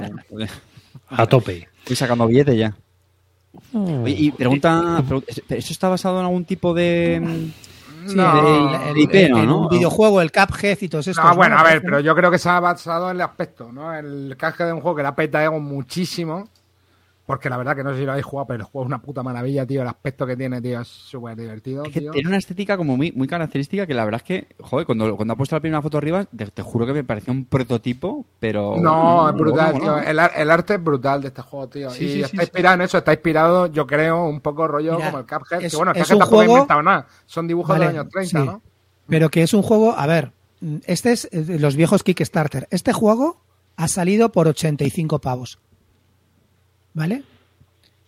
A 1.09 1.25
tope. 1.25 1.67
estoy 1.79 1.95
sacando 1.95 2.27
billetes 2.27 2.57
ya. 2.57 2.75
Oye, 3.73 4.15
y 4.17 4.31
pregunta, 4.31 5.01
pregun- 5.07 5.23
¿eso 5.27 5.73
está 5.73 5.87
basado 5.89 6.19
en 6.19 6.25
algún 6.25 6.45
tipo 6.45 6.73
de... 6.73 7.49
Sí, 8.05 8.15
No. 8.15 8.39
el- 8.39 8.97
el- 8.97 9.15
el- 9.15 9.31
¿no? 9.31 9.37
en 9.39 9.45
¿no? 9.47 9.57
un 9.61 9.69
videojuego, 9.69 10.21
el 10.21 10.31
Cuphead 10.31 10.77
y 10.81 10.89
todos 10.89 11.07
estos. 11.07 11.23
No, 11.23 11.35
bueno, 11.35 11.55
¿no? 11.55 11.61
a 11.61 11.63
ver, 11.63 11.81
pero 11.81 11.99
yo 11.99 12.13
creo 12.15 12.29
que 12.29 12.37
se 12.37 12.49
ha 12.49 12.59
basado 12.59 13.09
en 13.09 13.15
el 13.17 13.21
aspecto, 13.21 13.71
¿no? 13.71 13.93
El 13.93 14.35
caje 14.37 14.63
de 14.65 14.73
un 14.73 14.81
juego 14.81 14.97
que 14.97 15.03
la 15.03 15.15
peta 15.15 15.43
ego 15.43 15.59
muchísimo. 15.59 16.47
Porque 17.27 17.49
la 17.49 17.57
verdad 17.57 17.75
que 17.75 17.83
no 17.83 17.91
sé 17.91 17.97
si 17.99 18.05
lo 18.05 18.11
habéis 18.13 18.25
jugado, 18.25 18.47
pero 18.47 18.59
el 18.61 18.63
juego 18.63 18.85
es 18.85 18.87
una 18.87 19.01
puta 19.01 19.21
maravilla, 19.21 19.65
tío. 19.65 19.81
El 19.81 19.87
aspecto 19.89 20.25
que 20.25 20.37
tiene, 20.37 20.61
tío, 20.61 20.79
es 20.79 20.87
súper 20.87 21.35
divertido, 21.35 21.83
Es 21.83 21.91
que 21.91 21.99
tío. 21.99 22.11
tiene 22.11 22.29
una 22.29 22.37
estética 22.37 22.77
como 22.77 22.95
muy, 22.95 23.11
muy 23.11 23.27
característica 23.27 23.85
que 23.85 23.93
la 23.93 24.05
verdad 24.05 24.21
es 24.23 24.27
que, 24.27 24.47
joder, 24.61 24.85
cuando, 24.85 25.13
cuando 25.17 25.33
ha 25.33 25.37
puesto 25.37 25.53
la 25.55 25.59
primera 25.59 25.81
foto 25.81 25.97
arriba, 25.97 26.23
te, 26.23 26.45
te 26.47 26.61
juro 26.61 26.85
que 26.85 26.93
me 26.93 27.03
parecía 27.03 27.33
un 27.33 27.43
prototipo, 27.43 28.25
pero... 28.39 28.77
No, 28.77 29.29
es 29.29 29.35
brutal, 29.35 29.77
tío. 29.77 29.97
El, 29.97 30.19
ar- 30.19 30.31
el 30.37 30.49
arte 30.49 30.75
es 30.75 30.83
brutal 30.83 31.21
de 31.21 31.27
este 31.27 31.41
juego, 31.41 31.67
tío. 31.67 31.89
Sí, 31.89 32.05
y 32.05 32.07
sí, 32.13 32.15
está 32.21 32.27
sí, 32.29 32.37
sí. 32.37 32.43
inspirado 32.43 32.75
en 32.75 32.81
eso, 32.83 32.97
está 32.97 33.11
inspirado, 33.11 33.67
yo 33.67 33.85
creo, 33.85 34.23
un 34.25 34.39
poco 34.39 34.65
rollo 34.65 34.93
Mira, 34.95 35.07
como 35.11 35.17
el 35.19 35.25
Cuphead. 35.27 35.61
es- 35.63 35.71
que 35.73 35.77
bueno, 35.77 35.91
el 35.91 35.97
es 35.97 36.03
Cuphead 36.03 36.15
un 36.15 36.19
tampoco 36.21 36.37
juego- 36.37 36.53
inventado 36.53 36.81
nada. 36.83 37.07
Son 37.25 37.45
dibujos 37.45 37.69
Vale, 37.77 37.87
de 37.87 37.91
los 37.93 37.99
años 38.03 38.11
30, 38.13 38.39
sí. 38.39 38.45
¿no? 38.45 38.61
Pero 39.09 39.29
que 39.29 39.41
es 39.43 39.53
un 39.53 39.63
juego, 39.63 39.93
a 39.97 40.07
ver, 40.07 40.31
este 40.85 41.11
es 41.11 41.27
los 41.33 41.75
viejos 41.75 42.03
Kickstarter. 42.03 42.69
Este 42.71 42.93
juego 42.93 43.41
ha 43.75 43.89
salido 43.89 44.31
por 44.31 44.47
85 44.47 45.19
pavos. 45.19 45.59
¿Vale? 46.97 47.21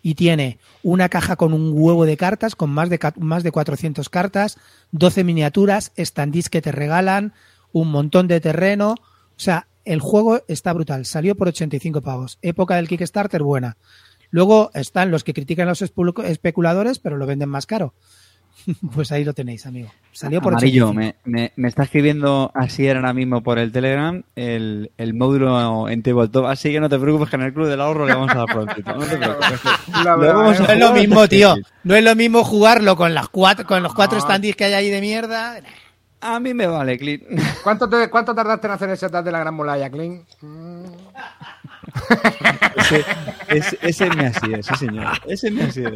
Y 0.02 0.16
tiene 0.16 0.58
una 0.82 1.10
caja 1.10 1.36
con 1.36 1.54
un 1.54 1.74
huevo 1.76 2.08
de 2.08 2.18
cartas, 2.18 2.56
con 2.56 2.72
más 2.72 2.90
de, 2.90 3.00
más 3.20 3.44
de 3.44 3.52
400 3.52 4.10
cartas, 4.10 4.58
12 4.94 5.24
miniaturas, 5.24 5.92
standees 5.96 6.50
que 6.50 6.64
te 6.64 6.72
regalan, 6.72 7.34
un 7.72 7.92
montón 7.92 8.28
de 8.28 8.42
terreno. 8.42 8.94
O 8.94 9.40
sea, 9.40 9.68
el 9.86 10.00
juego 10.00 10.42
está 10.48 10.74
brutal. 10.74 11.06
Salió 11.06 11.36
por 11.36 11.50
85 11.50 12.02
pavos. 12.02 12.40
Época 12.42 12.78
del 12.78 12.88
Kickstarter 12.88 13.44
buena. 13.44 13.78
Luego 14.32 14.72
están 14.74 15.12
los 15.12 15.24
que 15.24 15.36
critican 15.36 15.68
a 15.68 15.72
los 15.72 15.84
especuladores, 15.84 16.98
pero 16.98 17.18
lo 17.18 17.28
venden 17.28 17.50
más 17.50 17.68
caro. 17.68 17.94
Pues 18.93 19.12
ahí 19.12 19.24
lo 19.24 19.34
tenéis, 19.34 19.66
amigo. 19.66 19.89
Salió 20.12 20.41
por 20.41 20.53
Amarillo, 20.53 20.89
85. 20.89 21.16
me, 21.26 21.39
me, 21.41 21.51
me 21.55 21.68
está 21.68 21.84
escribiendo 21.84 22.51
así 22.53 22.88
ahora 22.89 23.14
mismo 23.14 23.41
por 23.41 23.57
el 23.60 23.72
Telegram 23.72 24.22
el, 24.36 24.91
el 24.97 25.14
módulo 25.14 25.88
en 25.89 26.01
Tabletop, 26.03 26.45
así 26.45 26.72
que 26.72 26.80
no 26.80 26.89
te 26.89 26.99
preocupes 26.99 27.30
que 27.30 27.36
en 27.38 27.43
el 27.43 27.53
Club 27.53 27.68
del 27.68 27.82
Ahorro 27.82 28.05
le 28.05 28.14
vamos 28.14 28.32
a 28.32 28.36
dar 28.36 28.45
prontito. 28.47 28.93
No 28.95 29.05
te 29.05 29.18
preocupes. 29.18 29.62
La 30.03 30.16
verdad, 30.16 30.53
¿eh? 30.53 30.60
No 30.60 30.74
es 30.74 30.80
lo 30.80 30.93
mismo, 30.93 31.28
tío. 31.28 31.55
No 31.84 31.95
es 31.95 32.03
lo 32.03 32.16
mismo 32.16 32.43
jugarlo 32.43 32.95
con 32.95 33.14
las 33.14 33.30
cuatro, 33.30 33.66
con 33.66 33.82
los 33.84 33.93
cuatro 33.93 34.18
No. 34.18 34.24
standees 34.26 34.55
que 34.55 34.66
hay 34.66 34.74
ahí 34.74 34.89
de 34.89 35.01
mierda. 35.01 35.60
A 36.22 36.39
mí 36.41 36.53
me 36.53 36.68
vale, 36.68 36.97
Clint. 36.97 37.24
¿Cuánto, 37.64 37.88
te- 37.89 38.10
¿Cuánto 38.10 38.36
tardaste 38.36 38.68
en 38.68 38.74
hacer 38.74 38.89
ese 38.89 39.07
setup 39.07 39.24
de 39.24 39.32
la 39.32 39.39
Gran 39.39 39.53
Muralla, 39.53 39.89
Clint? 39.89 40.28
Mm. 40.41 40.84
Ese, 42.76 43.05
ese, 43.47 43.78
ese 43.82 44.10
me 44.12 44.28
así 44.28 44.53
es, 44.53 44.66
sí 44.66 44.76
señor. 44.76 45.07
Ese 45.28 45.49
me 45.49 45.64
así 45.64 45.82
es. 45.84 45.93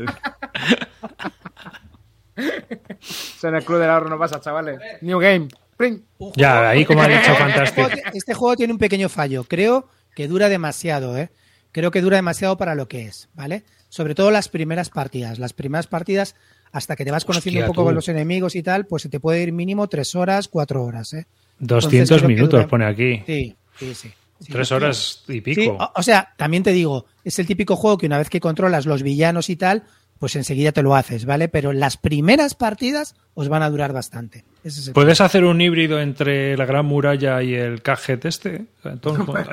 En 3.44 3.56
el 3.56 3.64
Club 3.64 3.80
del 3.80 3.90
Ahorro 3.90 4.10
no 4.10 4.18
pasa, 4.18 4.40
chavales. 4.40 4.80
New 5.02 5.20
Game. 5.20 5.48
Pring. 5.78 6.02
Ya, 6.36 6.70
ahí 6.70 6.86
como 6.86 7.02
ha 7.02 7.08
dicho 7.08 7.20
Este 7.32 7.36
Fantastic. 7.36 7.76
juego, 7.76 8.02
este 8.14 8.34
juego 8.34 8.56
tiene 8.56 8.74
un 8.74 8.80
pequeño 8.80 9.10
fallo. 9.10 9.44
Creo 9.44 9.90
que 10.16 10.28
dura 10.28 10.48
demasiado, 10.50 11.18
¿eh? 11.18 11.30
Creo 11.72 11.90
que 11.92 12.02
dura 12.02 12.18
demasiado 12.18 12.58
para 12.58 12.76
lo 12.76 12.88
que 12.88 13.02
es, 13.06 13.28
¿vale? 13.34 13.64
Sobre 13.90 14.14
todo 14.16 14.30
las 14.32 14.48
primeras 14.50 14.90
partidas. 14.90 15.40
Las 15.40 15.54
primeras 15.54 15.88
partidas, 15.88 16.36
hasta 16.72 16.96
que 16.96 17.04
te 17.06 17.12
vas 17.12 17.26
conociendo 17.26 17.60
Hostia, 17.60 17.66
un 17.70 17.74
poco 17.76 17.82
tú. 17.82 17.86
con 17.88 17.96
los 17.96 18.08
enemigos 18.08 18.56
y 18.56 18.62
tal, 18.64 18.86
pues 18.86 19.02
se 19.04 19.10
te 19.10 19.20
puede 19.20 19.42
ir 19.42 19.52
mínimo 19.52 19.88
tres 19.88 20.14
horas, 20.16 20.48
cuatro 20.48 20.84
horas, 20.84 21.14
¿eh? 21.14 21.26
200 21.60 21.92
Entonces, 21.94 22.08
creo 22.18 22.22
que 22.22 22.34
minutos 22.36 22.60
dura- 22.60 22.68
pone 22.68 22.86
aquí. 22.86 23.24
Sí, 23.26 23.56
sí, 23.80 23.96
sí. 23.96 24.12
Sí, 24.40 24.52
Tres 24.52 24.68
sí. 24.68 24.74
horas 24.74 25.24
y 25.28 25.34
Sí, 25.34 25.42
pico. 25.42 25.78
o, 25.80 25.92
o 25.96 26.04
sea, 26.04 26.34
también 26.38 26.64
te 26.64 26.72
digo, 26.72 27.06
es 27.24 27.40
el 27.40 27.48
típico 27.48 27.76
juego 27.78 27.98
que 27.98 28.06
una 28.08 28.18
vez 28.18 28.30
que 28.30 28.40
controlas 28.42 28.86
los 28.86 29.02
villanos 29.02 29.50
y 29.50 29.56
tal, 29.56 29.84
pues 30.24 30.38
enseguida 30.38 30.72
te 30.72 30.84
lo 30.84 30.96
haces, 30.96 31.26
¿vale? 31.26 31.50
Pero 31.50 31.74
las 31.74 31.98
primeras 31.98 32.56
partidas 32.56 33.14
os 33.34 33.50
van 33.50 33.62
a 33.62 33.70
durar 33.70 33.92
bastante. 33.92 34.46
Ese 34.64 34.80
es 34.80 34.88
el 34.88 34.94
¿Puedes 34.94 35.20
hacer 35.20 35.44
un 35.44 35.60
híbrido 35.60 36.00
entre 36.00 36.56
la 36.56 36.66
Gran 36.66 36.86
Muralla 36.86 37.44
y 37.44 37.56
el 37.56 37.82
Cajet 37.82 38.24
este? 38.24 38.68
Entonces. 38.86 39.26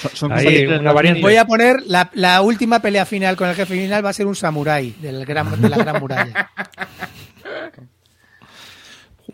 Son, 0.00 0.10
son 0.14 0.32
Ahí, 0.32 0.64
una 0.64 0.92
variante. 0.92 1.22
Voy 1.22 1.34
a 1.34 1.44
poner 1.44 1.82
la, 1.86 2.08
la 2.14 2.40
última 2.40 2.78
pelea 2.78 3.04
final 3.04 3.34
con 3.34 3.48
el 3.48 3.56
jefe 3.56 3.74
final 3.74 4.04
va 4.04 4.10
a 4.10 4.12
ser 4.12 4.28
un 4.28 4.36
samurái 4.36 4.94
del 5.02 5.24
gran, 5.24 5.60
de 5.60 5.70
la 5.70 5.78
Gran 5.78 6.00
Muralla. 6.00 6.50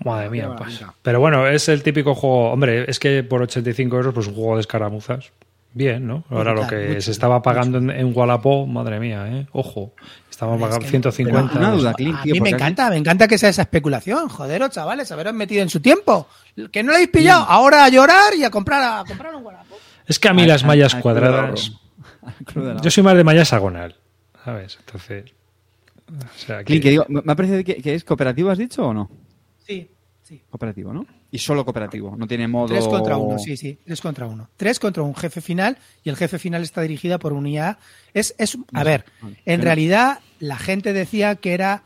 Madre 0.05 0.30
mía, 0.30 0.49
maravilla. 0.49 0.95
Pero 1.03 1.20
bueno, 1.20 1.47
es 1.47 1.68
el 1.68 1.82
típico 1.82 2.14
juego. 2.14 2.51
Hombre, 2.51 2.86
es 2.88 2.99
que 2.99 3.22
por 3.22 3.43
85 3.43 3.95
euros, 3.95 4.14
pues 4.14 4.26
un 4.26 4.34
juego 4.34 4.55
de 4.55 4.62
escaramuzas. 4.62 5.32
Bien, 5.75 6.07
¿no? 6.07 6.25
Ahora 6.29 6.53
lo 6.53 6.66
que 6.66 6.89
mucho, 6.89 7.01
se 7.01 7.11
estaba 7.12 7.41
pagando 7.41 7.79
en, 7.79 7.89
en 7.91 8.12
Wallapop, 8.14 8.68
madre 8.68 9.01
mía, 9.01 9.27
¿eh? 9.29 9.47
Ojo. 9.53 9.95
Estaba 10.31 10.57
Es 10.57 10.61
pagando 10.61 10.85
que- 10.85 10.91
150. 10.91 11.49
pero 11.53 11.59
una 11.64 11.70
duda, 11.75 11.95
Clint, 11.95 12.18
A 12.20 12.25
mí 12.27 12.41
me 12.41 12.51
encanta, 12.51 12.91
me 12.91 12.97
encanta 12.97 13.27
que 13.29 13.39
sea 13.39 13.49
esa 13.49 13.62
especulación. 13.62 14.29
Joderos, 14.29 14.70
chavales, 14.70 15.11
haberos 15.12 15.33
metido 15.35 15.62
en 15.62 15.70
su 15.70 15.81
tiempo. 15.81 16.29
Que 16.70 16.83
no 16.83 16.91
lo 16.91 16.97
habéis 16.97 17.11
pillado, 17.11 17.45
ahora 17.49 17.85
a 17.85 17.89
llorar 17.89 18.35
y 18.37 18.45
a 18.45 18.51
comprar, 18.51 19.01
a 19.01 19.05
comprar 19.05 19.35
un 19.35 19.45
Wallapop. 19.45 19.79
Es 20.07 20.18
que 20.18 20.29
a 20.29 20.33
mí 20.35 20.45
las 20.45 20.62
al- 20.62 20.68
mallas 20.68 20.95
cuadradas. 20.97 21.73
Yo 22.83 22.91
soy 22.91 23.03
más 23.03 23.16
de 23.16 23.25
malla 23.25 23.43
hexagonal, 23.43 23.97
¿sabes? 24.45 24.77
Entonces. 24.81 25.33
O 26.09 26.39
sea, 26.39 26.59
que- 26.59 26.64
Clint, 26.64 26.83
que 26.83 26.91
digo, 26.91 27.07
me 27.09 27.23
me 27.23 27.33
ha 27.33 27.37
parecido 27.37 27.64
que, 27.64 27.77
que 27.77 27.95
es 27.95 28.05
cooperativo, 28.05 28.51
¿has 28.51 28.59
dicho 28.59 28.87
o 28.87 28.93
no? 28.93 29.11
Sí, 29.66 29.91
sí. 30.23 30.41
Cooperativo, 30.51 30.93
¿no? 30.93 31.07
Y 31.31 31.39
solo 31.39 31.64
cooperativo, 31.64 32.14
no 32.16 32.27
tiene 32.27 32.47
modo... 32.49 32.68
Tres 32.68 32.87
contra 32.87 33.16
uno, 33.16 33.39
sí, 33.39 33.57
sí, 33.57 33.79
tres 33.85 34.01
contra 34.01 34.27
uno. 34.27 34.49
Tres 34.57 34.79
contra 34.79 35.03
un 35.03 35.14
jefe 35.14 35.41
final 35.41 35.79
y 36.05 36.11
el 36.11 36.16
jefe 36.16 36.39
final 36.39 36.62
está 36.62 36.83
dirigida 36.83 37.18
por 37.18 37.33
un 37.33 37.47
IA. 37.47 37.79
Es, 38.14 38.35
es, 38.39 38.57
a 38.73 38.85
ver, 38.85 39.05
en 39.45 39.62
realidad 39.62 40.20
la 40.41 40.57
gente 40.59 40.93
decía 40.93 41.37
que 41.37 41.53
era 41.55 41.85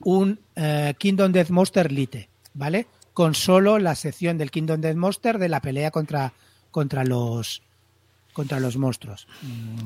un 0.00 0.38
eh, 0.56 0.94
Kingdom 0.98 1.32
Death 1.32 1.50
Monster 1.50 1.90
Lite, 1.92 2.28
¿vale? 2.54 2.86
Con 3.14 3.34
solo 3.34 3.78
la 3.78 3.94
sección 3.96 4.38
del 4.38 4.50
Kingdom 4.50 4.80
Death 4.80 4.96
Monster 4.96 5.38
de 5.38 5.48
la 5.48 5.60
pelea 5.60 5.90
contra, 5.90 6.32
contra 6.70 7.04
los 7.04 7.62
contra 8.32 8.60
los 8.60 8.76
monstruos. 8.76 9.26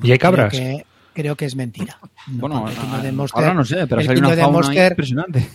¿Y 0.02 0.12
hay 0.12 0.18
cabras? 0.18 0.52
Creo 0.52 0.76
que, 0.78 0.86
creo 1.14 1.36
que 1.36 1.46
es 1.46 1.56
mentira. 1.56 1.98
No, 2.26 2.40
Bueno, 2.40 2.60
porque 2.60 2.74
el 2.74 2.80
Kingdom 2.80 3.00
a- 3.00 3.02
Death 3.02 3.14
Monster- 3.14 3.42
ahora 3.42 3.54
no 3.54 3.64
sé, 3.64 3.86
pero 3.86 4.00
el 4.02 4.18
una 4.18 4.28
fauna 4.36 4.48
Monster- 4.58 4.92
impresionante. 4.92 5.48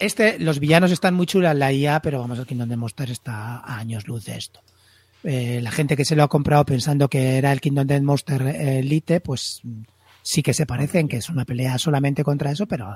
Este, 0.00 0.38
los 0.38 0.58
villanos 0.58 0.90
están 0.90 1.14
muy 1.14 1.26
chulas, 1.26 1.56
la 1.56 1.72
IA, 1.72 2.00
pero 2.00 2.20
vamos, 2.20 2.38
el 2.38 2.46
Kingdom 2.46 2.68
Death 2.68 2.78
Monster 2.78 3.10
está 3.10 3.58
a 3.58 3.78
años 3.78 4.08
luz 4.08 4.24
de 4.24 4.36
esto. 4.36 4.60
Eh, 5.22 5.60
la 5.62 5.70
gente 5.70 5.96
que 5.96 6.04
se 6.04 6.16
lo 6.16 6.22
ha 6.22 6.28
comprado 6.28 6.64
pensando 6.64 7.08
que 7.08 7.36
era 7.36 7.52
el 7.52 7.60
Kingdom 7.60 7.86
Death 7.86 8.02
Monster 8.02 8.42
eh, 8.42 8.78
Elite, 8.80 9.20
pues 9.20 9.60
sí 10.22 10.42
que 10.42 10.54
se 10.54 10.66
parecen, 10.66 11.08
que 11.08 11.18
es 11.18 11.28
una 11.28 11.44
pelea 11.44 11.78
solamente 11.78 12.24
contra 12.24 12.50
eso, 12.50 12.66
pero... 12.66 12.88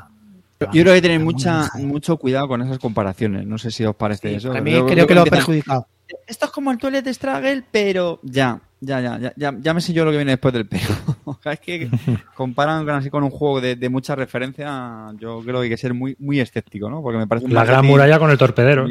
Yo 0.60 0.70
creo 0.70 0.84
que 0.84 0.90
hay 0.92 0.96
que 0.98 1.08
tener 1.08 1.20
mucha, 1.20 1.52
manejado. 1.52 1.84
mucho 1.84 2.16
cuidado 2.16 2.48
con 2.48 2.62
esas 2.62 2.78
comparaciones. 2.78 3.44
No 3.44 3.58
sé 3.58 3.70
si 3.70 3.84
os 3.84 3.94
parece 3.96 4.30
Sí, 4.30 4.34
eso. 4.36 4.48
para 4.48 4.62
mí 4.62 4.72
creo 4.86 5.06
que 5.06 5.14
lo 5.14 5.22
ha 5.22 5.26
perjudicado. 5.26 5.86
Esto 6.26 6.46
es 6.46 6.52
como 6.52 6.70
el 6.70 6.78
Toilet 6.78 7.06
Struggle, 7.12 7.64
pero 7.70 8.20
ya, 8.22 8.60
ya, 8.84 9.00
ya, 9.00 9.18
ya, 9.18 9.32
ya, 9.36 9.54
ya 9.58 9.74
me 9.74 9.80
sé 9.80 9.92
yo 9.92 10.04
lo 10.04 10.10
que 10.10 10.18
viene 10.18 10.32
después 10.32 10.52
del 10.54 10.66
pero. 10.66 10.84
es 11.44 11.60
que 11.60 11.88
comparan 12.34 12.84
con, 12.84 12.94
así 12.94 13.10
con 13.10 13.22
un 13.24 13.30
juego 13.30 13.60
de, 13.60 13.76
de 13.76 13.88
mucha 13.88 14.14
referencia, 14.14 15.12
yo 15.18 15.40
creo 15.44 15.56
que 15.60 15.64
hay 15.64 15.68
que 15.70 15.76
ser 15.76 15.94
muy, 15.94 16.16
muy 16.18 16.40
escéptico, 16.40 16.88
¿no? 16.90 17.02
Porque 17.02 17.18
me 17.18 17.26
parece 17.26 17.46
un 17.46 17.54
La 17.54 17.64
gran 17.64 17.84
muralla 17.86 18.18
con 18.18 18.30
el 18.30 18.38
torpedero. 18.38 18.86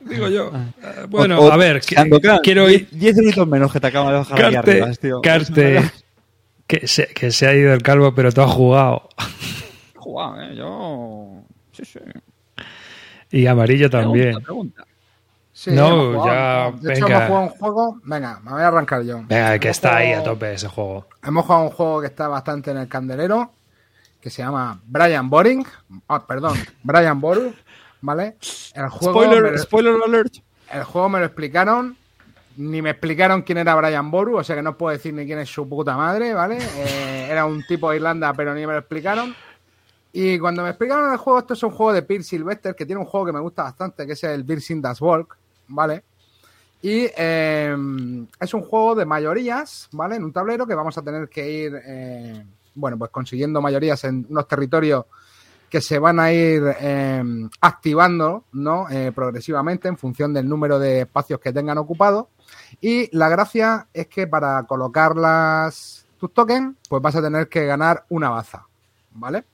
Digo 0.00 0.28
yo. 0.28 0.50
Bueno, 1.08 1.38
O- 1.40 1.48
o- 1.48 1.52
a 1.52 1.56
ver, 1.56 1.80
que- 1.80 1.94
Sandokan, 1.94 2.40
quiero 2.42 2.68
ir. 2.70 2.88
10 2.90 3.18
euritos 3.18 3.46
menos 3.46 3.72
que 3.72 3.80
te 3.80 3.86
acaba 3.86 4.10
de 4.12 4.18
bajar 4.18 4.38
Carte, 4.52 4.70
arriba, 4.82 4.94
tío. 4.94 5.20
Carte, 5.20 5.90
que 6.66 6.86
se, 6.86 7.06
que 7.08 7.30
se 7.30 7.46
ha 7.46 7.54
ido 7.54 7.72
el 7.74 7.82
calvo, 7.82 8.14
pero 8.14 8.32
tú 8.32 8.40
has 8.40 8.50
jugado. 8.50 9.08
Jugado, 10.10 10.40
¿eh? 10.42 10.56
Yo... 10.56 11.42
Sí, 11.72 11.84
sí. 11.84 12.00
Y 13.30 13.46
amarillo 13.46 13.88
también. 13.88 14.42
Pregunta, 14.42 14.44
pregunta. 14.44 14.84
Sí, 15.52 15.70
No, 15.72 16.12
hemos 16.12 16.26
ya, 16.26 16.72
De 16.80 16.94
hecho, 16.94 17.04
venga. 17.06 17.16
hemos 17.16 17.28
jugado 17.28 17.42
un 17.44 17.48
juego. 17.50 18.00
Venga, 18.04 18.40
me 18.42 18.50
voy 18.52 18.62
a 18.62 18.66
arrancar 18.68 19.02
yo. 19.02 19.18
Venga, 19.28 19.58
que 19.58 19.68
Hemos 19.68 19.76
está 19.76 19.96
ahí 19.98 20.12
a 20.12 20.22
tope 20.24 20.52
ese 20.54 20.66
juego. 20.68 21.06
Hemos 21.22 21.44
jugado 21.44 21.64
un 21.64 21.70
juego 21.70 22.00
que 22.00 22.06
está 22.08 22.26
bastante 22.28 22.72
en 22.72 22.78
el 22.78 22.88
candelero, 22.88 23.52
que 24.20 24.30
se 24.30 24.42
llama 24.42 24.80
Brian 24.84 25.30
Boring. 25.30 25.64
Ah, 26.08 26.26
perdón, 26.26 26.56
Brian 26.82 27.20
Boru, 27.20 27.54
¿vale? 28.00 28.36
El 28.74 28.88
juego, 28.88 29.20
me 29.20 29.26
Spoiler, 29.26 29.52
lo, 29.52 29.58
spoiler 29.58 29.94
alert. 30.06 30.34
el 30.72 30.84
juego 30.84 31.08
me 31.08 31.18
lo 31.20 31.26
explicaron, 31.26 31.96
ni 32.56 32.82
me 32.82 32.90
explicaron 32.90 33.42
quién 33.42 33.58
era 33.58 33.76
Brian 33.76 34.10
Boru, 34.10 34.38
o 34.38 34.44
sea 34.44 34.56
que 34.56 34.62
no 34.62 34.76
puedo 34.76 34.92
decir 34.96 35.14
ni 35.14 35.24
quién 35.24 35.38
es 35.38 35.48
su 35.52 35.68
puta 35.68 35.96
madre, 35.96 36.34
¿vale? 36.34 36.58
Eh, 36.58 37.28
era 37.30 37.44
un 37.44 37.64
tipo 37.66 37.90
de 37.90 37.96
Irlanda, 37.96 38.32
pero 38.34 38.54
ni 38.54 38.66
me 38.66 38.72
lo 38.72 38.78
explicaron. 38.80 39.34
Y 40.12 40.38
cuando 40.38 40.62
me 40.62 40.70
explicaron 40.70 41.12
el 41.12 41.18
juego, 41.18 41.38
esto 41.38 41.54
es 41.54 41.62
un 41.62 41.70
juego 41.70 41.92
de 41.92 42.02
Peter 42.02 42.24
Sylvester, 42.24 42.74
que 42.74 42.86
tiene 42.86 43.00
un 43.00 43.06
juego 43.06 43.26
que 43.26 43.32
me 43.32 43.40
gusta 43.40 43.62
bastante, 43.62 44.06
que 44.06 44.14
es 44.14 44.24
el 44.24 44.42
Birsing 44.42 44.82
Das 44.82 44.98
Volk, 45.00 45.36
¿vale? 45.68 46.02
Y 46.82 47.06
eh, 47.16 47.76
es 48.40 48.54
un 48.54 48.62
juego 48.62 48.94
de 48.94 49.04
mayorías, 49.04 49.88
¿vale? 49.92 50.16
En 50.16 50.24
un 50.24 50.32
tablero 50.32 50.66
que 50.66 50.74
vamos 50.74 50.96
a 50.98 51.02
tener 51.02 51.28
que 51.28 51.50
ir, 51.50 51.80
eh, 51.86 52.44
bueno, 52.74 52.98
pues 52.98 53.10
consiguiendo 53.10 53.60
mayorías 53.60 54.02
en 54.04 54.26
unos 54.28 54.48
territorios 54.48 55.04
que 55.70 55.80
se 55.80 56.00
van 56.00 56.18
a 56.18 56.32
ir 56.32 56.62
eh, 56.80 57.22
activando, 57.60 58.44
¿no? 58.52 58.90
Eh, 58.90 59.12
progresivamente 59.14 59.86
en 59.86 59.96
función 59.96 60.34
del 60.34 60.48
número 60.48 60.80
de 60.80 61.02
espacios 61.02 61.38
que 61.38 61.52
tengan 61.52 61.78
ocupados. 61.78 62.26
Y 62.80 63.16
la 63.16 63.28
gracia 63.28 63.86
es 63.94 64.08
que 64.08 64.26
para 64.26 64.64
colocar 64.64 65.14
las, 65.14 66.06
tus 66.18 66.34
tokens, 66.34 66.76
pues 66.88 67.00
vas 67.00 67.14
a 67.14 67.22
tener 67.22 67.48
que 67.48 67.64
ganar 67.64 68.04
una 68.08 68.30
baza, 68.30 68.66
¿vale? 69.12 69.44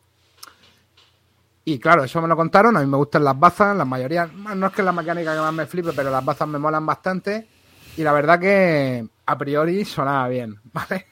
Y 1.69 1.81
claro, 1.81 2.05
eso 2.05 2.23
me 2.23 2.29
lo 2.29 2.37
contaron. 2.37 2.77
A 2.77 2.81
mí 2.81 2.87
me 2.87 2.97
gustan 2.97 3.25
las 3.25 3.37
bazas, 3.37 3.77
las 3.77 3.87
mayorías. 3.87 4.33
No 4.33 4.69
es 4.69 4.73
que 4.73 4.85
la 4.85 4.93
mecánica 4.93 5.35
que 5.35 5.41
más 5.41 5.53
me 5.53 5.67
flipe, 5.67 5.93
pero 5.93 6.13
las 6.13 6.25
bazas 6.25 6.47
me 6.47 6.61
molan 6.61 6.87
bastante. 6.87 7.49
Y 7.97 8.05
la 8.05 8.13
verdad 8.13 8.39
que 8.39 9.05
a 9.27 9.37
priori 9.37 9.85
sonaba 9.85 10.29
bien, 10.29 10.61
¿vale? 10.73 11.07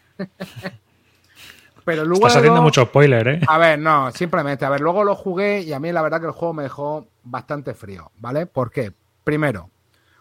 pero 1.85 2.05
luego. 2.05 2.29
Estás 2.29 2.39
haciendo 2.39 2.63
mucho 2.63 2.85
spoiler, 2.85 3.27
¿eh? 3.27 3.41
A 3.49 3.59
ver, 3.59 3.81
no, 3.81 4.13
simplemente. 4.13 4.65
A 4.65 4.71
ver, 4.71 4.81
luego 4.81 5.03
lo 5.03 5.17
jugué 5.17 5.61
y 5.61 5.73
a 5.73 5.81
mí 5.81 5.91
la 5.91 6.03
verdad 6.03 6.21
que 6.21 6.27
el 6.27 6.33
juego 6.33 6.55
me 6.55 6.63
dejó 6.63 7.09
bastante 7.25 7.75
frío, 7.75 8.13
¿vale? 8.19 8.47
¿Por 8.47 8.71
qué? 8.71 8.93
Primero, 9.25 9.71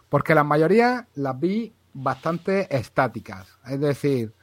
porque 0.10 0.34
la 0.34 0.44
mayoría 0.44 1.06
las 1.14 1.40
vi 1.40 1.76
bastante 1.94 2.76
estáticas. 2.76 3.60
Es 3.68 3.80
decir, 3.80 4.34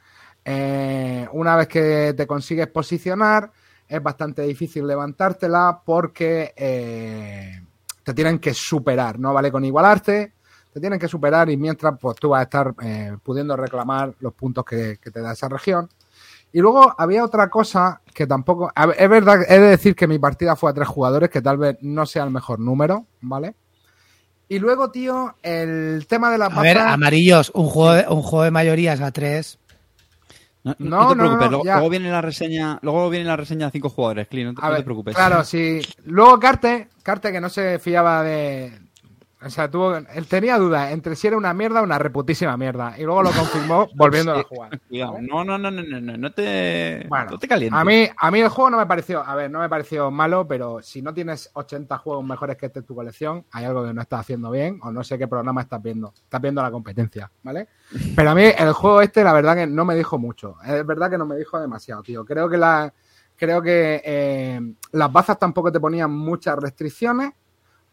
eh, 0.45 1.27
una 1.33 1.57
vez 1.57 1.67
que 1.67 2.13
te 2.15 2.25
consigues 2.25 2.67
posicionar, 2.67 3.51
es 3.91 4.01
bastante 4.01 4.43
difícil 4.43 4.87
levantártela 4.87 5.81
porque 5.85 6.53
eh, 6.55 7.61
te 8.03 8.13
tienen 8.13 8.39
que 8.39 8.53
superar, 8.53 9.19
no 9.19 9.33
vale 9.33 9.51
con 9.51 9.65
igualarte, 9.65 10.31
te 10.71 10.79
tienen 10.79 10.97
que 10.97 11.09
superar 11.09 11.49
y 11.49 11.57
mientras 11.57 11.95
pues 11.99 12.15
tú 12.15 12.29
vas 12.29 12.39
a 12.39 12.43
estar 12.43 12.73
eh, 12.81 13.17
pudiendo 13.21 13.57
reclamar 13.57 14.15
los 14.21 14.33
puntos 14.33 14.63
que, 14.63 14.97
que 15.01 15.11
te 15.11 15.19
da 15.19 15.33
esa 15.33 15.49
región. 15.49 15.89
Y 16.53 16.59
luego 16.59 16.95
había 16.97 17.25
otra 17.25 17.49
cosa 17.49 18.01
que 18.13 18.25
tampoco. 18.25 18.71
a 18.73 18.85
Es 18.91 19.09
verdad, 19.09 19.41
he 19.47 19.59
de 19.59 19.67
decir 19.67 19.93
que 19.93 20.07
mi 20.07 20.19
partida 20.19 20.55
fue 20.55 20.71
a 20.71 20.73
tres 20.73 20.87
jugadores, 20.87 21.29
que 21.29 21.41
tal 21.41 21.57
vez 21.57 21.77
no 21.81 22.05
sea 22.05 22.23
el 22.23 22.31
mejor 22.31 22.59
número, 22.59 23.05
¿vale? 23.19 23.55
Y 24.47 24.59
luego, 24.59 24.91
tío, 24.91 25.35
el 25.43 26.05
tema 26.07 26.29
de 26.29 26.37
las 26.37 26.51
A 26.51 26.61
ver, 26.61 26.77
amarillos, 26.77 27.51
un 27.55 27.67
juego 27.67 27.93
de, 27.93 28.05
un 28.09 28.21
juego 28.21 28.43
de 28.43 28.51
mayorías 28.51 28.99
a 28.99 29.11
tres. 29.11 29.59
No, 30.63 30.75
no, 30.77 30.89
No, 30.89 31.09
te 31.09 31.15
preocupes, 31.15 31.49
luego, 31.49 31.63
luego 31.65 31.89
viene 31.89 32.11
la 32.11 32.21
reseña, 32.21 32.77
luego 32.81 33.09
viene 33.09 33.25
la 33.25 33.35
reseña 33.35 33.65
de 33.65 33.71
cinco 33.71 33.89
jugadores, 33.89 34.27
Clean, 34.27 34.53
no, 34.53 34.69
ver, 34.69 34.77
te 34.77 34.83
preocupes. 34.83 35.15
Claro, 35.15 35.43
sí. 35.43 35.81
Luego 36.05 36.39
Carte, 36.39 36.89
Carte 37.01 37.31
que 37.31 37.41
no 37.41 37.49
se 37.49 37.79
fiaba 37.79 38.23
de. 38.23 38.71
O 39.43 39.49
sea, 39.49 39.69
tuvo, 39.71 39.95
él 39.95 40.27
tenía 40.27 40.57
dudas 40.57 40.91
entre 40.91 41.15
si 41.15 41.27
era 41.27 41.35
una 41.35 41.53
mierda 41.53 41.81
o 41.81 41.83
una 41.83 41.97
reputísima 41.97 42.55
mierda. 42.57 42.93
Y 42.97 43.03
luego 43.03 43.23
lo 43.23 43.31
confirmó 43.31 43.87
volviendo 43.95 44.33
a 44.33 44.43
jugar. 44.43 44.79
No, 44.89 45.43
no, 45.43 45.57
no, 45.57 45.71
no, 45.71 45.81
no, 45.81 46.17
no 46.17 46.31
te, 46.31 47.05
Bueno, 47.09 47.31
no 47.31 47.39
te 47.39 47.47
calientes. 47.47 47.79
A 47.79 47.83
mí, 47.83 48.07
a 48.15 48.31
mí 48.31 48.39
el 48.39 48.49
juego 48.49 48.69
no 48.69 48.77
me 48.77 48.85
pareció, 48.85 49.23
a 49.23 49.33
ver, 49.35 49.49
no 49.49 49.59
me 49.59 49.69
pareció 49.69 50.11
malo, 50.11 50.47
pero 50.47 50.81
si 50.83 51.01
no 51.01 51.13
tienes 51.13 51.49
80 51.53 51.97
juegos 51.97 52.23
mejores 52.23 52.55
que 52.55 52.67
este 52.67 52.79
en 52.79 52.85
tu 52.85 52.93
colección, 52.93 53.45
hay 53.51 53.65
algo 53.65 53.83
que 53.85 53.93
no 53.93 54.01
estás 54.01 54.19
haciendo 54.19 54.51
bien 54.51 54.79
o 54.83 54.91
no 54.91 55.03
sé 55.03 55.17
qué 55.17 55.27
programa 55.27 55.61
estás 55.61 55.81
viendo. 55.81 56.13
Estás 56.15 56.41
viendo 56.41 56.61
la 56.61 56.69
competencia, 56.69 57.31
¿vale? 57.41 57.67
Pero 58.15 58.29
a 58.29 58.35
mí 58.35 58.43
el 58.43 58.73
juego 58.73 59.01
este, 59.01 59.23
la 59.23 59.33
verdad 59.33 59.55
que 59.55 59.65
no 59.65 59.85
me 59.85 59.95
dijo 59.95 60.19
mucho. 60.19 60.57
Es 60.63 60.85
verdad 60.85 61.09
que 61.09 61.17
no 61.17 61.25
me 61.25 61.35
dijo 61.35 61.59
demasiado, 61.59 62.03
tío. 62.03 62.23
Creo 62.25 62.47
que 62.47 62.57
la, 62.57 62.93
creo 63.41 63.59
que 63.59 64.03
eh, 64.05 64.61
las 64.91 65.11
bazas 65.11 65.39
tampoco 65.39 65.71
te 65.71 65.79
ponían 65.79 66.11
muchas 66.11 66.55
restricciones, 66.57 67.31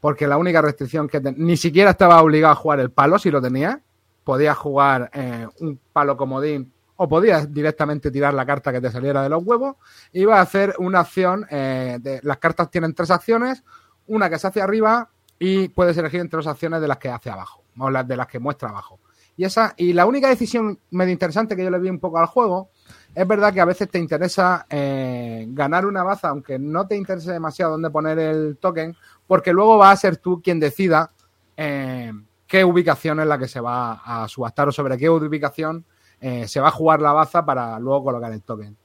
porque 0.00 0.26
la 0.26 0.36
única 0.36 0.62
restricción 0.62 1.08
que 1.08 1.20
ni 1.36 1.56
siquiera 1.56 1.90
estaba 1.90 2.22
obligado 2.22 2.52
a 2.52 2.56
jugar 2.56 2.80
el 2.80 2.90
palo 2.90 3.18
si 3.18 3.30
lo 3.30 3.40
tenías. 3.40 3.78
Podías 4.24 4.56
jugar 4.56 5.10
eh, 5.14 5.46
un 5.60 5.80
palo 5.92 6.16
comodín 6.16 6.72
o 6.96 7.08
podías 7.08 7.52
directamente 7.52 8.10
tirar 8.10 8.34
la 8.34 8.44
carta 8.44 8.72
que 8.72 8.80
te 8.80 8.90
saliera 8.90 9.22
de 9.22 9.28
los 9.28 9.42
huevos. 9.44 9.76
Iba 10.12 10.38
a 10.38 10.42
hacer 10.42 10.74
una 10.78 11.00
acción. 11.00 11.46
eh, 11.50 11.98
las 12.22 12.38
cartas 12.38 12.70
tienen 12.70 12.94
tres 12.94 13.10
acciones: 13.10 13.64
una 14.06 14.28
que 14.28 14.38
se 14.38 14.46
hace 14.46 14.60
arriba 14.60 15.08
y 15.38 15.68
puedes 15.68 15.96
elegir 15.96 16.20
entre 16.20 16.36
dos 16.36 16.46
acciones 16.46 16.80
de 16.80 16.88
las 16.88 16.98
que 16.98 17.08
hace 17.08 17.30
abajo 17.30 17.62
o 17.78 17.90
las 17.90 18.06
de 18.06 18.16
las 18.16 18.26
que 18.26 18.38
muestra 18.38 18.68
abajo. 18.68 18.98
Y 19.36 19.44
esa 19.44 19.72
y 19.76 19.92
la 19.92 20.04
única 20.04 20.28
decisión 20.28 20.78
medio 20.90 21.12
interesante 21.12 21.54
que 21.54 21.62
yo 21.62 21.70
le 21.70 21.78
vi 21.78 21.88
un 21.88 22.00
poco 22.00 22.18
al 22.18 22.26
juego 22.26 22.70
es 23.14 23.26
verdad 23.26 23.52
que 23.52 23.60
a 23.60 23.64
veces 23.64 23.88
te 23.88 23.98
interesa 23.98 24.66
eh, 24.68 25.46
ganar 25.50 25.86
una 25.86 26.02
baza, 26.02 26.28
aunque 26.28 26.58
no 26.58 26.86
te 26.86 26.96
interese 26.96 27.32
demasiado 27.32 27.72
dónde 27.72 27.90
poner 27.90 28.18
el 28.18 28.58
token, 28.58 28.96
porque 29.28 29.52
luego 29.52 29.78
va 29.78 29.92
a 29.92 29.96
ser 29.96 30.16
tú 30.16 30.42
quien 30.42 30.58
decida 30.58 31.12
eh, 31.56 32.12
qué 32.48 32.64
ubicación 32.64 33.20
es 33.20 33.26
la 33.26 33.38
que 33.38 33.46
se 33.46 33.60
va 33.60 34.00
a 34.04 34.26
subastar 34.26 34.68
o 34.68 34.72
sobre 34.72 34.98
qué 34.98 35.08
ubicación 35.08 35.84
eh, 36.20 36.48
se 36.48 36.58
va 36.58 36.68
a 36.68 36.72
jugar 36.72 37.00
la 37.00 37.12
baza 37.12 37.44
para 37.44 37.78
luego 37.78 38.04
colocar 38.04 38.32
el 38.32 38.42
token. 38.42 38.76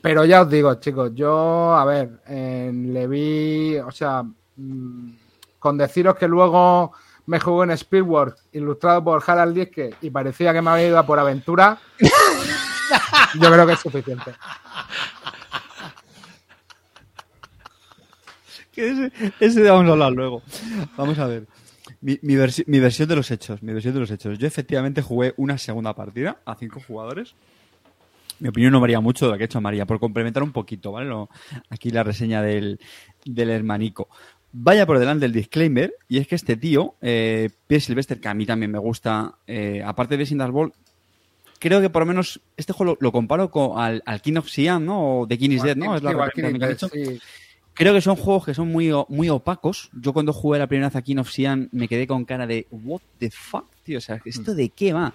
Pero 0.00 0.24
ya 0.24 0.42
os 0.42 0.50
digo, 0.50 0.72
chicos, 0.76 1.10
yo, 1.14 1.74
a 1.74 1.84
ver, 1.84 2.20
eh, 2.28 2.70
le 2.72 3.06
vi, 3.08 3.76
o 3.76 3.90
sea, 3.90 4.22
mm, 4.22 5.10
con 5.58 5.76
deciros 5.76 6.14
que 6.14 6.28
luego 6.28 6.92
me 7.26 7.40
jugué 7.40 7.64
en 7.70 7.76
Speedwork, 7.76 8.38
ilustrado 8.52 9.02
por 9.02 9.22
Harald 9.26 9.54
Lieske, 9.54 9.94
y 10.00 10.10
parecía 10.10 10.52
que 10.52 10.62
me 10.62 10.70
había 10.70 10.88
ido 10.88 10.98
a 10.98 11.04
por 11.04 11.18
aventura, 11.18 11.78
yo 13.40 13.52
creo 13.52 13.66
que 13.66 13.72
es 13.72 13.80
suficiente. 13.80 14.32
Ese, 18.82 19.12
ese 19.40 19.62
vamos 19.62 19.88
a 19.88 19.92
hablar 19.92 20.12
luego. 20.12 20.42
Vamos 20.96 21.18
a 21.18 21.26
ver. 21.26 21.46
Mi, 22.00 22.18
mi, 22.22 22.34
versi- 22.34 22.64
mi 22.66 22.78
versión 22.80 23.08
de 23.08 23.16
los 23.16 23.30
hechos. 23.30 23.62
Mi 23.62 23.72
versión 23.72 23.94
de 23.94 24.00
los 24.00 24.10
hechos. 24.10 24.38
Yo 24.38 24.46
efectivamente 24.46 25.02
jugué 25.02 25.34
una 25.36 25.58
segunda 25.58 25.94
partida 25.94 26.38
a 26.44 26.54
cinco 26.56 26.80
jugadores. 26.86 27.34
Mi 28.38 28.48
opinión 28.48 28.72
no 28.72 28.80
varía 28.80 29.00
mucho 29.00 29.24
de 29.26 29.32
la 29.32 29.38
que 29.38 29.44
ha 29.44 29.46
hecho 29.46 29.60
María, 29.60 29.86
por 29.86 29.98
complementar 29.98 30.42
un 30.42 30.52
poquito, 30.52 30.92
¿vale? 30.92 31.08
Lo- 31.08 31.30
aquí 31.70 31.90
la 31.90 32.02
reseña 32.02 32.42
del, 32.42 32.78
del 33.24 33.50
hermanico. 33.50 34.08
Vaya 34.52 34.86
por 34.86 34.98
delante 34.98 35.26
el 35.26 35.32
disclaimer, 35.32 35.94
y 36.08 36.18
es 36.18 36.26
que 36.26 36.34
este 36.34 36.56
tío, 36.56 36.94
eh, 37.02 37.50
Pierre 37.66 37.80
Sylvester, 37.84 38.20
que 38.20 38.28
a 38.28 38.34
mí 38.34 38.46
también 38.46 38.70
me 38.70 38.78
gusta, 38.78 39.34
eh, 39.46 39.82
aparte 39.84 40.16
de 40.16 40.24
Sindas 40.26 40.50
Ball, 40.50 40.72
creo 41.58 41.80
que 41.80 41.90
por 41.90 42.02
lo 42.02 42.06
menos 42.06 42.40
este 42.56 42.72
juego 42.72 42.92
lo, 42.92 42.98
lo 43.00 43.12
comparo 43.12 43.50
con 43.50 43.78
al, 43.78 44.02
al 44.06 44.20
King 44.22 44.36
of 44.36 44.48
Siam, 44.48 44.84
¿no? 44.84 45.20
O 45.20 45.26
The 45.26 45.36
King 45.38 45.50
is 45.50 45.62
Dead, 45.62 45.76
¿no? 45.76 45.96
Es 45.96 46.02
la 46.02 46.10
que 46.10 46.72
hecho. 46.72 46.88
sí. 46.88 47.20
Creo 47.76 47.92
que 47.92 48.00
son 48.00 48.16
juegos 48.16 48.46
que 48.46 48.54
son 48.54 48.72
muy, 48.72 48.90
muy 49.08 49.28
opacos. 49.28 49.90
Yo 49.92 50.14
cuando 50.14 50.32
jugué 50.32 50.58
la 50.58 50.66
primera 50.66 50.88
vez 50.88 50.96
a 50.96 51.02
King 51.02 51.18
of 51.18 51.30
Siam 51.30 51.68
me 51.72 51.88
quedé 51.88 52.06
con 52.06 52.24
cara 52.24 52.46
de 52.46 52.66
what 52.70 53.02
the 53.18 53.30
fuck, 53.30 53.66
tío. 53.82 53.98
O 53.98 54.00
sea, 54.00 54.18
¿esto 54.24 54.54
de 54.54 54.70
qué 54.70 54.94
va? 54.94 55.12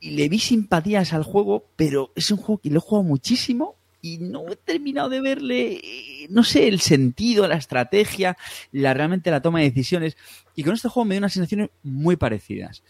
Y 0.00 0.12
le 0.12 0.30
vi 0.30 0.38
simpatías 0.38 1.12
al 1.12 1.22
juego, 1.22 1.66
pero 1.76 2.10
es 2.16 2.30
un 2.30 2.38
juego 2.38 2.62
que 2.62 2.70
lo 2.70 2.78
he 2.78 2.80
jugado 2.80 3.04
muchísimo 3.04 3.76
y 4.00 4.16
no 4.18 4.50
he 4.50 4.56
terminado 4.56 5.10
de 5.10 5.20
verle, 5.20 5.74
eh, 5.74 6.26
no 6.30 6.44
sé, 6.44 6.66
el 6.66 6.80
sentido, 6.80 7.46
la 7.46 7.56
estrategia, 7.56 8.38
la 8.72 8.94
realmente 8.94 9.30
la 9.30 9.42
toma 9.42 9.60
de 9.60 9.66
decisiones. 9.66 10.16
Y 10.56 10.64
con 10.64 10.72
este 10.72 10.88
juego 10.88 11.04
me 11.04 11.14
dio 11.14 11.20
unas 11.20 11.34
sensaciones 11.34 11.68
muy 11.82 12.16
parecidas. 12.16 12.82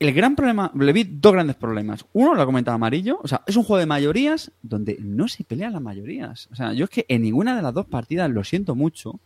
El 0.00 0.14
gran 0.14 0.34
problema, 0.34 0.72
le 0.74 0.94
vi 0.94 1.04
dos 1.04 1.34
grandes 1.34 1.56
problemas. 1.56 2.06
Uno, 2.14 2.34
lo 2.34 2.40
ha 2.40 2.46
comentado 2.46 2.74
Amarillo, 2.74 3.20
o 3.22 3.28
sea, 3.28 3.42
es 3.46 3.54
un 3.54 3.64
juego 3.64 3.80
de 3.80 3.84
mayorías 3.84 4.50
donde 4.62 4.96
no 4.98 5.28
se 5.28 5.44
pelean 5.44 5.74
las 5.74 5.82
mayorías. 5.82 6.48
O 6.50 6.54
sea, 6.54 6.72
yo 6.72 6.84
es 6.84 6.90
que 6.90 7.04
en 7.06 7.20
ninguna 7.20 7.54
de 7.54 7.60
las 7.60 7.74
dos 7.74 7.84
partidas, 7.84 8.30
lo 8.30 8.42
siento 8.42 8.74
mucho, 8.74 9.20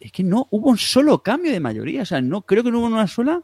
es 0.00 0.10
que 0.10 0.24
no 0.24 0.48
hubo 0.50 0.70
un 0.70 0.76
solo 0.76 1.22
cambio 1.22 1.52
de 1.52 1.60
mayoría. 1.60 2.02
O 2.02 2.04
sea, 2.04 2.20
no 2.20 2.42
creo 2.42 2.64
que 2.64 2.72
no 2.72 2.80
hubo 2.80 2.88
una 2.88 3.06
sola 3.06 3.42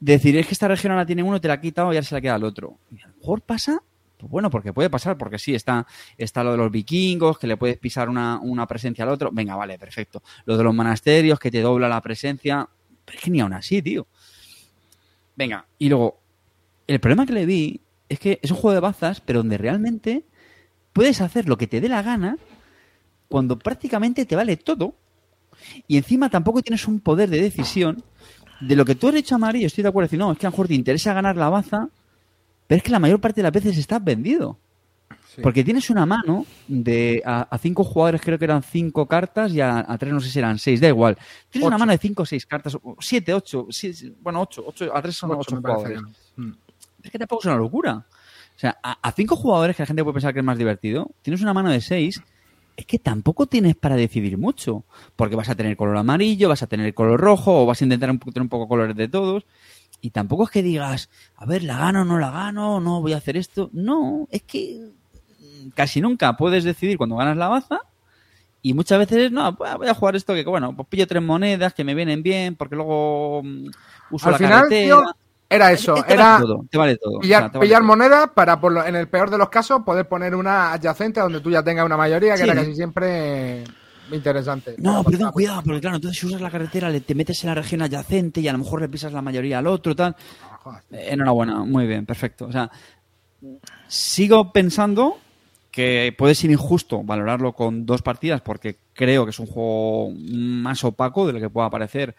de 0.00 0.14
decir, 0.14 0.36
es 0.36 0.48
que 0.48 0.54
esta 0.54 0.66
región 0.66 0.96
la 0.96 1.06
tiene 1.06 1.22
uno, 1.22 1.40
te 1.40 1.46
la 1.46 1.54
ha 1.54 1.60
quitado 1.60 1.92
y 1.92 1.96
ahora 1.96 2.02
se 2.02 2.16
la 2.16 2.20
queda 2.20 2.34
al 2.34 2.42
otro. 2.42 2.78
Y 2.90 3.00
a 3.02 3.06
lo 3.06 3.14
mejor 3.14 3.42
pasa, 3.42 3.80
pues 4.16 4.28
bueno, 4.32 4.50
porque 4.50 4.72
puede 4.72 4.90
pasar, 4.90 5.16
porque 5.16 5.38
sí, 5.38 5.54
está, 5.54 5.86
está 6.18 6.42
lo 6.42 6.50
de 6.50 6.56
los 6.56 6.72
vikingos, 6.72 7.38
que 7.38 7.46
le 7.46 7.56
puedes 7.56 7.78
pisar 7.78 8.08
una, 8.08 8.40
una 8.42 8.66
presencia 8.66 9.04
al 9.04 9.10
otro. 9.10 9.30
Venga, 9.32 9.54
vale, 9.54 9.78
perfecto. 9.78 10.24
Lo 10.44 10.56
de 10.56 10.64
los 10.64 10.74
monasterios, 10.74 11.38
que 11.38 11.52
te 11.52 11.60
dobla 11.60 11.88
la 11.88 12.00
presencia. 12.00 12.68
Pero 13.04 13.16
es 13.16 13.24
que 13.24 13.30
ni 13.30 13.38
aún 13.38 13.52
así, 13.52 13.80
tío. 13.80 14.08
Venga, 15.36 15.66
y 15.78 15.88
luego, 15.88 16.20
el 16.86 17.00
problema 17.00 17.26
que 17.26 17.32
le 17.32 17.46
vi 17.46 17.80
es 18.08 18.18
que 18.18 18.40
es 18.42 18.50
un 18.50 18.56
juego 18.56 18.74
de 18.74 18.80
bazas, 18.80 19.20
pero 19.20 19.40
donde 19.40 19.58
realmente 19.58 20.24
puedes 20.92 21.20
hacer 21.20 21.48
lo 21.48 21.56
que 21.56 21.66
te 21.66 21.80
dé 21.80 21.88
la 21.88 22.02
gana 22.02 22.36
cuando 23.28 23.58
prácticamente 23.58 24.26
te 24.26 24.36
vale 24.36 24.56
todo. 24.56 24.94
Y 25.86 25.96
encima 25.96 26.30
tampoco 26.30 26.62
tienes 26.62 26.86
un 26.88 27.00
poder 27.00 27.30
de 27.30 27.40
decisión 27.40 28.02
de 28.60 28.76
lo 28.76 28.84
que 28.84 28.94
tú 28.94 29.08
has 29.08 29.14
hecho 29.14 29.36
amarillo. 29.36 29.66
Estoy 29.66 29.82
de 29.82 29.88
acuerdo. 29.88 30.06
Decir, 30.06 30.18
no, 30.18 30.32
es 30.32 30.38
que 30.38 30.46
a 30.46 30.50
lo 30.50 30.52
mejor 30.52 30.68
te 30.68 30.74
interesa 30.74 31.14
ganar 31.14 31.36
la 31.36 31.48
baza, 31.48 31.88
pero 32.66 32.78
es 32.78 32.82
que 32.82 32.90
la 32.90 32.98
mayor 32.98 33.20
parte 33.20 33.36
de 33.36 33.44
las 33.44 33.52
veces 33.52 33.78
estás 33.78 34.02
vendido. 34.02 34.58
Sí. 35.34 35.42
Porque 35.42 35.62
tienes 35.62 35.88
una 35.90 36.06
mano 36.06 36.44
de 36.66 37.22
a, 37.24 37.42
a 37.42 37.58
cinco 37.58 37.84
jugadores, 37.84 38.20
creo 38.20 38.36
que 38.36 38.46
eran 38.46 38.64
cinco 38.64 39.06
cartas, 39.06 39.52
y 39.52 39.60
a, 39.60 39.78
a 39.88 39.96
tres 39.96 40.12
no 40.12 40.18
sé 40.20 40.28
si 40.28 40.38
eran 40.40 40.58
seis, 40.58 40.80
da 40.80 40.88
igual. 40.88 41.16
Tienes 41.48 41.68
una 41.68 41.78
mano 41.78 41.92
de 41.92 41.98
cinco 41.98 42.24
o 42.24 42.26
seis 42.26 42.44
cartas, 42.46 42.76
siete, 42.98 43.32
ocho, 43.32 43.68
sí, 43.70 43.92
bueno, 44.20 44.40
ocho, 44.42 44.64
ocho, 44.66 44.94
a 44.94 45.00
tres 45.00 45.14
son 45.16 45.30
ocho, 45.30 45.38
Ocho, 45.40 45.56
jugadores. 45.56 45.98
que 45.98 46.02
no. 46.02 46.46
Mm. 46.48 46.56
Es 47.04 47.10
que 47.12 47.18
tampoco 47.18 47.42
es 47.42 47.46
una 47.46 47.56
locura. 47.56 48.04
O 48.56 48.58
sea, 48.58 48.76
a, 48.82 48.98
a 49.00 49.12
cinco 49.12 49.36
jugadores 49.36 49.76
que 49.76 49.82
la 49.82 49.86
gente 49.86 50.02
puede 50.02 50.14
pensar 50.14 50.32
que 50.34 50.40
es 50.40 50.44
más 50.44 50.58
divertido, 50.58 51.12
tienes 51.22 51.40
una 51.42 51.54
mano 51.54 51.70
de 51.70 51.80
seis, 51.80 52.20
es 52.76 52.84
que 52.86 52.98
tampoco 52.98 53.46
tienes 53.46 53.76
para 53.76 53.94
decidir 53.94 54.36
mucho. 54.36 54.84
Porque 55.14 55.36
vas 55.36 55.48
a 55.48 55.54
tener 55.54 55.76
color 55.76 55.96
amarillo, 55.96 56.48
vas 56.48 56.62
a 56.62 56.66
tener 56.66 56.92
color 56.92 57.20
rojo, 57.20 57.62
o 57.62 57.66
vas 57.66 57.80
a 57.80 57.84
intentar 57.84 58.10
un, 58.10 58.18
tener 58.18 58.42
un 58.42 58.48
poco 58.48 58.66
colores 58.66 58.96
de 58.96 59.06
todos. 59.08 59.46
Y 60.02 60.10
tampoco 60.10 60.44
es 60.44 60.50
que 60.50 60.62
digas, 60.62 61.08
a 61.36 61.46
ver, 61.46 61.62
la 61.62 61.78
gano 61.78 62.02
o 62.02 62.04
no 62.04 62.18
la 62.18 62.30
gano, 62.30 62.80
no 62.80 63.00
voy 63.00 63.12
a 63.12 63.18
hacer 63.18 63.36
esto. 63.36 63.70
No, 63.72 64.26
es 64.30 64.42
que 64.42 64.88
casi 65.74 66.00
nunca 66.00 66.36
puedes 66.36 66.64
decidir 66.64 66.96
cuando 66.98 67.16
ganas 67.16 67.36
la 67.36 67.48
baza. 67.48 67.80
Y 68.62 68.74
muchas 68.74 68.98
veces, 68.98 69.32
no, 69.32 69.56
pues 69.56 69.74
voy 69.76 69.88
a 69.88 69.94
jugar 69.94 70.16
esto 70.16 70.34
que, 70.34 70.44
bueno, 70.44 70.76
pues 70.76 70.86
pillo 70.88 71.06
tres 71.06 71.22
monedas 71.22 71.72
que 71.72 71.82
me 71.84 71.94
vienen 71.94 72.22
bien, 72.22 72.56
porque 72.56 72.76
luego 72.76 73.42
mm, 73.42 73.66
uso 74.10 74.26
Al 74.26 74.32
la 74.32 74.38
final, 74.38 74.52
carretera. 74.64 74.84
tío, 74.84 75.02
era 75.48 75.72
eso. 75.72 75.94
Te 75.94 76.12
Era 76.12 76.24
vale 76.32 76.44
todo, 76.46 76.64
te 76.70 76.78
vale 76.78 76.96
todo. 76.98 77.16
O 77.16 77.20
pillar, 77.20 77.42
sea, 77.44 77.50
te 77.52 77.58
vale 77.58 77.66
pillar 77.68 77.80
todo. 77.80 77.86
monedas 77.88 78.30
para, 78.34 78.60
por 78.60 78.72
lo- 78.72 78.84
en 78.84 78.96
el 78.96 79.08
peor 79.08 79.30
de 79.30 79.38
los 79.38 79.48
casos, 79.48 79.80
poder 79.82 80.06
poner 80.08 80.34
una 80.34 80.72
adyacente 80.74 81.20
donde 81.20 81.40
tú 81.40 81.50
ya 81.50 81.62
tengas 81.62 81.86
una 81.86 81.96
mayoría, 81.96 82.32
que 82.34 82.38
Sí. 82.42 82.44
era 82.44 82.54
casi 82.54 82.74
siempre 82.74 83.64
interesante. 84.12 84.74
No, 84.78 85.02
perdón, 85.04 85.30
cuidado, 85.32 85.62
porque 85.64 85.80
claro, 85.80 85.96
entonces 85.96 86.20
si 86.20 86.26
usas 86.26 86.40
la 86.42 86.50
carretera, 86.50 86.90
le, 86.90 87.00
te 87.00 87.14
metes 87.14 87.42
en 87.44 87.48
la 87.48 87.54
región 87.54 87.80
adyacente 87.80 88.40
y 88.42 88.48
a 88.48 88.52
lo 88.52 88.58
mejor 88.58 88.82
le 88.82 88.88
pisas 88.90 89.12
la 89.12 89.22
mayoría 89.22 89.58
al 89.60 89.66
otro, 89.68 89.96
tal. 89.96 90.14
Joder. 90.62 90.82
Eh, 90.90 91.08
enhorabuena, 91.12 91.60
muy 91.64 91.86
bien, 91.86 92.04
perfecto. 92.04 92.44
O 92.46 92.52
sea, 92.52 92.70
sigo 93.88 94.52
pensando 94.52 95.18
que 95.70 96.14
puede 96.16 96.34
ser 96.34 96.50
injusto 96.50 97.02
valorarlo 97.02 97.52
con 97.54 97.86
dos 97.86 98.02
partidas 98.02 98.40
porque 98.40 98.76
creo 98.92 99.24
que 99.24 99.30
es 99.30 99.38
un 99.38 99.46
juego 99.46 100.12
más 100.16 100.82
opaco 100.84 101.26
de 101.26 101.32
lo 101.34 101.40
que 101.40 101.50
pueda 101.50 101.70
parecer 101.70 102.14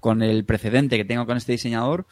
con 0.00 0.22
el 0.22 0.44
precedente 0.44 0.96
que 0.96 1.04
tengo 1.04 1.26
con 1.26 1.36
este 1.36 1.52
diseñador. 1.52 2.06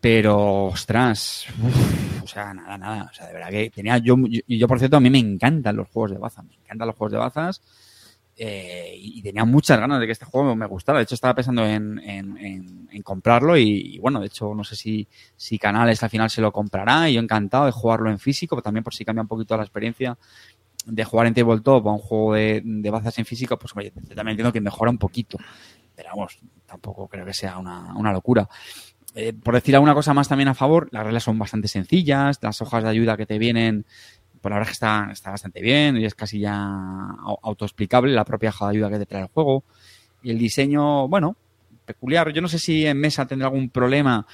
Pero, 0.00 0.64
ostras, 0.66 1.46
uf, 1.62 2.22
o 2.22 2.26
sea, 2.26 2.52
nada, 2.52 2.76
nada. 2.76 3.08
O 3.10 3.14
sea, 3.14 3.26
de 3.26 3.32
verdad 3.32 3.48
que 3.50 3.70
tenía 3.70 3.96
yo, 3.98 4.16
yo- 4.46 4.68
por 4.68 4.78
cierto, 4.78 4.98
a 4.98 5.00
mí 5.00 5.08
me 5.08 5.18
encantan 5.18 5.76
los 5.76 5.88
juegos 5.88 6.10
de 6.10 6.18
bazas. 6.18 6.44
Me 6.44 6.54
encantan 6.56 6.88
los 6.88 6.96
juegos 6.96 7.12
de 7.12 7.18
bazas. 7.18 7.62
Eh, 8.36 8.94
y 8.98 9.22
tenía 9.22 9.44
muchas 9.44 9.78
ganas 9.78 10.00
de 10.00 10.06
que 10.06 10.12
este 10.12 10.24
juego 10.24 10.54
me 10.56 10.66
gustara. 10.66 10.98
De 10.98 11.04
hecho, 11.04 11.14
estaba 11.14 11.34
pensando 11.34 11.64
en, 11.66 11.98
en- 12.00 13.02
comprarlo 13.02 13.56
y, 13.58 13.98
bueno, 13.98 14.20
de 14.20 14.26
hecho, 14.26 14.54
no 14.54 14.64
sé 14.64 14.76
si, 14.76 15.06
si 15.36 15.58
Canales 15.58 16.02
al 16.02 16.10
final 16.10 16.30
se 16.30 16.40
lo 16.40 16.52
comprará 16.52 17.10
y 17.10 17.14
yo 17.14 17.20
encantado 17.20 17.66
de 17.66 17.72
jugarlo 17.72 18.10
en 18.10 18.18
físico, 18.18 18.56
pero 18.56 18.62
también 18.62 18.82
por 18.84 18.94
si 18.94 19.04
cambia 19.04 19.22
un 19.22 19.28
poquito 19.28 19.56
la 19.56 19.62
experiencia 19.64 20.16
de 20.86 21.04
jugar 21.04 21.26
en 21.26 21.34
tabletop 21.34 21.86
a 21.88 21.92
un 21.92 21.98
juego 21.98 22.34
de, 22.34 22.62
de 22.64 22.90
bazas 22.90 23.18
en 23.18 23.24
físico, 23.24 23.58
pues 23.58 23.72
también 23.72 23.92
entiendo 24.28 24.52
que 24.52 24.60
mejora 24.60 24.90
un 24.90 24.98
poquito. 24.98 25.38
Pero 25.96 26.10
vamos, 26.14 26.38
tampoco 26.66 27.08
creo 27.08 27.24
que 27.26 27.34
sea 27.34 27.58
una, 27.58 27.94
una 27.96 28.12
locura. 28.12 28.48
Eh, 29.14 29.32
por 29.32 29.54
decir 29.54 29.74
alguna 29.76 29.94
cosa 29.94 30.12
más 30.14 30.28
también 30.28 30.48
a 30.48 30.54
favor, 30.54 30.88
las 30.92 31.04
reglas 31.04 31.22
son 31.22 31.38
bastante 31.38 31.68
sencillas, 31.68 32.38
las 32.42 32.60
hojas 32.62 32.82
de 32.82 32.90
ayuda 32.90 33.16
que 33.16 33.26
te 33.26 33.38
vienen, 33.38 33.86
pues 34.44 34.54
la 34.54 34.60
es 34.60 34.68
que 34.68 34.72
está, 34.72 35.08
está 35.10 35.30
bastante 35.30 35.62
bien 35.62 35.96
y 35.96 36.04
es 36.04 36.14
casi 36.14 36.38
ya 36.40 36.54
au- 36.54 37.38
autoexplicable 37.42 38.12
la 38.12 38.24
propia 38.26 38.52
ayuda 38.60 38.90
que 38.90 38.98
te 38.98 39.06
trae 39.06 39.22
el 39.22 39.28
juego. 39.28 39.64
Y 40.22 40.30
el 40.30 40.38
diseño, 40.38 41.08
bueno, 41.08 41.36
peculiar. 41.86 42.32
Yo 42.32 42.42
no 42.42 42.48
sé 42.48 42.58
si 42.58 42.86
en 42.86 42.98
mesa 43.00 43.26
tendrá 43.26 43.48
algún 43.48 43.70
problema, 43.70 44.26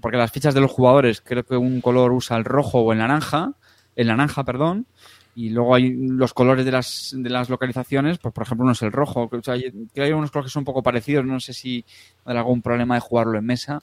porque 0.00 0.16
las 0.18 0.32
fichas 0.32 0.54
de 0.54 0.60
los 0.60 0.70
jugadores 0.70 1.20
creo 1.20 1.44
que 1.44 1.56
un 1.56 1.80
color 1.80 2.12
usa 2.12 2.36
el 2.36 2.44
rojo 2.44 2.80
o 2.80 2.92
el 2.92 2.98
naranja, 2.98 3.52
el 3.96 4.08
naranja, 4.08 4.44
perdón, 4.44 4.86
y 5.34 5.50
luego 5.50 5.74
hay 5.74 5.90
los 5.94 6.34
colores 6.34 6.64
de 6.64 6.72
las, 6.72 7.14
de 7.16 7.30
las 7.30 7.48
localizaciones, 7.50 8.18
pues 8.18 8.34
por 8.34 8.44
ejemplo 8.44 8.64
uno 8.64 8.72
es 8.72 8.82
el 8.82 8.92
rojo, 8.92 9.30
o 9.32 9.42
sea, 9.42 9.54
hay 9.54 10.12
unos 10.12 10.30
colores 10.30 10.50
que 10.50 10.54
son 10.54 10.62
un 10.62 10.66
poco 10.66 10.82
parecidos, 10.82 11.24
no 11.24 11.40
sé 11.40 11.52
si 11.52 11.84
habrá 12.24 12.40
algún 12.40 12.62
problema 12.62 12.94
de 12.94 13.00
jugarlo 13.00 13.38
en 13.38 13.46
mesa, 13.46 13.82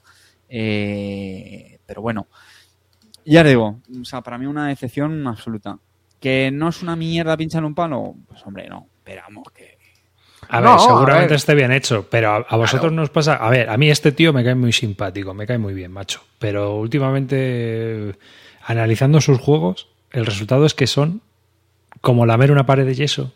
eh, 0.49 1.79
pero 1.85 2.01
bueno, 2.01 2.27
ya 3.33 3.43
digo, 3.43 3.79
o 4.01 4.05
sea, 4.05 4.21
para 4.21 4.37
mí 4.37 4.45
una 4.45 4.71
excepción 4.71 5.25
absoluta. 5.27 5.77
Que 6.19 6.51
no 6.51 6.67
es 6.69 6.81
una 6.81 6.95
mierda 6.97 7.37
pinchar 7.37 7.63
un 7.63 7.73
palo, 7.73 8.15
pues 8.27 8.45
hombre, 8.45 8.67
no, 8.69 8.87
pero 9.03 9.21
vamos, 9.27 9.47
que... 9.55 9.77
A 10.49 10.59
No, 10.59 10.71
ver, 10.71 10.75
a 10.75 10.79
seguramente 10.79 11.27
ver. 11.29 11.35
esté 11.37 11.55
bien 11.55 11.71
hecho, 11.71 12.07
pero 12.09 12.31
a, 12.31 12.37
a 12.49 12.55
vosotros 12.57 12.91
nos 12.91 13.09
pasa. 13.09 13.35
A 13.35 13.49
ver, 13.49 13.69
a 13.69 13.77
mí 13.77 13.89
este 13.89 14.11
tío 14.11 14.33
me 14.33 14.43
cae 14.43 14.55
muy 14.55 14.73
simpático, 14.73 15.33
me 15.33 15.45
cae 15.45 15.57
muy 15.59 15.73
bien, 15.73 15.91
macho. 15.91 16.21
Pero 16.39 16.75
últimamente, 16.77 18.15
analizando 18.65 19.21
sus 19.21 19.39
juegos, 19.39 19.87
el 20.11 20.25
resultado 20.25 20.65
es 20.65 20.73
que 20.73 20.87
son 20.87 21.21
como 22.01 22.25
lamer 22.25 22.51
una 22.51 22.65
pared 22.65 22.85
de 22.85 22.95
yeso. 22.95 23.33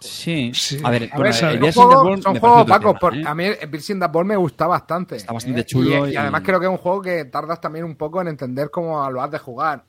Sí, 0.00 0.52
Sí. 0.54 0.80
a 0.82 0.90
ver, 0.90 1.04
A 1.12 1.16
bueno, 1.16 1.22
ver, 1.34 1.44
el 1.64 1.72
son 1.72 1.84
juegos, 1.88 2.22
son 2.22 2.38
juegos 2.38 2.62
opacos. 2.62 3.14
¿eh? 3.14 3.22
A 3.26 3.34
mí 3.34 3.44
el 3.46 3.70
Piercing 3.70 4.00
Ball 4.10 4.24
me 4.24 4.36
gustaba 4.36 4.70
bastante. 4.78 5.16
Está 5.16 5.32
bastante 5.32 5.60
¿eh? 5.60 5.64
chulo 5.64 6.06
Y, 6.06 6.10
y- 6.10 6.12
y 6.14 6.16
además 6.16 6.42
creo 6.44 6.58
que 6.60 6.66
es 6.66 6.70
un 6.72 6.78
juego 6.78 7.02
que 7.02 7.24
tardas 7.26 7.60
también 7.60 7.84
un 7.84 7.96
poco 7.96 8.20
en 8.20 8.28
entender 8.28 8.70
cómo 8.70 9.08
lo 9.10 9.22
has 9.22 9.30
de 9.30 9.38
jugar. 9.38 9.84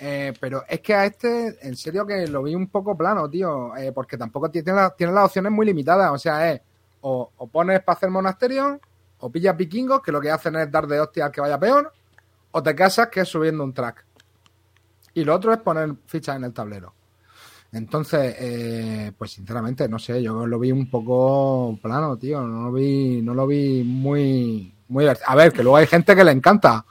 Eh, 0.00 0.32
pero 0.40 0.62
es 0.68 0.80
que 0.80 0.94
a 0.94 1.06
este, 1.06 1.56
en 1.66 1.76
serio 1.76 2.06
que 2.06 2.26
lo 2.28 2.42
vi 2.44 2.54
un 2.54 2.68
poco 2.68 2.96
plano, 2.96 3.28
tío. 3.28 3.74
eh, 3.76 3.90
porque 3.92 4.16
tampoco 4.16 4.50
tiene, 4.50 4.72
la- 4.72 4.90
tiene 4.94 5.12
las 5.12 5.24
opciones 5.26 5.50
muy 5.52 5.66
limitadas. 5.66 6.10
O 6.12 6.18
sea, 6.18 6.52
es 6.52 6.60
o, 7.00 7.30
o 7.36 7.46
pones 7.48 7.80
para 7.82 7.96
hacer 7.96 8.10
monasterio, 8.10 8.80
o 9.20 9.30
pillas 9.30 9.56
vikingos, 9.56 10.00
que 10.02 10.12
lo 10.12 10.20
que 10.20 10.30
hacen 10.30 10.54
es 10.56 10.70
dar 10.70 10.86
de 10.86 11.00
hostia 11.00 11.26
al 11.26 11.32
que 11.32 11.40
vaya 11.40 11.58
peor, 11.58 11.92
o 12.52 12.62
te 12.62 12.74
casas, 12.74 13.08
que 13.08 13.20
es 13.20 13.28
subiendo 13.28 13.64
un 13.64 13.72
track. 13.72 14.04
Y 15.14 15.24
lo 15.24 15.34
otro 15.34 15.52
es 15.52 15.58
poner 15.58 15.92
fichas 16.06 16.36
en 16.36 16.44
el 16.44 16.52
tablero. 16.52 16.94
Entonces, 17.72 18.34
eh, 18.38 19.12
pues 19.16 19.32
sinceramente, 19.32 19.88
no 19.88 19.98
sé, 19.98 20.22
yo 20.22 20.46
lo 20.46 20.58
vi 20.58 20.72
un 20.72 20.88
poco 20.88 21.78
plano, 21.82 22.16
tío. 22.16 22.40
No 22.42 22.64
lo 22.64 22.72
vi, 22.72 23.20
no 23.22 23.34
lo 23.34 23.46
vi 23.46 23.82
muy, 23.84 24.72
muy. 24.88 25.06
A 25.06 25.34
ver, 25.36 25.52
que 25.52 25.62
luego 25.62 25.76
hay 25.76 25.86
gente 25.86 26.16
que 26.16 26.24
le 26.24 26.32
encanta. 26.32 26.84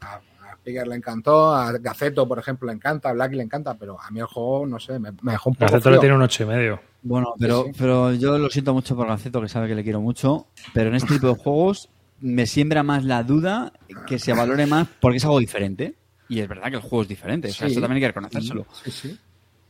A, 0.00 0.14
a 0.14 0.58
le 0.64 0.94
encantó, 0.94 1.52
a 1.52 1.72
Gaceto, 1.72 2.28
por 2.28 2.38
ejemplo, 2.38 2.68
le 2.68 2.74
encanta, 2.74 3.10
a 3.10 3.12
Black 3.14 3.32
le 3.32 3.42
encanta, 3.42 3.74
pero 3.74 4.00
a 4.00 4.10
mí 4.12 4.20
el 4.20 4.26
juego, 4.26 4.64
no 4.66 4.78
sé, 4.78 4.98
me, 5.00 5.10
me 5.22 5.32
dejó 5.32 5.50
un 5.50 5.56
poco. 5.56 5.72
Gaceto 5.72 5.90
le 5.90 5.98
tiene 5.98 6.14
un 6.14 6.22
ocho 6.22 6.44
y 6.44 6.46
medio. 6.46 6.80
Bueno, 7.02 7.34
pero, 7.36 7.64
Sí, 7.64 7.70
sí. 7.72 7.76
pero 7.80 8.12
yo 8.14 8.38
lo 8.38 8.48
siento 8.48 8.72
mucho 8.74 8.94
por 8.94 9.08
Gaceto, 9.08 9.40
que 9.40 9.48
sabe 9.48 9.66
que 9.66 9.74
le 9.74 9.82
quiero 9.82 10.00
mucho, 10.00 10.46
pero 10.72 10.88
en 10.90 10.94
este 10.94 11.14
tipo 11.14 11.26
de 11.26 11.34
juegos 11.42 11.88
me 12.20 12.46
siembra 12.46 12.84
más 12.84 13.04
la 13.04 13.24
duda 13.24 13.72
que 14.06 14.20
se 14.20 14.32
valore 14.32 14.66
más 14.66 14.86
porque 15.00 15.16
es 15.16 15.24
algo 15.24 15.40
diferente. 15.40 15.96
Y 16.28 16.38
es 16.38 16.46
verdad 16.48 16.68
que 16.70 16.76
el 16.76 16.80
juego 16.82 17.02
es 17.02 17.08
diferente, 17.08 17.48
o 17.48 17.52
sea, 17.52 17.66
Sí. 17.66 17.72
eso 17.72 17.80
también 17.80 17.96
hay 17.96 18.00
que 18.02 18.08
reconocérselo. 18.08 18.66
Sí, 18.84 18.90
sí. 18.92 19.18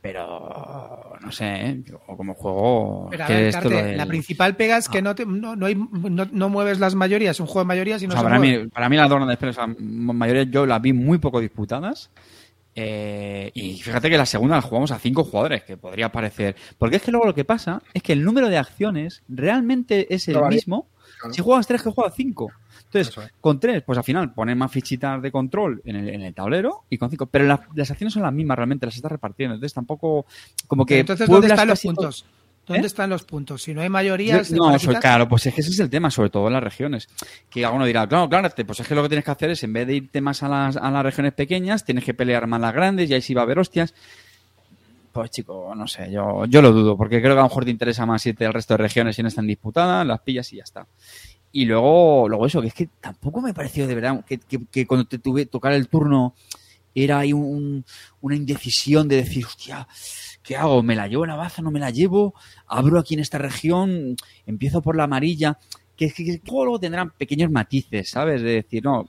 Pero 0.02 1.14
no 1.20 1.30
sé, 1.30 1.46
¿eh? 1.46 1.82
Yo 1.84 1.98
como 2.00 2.34
juego. 2.34 3.06
Pero 3.10 3.22
a 3.24 3.26
que 3.28 3.34
ver, 3.34 3.44
esto 3.46 3.60
Carte, 3.62 3.74
lo 3.74 3.86
del- 3.86 3.96
la 3.96 4.06
principal 4.06 4.56
pega 4.56 4.76
es 4.76 4.88
que 4.88 5.00
no, 5.00 5.14
te- 5.14 5.24
no, 5.24 5.54
no 5.54 5.66
hay- 5.66 5.76
no- 5.76 6.26
no 6.30 6.48
mueves 6.48 6.80
las 6.80 6.94
mayorías, 6.96 7.36
es 7.36 7.40
un 7.40 7.46
juego 7.46 7.60
de 7.60 7.68
mayorías 7.68 8.02
y 8.02 8.08
no 8.08 8.14
O 8.14 8.16
sea, 8.16 8.20
se 8.22 8.24
para, 8.24 8.38
mueve. 8.38 8.64
mí, 8.64 8.68
para 8.68 8.88
mí 8.88 8.96
las 8.96 9.08
dos 9.08 9.16
grandes 9.18 9.38
peleas, 9.38 9.58
o 9.58 9.64
sea, 9.64 9.74
mayoría 9.78 10.42
yo 10.42 10.66
las 10.66 10.82
vi 10.82 10.92
muy 10.92 11.18
poco 11.18 11.40
disputadas. 11.40 12.10
Eh, 12.74 13.50
y 13.54 13.74
fíjate 13.82 14.08
que 14.08 14.16
la 14.16 14.24
segunda 14.26 14.56
la 14.56 14.62
jugamos 14.62 14.90
a 14.92 14.98
cinco 14.98 15.24
jugadores, 15.24 15.62
que 15.62 15.76
podría 15.76 16.10
parecer. 16.10 16.56
Porque 16.78 16.96
es 16.96 17.02
que 17.02 17.10
luego 17.12 17.26
lo 17.26 17.34
que 17.34 17.44
pasa 17.44 17.82
es 17.94 18.02
que 18.02 18.12
el 18.14 18.24
número 18.24 18.48
de 18.48 18.58
acciones 18.58 19.22
realmente 19.28 20.12
es 20.14 20.26
el 20.28 20.40
mismo 20.48 20.88
Claro. 21.20 21.34
si 21.34 21.42
juegas 21.42 21.66
tres 21.66 21.82
que 21.82 21.90
juegas 21.90 22.14
cinco. 22.16 22.50
Entonces, 22.94 23.16
es. 23.24 23.32
con 23.40 23.58
tres, 23.58 23.82
pues 23.84 23.96
al 23.98 24.04
final 24.04 24.32
pones 24.34 24.56
más 24.56 24.70
fichitas 24.70 25.20
de 25.22 25.32
control 25.32 25.80
en 25.84 25.96
el, 25.96 26.08
en 26.10 26.22
el 26.22 26.34
tablero 26.34 26.84
y 26.90 26.98
con 26.98 27.08
cinco. 27.10 27.26
Pero 27.26 27.46
las, 27.46 27.60
las 27.74 27.90
acciones 27.90 28.12
son 28.14 28.22
las 28.22 28.32
mismas 28.32 28.56
realmente, 28.56 28.86
las 28.86 28.96
estás 28.96 29.12
repartiendo. 29.12 29.54
Entonces 29.54 29.74
tampoco. 29.74 30.26
Como 30.66 30.84
que. 30.84 30.98
Entonces, 31.00 31.28
¿dónde 31.28 31.46
están 31.48 31.68
los 31.68 31.80
puntos? 31.80 32.24
¿Dónde 32.64 32.84
¿Eh? 32.84 32.86
están 32.86 33.10
los 33.10 33.24
puntos? 33.24 33.60
Si 33.62 33.74
no 33.74 33.80
hay 33.80 33.88
Yo- 33.88 33.92
mayorías. 33.92 34.50
no, 34.52 34.76
claro, 35.00 35.28
pues 35.28 35.46
es 35.46 35.54
que 35.54 35.62
ese 35.62 35.70
es 35.70 35.80
el 35.80 35.90
tema, 35.90 36.10
sobre 36.12 36.30
todo 36.30 36.46
en 36.46 36.52
las 36.52 36.62
regiones. 36.62 37.08
Que 37.50 37.64
alguno 37.64 37.84
dirá, 37.84 38.06
claro, 38.06 38.28
claro, 38.28 38.48
pues 38.64 38.78
es 38.78 38.86
que 38.86 38.94
lo 38.94 39.02
que 39.02 39.08
tienes 39.08 39.24
que 39.24 39.30
hacer 39.32 39.50
es, 39.50 39.64
en 39.64 39.72
vez 39.72 39.86
de 39.86 39.94
irte 39.96 40.20
más 40.20 40.44
a 40.44 40.48
las, 40.48 40.76
a 40.76 40.88
las 40.90 41.02
regiones 41.02 41.32
pequeñas, 41.32 41.84
tienes 41.84 42.04
que 42.04 42.14
pelear 42.14 42.46
más 42.46 42.60
las 42.60 42.72
grandes 42.72 43.10
y 43.10 43.14
ahí 43.14 43.20
sí 43.20 43.34
va 43.34 43.40
a 43.42 43.44
haber 43.44 43.58
hostias. 43.58 43.94
Pues 45.10 45.30
chico, 45.30 45.74
no 45.76 45.86
sé, 45.88 46.10
yo, 46.10 46.46
yo 46.46 46.62
lo 46.62 46.72
dudo, 46.72 46.96
porque 46.96 47.20
creo 47.20 47.34
que 47.34 47.40
a 47.40 47.42
lo 47.42 47.48
mejor 47.48 47.64
te 47.66 47.70
interesa 47.70 48.06
más 48.06 48.24
irte 48.24 48.46
al 48.46 48.54
resto 48.54 48.72
de 48.74 48.78
regiones 48.78 49.14
si 49.16 49.22
no 49.22 49.28
están 49.28 49.46
disputadas, 49.46 50.06
las 50.06 50.20
pillas 50.20 50.50
y 50.52 50.56
ya 50.56 50.62
está. 50.62 50.86
Y 51.52 51.66
luego, 51.66 52.28
luego 52.28 52.46
eso, 52.46 52.60
que 52.62 52.68
es 52.68 52.74
que 52.74 52.88
tampoco 53.00 53.40
me 53.42 53.52
pareció 53.54 53.86
de 53.86 53.94
verdad 53.94 54.24
que, 54.24 54.38
que- 54.38 54.64
que 54.70 54.86
cuando 54.86 55.06
te 55.06 55.18
tuve 55.18 55.46
tocar 55.46 55.72
el 55.74 55.88
turno 55.88 56.34
era 56.94 57.18
ahí 57.20 57.32
un- 57.32 57.84
una 58.22 58.36
indecisión 58.36 59.06
de 59.08 59.16
decir, 59.16 59.44
hostia, 59.46 59.86
¿qué 60.42 60.56
hago? 60.56 60.82
¿Me 60.82 60.94
la 60.96 61.08
llevo 61.08 61.26
la 61.26 61.36
baza? 61.36 61.60
¿No 61.62 61.70
me 61.70 61.80
la 61.80 61.90
llevo? 61.90 62.34
¿Abro 62.66 62.98
aquí 62.98 63.14
en 63.14 63.20
esta 63.20 63.38
región? 63.38 64.16
¿Empiezo 64.46 64.80
por 64.82 64.96
la 64.96 65.04
amarilla? 65.04 65.58
Que 65.96 66.06
es 66.06 66.14
que, 66.14 66.24
que 66.24 66.40
luego 66.50 66.80
tendrán 66.80 67.10
pequeños 67.10 67.50
matices, 67.50 68.08
¿sabes? 68.10 68.40
De 68.42 68.52
decir, 68.62 68.82
no, 68.82 69.06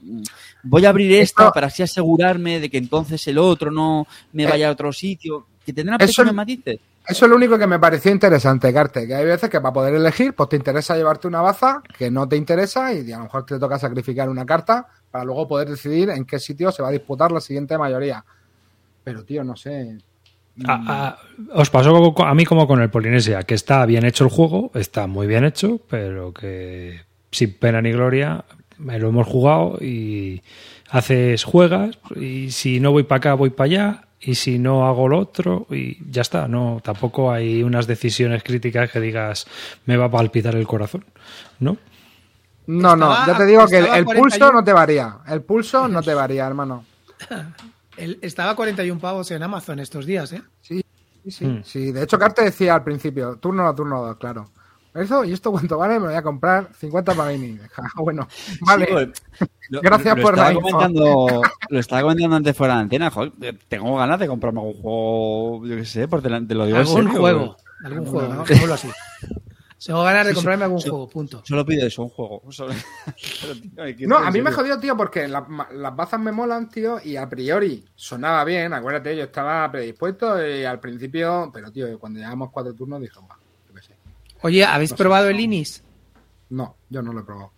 voy 0.62 0.84
a 0.84 0.90
abrir 0.90 1.12
esta 1.12 1.44
Esto- 1.44 1.52
para 1.54 1.68
así 1.68 1.82
asegurarme 1.82 2.60
de 2.60 2.68
que 2.70 2.78
entonces 2.78 3.26
el 3.26 3.38
otro 3.38 3.70
no 3.70 4.06
me 4.32 4.44
vaya 4.46 4.68
a 4.68 4.72
otro 4.72 4.92
sitio. 4.92 5.46
Que 5.64 5.72
tendrán 5.72 5.98
pequeños 6.24 6.34
matices. 6.36 6.78
Eso 7.06 7.26
es 7.26 7.30
lo 7.30 7.36
único 7.36 7.58
que 7.58 7.66
me 7.66 7.78
pareció 7.78 8.10
interesante, 8.10 8.72
Carte, 8.72 9.06
que 9.06 9.14
hay 9.14 9.26
veces 9.26 9.50
que 9.50 9.60
para 9.60 9.74
poder 9.74 9.94
elegir, 9.94 10.34
pues 10.34 10.48
te 10.48 10.56
interesa 10.56 10.96
llevarte 10.96 11.28
una 11.28 11.42
baza 11.42 11.82
que 11.98 12.10
no 12.10 12.26
te 12.26 12.36
interesa 12.36 12.94
y 12.94 13.12
a 13.12 13.18
lo 13.18 13.24
mejor 13.24 13.44
te 13.44 13.58
toca 13.58 13.78
sacrificar 13.78 14.28
una 14.30 14.46
carta 14.46 14.86
para 15.10 15.24
luego 15.24 15.46
poder 15.46 15.68
decidir 15.68 16.08
en 16.10 16.24
qué 16.24 16.38
sitio 16.38 16.72
se 16.72 16.82
va 16.82 16.88
a 16.88 16.92
disputar 16.92 17.30
la 17.30 17.40
siguiente 17.40 17.76
mayoría. 17.76 18.24
Pero, 19.04 19.22
tío, 19.22 19.44
no 19.44 19.54
sé. 19.54 19.98
A- 20.66 21.08
a- 21.08 21.18
os 21.60 21.68
pasó 21.68 22.14
a 22.24 22.34
mí 22.34 22.44
como 22.46 22.66
con 22.66 22.80
el 22.80 22.88
Polinesia, 22.88 23.42
que 23.42 23.54
está 23.54 23.84
bien 23.86 24.04
hecho 24.06 24.24
el 24.24 24.30
juego, 24.30 24.70
está 24.74 25.06
muy 25.06 25.26
bien 25.26 25.44
hecho, 25.44 25.80
pero 25.90 26.32
que 26.32 27.02
sin 27.32 27.52
pena 27.58 27.82
ni 27.82 27.92
gloria 27.92 28.44
me 28.78 28.98
lo 28.98 29.08
hemos 29.08 29.26
jugado 29.26 29.78
y 29.80 30.42
haces 30.90 31.44
juegas 31.44 31.98
y 32.16 32.50
si 32.50 32.80
no 32.80 32.92
voy 32.92 33.02
para 33.02 33.16
acá 33.18 33.34
voy 33.34 33.50
para 33.50 33.64
allá 33.66 34.04
y 34.26 34.34
si 34.34 34.58
no 34.58 34.86
hago 34.86 35.08
lo 35.08 35.18
otro 35.18 35.66
y 35.70 35.98
ya 36.10 36.22
está, 36.22 36.48
no 36.48 36.80
tampoco 36.82 37.30
hay 37.30 37.62
unas 37.62 37.86
decisiones 37.86 38.42
críticas 38.42 38.90
que 38.90 39.00
digas 39.00 39.46
me 39.86 39.96
va 39.96 40.06
a 40.06 40.10
palpitar 40.10 40.54
el 40.54 40.66
corazón, 40.66 41.04
¿no? 41.60 41.76
No, 42.66 42.96
no, 42.96 43.26
ya 43.26 43.36
te 43.36 43.44
digo 43.44 43.66
que 43.66 43.76
el, 43.76 43.82
estaba 43.84 43.98
el 43.98 44.04
41. 44.06 44.22
pulso 44.38 44.52
no 44.52 44.64
te 44.64 44.72
varía. 44.72 45.18
El 45.26 45.42
pulso 45.42 45.86
no 45.88 46.02
te 46.02 46.14
varía, 46.14 46.46
hermano. 46.46 46.84
El- 47.96 48.18
estaba 48.22 48.52
a 48.52 48.56
41 48.56 48.98
pavos 49.00 49.30
en 49.30 49.42
Amazon 49.42 49.78
estos 49.78 50.06
días, 50.06 50.32
¿eh? 50.32 50.42
Sí, 50.62 50.82
sí, 51.24 51.30
sí. 51.30 51.44
Mm. 51.46 51.62
sí. 51.62 51.92
De 51.92 52.02
hecho, 52.02 52.18
Carte 52.18 52.42
decía 52.42 52.74
al 52.74 52.82
principio, 52.82 53.36
turno 53.36 53.68
a 53.68 53.74
turno 53.74 54.02
dos, 54.02 54.16
claro. 54.16 54.46
Eso, 54.94 55.24
¿y 55.24 55.32
esto 55.32 55.50
cuánto 55.50 55.76
vale? 55.76 55.94
Me 55.94 56.00
lo 56.00 56.06
voy 56.06 56.14
a 56.14 56.22
comprar 56.22 56.70
50 56.78 57.14
Panini. 57.14 57.58
Ja, 57.72 57.82
bueno, 57.96 58.28
vale. 58.60 58.86
Sí, 58.86 58.92
pues, 58.92 59.08
lo- 59.70 59.80
Gracias 59.80 60.16
lo 60.16 60.22
por 60.22 60.34
estaba 60.34 60.52
la 60.52 60.60
comentando, 60.60 61.42
Lo 61.68 61.78
estaba 61.80 62.02
comentando 62.02 62.36
antes 62.36 62.56
fuera 62.56 62.74
de 62.76 62.80
antena. 62.82 63.10
joder, 63.10 63.32
tengo 63.68 63.96
ganas 63.96 64.20
de 64.20 64.28
comprarme 64.28 64.60
algún 64.60 64.74
juego, 64.80 65.66
yo 65.66 65.76
qué 65.76 65.84
sé, 65.84 66.06
por 66.06 66.22
delante, 66.22 66.54
lo 66.54 66.66
digo 66.66 66.78
Algún 66.78 67.04
serio, 67.06 67.20
juego. 67.20 67.56
Algún 67.84 68.06
juego, 68.06 68.34
¿no? 68.34 68.42
Así. 68.72 68.88
Tengo 69.84 70.02
ganas 70.04 70.24
de 70.26 70.30
Sí, 70.30 70.36
comprarme 70.36 70.60
sí, 70.60 70.64
algún 70.64 70.80
sí. 70.80 70.88
juego, 70.88 71.08
punto. 71.08 71.42
Solo 71.44 71.66
pido 71.66 71.86
eso, 71.86 72.02
un 72.04 72.08
juego. 72.10 72.42
Solo- 72.50 72.72
Pero, 73.42 73.54
tío, 73.60 73.82
hay 73.82 73.96
que- 73.96 74.06
No, 74.06 74.16
a 74.16 74.30
mí 74.30 74.40
me 74.40 74.52
jodió, 74.52 74.78
tío, 74.78 74.96
porque 74.96 75.26
la- 75.28 75.46
las 75.72 75.96
bazas 75.96 76.20
me 76.20 76.30
molan, 76.32 76.70
tío, 76.70 76.98
y 77.04 77.16
a 77.16 77.28
priori 77.28 77.84
sonaba 77.96 78.44
bien, 78.44 78.72
acuérdate, 78.72 79.16
yo 79.16 79.24
estaba 79.24 79.70
predispuesto 79.72 80.46
y 80.46 80.64
al 80.64 80.78
principio, 80.78 81.50
pero 81.52 81.72
tío, 81.72 81.98
cuando 81.98 82.20
llevamos 82.20 82.50
cuatro 82.52 82.72
turnos 82.74 83.00
dije, 83.00 83.18
"Buah, 83.20 83.36
yo 83.36 83.36
qué 83.36 83.40
sé. 83.40 83.43
Oye, 84.44 84.62
¿habéis 84.62 84.92
probado 84.92 85.30
el 85.30 85.40
Inis? 85.40 85.82
No, 86.50 86.76
yo 86.90 87.00
no 87.00 87.14
lo 87.14 87.20
he 87.20 87.24
probado. 87.24 87.50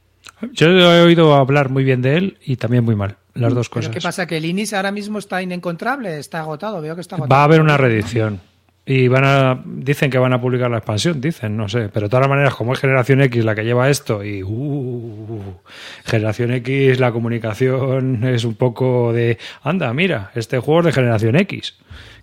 Yo 0.53 0.69
he 0.69 1.03
oído 1.03 1.35
hablar 1.35 1.69
muy 1.69 1.83
bien 1.83 2.01
de 2.01 2.17
él 2.17 2.39
y 2.45 2.57
también 2.57 2.85
muy 2.85 2.95
mal, 2.95 3.17
las 3.35 3.53
dos 3.53 3.69
¿Pero 3.69 3.81
cosas. 3.81 3.93
qué 3.95 4.01
pasa? 4.01 4.27
¿Que 4.27 4.37
el 4.37 4.45
Inis 4.45 4.73
ahora 4.73 4.93
mismo 4.93 5.19
está 5.19 5.43
inencontrable? 5.43 6.17
Está 6.19 6.41
agotado, 6.41 6.81
veo 6.81 6.95
que 6.95 7.01
está 7.01 7.17
agotado. 7.17 7.37
Va 7.37 7.43
a 7.43 7.45
haber 7.45 7.61
una 7.61 7.77
reedición. 7.77 8.41
Y 8.89 9.09
van 9.09 9.25
a. 9.25 9.61
Dicen 9.67 10.13
que 10.13 10.19
van 10.19 10.33
a 10.33 10.41
publicar 10.41 10.71
la 10.71 10.77
expansión, 10.77 11.21
dicen, 11.21 11.57
no 11.57 11.69
sé. 11.69 11.89
Pero 11.89 12.07
de 12.07 12.11
todas 12.11 12.29
maneras, 12.29 12.55
como 12.55 12.73
es 12.73 12.79
Generación 12.79 13.21
X 13.23 13.45
la 13.45 13.57
que 13.57 13.65
lleva 13.65 13.91
esto, 13.91 14.23
y. 14.23 14.45
uh, 14.45 15.57
Generación 16.05 16.53
X, 16.53 17.01
la 17.01 17.11
comunicación 17.11 18.23
es 18.29 18.45
un 18.45 18.55
poco 18.55 19.13
de. 19.13 19.39
Anda, 19.65 19.93
mira, 19.93 20.31
este 20.37 20.61
juego 20.61 20.81
es 20.81 20.87
de 20.87 20.93
Generación 20.93 21.35
X. 21.35 21.75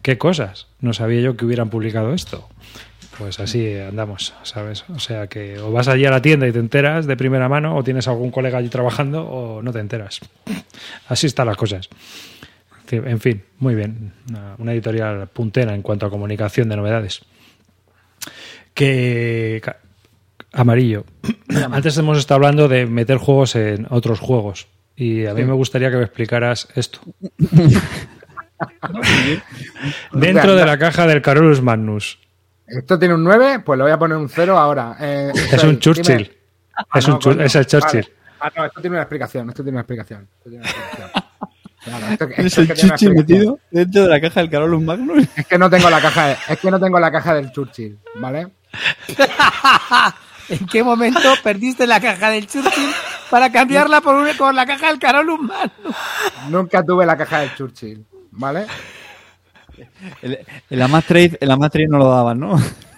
¿Qué 0.01 0.17
cosas? 0.17 0.67
No 0.79 0.93
sabía 0.93 1.19
yo 1.19 1.35
que 1.35 1.43
hubieran 1.43 1.69
publicado 1.69 2.13
esto. 2.13 2.47
Pues 3.17 3.39
así 3.39 3.77
andamos, 3.77 4.33
¿sabes? 4.43 4.85
O 4.89 4.99
sea 4.99 5.27
que 5.27 5.59
o 5.59 5.71
vas 5.71 5.87
allí 5.87 6.05
a 6.05 6.11
la 6.11 6.21
tienda 6.21 6.47
y 6.47 6.51
te 6.51 6.59
enteras 6.59 7.05
de 7.05 7.15
primera 7.15 7.47
mano, 7.47 7.75
o 7.75 7.83
tienes 7.83 8.07
algún 8.07 8.31
colega 8.31 8.57
allí 8.57 8.69
trabajando, 8.69 9.23
o 9.23 9.61
no 9.61 9.71
te 9.71 9.79
enteras. 9.79 10.19
Así 11.07 11.27
están 11.27 11.47
las 11.47 11.57
cosas. 11.57 11.89
En 13.01 13.19
fin, 13.19 13.43
muy 13.59 13.75
bien. 13.75 14.13
Una, 14.57 14.73
editorial 14.73 15.27
puntera 15.27 15.73
en 15.73 15.81
cuanto 15.81 16.05
a 16.05 16.09
comunicación 16.09 16.69
de 16.69 16.75
novedades. 16.75 17.21
Que. 18.73 19.61
Amarillo. 20.51 21.05
Antes 21.71 21.97
hemos 21.97 22.19
estado 22.19 22.37
hablando 22.37 22.67
de 22.67 22.85
meter 22.85 23.17
juegos 23.17 23.55
en 23.55 23.87
otros 23.89 24.19
juegos. 24.19 24.67
Y 24.95 25.25
a 25.25 25.33
mí 25.33 25.43
me 25.43 25.53
gustaría 25.53 25.89
que 25.89 25.97
me 25.97 26.03
explicaras 26.03 26.67
esto. 26.75 26.99
Dentro 30.13 30.55
de 30.55 30.65
la 30.65 30.77
caja 30.77 31.07
del 31.07 31.23
Carolus 31.23 31.61
Magnus. 31.61 32.19
Esto 32.77 32.97
tiene 32.99 33.13
un 33.15 33.23
9, 33.23 33.59
pues 33.59 33.77
le 33.77 33.83
voy 33.83 33.91
a 33.91 33.97
poner 33.99 34.17
un 34.17 34.29
0 34.29 34.57
ahora. 34.57 34.95
Eh, 34.99 35.31
Es 35.35 35.45
Israel, 35.45 35.69
un 35.69 35.79
Churchill. 35.79 36.05
dime- 36.05 36.21
Es, 36.23 36.31
Ah, 36.75 36.99
no, 37.07 37.13
un 37.15 37.19
Chur- 37.21 37.41
es 37.41 37.55
el 37.55 37.65
Churchill. 37.67 38.01
Vale. 38.01 38.13
Ah, 38.39 38.51
no, 38.55 38.65
esto 38.65 38.81
tiene 38.81 38.95
una 38.95 39.03
explicación, 39.03 39.49
esto 39.49 39.63
tiene 39.63 39.75
una 39.77 39.81
explicación. 39.81 40.27
Esto 40.37 40.49
tiene 40.49 40.57
una 40.63 40.69
explicación. 40.69 41.09
Claro, 41.83 42.05
esto- 42.13 42.25
esto 42.29 42.41
¿Es 42.41 42.45
es 42.45 42.57
el 42.59 42.67
que 42.67 42.73
tiene 42.75 42.87
una 42.89 42.95
chichi 42.97 43.11
explicación. 43.11 43.15
metido 43.15 43.59
dentro 43.69 44.01
de 44.03 44.07
la 44.07 44.21
caja 44.21 44.39
del 44.39 44.49
Carolus 44.49 44.81
Magnus? 44.81 45.27
Es 45.35 45.47
que 45.47 45.57
no 45.57 45.69
tengo 45.69 45.89
la 45.89 45.99
caja, 46.01 46.27
de- 46.27 46.37
es 46.47 46.59
que 46.59 46.71
no 46.71 46.79
tengo 46.79 46.97
la 46.99 47.11
caja 47.11 47.33
del 47.33 47.51
Churchill, 47.51 47.99
¿vale? 48.15 48.47
¿En 50.49 50.65
qué 50.67 50.83
momento 50.83 51.19
perdiste 51.43 51.87
la 51.87 51.99
caja 51.99 52.29
del 52.29 52.47
Churchill 52.47 52.89
para 53.29 53.51
cambiarla 53.51 54.01
por, 54.01 54.15
una- 54.15 54.33
por 54.33 54.53
la 54.53 54.65
caja 54.65 54.87
del 54.87 54.99
Carolus 54.99 55.39
Magnus? 55.41 55.95
Nunca 56.49 56.83
tuve 56.83 57.05
la 57.05 57.17
caja 57.17 57.39
del 57.39 57.53
Churchill, 57.55 58.05
¿vale? 58.31 58.65
El, 60.21 60.39
el 60.69 60.81
Amastrade 60.81 61.37
el 61.39 61.51
Amastrade 61.51 61.87
no 61.87 61.97
lo 61.97 62.09
daban, 62.09 62.39
¿no? 62.39 62.55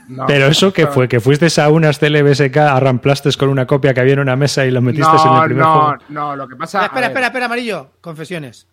No. 0.07 0.25
Pero 0.27 0.45
eso 0.45 0.71
que 0.71 0.85
fue, 0.85 1.07
que 1.07 1.19
fuiste 1.19 1.47
a 1.59 1.69
unas 1.69 1.97
CLBSK, 1.97 2.55
arramplaste 2.57 3.31
con 3.39 3.49
una 3.49 3.65
copia 3.65 3.93
que 3.93 4.01
había 4.01 4.13
en 4.13 4.19
una 4.19 4.35
mesa 4.35 4.63
y 4.65 4.69
lo 4.71 4.81
metiste 4.81 5.09
en 5.09 5.15
el 5.15 5.23
No, 5.23 5.43
primer 5.45 5.65
no, 5.65 5.73
juego. 5.73 5.97
no, 6.09 6.35
lo 6.35 6.47
que 6.47 6.55
pasa 6.55 6.85
Espera, 6.85 7.07
espera, 7.07 7.27
espera, 7.27 7.45
amarillo. 7.47 7.91
Confesiones. 8.01 8.67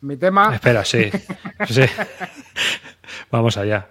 Mi 0.00 0.16
tema, 0.16 0.52
Espera, 0.54 0.84
sí. 0.84 1.10
sí. 1.68 1.82
Vamos 3.30 3.56
allá. 3.56 3.88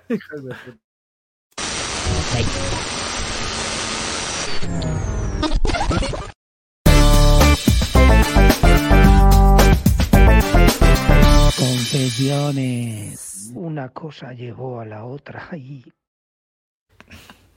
Confesiones. 11.57 13.51
Una 13.55 13.89
cosa 13.89 14.33
llegó 14.33 14.79
a 14.79 14.85
la 14.85 15.05
otra. 15.05 15.47
Ay. 15.51 15.83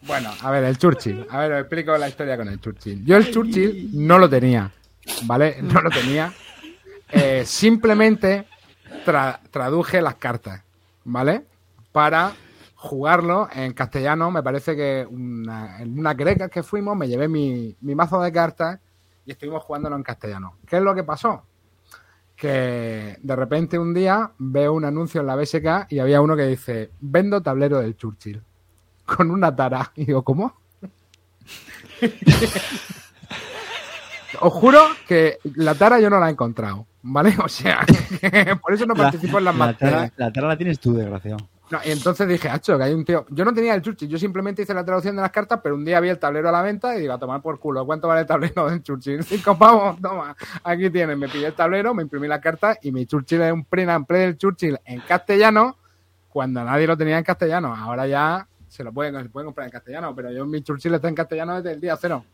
bueno, 0.02 0.30
a 0.42 0.50
ver, 0.50 0.64
el 0.64 0.76
Churchill. 0.78 1.26
A 1.30 1.38
ver, 1.40 1.52
os 1.52 1.60
explico 1.60 1.96
la 1.96 2.08
historia 2.08 2.36
con 2.36 2.48
el 2.48 2.60
Churchill. 2.60 3.04
Yo 3.04 3.16
el 3.16 3.30
Churchill 3.30 3.90
no 3.92 4.18
lo 4.18 4.28
tenía, 4.28 4.70
¿vale? 5.24 5.62
No 5.62 5.80
lo 5.80 5.90
tenía. 5.90 6.32
Eh, 7.10 7.44
simplemente 7.46 8.46
tra- 9.04 9.38
traduje 9.50 10.02
las 10.02 10.16
cartas, 10.16 10.62
¿vale? 11.04 11.46
Para 11.92 12.34
jugarlo 12.74 13.48
en 13.54 13.72
castellano. 13.72 14.30
Me 14.30 14.42
parece 14.42 14.76
que 14.76 15.06
una- 15.08 15.80
en 15.80 15.98
una 15.98 16.14
greca 16.14 16.48
que 16.48 16.62
fuimos 16.62 16.96
me 16.96 17.08
llevé 17.08 17.28
mi, 17.28 17.76
mi 17.80 17.94
mazo 17.94 18.20
de 18.20 18.30
cartas 18.32 18.78
y 19.24 19.30
estuvimos 19.32 19.62
jugándolo 19.62 19.96
en 19.96 20.02
castellano. 20.02 20.56
¿Qué 20.66 20.76
es 20.76 20.82
lo 20.82 20.94
que 20.94 21.02
pasó? 21.04 21.44
Que 22.36 23.16
de 23.20 23.36
repente 23.36 23.78
un 23.78 23.94
día 23.94 24.30
veo 24.38 24.74
un 24.74 24.84
anuncio 24.84 25.22
en 25.22 25.26
la 25.26 25.36
BSK 25.36 25.90
y 25.90 25.98
había 26.00 26.20
uno 26.20 26.36
que 26.36 26.46
dice, 26.46 26.90
vendo 27.00 27.40
tablero 27.40 27.78
del 27.80 27.96
Churchill 27.96 28.42
con 29.04 29.30
una 29.30 29.54
tara. 29.54 29.92
Y 29.96 30.04
digo, 30.04 30.22
¿cómo? 30.22 30.54
Os 34.40 34.52
juro 34.52 34.80
que 35.08 35.38
la 35.54 35.74
tara 35.74 35.98
yo 35.98 36.10
no 36.10 36.20
la 36.20 36.28
he 36.28 36.32
encontrado, 36.32 36.86
¿vale? 37.02 37.34
O 37.42 37.48
sea, 37.48 37.86
por 38.60 38.74
eso 38.74 38.84
no 38.86 38.94
participo 38.94 39.38
en 39.38 39.44
las 39.44 39.56
la, 39.56 39.72
tara, 39.72 40.12
la 40.16 40.32
tara 40.32 40.48
la 40.48 40.56
tienes 40.56 40.78
tú, 40.78 40.94
desgraciado. 40.94 41.38
No, 41.68 41.80
y 41.84 41.90
entonces 41.90 42.28
dije, 42.28 42.48
hacho, 42.48 42.78
que 42.78 42.84
hay 42.84 42.94
un 42.94 43.04
tío. 43.04 43.26
Yo 43.30 43.44
no 43.44 43.52
tenía 43.52 43.74
el 43.74 43.82
Churchill, 43.82 44.08
yo 44.08 44.18
simplemente 44.18 44.62
hice 44.62 44.72
la 44.72 44.84
traducción 44.84 45.16
de 45.16 45.22
las 45.22 45.32
cartas, 45.32 45.60
pero 45.62 45.74
un 45.74 45.84
día 45.84 45.98
vi 45.98 46.08
el 46.08 46.18
tablero 46.18 46.48
a 46.48 46.52
la 46.52 46.62
venta 46.62 46.96
y 46.96 47.00
digo, 47.00 47.12
a 47.12 47.18
tomar 47.18 47.42
por 47.42 47.58
culo, 47.58 47.84
¿cuánto 47.84 48.06
vale 48.06 48.20
el 48.20 48.26
tablero 48.26 48.70
del 48.70 48.82
Churchill? 48.82 49.22
Cinco 49.24 49.58
pavos, 49.58 50.00
toma, 50.00 50.36
aquí 50.62 50.90
tienes. 50.90 51.18
Me 51.18 51.28
pillé 51.28 51.48
el 51.48 51.54
tablero, 51.54 51.92
me 51.92 52.04
imprimí 52.04 52.28
las 52.28 52.40
cartas 52.40 52.78
y 52.82 52.92
mi 52.92 53.06
Churchill 53.06 53.42
es 53.42 53.52
un 53.52 53.64
print 53.64 53.90
and 53.90 54.06
play 54.06 54.20
del 54.22 54.38
Churchill 54.38 54.78
en 54.84 55.00
castellano, 55.00 55.76
cuando 56.28 56.62
nadie 56.62 56.86
lo 56.86 56.96
tenía 56.96 57.18
en 57.18 57.24
castellano. 57.24 57.74
Ahora 57.74 58.06
ya 58.06 58.46
se 58.68 58.84
lo 58.84 58.92
pueden, 58.92 59.20
se 59.20 59.28
puede 59.28 59.46
comprar 59.46 59.66
en 59.66 59.72
castellano, 59.72 60.14
pero 60.14 60.30
yo 60.30 60.46
mi 60.46 60.62
Churchill 60.62 60.94
está 60.94 61.08
en 61.08 61.14
castellano 61.16 61.56
desde 61.56 61.72
el 61.72 61.80
día 61.80 61.96
cero. 61.96 62.24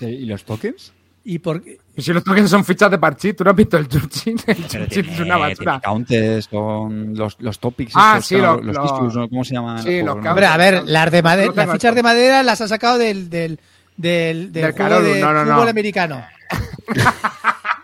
¿Y 0.00 0.26
los 0.26 0.44
tokens? 0.44 0.92
¿Y 1.24 1.38
por 1.38 1.62
qué? 1.62 1.78
Y 1.94 2.02
si 2.02 2.12
los 2.12 2.24
tokens 2.24 2.50
son 2.50 2.64
fichas 2.64 2.90
de 2.90 2.98
parchís, 2.98 3.36
¿tú 3.36 3.44
no 3.44 3.50
has 3.50 3.56
visto 3.56 3.76
el 3.76 3.86
Churchill? 3.88 4.40
El 4.46 4.56
tiene- 4.66 4.86
es 5.12 5.20
una 5.20 5.36
basura. 5.36 5.80
tiene 5.80 5.80
counters 5.82 6.48
con 6.48 7.14
los, 7.14 7.36
los 7.40 7.58
topics. 7.60 7.92
Ah, 7.94 8.14
estos, 8.16 8.26
sí, 8.26 8.36
claro, 8.36 8.56
lo- 8.56 8.62
los 8.64 8.76
lo- 8.76 8.84
issues, 8.84 9.14
¿no? 9.14 9.28
¿cómo 9.28 9.44
se 9.44 9.54
llaman? 9.54 9.82
Sí, 9.82 9.98
los 10.02 10.16
los? 10.16 10.26
Hombre, 10.26 10.46
a 10.46 10.56
ver, 10.56 10.82
las 10.84 11.10
de 11.12 11.22
madera, 11.22 11.52
las 11.54 11.70
fichas 11.70 11.94
de 11.94 12.02
madera 12.02 12.42
las 12.42 12.60
ha 12.60 12.66
sacado 12.68 12.98
del, 12.98 13.30
del, 13.30 13.60
del, 13.96 14.52
del 14.52 14.62
Del 14.62 14.72
juego 14.72 15.00
de 15.02 15.20
no, 15.20 15.32
no, 15.32 15.44
no. 15.44 15.54
fútbol 15.54 15.68
americano. 15.68 16.24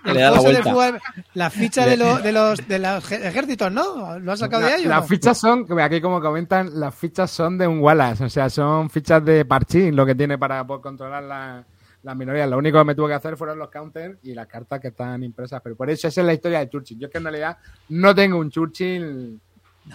Le 0.05 0.21
da 0.21 0.31
la 0.31 0.37
de 0.39 0.43
vuelta. 0.43 0.63
fútbol- 0.73 1.01
la 1.35 1.51
ficha 1.51 1.85
de, 1.87 1.97
lo- 1.97 2.19
de 2.19 2.33
los, 2.33 2.67
de 2.67 2.79
los 2.79 3.13
ejércitos, 3.13 3.71
¿no? 3.71 4.19
¿Lo 4.19 4.33
ha 4.33 4.37
sacado 4.37 4.63
de 4.65 4.71
La- 4.71 4.77
ahí 4.77 4.87
o 4.87 4.89
Las 4.89 5.03
no? 5.03 5.07
fichas 5.07 5.39
son, 5.39 5.67
que 5.67 5.83
aquí 5.83 6.01
como 6.01 6.21
comentan, 6.21 6.71
las 6.81 6.95
fichas 6.95 7.31
son 7.31 7.59
de 7.59 7.67
un 7.67 7.81
Wallace, 7.81 8.25
o 8.25 8.31
sea, 8.31 8.49
son 8.49 8.89
fichas 8.91 9.23
de 9.25 9.45
parchís 9.45 9.93
lo 9.95 10.07
que 10.07 10.15
tiene 10.15 10.39
para 10.39 10.67
poder 10.67 10.83
controlar 10.83 11.23
la- 11.25 11.65
las 12.03 12.17
minorías. 12.17 12.49
Lo 12.49 12.59
único 12.59 12.79
que 12.79 12.85
me 12.85 12.95
tuve 12.95 13.09
que 13.09 13.15
hacer 13.15 13.37
fueron 13.37 13.59
los 13.59 13.71
counters 13.71 14.19
y 14.23 14.35
las 14.35 14.47
cartas 14.47 14.81
que 14.81 14.89
están 14.89 15.23
impresas, 15.23 15.61
pero 15.63 15.77
por 15.77 15.91
eso 15.91 16.09
esa 16.09 16.21
es 16.21 16.27
la 16.27 16.35
historia 16.35 16.61
de 16.61 16.69
Churchill. 16.69 16.99
Yo 16.99 17.07
es 17.07 17.13
que 17.13 17.19
en 17.19 17.25
realidad 17.25 17.59
no 17.89 18.15
tengo 18.15 18.39
un 18.39 18.51
Churchill 18.51 19.39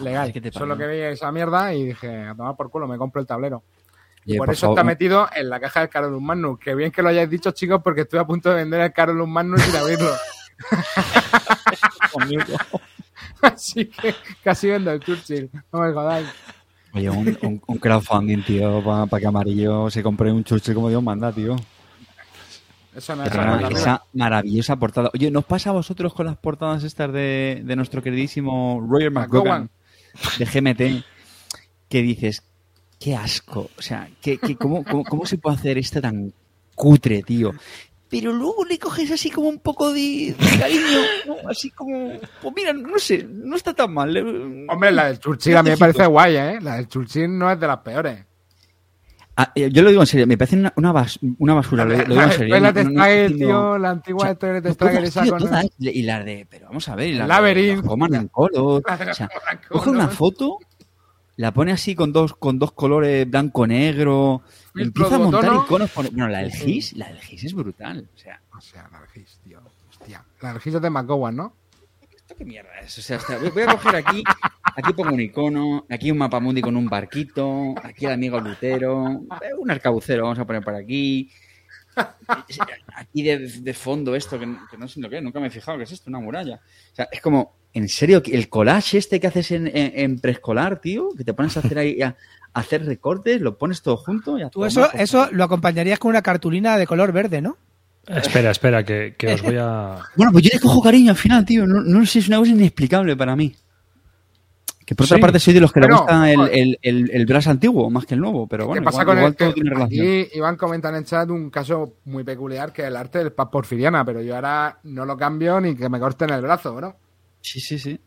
legal. 0.02 0.34
¿qué 0.34 0.42
te 0.42 0.52
Solo 0.52 0.78
que 0.78 0.88
vi 0.88 0.98
esa 1.00 1.32
mierda 1.32 1.74
y 1.74 1.86
dije, 1.86 2.24
a 2.26 2.36
tomar 2.36 2.56
por 2.56 2.70
culo, 2.70 2.88
me 2.88 2.98
compro 2.98 3.22
el 3.22 3.28
tablero. 3.28 3.64
Oye, 4.26 4.38
por, 4.38 4.46
por 4.48 4.54
eso 4.54 4.62
favor, 4.68 4.78
está 4.80 4.84
metido 4.86 5.28
en 5.36 5.50
la 5.50 5.60
caja 5.60 5.82
del 5.82 5.90
Carolus 5.90 6.22
Magnus. 6.22 6.58
Que 6.60 6.74
bien 6.76 6.92
que 6.92 7.02
lo 7.02 7.10
hayáis 7.10 7.30
dicho, 7.30 7.52
chicos, 7.52 7.82
porque 7.84 8.02
estoy 8.02 8.20
a 8.20 8.26
punto 8.26 8.50
de 8.50 8.56
vender 8.56 8.82
el 8.82 8.94
Carolus 8.94 9.28
Magnus 9.28 9.62
sin 9.62 9.76
abrirlo. 9.76 10.12
Así 13.42 13.86
que 13.86 14.16
casi 14.44 14.70
vendo 14.70 14.92
el 14.92 15.00
Churchill. 15.02 15.50
No 15.72 15.80
me 15.82 15.92
jodáis. 15.94 16.28
Oye, 16.94 17.10
un, 17.10 17.28
un- 17.42 17.62
un 17.66 17.78
crowdfunding, 17.78 18.44
tío, 18.44 18.84
para 18.84 19.20
que 19.20 19.28
Amarillo 19.28 19.90
se 19.90 20.04
compre 20.04 20.32
un 20.32 20.44
Churchill 20.44 20.76
como 20.76 20.90
Dios 20.90 21.02
manda, 21.04 21.32
tío. 21.32 21.56
Esa, 23.82 24.04
maravillosa 24.14 24.76
portada. 24.76 25.10
Oye, 25.14 25.32
¿nos 25.32 25.46
pasa 25.46 25.70
a 25.72 25.74
vosotros 25.74 26.14
con 26.14 26.26
las 26.26 26.38
portadas 26.38 26.84
estas 26.84 27.12
de, 27.12 27.62
de 27.66 27.76
nuestro 27.76 28.02
queridísimo 28.02 28.86
Roger 28.88 29.12
McGowan 29.12 29.70
de 30.38 30.46
GMT? 30.46 31.06
Que 31.90 32.02
dices, 32.02 32.44
qué 33.00 33.16
asco. 33.16 33.70
O 33.78 33.82
sea, 33.82 34.08
¿qué, 34.22 34.38
qué- 34.38 34.56
cómo, 34.56 34.84
cómo, 34.84 35.04
cómo 35.04 35.26
se 35.26 35.38
puede 35.38 35.56
hacer 35.58 35.78
esto 35.78 36.02
tan 36.02 36.34
cutre, 36.76 37.22
tío? 37.24 37.52
Pero 38.10 38.32
luego 38.32 38.64
le 38.66 38.78
coges 38.78 39.10
así 39.10 39.32
como 39.32 39.48
un 39.50 39.58
poco 39.58 39.92
de, 39.92 40.36
de 40.38 40.60
cariño, 40.60 41.00
¿no? 41.26 41.50
así 41.50 41.72
como, 41.72 42.12
pues 42.44 42.54
mira, 42.56 42.72
no 42.72 43.00
sé, 43.00 43.24
no 43.28 43.56
está 43.56 43.74
tan 43.74 43.92
mal. 43.92 44.14
Le- 44.14 44.68
Hombre, 44.70 44.92
la 44.92 45.06
del 45.08 45.18
Churchill 45.20 45.58
a 45.58 45.64
mí 45.64 45.72
me 45.72 45.78
parece 45.78 46.06
guay, 46.06 46.36
¿eh? 46.36 46.60
La 46.62 46.76
del 46.76 46.88
Churchill 46.88 47.36
no 47.36 47.52
es 47.52 47.60
de 47.60 47.66
las 47.68 47.80
peores. 47.80 48.24
Ah, 49.36 49.52
eh, 49.56 49.70
yo 49.72 49.82
lo 49.82 49.90
digo 49.90 50.02
en 50.04 50.08
serio, 50.08 50.28
me 50.28 50.38
parece 50.38 50.56
una, 50.58 50.72
una, 50.76 50.94
bas- 50.94 51.18
una 51.40 51.56
basura, 51.56 51.86
lo, 51.86 51.98
lo 51.98 52.04
digo 52.04 52.22
en 52.22 52.32
serio. 52.32 52.60
la 52.60 52.72
tío, 53.36 53.78
la 53.80 53.90
antigua 53.90 54.22
O 54.22 54.26
sea, 54.28 54.36
Stagger 54.74 54.76
todas, 54.76 55.04
esa 55.04 55.28
con... 55.28 55.40
todas. 55.40 55.66
Y 55.80 56.04
las 56.04 56.24
de, 56.24 56.46
pero 56.50 56.68
vamos 56.68 56.88
a 56.88 56.96
ver, 56.96 57.08
y 57.10 57.14
las 57.16 57.28
Labyrinth. 57.28 57.84
de 57.84 58.18
en 58.18 58.28
color. 58.28 58.84
De 59.00 59.10
O 59.12 59.14
sea, 59.16 59.30
coge 59.70 59.90
una 59.90 60.08
foto, 60.10 60.60
la 61.38 61.52
pone 61.52 61.72
así 61.72 61.96
con 61.96 62.14
dos, 62.14 62.36
con 62.36 62.60
dos 62.60 62.74
colores 62.74 63.28
blanco-negro, 63.28 64.44
empieza 64.76 65.16
a 65.16 65.20
montar 65.20 65.52
iconos. 65.66 65.90
por- 65.90 66.10
Bueno, 66.12 66.28
la 66.28 66.40
del 66.40 66.52
GIS, 66.52 66.94
la 66.94 67.08
del 67.08 67.20
GIS 67.20 67.46
es 67.46 67.54
brutal. 67.56 68.08
O 68.16 68.20
sea, 68.20 68.40
O 68.56 68.62
sea, 68.62 68.88
la 68.92 69.00
del 69.00 69.10
Gis, 69.10 69.40
tío. 69.44 69.60
Hostia. 69.90 70.24
La 70.42 70.54
del 70.54 70.62
Gis 70.62 70.76
es 70.76 70.82
de 70.82 70.90
McGowan, 70.92 71.36
¿no? 71.36 71.54
¿Esto 72.34 72.38
qué 72.38 72.46
mierda 72.46 72.70
es? 72.82 72.98
O 72.98 73.02
sea, 73.02 73.18
hasta- 73.18 73.38
voy 73.38 73.64
a 73.64 73.68
coger 73.68 73.96
aquí, 73.96 74.24
aquí 74.76 74.94
pongo 74.94 75.14
un 75.14 75.22
icono, 75.22 75.86
aquí 75.90 76.12
un 76.12 76.18
mapamundi 76.18 76.62
con 76.62 76.76
un 76.76 76.88
barquito, 76.88 77.76
aquí 77.84 78.06
el 78.06 78.12
amigo 78.14 78.40
Lutero, 78.40 79.04
un 79.60 79.72
arcabucero 79.72 80.24
vamos 80.24 80.40
a 80.40 80.46
poner 80.46 80.64
por 80.64 80.76
aquí. 80.76 81.30
Aquí 82.96 83.22
de, 83.22 83.38
de 83.62 83.74
fondo 83.74 84.16
esto, 84.16 84.40
que, 84.40 84.46
que 84.72 84.78
no 84.78 84.88
sé 84.88 85.00
lo 85.00 85.10
que 85.10 85.18
es, 85.18 85.24
nunca 85.24 85.40
me 85.40 85.48
he 85.48 85.52
fijado 85.52 85.78
que 85.78 85.84
es 85.84 85.92
esto, 85.92 86.10
una 86.10 86.20
muralla. 86.20 86.56
O 86.92 86.96
sea, 86.96 87.08
es 87.12 87.22
como, 87.22 87.54
en 87.74 87.88
serio, 87.88 88.22
el 88.26 88.50
collage 88.50 88.98
este 88.98 89.20
que 89.20 89.28
haces 89.28 89.52
en, 89.52 89.68
en- 89.68 89.92
en 89.96 90.20
preescolar, 90.20 90.80
tío, 90.82 91.10
que 91.16 91.24
te 91.24 91.34
pones 91.34 91.56
a 91.56 91.60
hacer 91.60 91.78
ahí, 91.78 92.02
a, 92.02 92.08
a 92.54 92.60
hacer 92.60 92.84
recortes, 92.86 93.42
lo 93.42 93.58
pones 93.60 93.82
todo 93.84 93.98
junto 93.98 94.40
y 94.40 94.42
a 94.42 94.50
Tú 94.50 94.66
eso, 94.66 94.92
eso 94.94 95.30
lo 95.32 95.44
acompañaría 95.44 95.98
con 95.98 96.10
una 96.10 96.24
cartulina 96.24 96.78
de 96.78 96.88
color 96.88 97.12
verde, 97.12 97.42
¿no? 97.42 97.58
Espera, 98.08 98.52
espera, 98.52 98.84
que, 98.84 99.16
que 99.18 99.34
os 99.34 99.42
voy 99.42 99.56
a. 99.60 99.98
Bueno, 100.16 100.32
pues 100.34 100.44
yo 100.44 100.50
le 100.54 100.60
cojo 100.60 100.82
cariño 100.82 101.12
al 101.12 101.18
final, 101.18 101.46
tío. 101.46 101.66
No, 101.66 101.82
no 101.82 102.06
sé, 102.06 102.20
es 102.20 102.28
una 102.28 102.38
cosa 102.38 102.52
inexplicable 102.52 103.16
para 103.16 103.36
mí. 103.36 103.56
Que 104.86 104.96
por 104.96 105.06
otra 105.06 105.16
Sí. 105.16 105.22
parte 105.22 105.40
soy 105.40 105.54
de 105.54 105.62
los 105.62 105.72
que 105.72 105.80
le 105.80 105.86
Bueno, 105.88 106.00
gusta 106.02 106.30
el, 106.30 106.42
el, 106.52 106.80
el, 106.82 107.12
el 107.14 107.26
brass 107.26 107.48
antiguo 107.48 107.90
más 107.90 108.06
que 108.06 108.16
el 108.16 108.20
nuevo, 108.20 108.48
pero 108.48 108.68
bueno, 108.68 108.82
¿Qué 108.82 108.86
pasa 108.86 109.04
igual, 109.04 109.06
con 109.08 109.18
igual 109.18 109.32
el 109.32 109.38
todo 109.38 109.48
que 109.50 109.54
tiene 109.54 109.70
relación. 109.70 110.06
Aquí 110.06 110.28
Iván 110.34 110.56
comenta 110.58 110.90
en 110.90 110.96
el 110.96 111.06
chat 111.06 111.30
un 111.30 111.50
caso 111.50 111.94
muy 112.04 112.26
peculiar 112.26 112.74
que 112.74 112.82
es 112.82 112.90
el 112.90 112.98
arte 112.98 113.20
del 113.20 113.32
paz 113.32 113.48
porfiriana, 113.50 114.04
pero 114.04 114.22
yo 114.22 114.36
ahora 114.36 114.80
no 114.84 115.06
lo 115.06 115.16
cambio 115.16 115.62
ni 115.62 115.74
que 115.74 115.88
me 115.88 116.02
corten 116.02 116.32
el 116.32 116.42
brazo, 116.42 116.82
¿no? 116.82 116.98
Sí, 117.40 117.62
sí, 117.62 117.80
sí. 117.80 117.98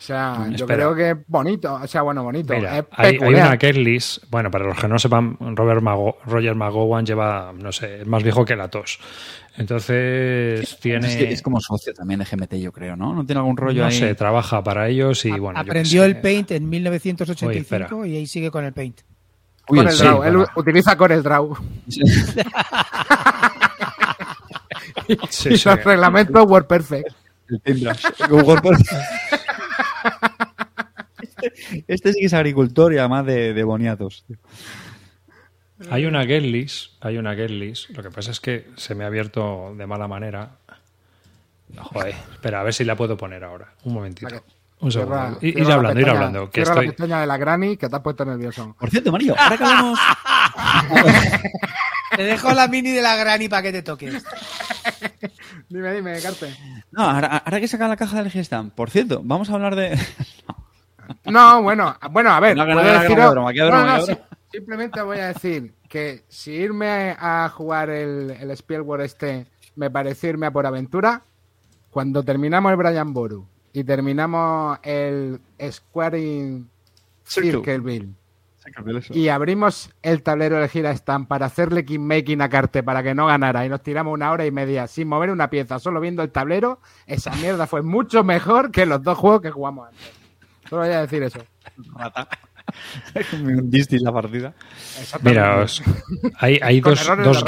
O 0.00 0.02
sea, 0.02 0.46
yo 0.48 0.64
Espera. 0.64 0.74
creo 0.76 0.94
que 0.94 1.10
es 1.10 1.16
bonito, 1.28 1.74
o 1.74 1.86
sea, 1.86 2.00
bueno, 2.00 2.22
bonito. 2.22 2.54
Mira, 2.54 2.78
es 2.78 2.84
hay, 2.92 3.18
hay 3.20 3.34
una 3.34 3.58
Kerlis. 3.58 4.18
Bueno, 4.30 4.50
para 4.50 4.64
los 4.64 4.78
que 4.80 4.88
no 4.88 4.98
sepan, 4.98 5.36
Robert 5.38 5.82
Mago- 5.82 6.16
Roger 6.24 6.54
McGowan 6.54 7.04
lleva, 7.04 7.52
no 7.54 7.70
sé, 7.70 8.00
es 8.00 8.06
más 8.06 8.22
viejo 8.22 8.42
que 8.46 8.56
la 8.56 8.68
tos. 8.68 8.98
Entonces 9.58 10.78
tiene. 10.80 11.06
Es, 11.06 11.16
que 11.16 11.30
es 11.32 11.42
como 11.42 11.60
socio 11.60 11.92
también 11.92 12.20
de 12.20 12.24
GMT, 12.24 12.54
yo 12.54 12.72
creo, 12.72 12.96
¿no? 12.96 13.14
¿No 13.14 13.26
tiene 13.26 13.40
algún 13.40 13.58
rollo 13.58 13.82
no 13.82 13.88
ahí? 13.88 13.98
sé, 13.98 14.14
trabaja 14.14 14.64
para 14.64 14.88
ellos 14.88 15.22
y 15.26 15.32
A- 15.32 15.36
bueno. 15.36 15.58
yo 15.62 15.70
Aprendió 15.70 16.04
el 16.04 16.18
Paint 16.22 16.52
en 16.52 16.62
Oye, 16.62 16.70
1985 16.70 17.60
espera. 17.60 17.88
y 18.08 18.16
ahí 18.16 18.26
sigue 18.26 18.50
con 18.50 18.64
el 18.64 18.72
Paint. 18.72 19.00
Uy, 19.68 19.76
Con 19.78 19.86
el 19.86 19.92
sí, 19.92 20.02
draw, 20.02 20.22
él 20.24 20.36
bueno. 20.38 20.50
utiliza 20.56 20.96
Corel 20.96 21.22
Draw. 21.22 21.56
Sí, 21.88 22.00
y 25.08 25.18
sí. 25.58 25.68
los 25.68 25.84
reglamentos 25.84 26.46
WordPerfect. 26.46 27.08
El 27.50 27.60
Paintbrush. 27.60 28.06
Plus. 28.62 28.78
Este, 31.22 31.84
este 31.88 32.12
sí 32.12 32.20
que 32.20 32.26
es 32.26 32.34
agricultor 32.34 32.92
y 32.92 32.98
además 32.98 33.26
de, 33.26 33.52
de 33.54 33.64
boniatos. 33.64 34.24
tío. 34.26 34.36
Hay 35.90 36.04
una 36.04 36.24
get 36.26 36.42
list, 36.42 36.92
hay 37.00 37.16
una 37.18 37.34
get 37.34 37.50
list. 37.50 37.90
Lo 37.90 38.02
que 38.02 38.10
pasa 38.10 38.30
es 38.30 38.40
que 38.40 38.68
se 38.76 38.94
me 38.94 39.04
ha 39.04 39.06
abierto 39.06 39.74
de 39.76 39.86
mala 39.86 40.06
manera. 40.08 40.56
Joder, 41.78 42.14
espera, 42.32 42.60
a 42.60 42.62
ver 42.64 42.74
si 42.74 42.84
la 42.84 42.96
puedo 42.96 43.16
poner 43.16 43.44
ahora. 43.44 43.72
Un 43.84 43.94
momentito. 43.94 44.26
Vale. 44.28 44.42
Un 44.80 44.90
Cierra- 44.90 45.16
segundo. 45.28 45.38
Ir, 45.42 45.48
ir 45.48 45.54
cierra 45.54 45.68
la 45.68 45.74
hablando, 45.76 46.00
ir 46.00 46.04
pestaña- 46.06 46.18
hablando. 46.18 46.50
Que 46.50 46.60
cierra 46.64 46.74
la 46.74 46.80
estoy... 46.80 46.88
pestaña 46.96 47.20
de 47.20 47.26
la 47.26 47.36
granny 47.36 47.76
que 47.76 47.88
te 47.88 47.96
has 47.96 48.02
puesto 48.02 48.24
nervioso. 48.24 48.74
Por 48.78 48.90
cierto, 48.90 49.12
Marillo, 49.12 49.34
ahora 49.38 49.56
que 49.56 49.64
hablamos... 49.64 49.98
Te 52.16 52.24
dejo 52.24 52.52
la 52.52 52.66
mini 52.66 52.90
de 52.90 53.00
la 53.02 53.14
Granny 53.14 53.48
para 53.48 53.62
que 53.62 53.70
te 53.72 53.82
toques. 53.82 54.24
Dime, 55.70 55.94
dime, 55.94 56.20
Carte. 56.20 56.54
No, 56.90 57.02
ahora, 57.04 57.38
ahora 57.38 57.60
que 57.60 57.68
saca 57.68 57.88
la 57.88 57.96
caja 57.96 58.22
del 58.22 58.30
Gestam. 58.30 58.70
Por 58.70 58.90
cierto, 58.90 59.22
vamos 59.24 59.48
a 59.50 59.54
hablar 59.54 59.74
de... 59.76 59.96
No, 61.24 61.60
bueno, 61.62 61.96
bueno, 62.12 62.30
a 62.30 62.38
ver, 62.38 62.56
No, 62.56 62.64
no, 62.66 62.80
deciros- 62.80 63.32
broma, 63.32 63.50
broma, 63.52 64.00
sí, 64.02 64.12
simplemente 64.52 65.02
voy 65.02 65.18
a 65.18 65.28
decir 65.28 65.74
que 65.88 66.24
si 66.28 66.52
irme 66.52 67.16
a 67.18 67.48
jugar 67.48 67.90
el, 67.90 68.30
el 68.30 68.50
Spielworld 68.52 69.04
este 69.04 69.46
me 69.74 69.90
pareció 69.90 70.28
irme 70.30 70.46
a 70.46 70.52
por 70.52 70.66
aventura, 70.66 71.22
cuando 71.90 72.22
terminamos 72.22 72.70
el 72.70 72.76
Brian 72.76 73.12
Boru 73.12 73.44
y 73.72 73.82
terminamos 73.82 74.78
el 74.84 75.40
Squaring 75.68 76.68
Circle. 77.24 77.52
Circleville 77.54 78.14
y 79.14 79.28
abrimos 79.28 79.90
el 80.02 80.22
tablero 80.22 80.58
de 80.60 80.68
gira 80.68 80.90
stand 80.92 81.26
para 81.26 81.46
hacerle 81.46 81.84
making 81.98 82.40
a 82.42 82.48
Carte 82.48 82.82
para 82.82 83.02
que 83.02 83.14
no 83.14 83.26
ganara 83.26 83.64
y 83.64 83.68
nos 83.68 83.82
tiramos 83.82 84.12
una 84.14 84.30
hora 84.30 84.46
y 84.46 84.50
media 84.50 84.86
sin 84.86 85.08
mover 85.08 85.30
una 85.30 85.50
pieza, 85.50 85.78
solo 85.78 86.00
viendo 86.00 86.22
el 86.22 86.30
tablero, 86.30 86.80
esa 87.06 87.30
mierda 87.36 87.66
fue 87.66 87.82
mucho 87.82 88.24
mejor 88.24 88.70
que 88.70 88.86
los 88.86 89.02
dos 89.02 89.18
juegos 89.18 89.40
que 89.42 89.50
jugamos 89.50 89.88
antes. 89.88 90.10
Solo 90.68 90.82
voy 90.82 90.92
a 90.92 91.00
decir 91.02 91.22
eso. 91.22 91.40
Me 93.42 93.56
hundiste 93.56 93.98
la 94.00 94.12
partida. 94.12 94.54
Exactamente. 95.00 95.40
Mira, 95.40 95.58
os- 95.62 95.82
hay, 96.38 96.58
hay 96.62 96.80
dos, 96.80 97.00
dos. 97.24 97.44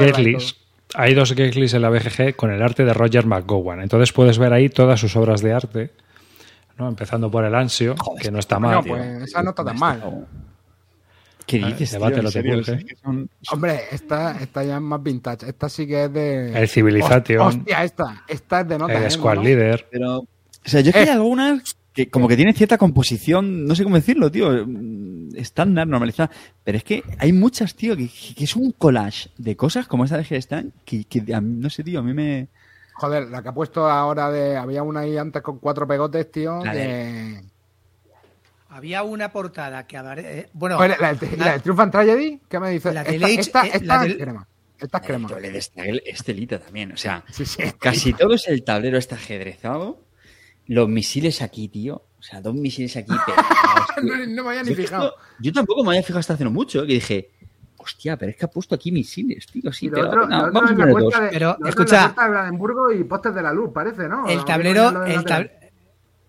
Hay 0.95 1.15
dos 1.15 1.33
get 1.35 1.55
lists 1.55 1.75
en 1.75 1.83
la 1.83 1.89
BGG 1.89 2.37
con 2.37 2.51
el 2.53 2.61
arte 2.63 2.85
de 2.85 2.93
Roger 2.93 3.25
McGowan. 3.27 3.81
Entonces 3.81 4.13
puedes 4.13 4.39
ver 4.39 4.53
ahí 4.53 4.69
todas 4.69 5.01
sus 5.01 5.17
obras 5.17 5.41
de 5.41 5.53
arte. 5.53 5.91
¿no? 6.79 6.89
Empezando 6.89 7.31
por 7.31 7.45
el 7.45 7.55
Ansio, 7.55 7.95
que 8.21 8.31
no 8.31 8.39
está 8.39 8.59
mal. 8.59 8.75
No, 8.77 8.83
pues 8.83 9.23
esa 9.23 9.43
no 9.43 9.51
está 9.51 9.65
tan 9.65 9.79
mal. 9.79 10.27
¿Qué 11.47 11.61
Ah, 11.63 11.69
dices, 11.69 11.99
Hombre, 13.51 13.81
esta, 13.91 14.39
esta 14.41 14.65
ya 14.65 14.77
es 14.77 14.83
más 14.83 15.03
vintage. 15.03 15.49
Esta 15.49 15.69
sí 15.69 15.87
que 15.87 16.05
es 16.05 16.13
de. 16.13 16.53
El 16.59 16.69
Civilization. 16.69 17.41
Hostia, 17.41 17.85
esta. 17.85 18.25
Esta 18.29 18.61
es 18.61 18.69
de 18.69 18.79
nota. 18.79 18.99
el 18.99 19.05
¿eh, 19.05 19.11
Squad 19.11 19.37
¿no? 19.37 19.43
Leader. 19.43 19.87
Pero, 19.91 20.19
o 20.21 20.27
sea, 20.65 20.81
yo 20.81 20.91
es 20.91 20.95
que 20.95 21.01
hay 21.01 21.09
Eh. 21.09 21.11
algunas 21.13 21.77
que 21.93 22.09
como 22.09 22.27
que 22.27 22.37
tienen 22.37 22.55
cierta 22.55 22.79
composición, 22.79 23.67
no 23.67 23.75
sé 23.75 23.85
cómo 23.85 23.97
decirlo, 23.97 24.31
tío, 24.31 24.67
estándar, 25.35 25.87
normalizada. 25.87 26.31
Pero 26.65 26.79
es 26.79 26.85
que 26.85 27.03
hay 27.19 27.33
muchas, 27.33 27.75
tío, 27.75 27.97
que, 27.97 28.09
que 28.37 28.45
es 28.45 28.57
un 28.57 28.73
collage 28.73 29.29
de 29.37 29.57
cosas 29.57 29.87
como 29.87 30.05
esta 30.05 30.17
de 30.17 30.25
Gestan, 30.25 30.73
que, 30.85 31.05
que 31.05 31.35
a 31.35 31.41
mí- 31.41 31.57
no 31.61 31.69
sé, 31.69 31.83
tío, 31.85 32.01
a 32.01 32.03
mí 32.03 32.15
me... 32.15 32.49
Joder, 32.95 33.29
la 33.29 33.43
que 33.43 33.49
ha 33.49 33.53
puesto 33.55 33.87
ahora 33.91 34.31
de. 34.31 34.57
Había 34.57 34.83
una 34.83 35.01
ahí 35.01 35.17
antes 35.17 35.43
con 35.43 35.59
cuatro 35.59 35.87
pegotes, 35.89 36.31
tío. 36.31 36.63
La 36.65 36.73
de- 36.75 36.81
que- 36.81 37.41
Había 38.75 39.03
una 39.03 39.31
portada 39.31 39.87
que 39.87 39.97
eh, 39.99 40.49
bueno, 40.55 40.79
Oye, 40.79 40.97
la, 40.99 41.13
de- 41.15 41.37
la- 41.37 41.45
la 41.47 41.53
de 41.53 41.61
Triumph 41.61 41.81
and 41.81 41.93
Tragedy, 41.93 42.41
¿qué 42.49 42.59
me 42.59 42.71
dices? 42.71 42.95
La 42.95 43.03
esta, 43.03 43.13
del 43.13 43.25
H- 43.25 43.41
esta, 43.41 43.67
eh, 43.67 43.71
esta 43.75 43.85
la 43.87 43.95
es 44.03 44.09
del- 44.09 44.19
crema. 44.19 44.49
Esta 44.79 44.99
es 44.99 45.07
crema. 45.07 45.29
Yo 45.29 45.39
le 45.39 45.51
destaqué 45.51 46.03
este 46.07 46.33
Lita 46.35 46.59
también, 46.59 46.91
o 46.93 46.97
sea, 46.97 47.23
Sí, 47.31 47.45
sí. 47.45 47.63
casi 47.79 48.15
todo 48.15 48.33
es 48.35 48.49
el 48.49 48.65
tablero 48.65 48.97
está 48.99 49.17
ajedrezado, 49.17 50.01
los 50.67 50.89
misiles 50.89 51.43
aquí, 51.43 51.69
tío, 51.69 51.97
o 52.19 52.23
sea, 52.23 52.41
dos 52.41 52.55
misiles 52.55 52.97
aquí. 52.97 53.13
No, 54.03 54.17
no 54.27 54.43
me 54.45 54.49
había 54.51 54.63
ni 54.63 54.71
Yo, 54.71 54.75
fijado. 54.77 55.09
esto- 55.11 55.21
yo 55.39 55.53
tampoco 55.53 55.85
me 55.85 55.91
había 55.91 56.03
fijado 56.03 56.21
hasta 56.21 56.33
hace 56.33 56.45
no 56.45 56.51
mucho, 56.51 56.81
que 56.87 56.95
dije, 56.95 57.31
hostia, 57.77 58.17
pero 58.17 58.31
es 58.31 58.37
que 58.39 58.47
ha 58.47 58.49
puesto 58.51 58.75
aquí 58.75 58.91
misiles, 58.91 59.47
tío, 59.49 59.61
lo 59.65 59.71
pegados. 59.71 60.09
otro- 60.09 60.23
otro 60.25 60.53
vamos 60.53 60.71
a 60.71 60.75
poner 60.75 60.95
dos. 60.95 61.21
de- 61.21 61.29
Pero, 61.31 61.57
escucha. 61.67 61.95
la 61.97 62.03
puerta 62.07 62.25
de 62.25 62.31
Brandenburgo 62.31 62.91
y 62.93 63.05
postes 63.05 63.35
de 63.35 63.43
la 63.43 63.53
luz, 63.53 63.71
parece, 63.75 64.09
¿no? 64.09 64.27
el 64.27 64.39
¿O 64.39 64.45
tablero, 64.47 64.91
de 64.93 65.15
el 65.15 65.25
tab-? 65.25 65.51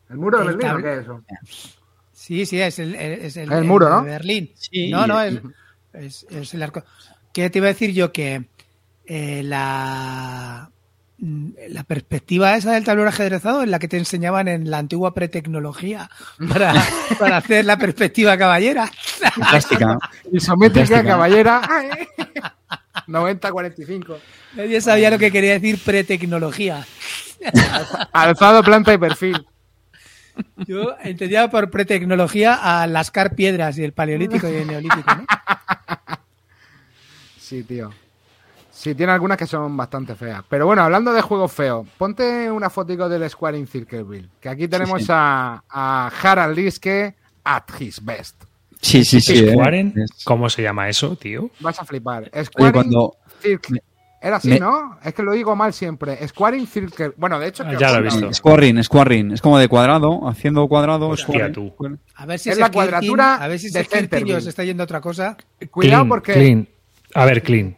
¿El 0.10 0.18
muro 0.18 0.40
de 0.40 0.46
Berlín 0.54 0.82
qué 0.84 0.94
es 0.94 1.00
eso? 1.04 1.24
Sí, 2.26 2.46
sí, 2.46 2.62
es 2.62 2.80
el, 2.80 2.96
es 2.96 3.36
el, 3.36 3.52
El 3.52 3.66
muro, 3.66 3.86
de 3.88 3.92
¿no? 3.92 4.04
Berlín. 4.04 4.50
Sí, 4.56 4.90
no, 4.90 5.06
no, 5.06 5.20
es, 5.22 5.42
es- 5.92 6.26
es 6.30 6.54
el 6.54 6.64
arco. 6.64 6.82
¿Qué 7.34 7.50
te 7.50 7.58
iba 7.60 7.68
a 7.68 7.74
decir 7.74 7.92
yo? 7.92 8.14
Que 8.14 8.46
eh, 9.06 9.42
la 9.44 10.70
mm, 11.18 11.50
la 11.68 11.84
perspectiva 11.84 12.56
esa 12.56 12.72
del 12.72 12.86
tablero 12.86 13.10
ajedrezado 13.10 13.62
es 13.64 13.68
la 13.68 13.78
que 13.78 13.90
te 13.90 13.98
enseñaban 13.98 14.48
en 14.48 14.72
la 14.72 14.78
antigua 14.78 15.14
pretecnología 15.14 16.10
para, 16.50 16.74
para 17.20 17.36
hacer 17.38 17.66
la 17.66 17.76
perspectiva 17.78 18.38
caballera. 18.38 18.90
Plástica. 19.50 19.98
Isométrica, 20.32 20.86
Fantástica. 20.88 21.04
caballera. 21.04 21.62
90-45. 23.08 24.18
Nadie 24.56 24.80
sabía 24.80 25.10
lo 25.12 25.20
que 25.20 25.30
quería 25.32 25.54
decir 25.54 25.78
pretecnología. 25.84 26.86
Alzado, 28.14 28.64
planta 28.64 28.94
y 28.94 28.98
perfil. 28.98 29.46
Yo 30.68 30.96
entendía 31.04 31.50
por 31.50 31.70
pretecnología 31.70 32.56
a 32.82 32.88
lascar 32.88 33.36
piedras 33.36 33.78
y 33.78 33.84
el 33.84 33.94
paleolítico 33.94 34.48
y 34.50 34.56
el 34.56 34.68
neolítico. 34.68 35.04
¿no? 35.16 35.26
Sí, 37.40 37.64
tío. 37.64 37.92
Sí, 38.72 38.96
tiene 38.96 39.12
algunas 39.12 39.38
que 39.38 39.46
son 39.46 39.78
bastante 39.78 40.16
feas. 40.16 40.44
Pero 40.50 40.66
bueno, 40.66 40.82
hablando 40.82 41.14
de 41.14 41.22
juegos 41.22 41.52
feos, 41.52 41.88
ponte 41.98 42.50
una 42.50 42.70
fotico 42.70 43.08
del 43.08 43.30
Square 43.30 43.58
in 43.58 43.68
Circleville. 43.68 44.28
Que 44.40 44.50
aquí 44.50 44.68
tenemos 44.68 45.02
sí. 45.04 45.08
A, 45.12 45.62
a 45.70 46.12
Harald 46.22 46.56
Liske 46.56 47.16
at 47.44 47.64
his 47.80 48.04
best. 48.04 48.44
Sí, 48.82 49.06
sí, 49.06 49.22
sí. 49.22 49.38
eh. 49.46 49.52
Squaren, 49.52 49.94
¿Cómo 50.26 50.50
se 50.50 50.64
llama 50.64 50.90
eso, 50.90 51.16
tío? 51.16 51.50
Vas 51.60 51.80
a 51.80 51.86
flipar. 51.86 52.30
Oye, 52.34 52.46
Square 52.46 52.68
in 52.68 52.74
cuando 52.74 53.16
Circle. 53.42 53.84
Era 54.24 54.38
así, 54.38 54.48
me- 54.52 54.60
¿no? 54.60 54.98
Es 55.04 55.14
que 55.14 55.22
lo 55.22 55.34
digo 55.34 55.54
mal 55.54 55.74
siempre. 55.74 56.26
Square 56.28 56.58
in 56.58 56.66
Circle. 56.66 57.12
Bueno, 57.18 57.38
de 57.40 57.48
hecho, 57.50 57.64
Ah, 57.68 57.74
ya 57.78 57.92
lo 57.92 57.98
he 57.98 58.02
visto. 58.04 58.34
Squarring, 58.34 58.82
Squarring. 58.82 59.32
Es 59.34 59.42
como 59.42 59.60
de 59.60 59.68
cuadrado, 59.68 60.30
haciendo 60.30 60.66
cuadrado. 60.70 61.10
Hostia, 61.10 61.26
squarring. 61.50 61.54
tú. 61.54 61.76
A 62.16 62.26
ver 62.26 62.40
si 62.40 62.50
Es 62.50 62.54
ese 62.54 62.62
la 62.62 62.72
cuadratura 62.72 63.36
a 63.36 63.48
ver 63.50 63.60
si 63.60 63.70
de 63.70 63.82
os 64.36 64.48
está 64.48 64.64
yendo 64.64 64.84
a 64.84 64.86
otra 64.86 65.02
cosa. 65.02 65.36
Cuidado 65.70 66.04
Clean, 66.04 66.10
porque. 66.10 66.34
Clean. 66.34 66.68
A 67.16 67.26
ver, 67.26 67.44
Clean. 67.44 67.76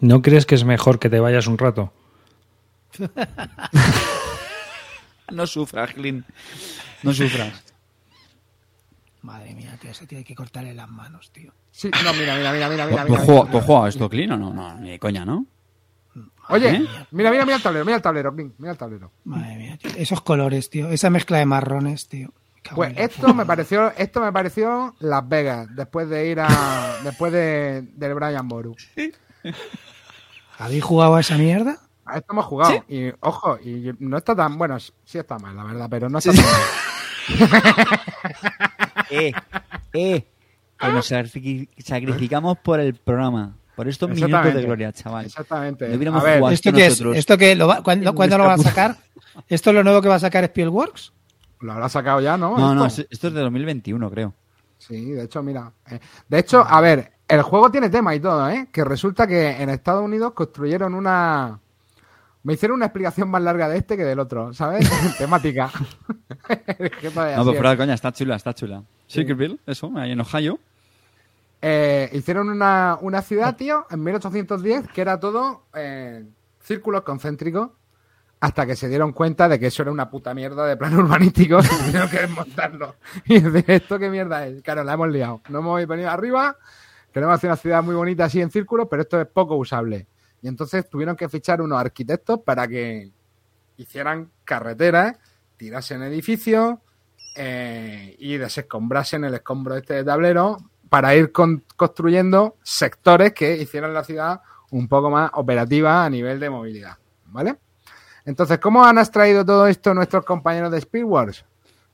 ¿No 0.00 0.20
crees 0.20 0.46
que 0.46 0.56
es 0.56 0.64
mejor 0.64 0.98
que 0.98 1.08
te 1.08 1.20
vayas 1.20 1.46
un 1.46 1.58
rato? 1.58 1.92
No 5.32 5.46
sufras, 5.46 5.92
Clint. 5.94 6.26
No 7.02 7.12
sufras. 7.14 7.62
Madre 9.22 9.54
mía, 9.54 9.76
tío, 9.80 9.90
ese 9.90 10.06
tiene 10.06 10.22
que 10.22 10.34
cortarle 10.34 10.74
las 10.74 10.88
manos, 10.88 11.30
tío. 11.32 11.50
Sí, 11.70 11.88
no, 12.04 12.12
mira, 12.12 12.36
mira, 12.36 12.52
mira, 12.52 12.68
mira, 12.68 12.84
¿Tú 12.84 12.90
mira. 12.90 13.02
has 13.02 13.08
mira, 13.08 13.22
mira. 13.24 13.50
tú 13.50 13.58
has 13.58 13.64
jugado 13.64 13.84
a 13.84 13.88
esto, 13.88 14.08
Clint, 14.10 14.32
o 14.32 14.36
no? 14.36 14.52
No, 14.52 14.74
ni 14.80 14.90
de 14.90 14.98
coña, 14.98 15.24
¿no? 15.24 15.46
Oye, 16.48 16.68
¿Eh? 16.76 16.86
mira, 17.10 17.30
mira, 17.30 17.44
mira 17.44 17.56
el 17.56 17.62
tablero, 17.62 17.84
mira 17.84 17.96
el 17.96 18.02
tablero, 18.02 18.32
mira 18.32 18.72
el 18.72 18.78
tablero. 18.78 19.10
Madre 19.24 19.56
mía, 19.56 19.78
tío. 19.78 19.90
Esos 19.96 20.20
colores, 20.20 20.68
tío. 20.70 20.90
Esa 20.90 21.10
mezcla 21.10 21.38
de 21.38 21.46
marrones, 21.46 22.08
tío. 22.08 22.32
Pues 22.74 22.94
esto 22.96 23.34
me 23.34 23.44
pareció, 23.44 23.92
esto 23.96 24.20
me 24.22 24.32
pareció 24.32 24.94
Las 25.00 25.28
Vegas, 25.28 25.68
después 25.76 26.08
de 26.08 26.28
ir 26.28 26.40
a, 26.40 26.48
después 27.04 27.30
de, 27.32 27.82
del 27.94 28.14
Brian 28.14 28.48
Boru. 28.48 28.74
¿Habéis 30.58 30.82
jugado 30.84 31.16
a 31.16 31.20
esa 31.20 31.36
mierda? 31.36 31.78
A 32.06 32.18
esto 32.18 32.32
hemos 32.32 32.44
jugado 32.46 32.84
y 32.88 33.10
ojo, 33.20 33.58
y 33.58 33.90
no 33.98 34.16
está 34.18 34.34
tan, 34.36 34.56
bueno, 34.58 34.78
sí 34.78 35.18
está 35.18 35.38
mal, 35.38 35.56
la 35.56 35.64
verdad, 35.64 35.88
pero 35.90 36.08
no 36.08 36.18
está 36.18 36.32
tan 36.32 36.44
mal. 36.44 36.54
Eh, 39.10 39.32
eh. 39.92 40.26
Que 40.78 40.88
nos 40.88 41.10
sacrifi- 41.10 41.68
sacrificamos 41.78 42.58
por 42.58 42.80
el 42.80 42.94
programa. 42.94 43.56
Por 43.76 43.88
estos 43.88 44.08
minutos 44.08 44.30
de 44.30 44.36
Exactamente. 44.36 44.66
gloria, 44.66 44.92
chaval. 44.92 45.26
Exactamente. 45.26 45.88
No 45.88 45.96
hubiéramos 45.96 46.22
A 46.22 46.24
ver, 46.24 46.38
jugado. 46.38 46.54
¿Esto 46.54 46.72
qué 46.72 46.86
es? 46.86 47.00
¿Esto 47.00 47.38
qué? 47.38 47.56
¿Lo 47.56 47.66
va- 47.66 47.82
¿Cuándo, 47.82 48.14
cuándo 48.14 48.38
lo 48.38 48.44
van 48.44 48.60
a 48.60 48.62
sacar? 48.62 48.96
¿Esto 49.48 49.70
es 49.70 49.74
lo 49.76 49.82
nuevo 49.84 50.00
que 50.00 50.08
va 50.08 50.14
a 50.16 50.20
sacar 50.20 50.44
Spielworks? 50.44 51.12
lo 51.60 51.72
habrá 51.72 51.88
sacado 51.88 52.20
ya, 52.20 52.36
¿no? 52.36 52.58
No, 52.58 52.74
no, 52.74 52.84
Esto. 52.86 53.00
esto 53.02 53.14
esto 53.14 53.28
es 53.28 53.34
de 53.34 53.40
2021, 53.40 54.10
creo. 54.10 54.34
Sí, 54.76 55.12
de 55.12 55.24
hecho, 55.24 55.42
mira. 55.42 55.72
eh, 55.90 55.98
de 56.28 56.38
hecho, 56.38 56.62
a 56.62 56.78
ver, 56.82 57.12
el 57.26 57.40
juego 57.40 57.70
tiene 57.70 57.88
tema 57.88 58.14
y 58.14 58.20
todo, 58.20 58.50
¿eh? 58.50 58.68
Que 58.70 58.84
resulta 58.84 59.26
que 59.26 59.50
en 59.62 59.70
Estados 59.70 60.04
Unidos 60.04 60.34
construyeron 60.34 60.94
una. 60.94 61.58
Me 62.42 62.52
hicieron 62.52 62.76
una 62.76 62.86
explicación 62.86 63.30
más 63.30 63.40
larga 63.40 63.70
de 63.70 63.78
este 63.78 63.96
que 63.96 64.04
del 64.04 64.18
otro, 64.18 64.52
¿sabes? 64.52 64.86
Temática. 65.18 65.70
De 66.68 66.90
No, 67.14 67.44
pero 67.44 67.44
fuera 67.54 67.70
de 67.70 67.76
coña, 67.78 67.94
está 67.94 68.12
chula, 68.12 68.36
está 68.36 68.52
chula. 68.52 68.82
Circleville, 69.08 69.58
eso, 69.66 69.90
ahí 69.96 70.12
en 70.12 70.20
Ohio. 70.20 70.58
Eh, 71.66 72.10
hicieron 72.12 72.50
una, 72.50 72.98
una 73.00 73.22
ciudad, 73.22 73.56
tío, 73.56 73.86
en 73.88 74.02
1810, 74.02 74.86
que 74.88 75.00
era 75.00 75.18
todo 75.18 75.62
eh, 75.72 76.22
círculos 76.60 77.00
concéntricos, 77.04 77.70
hasta 78.38 78.66
que 78.66 78.76
se 78.76 78.86
dieron 78.86 79.14
cuenta 79.14 79.48
de 79.48 79.58
que 79.58 79.68
eso 79.68 79.80
era 79.80 79.90
una 79.90 80.10
puta 80.10 80.34
mierda 80.34 80.66
de 80.66 80.76
plan 80.76 80.94
urbanístico 80.98 81.62
tuvieron 81.62 82.10
que 82.10 82.18
desmontarlo. 82.18 82.96
Y 83.24 83.40
de 83.40 83.64
esto 83.66 83.98
qué 83.98 84.10
mierda 84.10 84.46
es. 84.46 84.60
Claro, 84.60 84.84
la 84.84 84.92
hemos 84.92 85.08
liado. 85.08 85.40
No 85.48 85.60
hemos 85.60 85.86
venido 85.86 86.10
arriba, 86.10 86.58
queremos 87.10 87.34
hacer 87.34 87.48
una 87.48 87.56
ciudad 87.56 87.82
muy 87.82 87.94
bonita 87.94 88.26
así 88.26 88.42
en 88.42 88.50
círculos, 88.50 88.86
pero 88.90 89.00
esto 89.00 89.18
es 89.18 89.26
poco 89.26 89.56
usable. 89.56 90.06
Y 90.42 90.48
entonces 90.48 90.86
tuvieron 90.90 91.16
que 91.16 91.30
fichar 91.30 91.62
unos 91.62 91.80
arquitectos 91.80 92.40
para 92.40 92.68
que 92.68 93.10
hicieran 93.78 94.30
carreteras, 94.44 95.16
tirasen 95.56 96.02
edificios 96.02 96.74
eh, 97.36 98.14
y 98.18 98.36
desescombrasen 98.36 99.24
el 99.24 99.32
escombro 99.32 99.78
este 99.78 100.04
tablero 100.04 100.58
para 100.94 101.12
ir 101.16 101.32
con- 101.32 101.64
construyendo 101.74 102.54
sectores 102.62 103.32
que 103.32 103.56
hicieran 103.56 103.92
la 103.92 104.04
ciudad 104.04 104.40
un 104.70 104.86
poco 104.86 105.10
más 105.10 105.28
operativa 105.34 106.04
a 106.04 106.08
nivel 106.08 106.38
de 106.38 106.48
movilidad. 106.50 106.96
¿Vale? 107.26 107.56
Entonces, 108.24 108.60
¿cómo 108.60 108.84
han 108.84 108.98
extraído 108.98 109.44
todo 109.44 109.66
esto 109.66 109.92
nuestros 109.92 110.24
compañeros 110.24 110.70
de 110.70 110.80
Speedwars? 110.80 111.44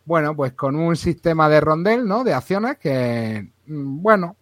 Bueno, 0.05 0.37
pues 0.37 0.53
con 0.53 0.77
un 0.77 0.97
sistema 0.97 1.49
de 1.49 1.63
rondel, 1.63 2.07
¿no? 2.07 2.25
De 2.25 2.35
acciones 2.35 2.77
que, 2.77 3.49
mm, 3.69 4.03
bueno, 4.03 4.37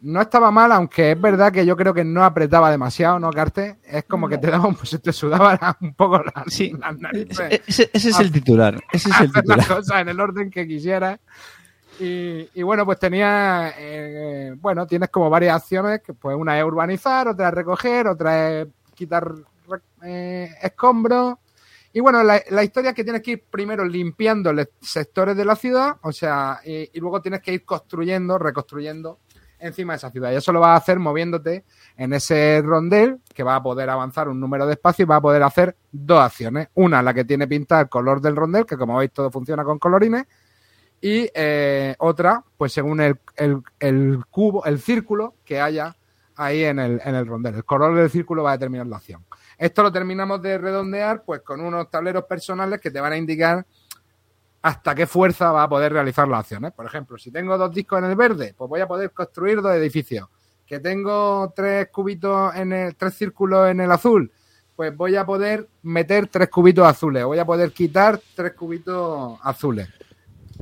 no 0.00 0.22
estaba 0.22 0.50
mal, 0.50 0.72
aunque 0.72 1.12
es 1.12 1.20
verdad 1.20 1.52
que 1.52 1.66
yo 1.66 1.76
creo 1.76 1.92
que 1.92 2.02
no 2.04 2.24
apretaba 2.24 2.70
demasiado, 2.70 3.18
¿no, 3.18 3.28
Carte? 3.30 3.76
Es 3.84 4.04
como 4.04 4.26
que 4.26 4.38
te 4.38 4.50
daba 4.50 4.68
un, 4.68 4.74
pues 4.74 4.98
te 5.02 5.12
sudaba 5.12 5.76
un 5.82 5.92
poco 5.92 6.22
las, 6.22 6.44
Sí. 6.46 6.72
las 6.80 6.98
narices 6.98 7.40
Ese, 7.50 7.62
ese- 7.66 7.90
ese 7.92 8.08
es 8.08 8.20
el 8.20 8.32
titular. 8.32 8.82
Ese 8.90 9.10
es 9.10 9.20
el 9.20 9.26
hacer 9.28 9.44
las 9.44 9.56
titular. 9.58 9.66
cosas 9.68 10.00
en 10.00 10.08
el 10.08 10.18
orden 10.18 10.50
que 10.50 10.66
quisieras. 10.66 11.20
Y, 11.98 12.48
y 12.54 12.62
bueno, 12.62 12.84
pues 12.84 12.98
tenía, 12.98 13.72
eh, 13.78 14.54
bueno, 14.58 14.86
tienes 14.86 15.08
como 15.08 15.30
varias 15.30 15.56
acciones, 15.56 16.02
que 16.02 16.12
pues 16.12 16.36
una 16.36 16.58
es 16.58 16.64
urbanizar, 16.64 17.28
otra 17.28 17.48
es 17.48 17.54
recoger, 17.54 18.06
otra 18.06 18.50
es 18.50 18.68
quitar 18.94 19.32
eh, 20.02 20.50
escombros. 20.62 21.36
Y 21.92 22.00
bueno, 22.00 22.22
la, 22.22 22.62
historia 22.62 22.90
es 22.90 22.96
que 22.96 23.04
tienes 23.04 23.22
que 23.22 23.30
ir 23.30 23.44
primero 23.50 23.82
limpiando 23.82 24.52
los 24.52 24.68
sectores 24.82 25.34
de 25.34 25.46
la 25.46 25.56
ciudad, 25.56 25.96
o 26.02 26.12
sea, 26.12 26.60
y, 26.62 27.00
luego 27.00 27.22
tienes 27.22 27.40
que 27.40 27.54
ir 27.54 27.64
construyendo, 27.64 28.36
reconstruyendo 28.36 29.20
encima 29.58 29.94
de 29.94 29.96
esa 29.96 30.10
ciudad. 30.10 30.30
Y 30.30 30.36
eso 30.36 30.52
lo 30.52 30.60
vas 30.60 30.74
a 30.74 30.76
hacer 30.76 30.98
moviéndote 30.98 31.64
en 31.96 32.12
ese 32.12 32.60
rondel, 32.62 33.20
que 33.34 33.42
va 33.42 33.56
a 33.56 33.62
poder 33.62 33.88
avanzar 33.88 34.28
un 34.28 34.38
número 34.38 34.66
de 34.66 34.74
espacios 34.74 35.06
y 35.06 35.08
va 35.08 35.16
a 35.16 35.20
poder 35.22 35.42
hacer 35.42 35.74
dos 35.90 36.20
acciones. 36.20 36.68
Una, 36.74 37.00
la 37.00 37.14
que 37.14 37.24
tiene 37.24 37.48
pintada 37.48 37.80
el 37.80 37.88
color 37.88 38.20
del 38.20 38.36
rondel, 38.36 38.66
que 38.66 38.76
como 38.76 38.98
veis 38.98 39.12
todo 39.12 39.30
funciona 39.30 39.64
con 39.64 39.78
colorines. 39.78 40.26
Y 41.06 41.30
eh, 41.34 41.94
otra, 42.00 42.42
pues 42.56 42.72
según 42.72 43.00
el, 43.00 43.16
el- 43.78 44.24
cubo, 44.28 44.64
el 44.64 44.80
círculo 44.80 45.34
que 45.44 45.60
haya 45.60 45.94
ahí 46.34 46.64
en 46.64 46.80
el, 46.80 47.00
en 47.04 47.14
el 47.14 47.24
rondel. 47.28 47.54
El 47.54 47.64
color 47.64 47.94
del 47.94 48.10
círculo 48.10 48.42
va 48.42 48.50
a 48.50 48.56
determinar 48.56 48.88
la 48.88 48.96
acción. 48.96 49.24
Esto 49.56 49.84
lo 49.84 49.92
terminamos 49.92 50.42
de 50.42 50.58
redondear 50.58 51.22
pues 51.22 51.42
con 51.42 51.60
unos 51.60 51.88
tableros 51.90 52.24
personales 52.24 52.80
que 52.80 52.90
te 52.90 53.00
van 53.00 53.12
a 53.12 53.16
indicar 53.16 53.64
hasta 54.62 54.96
qué 54.96 55.06
fuerza 55.06 55.52
va 55.52 55.62
a 55.62 55.68
poder 55.68 55.92
realizar 55.92 56.26
las 56.26 56.40
acciones. 56.40 56.72
Por 56.72 56.86
ejemplo, 56.86 57.16
si 57.18 57.30
tengo 57.30 57.56
dos 57.56 57.72
discos 57.72 58.00
en 58.00 58.06
el 58.06 58.16
verde, 58.16 58.52
pues 58.58 58.68
voy 58.68 58.80
a 58.80 58.88
poder 58.88 59.12
construir 59.12 59.62
dos 59.62 59.72
edificios. 59.74 60.28
Que 60.66 60.80
tengo 60.80 61.52
tres 61.54 61.86
cubitos 61.92 62.52
en 62.56 62.72
el, 62.72 62.96
tres 62.96 63.14
círculos 63.14 63.70
en 63.70 63.78
el 63.78 63.92
azul, 63.92 64.32
pues 64.74 64.94
voy 64.96 65.14
a 65.14 65.24
poder 65.24 65.68
meter 65.84 66.26
tres 66.26 66.48
cubitos 66.48 66.84
azules. 66.84 67.24
Voy 67.24 67.38
a 67.38 67.44
poder 67.44 67.70
quitar 67.70 68.20
tres 68.34 68.54
cubitos 68.54 69.38
azules. 69.44 69.88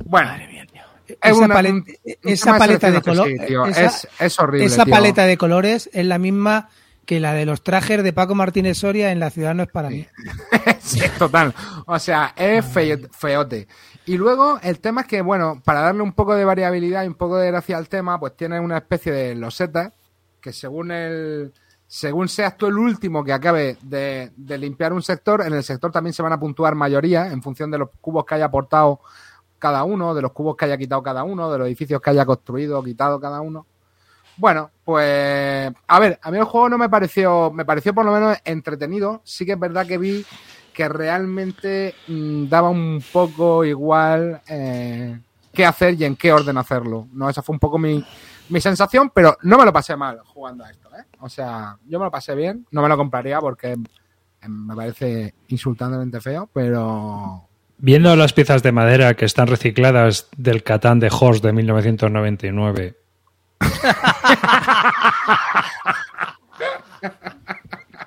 Bueno, 0.03 0.29
Madre 0.29 0.47
mía, 0.47 0.65
tío. 0.71 0.81
Esa, 1.21 1.35
una- 1.45 1.83
esa 2.23 2.57
paleta 2.57 2.87
de 2.91 2.93
selección 3.01 3.15
color, 3.17 3.27
así, 3.39 3.47
tío. 3.47 3.65
esa, 3.67 3.85
es, 3.85 4.07
es 4.19 4.39
horrible. 4.39 4.65
esa 4.65 4.85
tío. 4.85 4.93
paleta 4.93 5.25
de 5.25 5.37
colores 5.37 5.89
es 5.93 6.05
la 6.05 6.17
misma 6.17 6.69
que 7.05 7.19
la 7.19 7.33
de 7.33 7.45
los 7.45 7.61
trajes 7.63 8.03
de 8.03 8.13
Paco 8.13 8.33
Martínez 8.33 8.79
Soria 8.79 9.11
en 9.11 9.19
La 9.19 9.29
ciudad 9.29 9.53
no 9.53 9.63
es 9.63 9.69
para 9.69 9.89
mí. 9.89 10.07
Sí, 10.79 11.01
total. 11.17 11.53
O 11.87 11.97
sea, 11.97 12.33
es 12.35 12.63
feo- 12.65 13.09
feote. 13.11 13.67
Y 14.05 14.17
luego 14.17 14.59
el 14.61 14.79
tema 14.79 15.01
es 15.01 15.07
que, 15.07 15.21
bueno, 15.21 15.59
para 15.65 15.81
darle 15.81 16.03
un 16.03 16.13
poco 16.13 16.35
de 16.35 16.45
variabilidad 16.45 17.03
y 17.03 17.07
un 17.07 17.15
poco 17.15 17.37
de 17.37 17.47
gracia 17.47 17.77
al 17.77 17.89
tema, 17.89 18.19
pues 18.19 18.35
tiene 18.37 18.59
una 18.59 18.77
especie 18.77 19.11
de 19.11 19.33
losetas 19.35 19.91
que 20.41 20.53
según 20.53 20.91
el 20.91 21.53
según 21.87 22.27
seas 22.27 22.55
tú 22.57 22.67
el 22.67 22.77
último 22.77 23.23
que 23.23 23.33
acabe 23.33 23.77
de, 23.81 24.31
de 24.35 24.57
limpiar 24.59 24.91
un 24.93 25.01
sector, 25.03 25.43
en 25.45 25.53
el 25.53 25.63
sector 25.63 25.91
también 25.91 26.13
se 26.13 26.21
van 26.23 26.33
a 26.33 26.39
puntuar 26.39 26.75
mayoría 26.75 27.27
en 27.31 27.41
función 27.41 27.69
de 27.71 27.77
los 27.79 27.89
cubos 28.01 28.25
que 28.25 28.35
haya 28.35 28.45
aportado 28.45 28.99
cada 29.65 29.83
uno, 29.83 30.13
de 30.13 30.21
los 30.21 30.31
cubos 30.31 30.55
que 30.55 30.65
haya 30.65 30.77
quitado 30.77 31.01
cada 31.01 31.23
uno, 31.23 31.51
de 31.51 31.57
los 31.57 31.65
edificios 31.65 31.99
que 31.99 32.11
haya 32.11 32.23
construido 32.23 32.77
o 32.77 32.83
quitado 32.83 33.19
cada 33.19 33.41
uno. 33.41 33.65
Bueno, 34.37 34.69
pues 34.83 35.73
a 35.87 35.99
ver, 35.99 36.19
a 36.21 36.29
mí 36.29 36.37
el 36.37 36.43
juego 36.43 36.69
no 36.69 36.77
me 36.77 36.87
pareció, 36.87 37.49
me 37.51 37.65
pareció 37.65 37.91
por 37.95 38.05
lo 38.05 38.11
menos 38.11 38.37
entretenido. 38.45 39.21
Sí 39.23 39.43
que 39.43 39.53
es 39.53 39.59
verdad 39.59 39.87
que 39.87 39.97
vi 39.97 40.23
que 40.71 40.87
realmente 40.87 41.95
mm, 42.07 42.47
daba 42.47 42.69
un 42.69 43.03
poco 43.11 43.65
igual 43.65 44.39
eh, 44.47 45.19
qué 45.51 45.65
hacer 45.65 45.95
y 45.95 46.05
en 46.05 46.15
qué 46.15 46.31
orden 46.31 46.59
hacerlo. 46.59 47.07
No, 47.11 47.27
esa 47.27 47.41
fue 47.41 47.53
un 47.53 47.59
poco 47.59 47.79
mi, 47.79 48.05
mi 48.49 48.61
sensación, 48.61 49.09
pero 49.11 49.35
no 49.41 49.57
me 49.57 49.65
lo 49.65 49.73
pasé 49.73 49.95
mal 49.95 50.19
jugando 50.25 50.63
a 50.63 50.69
esto, 50.69 50.89
¿eh? 50.95 51.05
O 51.21 51.29
sea, 51.29 51.75
yo 51.87 51.97
me 51.97 52.05
lo 52.05 52.11
pasé 52.11 52.35
bien, 52.35 52.67
no 52.69 52.83
me 52.83 52.89
lo 52.89 52.97
compraría 52.97 53.39
porque 53.41 53.75
me 54.47 54.75
parece 54.75 55.33
insultantemente 55.47 56.21
feo, 56.21 56.47
pero 56.53 57.44
Viendo 57.77 58.15
las 58.15 58.33
piezas 58.33 58.63
de 58.63 58.71
madera 58.71 59.13
que 59.15 59.25
están 59.25 59.47
recicladas 59.47 60.27
del 60.37 60.63
Catán 60.63 60.99
de 60.99 61.09
Horst 61.11 61.43
de 61.43 61.51
1999. 61.53 62.95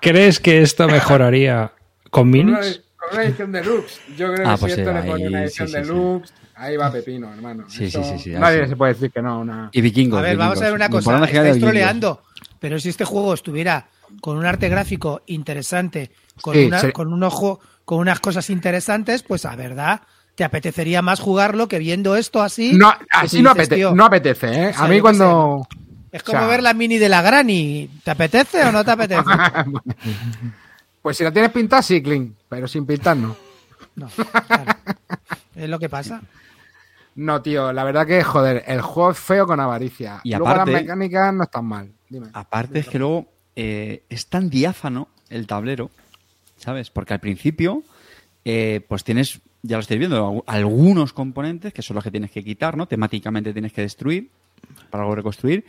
¿Crees 0.01 0.41
que 0.41 0.63
esto 0.63 0.87
mejoraría 0.89 1.73
con 2.11 2.31
minis? 2.31 2.83
con 2.97 3.13
una 3.19 3.25
edición 3.25 3.53
deluxe, 3.53 4.01
yo 4.17 4.33
creo 4.35 4.49
Ah, 4.49 4.55
que 4.55 4.61
pues 4.61 4.75
si 4.75 4.81
esto 4.81 4.93
le 4.93 5.03
pone 5.03 5.29
una 5.29 5.43
edición 5.45 5.69
sí, 5.69 5.75
sí, 5.75 5.81
sí. 5.83 5.89
deluxe, 5.89 6.33
ahí 6.57 6.77
va 6.77 6.93
pepino, 6.93 7.33
hermano. 7.33 7.65
Sí, 7.69 7.91
sí, 7.91 8.03
sí, 8.05 8.19
sí, 8.19 8.31
nadie 8.33 8.65
sí. 8.65 8.69
se 8.71 8.77
puede 8.77 8.93
decir 8.95 9.11
que 9.11 9.23
no. 9.23 9.41
Una... 9.41 9.71
Y 9.73 9.81
vikingos. 9.81 10.19
A 10.19 10.23
ver, 10.23 10.37
vamos 10.37 10.61
a 10.61 10.65
ver 10.65 10.75
una 10.75 10.89
cosa. 10.91 11.25
Estáis 11.25 11.59
troleando, 11.61 12.23
pero 12.61 12.79
si 12.79 12.91
este 12.91 13.05
juego 13.05 13.33
estuviera 13.35 13.89
con 14.21 14.37
un 14.37 14.45
arte 14.47 14.69
gráfico 14.69 15.23
interesante, 15.27 16.11
con, 16.43 16.55
Sí, 16.55 16.67
una- 16.67 16.93
con 16.93 17.13
un 17.13 17.23
ojo, 17.23 17.61
con 17.89 18.01
unas 18.01 18.21
cosas 18.21 18.51
interesantes, 18.51 19.23
pues 19.23 19.47
a 19.47 19.57
verdad, 19.57 20.03
te 20.35 20.45
apetecería 20.45 21.01
más 21.01 21.21
jugarlo 21.21 21.69
que 21.69 21.79
viendo 21.79 22.17
esto 22.17 22.43
así. 22.43 22.75
No, 22.75 22.93
así 23.11 23.41
no, 23.41 23.55
dices, 23.55 23.71
apete- 23.71 23.77
tío, 23.77 23.95
no 23.95 24.05
apetece, 24.05 24.47
¿eh? 24.65 24.69
O 24.69 24.73
sea, 24.75 24.85
a 24.85 24.89
mí 24.89 25.01
cuando... 25.01 25.67
Es 26.13 26.23
como 26.23 26.37
o 26.37 26.41
sea- 26.43 26.49
ver 26.51 26.63
la 26.63 26.75
mini 26.75 26.99
de 26.99 27.09
la 27.09 27.23
Granny. 27.23 27.89
¿Te 28.05 28.11
apetece 28.11 28.63
o 28.63 28.73
no 28.73 28.85
te 28.85 28.91
apetece? 28.91 29.23
Pues 31.01 31.17
si 31.17 31.25
la 31.25 31.33
tienes 31.33 31.51
pintada, 31.51 31.81
sí, 31.81 32.03
Clean, 32.03 32.35
pero 32.47 32.69
sin 32.69 32.85
pintar 32.85 33.17
no. 33.17 33.35
No, 33.97 34.09
claro. 34.09 34.73
Es 35.57 35.69
lo 35.71 35.79
que 35.79 35.89
pasa. 35.89 36.21
No, 37.15 37.41
tío, 37.41 37.73
la 37.73 37.85
verdad 37.85 38.07
que, 38.07 38.23
joder, 38.23 38.65
el 38.67 38.83
juego 38.83 39.13
es 39.13 39.19
feo 39.19 39.47
con 39.47 39.61
avaricia. 39.61 40.21
Y 40.25 40.33
Luego 40.33 40.49
aparte- 40.49 40.73
las 40.73 40.83
mecánicas 40.83 41.33
no 41.33 41.45
están 41.45 41.65
mal. 41.65 41.91
Dime. 42.11 42.27
Aparte 42.35 42.81
es 42.81 42.89
que 42.89 42.99
luego 42.99 43.27
eh, 43.57 44.03
es 44.11 44.27
tan 44.27 44.51
diáfano 44.51 45.09
el 45.31 45.47
tablero, 45.47 45.91
¿sabes? 46.59 46.91
Porque 46.91 47.15
al 47.15 47.21
principio, 47.21 47.83
eh, 48.45 48.83
pues 48.87 49.03
tienes, 49.05 49.41
ya 49.63 49.77
lo 49.77 49.81
estáis 49.81 49.99
viendo, 49.99 50.31
algu- 50.31 50.45
algunos 50.47 51.13
componentes 51.15 51.73
que 51.73 51.81
son 51.83 51.95
los 51.95 52.05
que 52.05 52.11
tienes 52.11 52.31
que 52.31 52.45
quitar, 52.45 52.77
¿no? 52.77 52.87
Temáticamente 52.87 53.53
tienes 53.55 53.73
que 53.73 53.81
destruir 53.81 54.29
para 54.91 55.05
luego 55.05 55.15
reconstruir. 55.17 55.65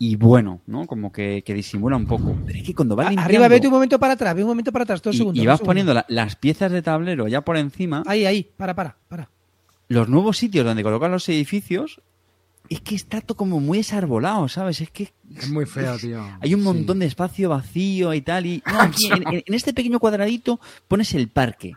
Y 0.00 0.14
bueno, 0.14 0.60
¿no? 0.68 0.86
Como 0.86 1.10
que, 1.10 1.42
que 1.44 1.52
disimula 1.54 1.96
un 1.96 2.06
poco. 2.06 2.36
Pero 2.46 2.58
es 2.58 2.64
que 2.64 2.72
cuando 2.74 2.94
vas 2.94 3.08
A- 3.08 3.10
limpiando 3.10 3.28
Arriba, 3.34 3.48
vete 3.48 3.66
un 3.66 3.72
momento 3.72 3.98
para 3.98 4.12
atrás, 4.12 4.32
ve 4.36 4.44
un 4.44 4.48
momento 4.50 4.70
para 4.70 4.84
atrás, 4.84 5.02
dos 5.02 5.12
y, 5.14 5.18
segundos. 5.18 5.42
y 5.42 5.46
vas 5.46 5.60
poniendo 5.60 5.92
la- 5.92 6.06
las 6.08 6.36
piezas 6.36 6.70
de 6.70 6.82
tablero 6.82 7.26
ya 7.26 7.40
por 7.40 7.56
encima, 7.56 8.04
Ahí, 8.06 8.24
ahí, 8.24 8.48
para, 8.56 8.74
para, 8.76 8.96
para. 9.08 9.28
los 9.88 10.08
nuevos 10.08 10.38
sitios 10.38 10.64
donde 10.64 10.84
colocan 10.84 11.10
los 11.10 11.28
edificios, 11.28 12.00
es 12.70 12.80
que 12.80 12.94
está 12.94 13.20
todo 13.20 13.36
como 13.36 13.60
muy 13.60 13.78
desarbolado, 13.78 14.48
¿sabes? 14.48 14.80
Es 14.80 14.90
que 14.90 15.12
Es 15.36 15.48
muy 15.50 15.66
feo, 15.66 15.96
tío. 15.98 16.22
Hay 16.40 16.54
un 16.54 16.60
Sí. 16.60 16.64
montón 16.66 16.98
de 16.98 17.06
espacio 17.06 17.48
vacío 17.50 18.12
y 18.14 18.20
tal. 18.22 18.46
Y 18.46 18.62
no, 18.66 18.80
aquí 18.80 19.10
en, 19.12 19.54
este 19.54 19.72
pequeño 19.72 19.98
cuadradito 20.00 20.60
pones 20.86 21.12
el 21.14 21.28
parque, 21.28 21.72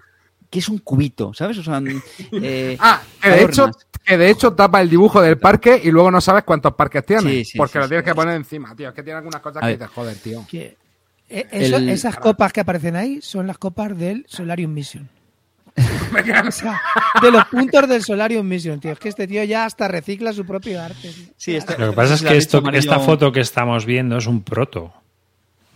que 0.50 0.60
es 0.60 0.68
un 0.70 0.80
cubito, 0.80 1.34
¿sabes? 1.34 1.58
O 1.58 1.64
sea, 1.64 1.82
eh, 2.32 2.78
Ah, 2.80 3.02
que 3.22 3.30
de, 3.30 3.44
hecho, 3.44 3.72
que 4.04 4.18
de 4.18 4.30
hecho 4.30 4.54
tapa 4.54 4.82
el 4.82 4.90
dibujo 4.90 5.22
del 5.22 5.38
parque 5.38 5.80
y 5.84 5.92
luego 5.92 6.12
no 6.12 6.20
sabes 6.22 6.44
cuántos 6.44 6.74
parques 6.76 7.06
tiene. 7.06 7.30
Sí, 7.30 7.46
sí, 7.46 7.58
porque 7.58 7.74
sí, 7.74 7.78
lo 7.80 7.84
sí. 7.86 7.90
tienes 7.90 8.06
que 8.06 8.16
poner 8.16 8.36
encima, 8.36 8.76
tío. 8.76 8.90
Es 8.90 8.96
que 8.96 9.04
tiene 9.04 9.18
algunas 9.18 9.42
cosas 9.42 9.58
A 9.58 9.66
que 9.66 9.72
ver. 9.72 9.78
dices, 9.80 9.94
joder, 9.96 10.16
tío. 10.18 10.46
Que, 10.50 10.78
eh, 11.30 11.48
eso- 11.52 11.78
El- 11.78 11.90
esas 11.90 12.18
copas 12.18 12.52
que 12.52 12.60
aparecen 12.62 12.96
ahí 12.96 13.22
son 13.22 13.48
las 13.48 13.58
copas 13.58 13.98
del 13.98 14.26
Solarium 14.28 14.74
Mission. 14.74 15.10
O 16.48 16.52
sea, 16.52 16.82
de 17.22 17.32
los 17.32 17.46
puntos 17.46 17.88
del 17.88 18.04
Solarium 18.04 18.46
Mission, 18.46 18.80
tío. 18.80 18.92
Es 18.92 19.00
que 19.00 19.10
este 19.10 19.28
tío 19.28 19.44
ya 19.46 19.66
hasta 19.66 19.88
recicla 19.88 20.34
su 20.34 20.46
propio 20.46 20.82
arte. 20.82 21.10
tío. 21.10 21.26
Sí, 21.38 21.56
este- 21.56 21.78
Lo 21.78 21.92
que 21.92 21.96
pasa 21.96 22.16
es 22.16 22.22
que 22.22 22.36
esto, 22.36 22.62
esta 22.74 23.00
foto 23.00 23.32
que 23.32 23.40
estamos 23.40 23.86
viendo 23.86 24.18
es 24.18 24.28
un 24.28 24.44
proto. 24.44 24.94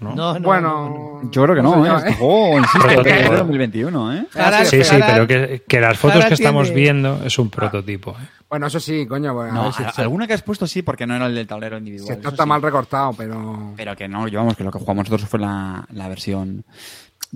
¿no? 0.02 0.14
No, 0.14 0.16
no, 0.16 0.34
no, 0.34 0.40
no. 0.40 0.46
bueno, 0.48 1.22
Yo 1.32 1.44
creo 1.44 1.56
que 1.56 1.62
no, 1.62 1.86
¿eh? 1.86 2.16
yo, 2.20 2.58
insisto, 2.60 2.80
Prototipo. 2.80 3.16
es 3.16 3.30
de 3.30 3.38
2021, 3.38 4.14
¿eh? 4.14 4.26
Jara- 4.30 4.66
Sí, 4.66 4.84
sí, 4.84 4.90
Jara- 4.90 5.08
pero 5.14 5.26
que, 5.28 5.64
que 5.66 5.80
las 5.80 5.98
fotos 5.98 6.18
Jara 6.18 6.28
que 6.28 6.34
estamos 6.34 6.70
viendo 6.72 7.22
es 7.24 7.40
un 7.40 7.50
prototipo. 7.50 8.12
¿eh? 8.12 8.28
Bueno, 8.50 8.68
eso 8.68 8.80
sí, 8.82 9.08
coño. 9.08 9.34
Bueno, 9.34 9.52
a 9.52 9.56
No, 9.56 9.64
ver 9.64 9.74
si, 9.74 9.84
a- 9.84 10.04
alguna 10.04 10.28
que 10.28 10.34
has 10.34 10.42
puesto 10.42 10.68
sí, 10.68 10.82
porque 10.82 11.08
no 11.08 11.16
era 11.16 11.28
el 11.28 11.34
del 11.36 11.48
tablero 11.48 11.78
si 11.78 11.80
individual. 11.80 12.12
esto 12.12 12.22
eso 12.28 12.30
está 12.36 12.44
sí. 12.44 12.50
mal 12.50 12.62
recortado, 12.62 13.14
pero. 13.14 13.74
Pero 13.78 13.96
que 13.96 14.08
no, 14.10 14.28
llevamos 14.28 14.58
que 14.58 14.66
lo 14.66 14.72
que 14.72 14.80
jugamos 14.80 15.06
nosotros 15.10 15.30
fue 15.30 15.40
la, 15.40 15.88
la 15.94 16.10
versión. 16.10 16.66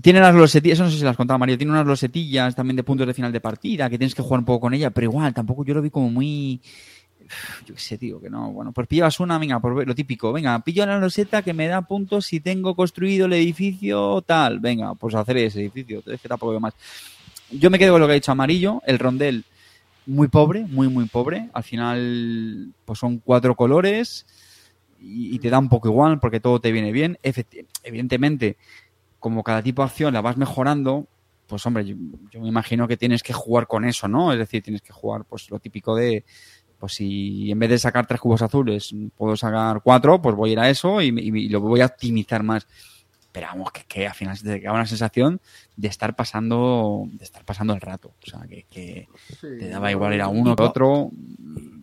Tiene 0.01 0.19
las 0.19 0.33
losetillas, 0.33 0.77
eso 0.77 0.83
no 0.85 0.91
sé 0.91 0.97
si 0.97 1.03
las 1.03 1.17
contaba 1.17 1.37
Mario, 1.37 1.57
tiene 1.57 1.73
unas 1.73 1.85
losetillas 1.85 2.55
también 2.55 2.77
de 2.77 2.83
puntos 2.83 3.05
de 3.05 3.13
final 3.13 3.31
de 3.31 3.41
partida, 3.41 3.89
que 3.89 3.97
tienes 3.97 4.15
que 4.15 4.21
jugar 4.21 4.39
un 4.39 4.45
poco 4.45 4.61
con 4.61 4.73
ella, 4.73 4.91
pero 4.91 5.05
igual, 5.05 5.33
tampoco 5.33 5.65
yo 5.65 5.73
lo 5.73 5.81
vi 5.81 5.89
como 5.89 6.09
muy. 6.09 6.61
Yo 7.65 7.75
qué 7.75 7.79
sé, 7.79 7.97
tío, 7.97 8.19
que 8.19 8.29
no. 8.29 8.51
Bueno, 8.51 8.71
pues 8.71 8.87
pillas 8.87 9.19
una, 9.19 9.37
venga, 9.37 9.59
lo 9.61 9.95
típico, 9.95 10.31
venga, 10.31 10.57
pillo 10.63 10.85
la 10.85 10.97
loseta 10.97 11.41
que 11.43 11.53
me 11.53 11.67
da 11.67 11.81
puntos 11.83 12.25
si 12.25 12.39
tengo 12.39 12.75
construido 12.75 13.27
el 13.27 13.33
edificio 13.33 14.21
tal, 14.23 14.59
venga, 14.59 14.95
pues 14.95 15.13
hacer 15.13 15.37
ese 15.37 15.59
edificio, 15.59 16.01
es 16.05 16.21
que 16.21 16.27
tampoco 16.27 16.51
veo 16.51 16.59
más. 16.59 16.73
Yo 17.51 17.69
me 17.69 17.77
quedo 17.77 17.93
con 17.93 18.01
lo 18.01 18.07
que 18.07 18.13
ha 18.13 18.15
dicho 18.15 18.31
Amarillo, 18.31 18.81
el 18.85 18.99
rondel 18.99 19.43
muy 20.09 20.27
pobre, 20.27 20.65
muy, 20.65 20.87
muy 20.87 21.05
pobre. 21.05 21.49
Al 21.53 21.63
final, 21.63 22.73
pues 22.85 22.99
son 22.99 23.19
cuatro 23.19 23.55
colores 23.55 24.25
y, 24.99 25.37
te 25.39 25.49
da 25.49 25.59
un 25.59 25.69
poco 25.69 25.87
igual 25.87 26.19
porque 26.19 26.39
todo 26.39 26.59
te 26.59 26.71
viene 26.71 26.91
bien. 26.91 27.17
Evidentemente, 27.83 28.57
como 29.19 29.43
cada 29.43 29.61
tipo 29.61 29.81
de 29.81 29.87
acción 29.87 30.13
la 30.13 30.21
vas 30.21 30.37
mejorando, 30.37 31.07
pues 31.47 31.65
hombre, 31.65 31.85
yo, 31.85 31.95
yo 32.31 32.41
me 32.41 32.47
imagino 32.47 32.87
que 32.87 32.97
tienes 32.97 33.23
que 33.23 33.33
jugar 33.33 33.67
con 33.67 33.85
eso, 33.85 34.07
¿no? 34.07 34.31
Es 34.31 34.39
decir, 34.39 34.61
tienes 34.63 34.81
que 34.81 34.93
jugar 34.93 35.25
pues 35.25 35.49
lo 35.49 35.59
típico 35.59 35.95
de, 35.95 36.23
pues 36.77 36.93
si 36.93 37.51
en 37.51 37.59
vez 37.59 37.69
de 37.71 37.79
sacar 37.79 38.05
tres 38.07 38.19
cubos 38.21 38.41
azules 38.41 38.93
puedo 39.17 39.35
sacar 39.35 39.81
cuatro, 39.83 40.21
pues 40.21 40.35
voy 40.35 40.51
a 40.51 40.53
ir 40.53 40.59
a 40.59 40.69
eso 40.69 41.01
y, 41.01 41.07
y- 41.09 41.45
y 41.45 41.49
lo 41.49 41.59
voy 41.61 41.81
a 41.81 41.87
optimizar 41.87 42.43
más. 42.43 42.67
Pero 43.31 43.45
vamos, 43.47 43.71
que, 43.71 43.83
que 43.83 44.07
al 44.07 44.13
final 44.15 44.35
se 44.37 44.43
te 44.43 44.59
queda 44.59 44.73
una 44.73 44.87
sensación 44.87 45.39
de 45.75 45.87
estar 45.87 46.15
pasando, 46.15 47.03
de 47.11 47.23
estar 47.23 47.45
pasando 47.45 47.73
el 47.73 47.81
rato. 47.81 48.13
O 48.25 48.29
sea, 48.29 48.41
que, 48.47 48.65
que 48.69 49.07
te 49.59 49.69
daba 49.69 49.91
igual 49.91 50.13
ir 50.15 50.21
a 50.21 50.27
uno 50.29 50.55
que 50.55 50.63
a 50.63 50.65
otro. 50.69 51.11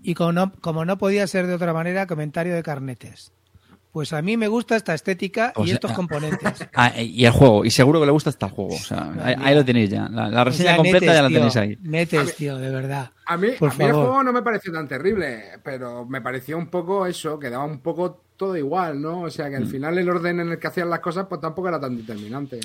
Y 0.02 0.14
como 0.14 0.32
no, 0.32 0.52
como 0.60 0.84
no 0.84 0.98
podía 0.98 1.26
ser 1.28 1.46
de 1.46 1.54
otra 1.54 1.72
manera, 1.72 2.06
comentario 2.08 2.54
de 2.54 2.62
carnetes. 2.64 3.32
Pues 3.97 4.12
a 4.12 4.20
mí 4.20 4.36
me 4.36 4.47
gusta 4.47 4.77
esta 4.77 4.93
estética 4.93 5.55
O 5.56 5.64
y 5.64 5.68
sea, 5.68 5.77
estos 5.77 5.93
componentes. 5.93 6.52
Ah, 6.74 6.93
y 7.01 7.24
el 7.24 7.31
juego, 7.31 7.64
y 7.64 7.70
seguro 7.70 7.98
que 7.98 8.05
le 8.05 8.12
gusta 8.12 8.28
hasta 8.28 8.44
el 8.44 8.52
juego. 8.52 8.74
O 8.74 8.78
sea, 8.78 9.10
ahí, 9.23 9.35
ahí 9.43 9.55
lo 9.55 9.64
tenéis 9.64 9.89
ya. 9.89 10.06
La, 10.10 10.28
la 10.28 10.43
O 10.43 10.44
reseña 10.44 10.68
sea, 10.73 10.77
completa 10.77 11.06
netes, 11.06 11.16
ya 11.16 11.23
la 11.23 11.28
tenéis 11.31 11.56
ahí. 11.56 11.78
Netes, 11.81 12.36
tío, 12.36 12.59
de 12.59 12.70
verdad. 12.70 13.10
A 13.27 13.36
mí, 13.36 13.48
Por 13.59 13.70
a 13.70 13.74
mí 13.74 13.85
el 13.85 13.93
juego 13.93 14.23
no 14.23 14.32
me 14.32 14.43
pareció 14.43 14.73
tan 14.73 14.86
terrible, 14.86 15.59
pero 15.62 16.05
me 16.07 16.20
pareció 16.20 16.57
un 16.57 16.69
poco 16.69 17.07
eso, 17.07 17.39
que 17.39 17.51
daba 17.51 17.65
un 17.65 17.81
poco 17.81 18.23
todo 18.36 18.57
igual, 18.57 19.01
¿no? 19.01 19.23
O 19.23 19.31
sea, 19.31 19.48
que 19.48 19.57
al 19.57 19.65
Mm. 19.65 19.70
final 19.70 19.98
el 19.98 20.09
orden 20.11 20.40
en 20.40 20.51
el 20.53 20.59
que 20.59 20.66
hacían 20.66 20.90
las 20.90 21.01
cosas, 21.01 21.27
pues 21.27 21.40
tampoco 21.40 21.69
era 21.69 21.81
tan 21.81 21.97
determinante. 21.97 22.61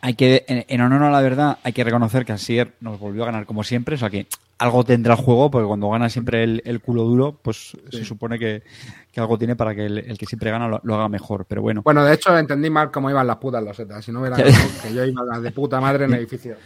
Hay 0.00 0.14
que, 0.14 0.44
en, 0.46 0.80
honor 0.80 1.02
a 1.02 1.10
la 1.10 1.20
verdad, 1.20 1.58
hay 1.64 1.72
que 1.72 1.82
reconocer 1.84 2.24
que 2.24 2.32
Asier 2.32 2.72
nos 2.80 2.98
volvió 3.00 3.24
a 3.24 3.26
ganar 3.26 3.44
como 3.44 3.64
siempre. 3.64 3.96
O 3.96 3.98
sea 3.98 4.08
que 4.08 4.26
algo 4.58 4.84
tendrá 4.84 5.14
el 5.14 5.20
juego, 5.20 5.50
porque 5.50 5.66
cuando 5.66 5.90
gana 5.90 6.08
siempre 6.08 6.44
el, 6.44 6.62
el 6.64 6.80
culo 6.80 7.02
duro, 7.02 7.38
pues 7.42 7.76
se 7.90 8.04
supone 8.04 8.38
que, 8.38 8.62
que 9.10 9.20
algo 9.20 9.36
tiene 9.36 9.56
para 9.56 9.74
que 9.74 9.84
el, 9.84 9.98
el 9.98 10.16
que 10.16 10.26
siempre 10.26 10.50
gana 10.52 10.68
lo, 10.68 10.80
lo 10.84 10.94
haga 10.94 11.08
mejor. 11.08 11.44
Pero 11.44 11.60
bueno. 11.60 11.82
Bueno, 11.82 12.04
de 12.04 12.14
hecho, 12.14 12.38
entendí 12.38 12.70
mal 12.70 12.92
cómo 12.92 13.10
iban 13.10 13.26
las 13.26 13.36
putas 13.38 13.62
losetas. 13.64 14.04
Si 14.04 14.12
no 14.12 14.20
hubiera 14.20 14.36
que 14.82 14.94
yo 14.94 15.04
iba 15.04 15.40
de 15.40 15.50
puta 15.50 15.80
madre 15.80 16.04
en 16.04 16.12
el 16.14 16.18
edificio. 16.20 16.56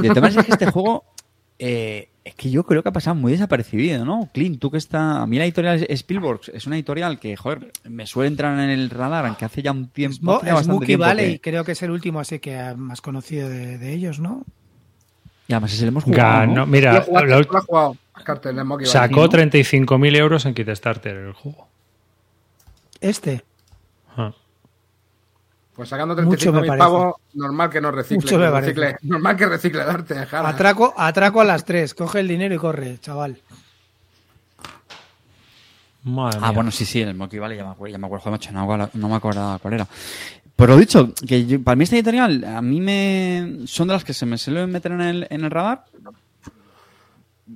Y 0.00 0.06
el 0.06 0.14
tema 0.14 0.28
es 0.28 0.36
que 0.36 0.52
este 0.52 0.70
juego, 0.70 1.04
eh, 1.58 2.08
es 2.26 2.34
que 2.34 2.50
yo 2.50 2.64
creo 2.64 2.82
que 2.82 2.88
ha 2.88 2.92
pasado 2.92 3.14
muy 3.14 3.30
desapercibido, 3.30 4.04
¿no? 4.04 4.28
Clint, 4.34 4.58
tú 4.60 4.70
que 4.70 4.78
está. 4.78 5.22
A 5.22 5.26
mí 5.28 5.38
la 5.38 5.44
editorial 5.44 5.86
Spielberg 5.88 6.40
es 6.52 6.66
una 6.66 6.74
editorial 6.74 7.20
que, 7.20 7.36
joder, 7.36 7.70
me 7.84 8.04
suele 8.06 8.26
entrar 8.28 8.58
en 8.58 8.68
el 8.70 8.90
radar, 8.90 9.26
aunque 9.26 9.44
hace 9.44 9.62
ya 9.62 9.70
un 9.70 9.86
tiempo. 9.88 10.32
Bastante 10.40 10.64
Smokey 10.64 10.86
tiempo 10.86 11.04
Valley, 11.04 11.32
que- 11.34 11.40
creo 11.40 11.64
que 11.64 11.72
es 11.72 11.82
el 11.82 11.92
último 11.92 12.18
así 12.18 12.40
que 12.40 12.74
más 12.76 13.00
conocido 13.00 13.48
de, 13.48 13.78
de 13.78 13.92
ellos, 13.92 14.18
¿no? 14.18 14.42
Y 15.46 15.52
además 15.52 15.72
ese 15.72 15.82
lo 15.82 15.88
hemos 15.90 16.02
jugado. 16.02 16.40
Ganó, 16.40 16.54
¿no? 16.54 16.66
Mira, 16.66 17.00
jugaste, 17.02 17.52
la 17.52 17.60
jugado, 17.60 17.96
Cartel, 18.24 18.56
sacó 18.82 19.20
¿no? 19.22 19.28
35.000 19.28 20.16
euros 20.16 20.44
en 20.46 20.54
Kickstarter 20.54 21.14
el 21.16 21.32
juego. 21.32 21.68
Este. 23.00 23.44
Pues 25.76 25.90
sacando 25.90 26.14
Mucho 26.22 26.52
me 26.52 26.60
35.000 26.60 26.66
parece. 26.68 26.78
pavos, 26.78 27.14
normal 27.34 27.68
que 27.70 27.80
no 27.82 27.90
recicle. 27.90 28.28
Que 28.30 28.36
recicle- 28.38 28.98
normal 29.02 29.36
que 29.36 29.46
recicle 29.46 29.82
el 29.82 29.90
arte, 29.90 30.26
Jara. 30.26 30.48
Atraco, 30.48 30.94
atraco 30.96 31.40
a 31.42 31.44
las 31.44 31.64
tres. 31.66 31.92
Coge 31.94 32.20
el 32.20 32.28
dinero 32.28 32.54
y 32.54 32.58
corre, 32.58 32.98
chaval. 32.98 33.38
Madre 36.04 36.38
Ah, 36.40 36.46
mía. 36.46 36.50
bueno, 36.52 36.70
sí, 36.70 36.84
sí, 36.84 37.00
el 37.02 37.14
Monkey 37.14 37.38
Valley, 37.38 37.58
ya 37.58 37.64
me 37.64 37.70
acuerdo, 37.72 37.92
ya 37.92 37.98
me 37.98 38.06
acuerdo, 38.06 38.22
joder, 38.24 38.38
macho, 38.38 38.52
no, 38.52 38.90
no 38.94 39.08
me 39.08 39.14
acuerdo 39.16 39.58
cuál 39.60 39.74
era. 39.74 39.86
Pero 40.54 40.72
lo 40.74 40.78
dicho, 40.78 41.12
que 41.26 41.44
yo- 41.44 41.62
para 41.62 41.76
mí 41.76 41.84
esta 41.84 41.96
editorial, 41.96 42.44
a 42.44 42.62
mí 42.62 42.80
me. 42.80 43.66
son 43.66 43.88
de 43.88 43.94
las 43.94 44.04
que 44.04 44.14
se 44.14 44.24
me 44.24 44.38
suelen 44.38 44.70
meter 44.70 44.92
en 44.92 45.00
el, 45.00 45.26
en 45.28 45.44
el 45.44 45.50
radar. 45.50 45.84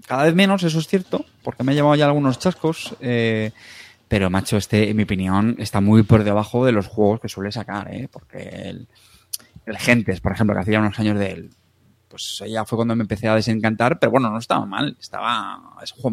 Cada 0.07 0.25
vez 0.25 0.35
menos, 0.35 0.63
eso 0.63 0.79
es 0.79 0.87
cierto, 0.89 1.25
porque 1.43 1.63
me 1.65 1.73
he 1.73 1.75
llevado 1.75 1.95
ya 1.95 2.07
algunos 2.07 2.39
chascos. 2.39 2.95
eh, 3.01 3.53
pero, 4.11 4.29
macho, 4.29 4.57
este, 4.57 4.91
en 4.91 4.97
mi 4.97 5.05
opinión, 5.05 5.55
está 5.61 5.81
muy 5.81 6.03
por 6.03 6.25
debajo 6.25 6.67
de 6.67 6.73
los 6.73 6.89
juegos 6.89 7.21
que 7.21 7.29
suele 7.29 7.53
sacar, 7.53 7.95
¿eh? 7.95 8.09
Porque 8.11 8.39
el, 8.39 8.89
el 9.67 9.79
Gentes, 9.79 10.21
por 10.21 10.33
ejemplo, 10.33 10.53
que 10.53 10.63
hacía 10.63 10.81
unos 10.81 10.99
años 10.99 11.17
de 11.17 11.31
él, 11.31 11.51
pues 12.09 12.43
ya 12.45 12.65
fue 12.65 12.75
cuando 12.77 12.97
me 12.97 13.03
empecé 13.03 13.29
a 13.29 13.37
desencantar, 13.37 14.01
pero 14.01 14.11
bueno, 14.11 14.29
no 14.29 14.39
estaba 14.39 14.67
mal, 14.67 14.97
estaba, 14.99 15.77
es 15.81 15.93
un 15.93 16.01
juego 16.03 16.11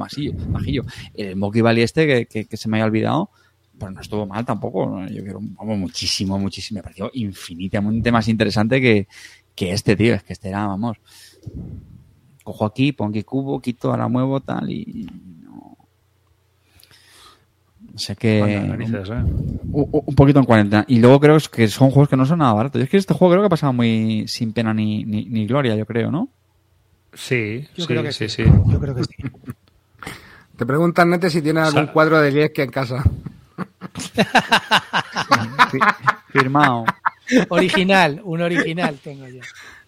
majillo. 0.51 0.83
El 1.15 1.37
Monkey 1.37 1.63
Valley 1.63 1.81
este, 1.81 2.27
que, 2.27 2.45
se 2.55 2.69
me 2.69 2.77
había 2.77 2.85
olvidado, 2.85 3.31
Pero 3.79 3.89
no 3.89 3.99
estuvo 3.99 4.27
mal 4.27 4.45
tampoco. 4.45 5.03
Yo 5.07 5.23
quiero 5.23 5.39
vamos, 5.41 5.79
muchísimo, 5.79 6.37
muchísimo. 6.37 6.77
Me 6.77 6.83
pareció 6.83 7.09
infinitamente 7.15 8.11
más 8.11 8.27
interesante 8.27 8.79
que, 8.79 9.07
que 9.55 9.71
este, 9.71 9.95
tío. 9.95 10.13
Es 10.13 10.21
que 10.21 10.33
este 10.33 10.49
era, 10.49 10.67
vamos. 10.67 10.97
Cojo 12.43 12.63
aquí, 12.63 12.91
pongo 12.91 13.09
aquí 13.09 13.23
cubo, 13.23 13.59
quito, 13.59 13.89
ahora 13.89 14.07
muevo 14.07 14.39
tal 14.39 14.69
y. 14.69 15.07
O 17.95 17.99
sea 17.99 18.15
que. 18.15 18.39
¿eh? 18.39 18.43
un, 19.71 19.87
un 20.05 20.15
poquito 20.15 20.39
en 20.39 20.45
cuarentena. 20.45 20.85
Y 20.87 20.99
luego 20.99 21.19
creo 21.19 21.37
que 21.51 21.67
son 21.67 21.89
juegos 21.91 22.09
que 22.09 22.17
no 22.17 22.25
son 22.25 22.39
nada 22.39 22.53
baratos. 22.53 22.79
Yo 22.79 22.83
es 22.83 22.89
que 22.89 22.97
este 22.97 23.13
juego 23.13 23.33
creo 23.33 23.43
que 23.43 23.47
ha 23.47 23.49
pasado 23.49 23.73
muy 23.73 24.25
sin 24.27 24.53
pena 24.53 24.73
ni, 24.73 25.03
ni, 25.03 25.25
ni 25.25 25.45
gloria, 25.47 25.75
yo 25.75 25.85
creo, 25.85 26.11
¿no? 26.11 26.29
Sí, 27.13 27.67
Yo 27.75 27.83
sí, 27.83 27.87
creo 27.87 28.03
que 28.03 28.11
sí, 28.11 28.29
sí. 28.29 28.43
sí. 28.45 28.51
Yo 28.71 28.79
creo 28.79 28.95
que 28.95 29.03
sí. 29.03 29.13
Te 30.57 30.65
preguntan, 30.65 31.09
Nete, 31.09 31.29
si 31.29 31.41
tienes 31.41 31.63
algún 31.63 31.87
cuadro 31.87 32.19
de 32.19 32.31
Lieske 32.31 32.63
en 32.63 32.71
casa. 32.71 33.03
Fi- 35.71 35.79
Firmado. 36.31 36.85
Original, 37.49 38.21
un 38.23 38.41
original 38.41 38.97
tengo 39.03 39.27
yo. 39.27 39.41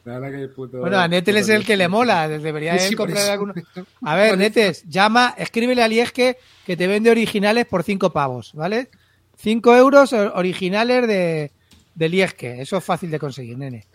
La 0.10 0.80
Bueno, 0.80 0.98
a 0.99 1.07
Netel 1.07 1.38
es 1.38 1.49
el 1.49 1.65
que 1.65 1.77
le 1.77 1.88
mola. 1.88 2.27
Debería 2.27 2.77
Sí, 2.77 2.84
él 2.86 2.90
sí, 2.90 2.95
por 2.95 3.07
comprar 3.07 3.31
alguno. 3.31 3.53
A 4.03 4.15
ver, 4.15 4.38
Netes, 4.38 4.84
llama, 4.88 5.36
escríbele 5.38 5.84
a 5.84 5.88
Liesque 5.88 6.38
que 6.65 6.76
te 6.77 6.88
vende 6.88 7.11
originales 7.11 7.65
por 7.65 7.84
5 7.84 8.11
pavos, 8.11 8.52
¿vale? 8.53 8.90
5 9.38 9.76
euros 9.76 10.14
originales 10.14 11.07
de, 11.07 11.52
de 11.95 12.10
Liesque. 12.10 12.61
Eso 12.61 12.77
es 12.77 12.84
fácil 12.84 13.11
de 13.11 13.19
conseguir, 13.19 13.57
nene. 13.57 13.86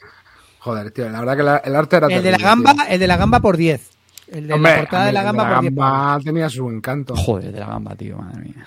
Joder, 0.61 0.91
tío, 0.93 1.09
la 1.11 1.21
verdad 1.21 1.37
que 1.37 1.43
la- 1.43 1.57
el 1.59 1.77
arte 1.77 1.97
era 1.97 2.07
El 2.07 2.23
de 2.23 2.31
la 2.31 2.39
gamba, 2.39 2.73
tío. 2.73 2.83
el 2.89 2.99
de 3.01 3.07
la 3.07 3.17
gamba 3.17 3.41
por 3.41 3.57
10. 3.57 3.91
El 4.29 4.47
de 4.47 4.55
Hombre, 4.55 4.73
la 4.73 4.79
portada 4.79 5.05
de 5.07 5.13
la 5.13 5.23
gamba 5.23 5.49
por 5.51 5.61
10 5.61 5.75
pavos. 5.75 5.93
gamba 5.93 6.25
tenía 6.25 6.49
su 6.49 6.71
encanto. 6.71 7.15
Joder, 7.17 7.53
de 7.53 7.61
la 7.61 7.67
gamba, 7.67 7.95
tío, 7.95 8.17
madre 8.17 8.41
mía. 8.41 8.65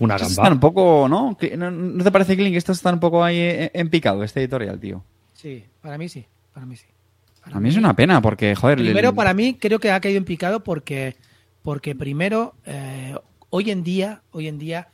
Una 0.00 0.16
gamba. 0.16 0.28
están 0.30 0.52
un 0.54 0.60
poco, 0.60 1.06
¿no? 1.08 1.36
¿No, 1.56 1.70
no 1.70 2.04
te 2.04 2.10
parece, 2.10 2.34
Clint, 2.36 2.52
que 2.52 2.58
estos 2.58 2.76
están 2.78 2.94
un 2.94 3.00
poco 3.00 3.22
ahí 3.24 3.38
en, 3.38 3.70
en 3.72 3.88
picado, 3.90 4.22
este 4.22 4.40
editorial, 4.40 4.78
tío? 4.78 5.02
Sí, 5.40 5.64
para 5.80 5.96
mí 5.98 6.08
sí. 6.08 6.24
Para 6.52 6.66
mí 6.66 6.76
sí. 6.76 6.86
A 7.42 7.58
mí 7.58 7.68
es 7.70 7.76
una 7.76 7.94
pena, 7.96 8.20
porque, 8.20 8.54
joder... 8.54 8.78
el- 8.78 8.84
Primero, 8.86 9.14
para 9.14 9.32
mí, 9.32 9.54
creo 9.54 9.78
que 9.78 9.90
ha 9.90 10.00
caído 10.00 10.18
en 10.18 10.24
picado 10.24 10.62
porque, 10.62 11.16
porque 11.62 11.94
primero, 11.94 12.54
eh, 12.66 13.14
hoy 13.48 13.70
en 13.70 13.82
día, 13.82 14.22
hoy 14.32 14.46
en 14.48 14.58
día, 14.58 14.88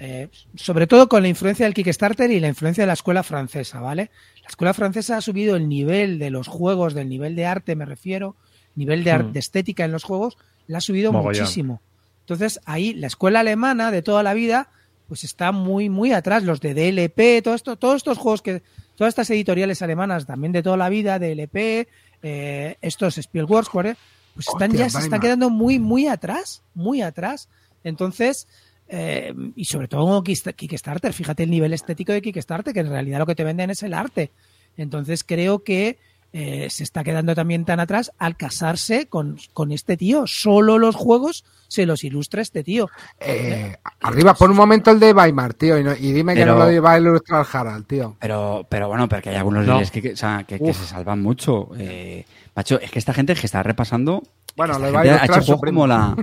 eh, 0.00 0.28
sobre 0.56 0.88
todo 0.88 1.08
con 1.08 1.22
la 1.22 1.28
influencia 1.28 1.64
del 1.64 1.74
Kickstarter 1.74 2.28
y 2.32 2.40
la 2.40 2.48
influencia 2.48 2.82
de 2.82 2.86
la 2.88 2.94
escuela 2.94 3.22
francesa, 3.22 3.80
¿vale? 3.80 4.10
La 4.42 4.48
escuela 4.48 4.74
francesa 4.74 5.16
ha 5.16 5.20
subido 5.20 5.54
el 5.54 5.68
nivel 5.68 6.18
de 6.18 6.30
los 6.30 6.48
juegos, 6.48 6.92
del 6.94 7.08
nivel 7.08 7.36
de 7.36 7.46
arte, 7.46 7.76
me 7.76 7.84
refiero, 7.84 8.34
nivel 8.74 9.04
de, 9.04 9.16
Hmm. 9.18 9.32
de 9.32 9.38
estética 9.38 9.84
en 9.84 9.92
los 9.92 10.02
juegos, 10.02 10.36
la 10.66 10.78
ha 10.78 10.80
subido 10.80 11.12
Mogollón. 11.12 11.42
muchísimo. 11.42 11.80
Entonces, 12.20 12.58
ahí 12.64 12.94
la 12.94 13.06
escuela 13.06 13.40
alemana 13.40 13.92
de 13.92 14.02
toda 14.02 14.24
la 14.24 14.34
vida, 14.34 14.70
pues 15.06 15.22
está 15.22 15.52
muy, 15.52 15.88
muy 15.88 16.12
atrás. 16.12 16.42
Los 16.42 16.60
de 16.60 16.74
DLP, 16.74 17.42
todo 17.42 17.54
esto, 17.54 17.76
todos 17.76 17.96
estos 17.96 18.18
juegos 18.18 18.42
que, 18.42 18.62
todas 19.02 19.10
estas 19.12 19.30
editoriales 19.30 19.82
alemanas 19.82 20.26
también 20.26 20.52
de 20.52 20.62
toda 20.62 20.76
la 20.76 20.88
vida, 20.88 21.18
DLP, 21.18 21.88
eh, 22.22 22.76
estos 22.80 23.18
Spielworks, 23.18 23.68
pues 23.72 24.46
están 24.46 24.70
Hostia, 24.70 24.86
ya 24.86 24.90
se 24.90 24.98
están 25.00 25.18
quedando 25.20 25.50
muy, 25.50 25.80
muy 25.80 26.06
atrás, 26.06 26.62
muy 26.72 27.02
atrás. 27.02 27.48
Entonces, 27.82 28.46
eh, 28.86 29.34
y 29.56 29.64
sobre 29.64 29.88
todo 29.88 30.22
Kick- 30.22 30.54
Kickstarter, 30.54 31.12
fíjate 31.12 31.42
el 31.42 31.50
nivel 31.50 31.72
estético 31.72 32.12
de 32.12 32.22
Kickstarter, 32.22 32.72
que 32.72 32.78
en 32.78 32.90
realidad 32.90 33.18
lo 33.18 33.26
que 33.26 33.34
te 33.34 33.42
venden 33.42 33.70
es 33.70 33.82
el 33.82 33.92
arte. 33.92 34.30
Entonces 34.76 35.24
creo 35.24 35.64
que 35.64 35.98
eh, 36.32 36.68
se 36.70 36.82
está 36.84 37.04
quedando 37.04 37.34
también 37.34 37.64
tan 37.64 37.78
atrás 37.80 38.10
al 38.18 38.36
casarse 38.36 39.06
con, 39.06 39.38
con 39.52 39.70
este 39.72 39.96
tío. 39.96 40.24
Solo 40.26 40.78
los 40.78 40.94
juegos 40.96 41.44
se 41.68 41.86
los 41.86 42.04
ilustra 42.04 42.42
este 42.42 42.62
tío. 42.64 42.88
Eh, 43.20 43.76
arriba, 44.00 44.34
pon 44.34 44.50
un 44.50 44.56
momento 44.56 44.90
el 44.90 45.00
de 45.00 45.12
Weimar, 45.12 45.54
tío, 45.54 45.78
y, 45.78 45.84
no- 45.84 45.94
y 45.94 46.12
dime 46.12 46.34
que 46.34 46.44
no 46.46 46.56
lo 46.56 46.70
iba 46.70 46.92
a 46.92 46.98
ilustrar 46.98 47.46
Harald, 47.52 47.86
tío. 47.86 48.16
Pero, 48.20 48.66
pero 48.68 48.88
bueno, 48.88 49.08
porque 49.08 49.30
hay 49.30 49.36
algunos 49.36 49.66
No. 49.66 49.80
que, 49.90 50.02
que- 50.02 50.12
o 50.12 50.16
sea, 50.16 50.44
que, 50.46 50.58
que 50.58 50.64
Uf. 50.70 50.76
se 50.80 50.86
salvan 50.86 51.20
mucho. 51.22 51.68
Eh, 51.78 52.24
macho, 52.54 52.78
es 52.80 52.90
que 52.90 52.98
esta 52.98 53.14
gente 53.14 53.34
que 53.34 53.46
está 53.46 53.62
repasando... 53.62 54.22
Bueno, 54.54 54.76
iba 54.86 55.00
a 55.00 55.02
ha 55.02 55.24
hecho 55.24 55.40
su 55.40 55.56
juegos 55.56 55.60
primo. 55.62 55.80
como 55.80 55.86
la, 55.86 56.14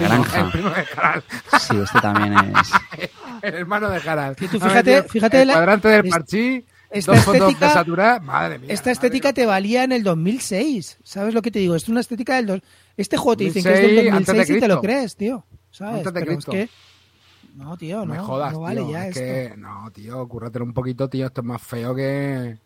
granja. 0.00 0.40
El 0.44 0.50
primo 0.50 0.68
de 0.70 0.84
Harald. 0.96 1.24
Sí, 1.58 1.76
este 1.82 2.00
también 2.00 2.34
es... 2.34 2.72
El 3.42 3.54
hermano 3.54 3.88
de 3.88 3.96
Harald. 4.06 4.36
Que 4.36 4.48
tú 4.48 4.60
fíjate- 4.60 5.02
fíjate 5.04 5.40
el 5.40 5.48
la- 5.48 5.54
cuadrante 5.54 5.88
del 5.88 6.08
parchí, 6.10 6.62
esta 6.90 7.12
dos 7.12 7.20
fotos 7.24 7.40
de 7.40 7.46
estética- 7.52 7.72
Satura, 7.72 8.20
madre 8.20 8.58
mía. 8.58 8.68
Esta 8.72 8.90
estética 8.90 9.32
te 9.32 9.46
valía 9.46 9.84
en 9.84 9.92
el 9.92 10.02
2006. 10.02 10.98
¿Sabes 11.02 11.34
lo 11.34 11.42
que 11.42 11.50
te 11.50 11.58
digo? 11.60 11.74
Es 11.76 11.88
una 11.88 12.00
estética 12.00 12.36
del... 12.36 12.46
dos- 12.46 12.60
Este 12.96 13.16
juego 13.16 13.36
te 13.36 13.44
dicen 13.44 13.62
que 13.62 13.72
es 13.72 13.80
del 13.80 13.94
2006 13.96 14.12
antes 14.14 14.26
de 14.26 14.32
2006 14.38 14.56
y 14.56 14.60
te 14.60 14.68
lo 14.68 14.80
crees, 14.80 15.16
tío. 15.16 15.44
¿Sabes? 15.70 15.94
Antes 16.06 16.12
de 16.14 16.20
Pero 16.20 16.32
es 16.38 16.44
que... 16.44 16.68
No, 17.56 17.76
tío, 17.76 17.98
No 17.98 18.06
no, 18.06 18.12
me 18.14 18.18
jodas, 18.20 18.52
no 18.52 18.60
vale 18.60 18.80
tío. 18.82 18.90
ya 18.92 19.06
es 19.08 19.16
esto. 19.16 19.54
que, 19.54 19.60
no, 19.60 19.90
tío, 19.92 20.28
cúrratelo 20.28 20.64
un 20.64 20.72
poquito, 20.72 21.08
tío. 21.08 21.26
Esto 21.26 21.40
es 21.40 21.46
más 21.46 21.60
feo 21.62 21.94
que. 21.94 22.58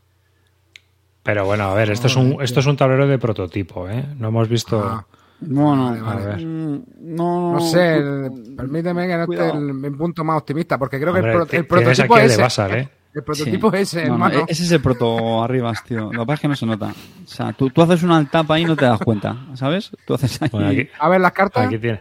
Pero 1.22 1.46
bueno, 1.46 1.64
a 1.64 1.74
ver, 1.74 1.90
esto 1.90 2.06
es 2.06 2.16
un, 2.16 2.36
esto 2.42 2.60
es 2.60 2.66
un 2.66 2.76
tablero 2.76 3.06
de 3.06 3.18
prototipo, 3.18 3.88
¿eh? 3.88 4.04
No 4.18 4.28
hemos 4.28 4.46
visto. 4.48 4.78
Ah, 4.84 5.06
Bueno, 5.40 5.86
Vale, 5.86 6.00
vale. 6.02 6.22
A 6.22 6.26
ver. 6.36 6.46
mm, 6.46 6.82
no, 7.00 7.52
no 7.54 7.60
sé, 7.60 7.96
el- 7.96 8.54
permíteme 8.56 9.06
que 9.06 9.16
no 9.16 9.22
esté 9.24 9.50
el, 9.50 9.74
mi 9.74 9.90
punto 9.90 10.22
más 10.22 10.38
optimista, 10.38 10.78
porque 10.78 11.00
creo 11.00 11.12
que 11.14 11.20
Hombre, 11.20 11.32
el, 11.32 11.36
pro- 11.38 11.46
ti- 11.46 11.56
el 11.56 11.66
tienes 11.66 11.84
prototipo 11.84 12.14
aquí 12.14 12.24
el 12.24 12.30
es 12.30 12.56
de 12.56 12.78
¿eh? 12.78 12.88
El 13.14 13.22
prototipo 13.22 13.70
Sí. 13.70 13.76
es 13.76 13.94
ese, 13.94 14.08
No, 14.08 14.28
ese 14.28 14.62
es 14.64 14.72
el 14.72 14.80
proto 14.82 15.42
arribas, 15.44 15.84
tío. 15.84 16.12
Lo 16.12 16.22
que 16.22 16.26
pasa 16.26 16.34
es 16.34 16.40
que 16.40 16.48
no 16.48 16.56
se 16.56 16.66
nota. 16.66 16.86
O 17.24 17.26
sea, 17.28 17.52
tú, 17.52 17.70
tú 17.70 17.82
haces 17.82 18.02
una 18.02 18.28
tapa 18.28 18.54
ahí 18.54 18.62
y 18.62 18.64
no 18.64 18.74
te 18.76 18.84
das 18.84 18.98
cuenta, 19.00 19.36
¿sabes? 19.54 19.92
Tú 20.06 20.14
haces 20.14 20.42
ahí... 20.42 20.48
Bueno, 20.50 20.68
aquí, 20.68 20.88
A 20.98 21.08
ver, 21.08 21.20
las 21.20 21.32
cartas. 21.32 21.66
aquí 21.66 21.78
tiene. 21.78 22.00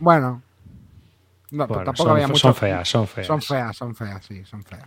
Bueno. 0.00 0.42
No, 1.50 1.66
Bueno, 1.66 1.84
tampoco 1.84 2.08
son, 2.08 2.12
había 2.16 2.26
mucho. 2.28 2.40
son 2.40 2.54
feas, 2.54 2.88
son 2.88 3.06
feas. 3.06 3.26
Son 3.26 3.40
feas, 3.40 3.76
son 3.76 3.94
feas, 3.94 4.24
sí, 4.26 4.44
son 4.44 4.62
feas. 4.64 4.82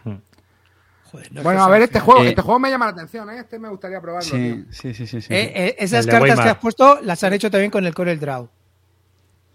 Joder, 1.12 1.32
no 1.32 1.40
es 1.40 1.44
Bueno, 1.44 1.64
a 1.64 1.70
ver, 1.70 1.82
este 1.84 2.00
juego, 2.00 2.22
Eh, 2.24 2.30
este 2.30 2.42
juego 2.42 2.60
me 2.60 2.70
llama 2.70 2.86
la 2.86 2.92
atención, 2.92 3.30
¿eh? 3.32 3.40
Este 3.40 3.58
me 3.58 3.70
gustaría 3.70 4.00
probarlo. 4.02 4.30
Sí, 4.30 4.38
tío. 4.38 4.66
sí, 4.72 4.94
sí, 4.94 5.08
sí. 5.08 5.22
sí. 5.22 5.34
Eh, 5.34 5.52
eh, 5.56 5.76
esas 5.80 6.06
El 6.06 6.12
cartas 6.12 6.40
que 6.40 6.50
has 6.50 6.58
puesto 6.58 7.00
las 7.02 7.24
han 7.24 7.34
hecho 7.34 7.50
también 7.50 7.72
con 7.72 7.86
el 7.86 7.94
Corel 7.94 8.20
Draw. 8.20 8.48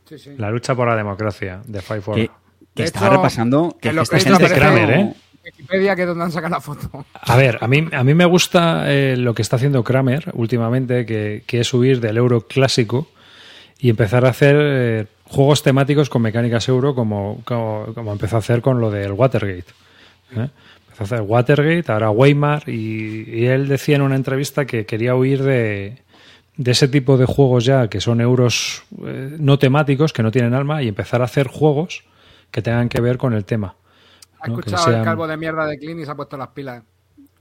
Sí, 0.08 0.18
sí. 0.18 0.34
La 0.38 0.50
lucha 0.50 0.74
por 0.74 0.88
la 0.88 0.96
democracia 0.96 1.60
de 1.66 1.80
Five 1.80 2.00
for. 2.00 2.14
que, 2.14 2.28
que 2.74 2.82
De 2.82 2.84
estaba 2.84 3.06
hecho, 3.06 3.16
repasando 3.16 3.76
que, 3.80 3.88
esta 3.90 4.04
créditos 4.04 4.38
gente... 4.38 4.48
de 4.48 4.54
aparecen 4.54 4.86
Kramer, 4.86 4.90
¿eh? 5.00 5.14
Wikipedia, 5.46 5.96
que 5.96 6.02
es 6.02 6.08
donde 6.08 6.24
han 6.24 6.32
sacado 6.32 6.54
la 6.54 6.60
foto. 6.60 7.06
A 7.14 7.36
ver, 7.36 7.58
a 7.60 7.68
mí, 7.68 7.88
a 7.92 8.04
mí 8.04 8.14
me 8.14 8.24
gusta 8.24 8.92
eh, 8.92 9.16
lo 9.16 9.34
que 9.34 9.42
está 9.42 9.56
haciendo 9.56 9.84
Kramer 9.84 10.30
últimamente, 10.34 11.06
que, 11.06 11.44
que 11.46 11.60
es 11.60 11.68
subir 11.68 12.00
del 12.00 12.16
euro 12.16 12.42
clásico 12.42 13.08
y 13.78 13.90
empezar 13.90 14.26
a 14.26 14.30
hacer 14.30 14.56
eh, 14.58 15.06
juegos 15.24 15.62
temáticos 15.62 16.10
con 16.10 16.22
mecánicas 16.22 16.68
euro, 16.68 16.94
como, 16.94 17.40
como, 17.44 18.12
empezó 18.12 18.36
a 18.36 18.38
hacer 18.40 18.60
con 18.60 18.80
lo 18.80 18.90
del 18.90 19.12
Watergate. 19.12 19.72
¿eh? 20.36 20.48
Empezó 20.84 21.02
a 21.02 21.04
hacer 21.04 21.20
Watergate, 21.22 21.92
ahora 21.92 22.10
Weimar, 22.10 22.68
y, 22.68 23.24
y 23.28 23.46
él 23.46 23.68
decía 23.68 23.96
en 23.96 24.02
una 24.02 24.16
entrevista 24.16 24.66
que 24.66 24.86
quería 24.86 25.14
huir 25.14 25.42
de, 25.42 25.98
de 26.56 26.70
ese 26.70 26.88
tipo 26.88 27.16
de 27.16 27.26
juegos 27.26 27.64
ya 27.64 27.88
que 27.88 28.00
son 28.00 28.20
euros 28.20 28.82
eh, 29.04 29.36
no 29.38 29.58
temáticos, 29.58 30.12
que 30.12 30.22
no 30.22 30.30
tienen 30.30 30.54
alma, 30.54 30.82
y 30.82 30.88
empezar 30.88 31.20
a 31.20 31.26
hacer 31.26 31.48
juegos 31.48 32.04
que 32.50 32.62
tengan 32.62 32.88
que 32.88 33.00
ver 33.00 33.18
con 33.18 33.34
el 33.34 33.44
tema. 33.44 33.74
Ha 34.40 34.46
escuchado 34.48 34.84
sean- 34.84 34.98
el 34.98 35.04
calvo 35.04 35.26
de 35.26 35.36
mierda 35.36 35.66
de 35.66 35.78
Clint 35.78 36.00
y 36.00 36.04
se 36.04 36.10
ha 36.10 36.14
puesto 36.14 36.36
las 36.36 36.48
pilas. 36.48 36.82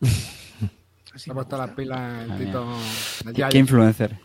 se 1.16 1.32
ha 1.32 1.34
puesto 1.34 1.58
las 1.58 1.70
pilas 1.72 2.24
el 2.30 2.38
Tito. 2.38 2.68
¿Qué, 3.34 3.46
qué 3.50 3.58
influencer? 3.58 4.16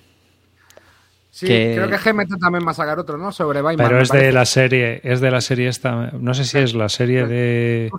Sí, 1.30 1.47
que- 1.47 1.72
creo 1.76 1.88
que 1.88 1.97
GMT 1.97 2.38
también 2.40 2.66
va 2.66 2.72
a 2.72 2.74
sacar 2.74 2.98
otro, 2.98 3.16
¿no? 3.16 3.30
Sobre 3.32 3.62
Weimar. 3.62 3.86
Pero 3.88 4.01
es 4.02 4.09
de 4.10 4.32
la 4.32 4.44
serie, 4.44 5.01
es 5.05 5.20
de 5.20 5.30
la 5.30 5.40
serie 5.40 5.68
esta, 5.68 6.10
no 6.12 6.34
sé 6.34 6.44
si 6.44 6.59
es 6.59 6.74
la 6.74 6.88
serie 6.88 7.26
de 7.26 7.90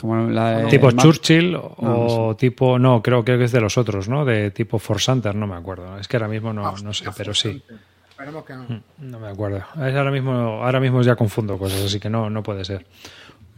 Como 0.00 0.28
la 0.28 0.58
de 0.62 0.66
tipo 0.66 0.86
Mar- 0.86 0.96
Churchill 0.96 1.54
o 1.56 2.28
no 2.30 2.36
tipo, 2.36 2.78
no, 2.78 3.00
creo, 3.02 3.24
creo 3.24 3.38
que 3.38 3.44
es 3.44 3.52
de 3.52 3.60
los 3.60 3.78
otros, 3.78 4.08
¿no? 4.08 4.24
De 4.24 4.50
tipo 4.50 4.78
Forsanter, 4.78 5.34
no 5.34 5.46
me 5.46 5.54
acuerdo. 5.56 5.98
Es 5.98 6.08
que 6.08 6.16
ahora 6.16 6.28
mismo 6.28 6.52
no, 6.52 6.76
no 6.82 6.92
sé, 6.92 7.06
pero 7.16 7.32
sí, 7.34 7.62
Esperemos 8.10 8.44
que 8.44 8.52
no. 8.54 8.82
no 8.98 9.18
me 9.20 9.28
acuerdo. 9.28 9.58
Es 9.58 9.94
ahora 9.94 10.10
mismo, 10.10 10.32
ahora 10.32 10.78
mismo 10.80 11.00
ya 11.02 11.14
confundo 11.16 11.56
cosas, 11.58 11.80
así 11.82 11.98
que 12.00 12.10
no, 12.10 12.28
no 12.28 12.42
puede 12.42 12.64
ser. 12.64 12.86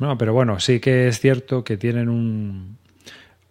No, 0.02 0.18
pero 0.18 0.32
bueno, 0.32 0.58
sí 0.58 0.80
que 0.80 1.06
es 1.06 1.20
cierto 1.20 1.62
que 1.62 1.76
tienen 1.76 2.08
un 2.08 2.76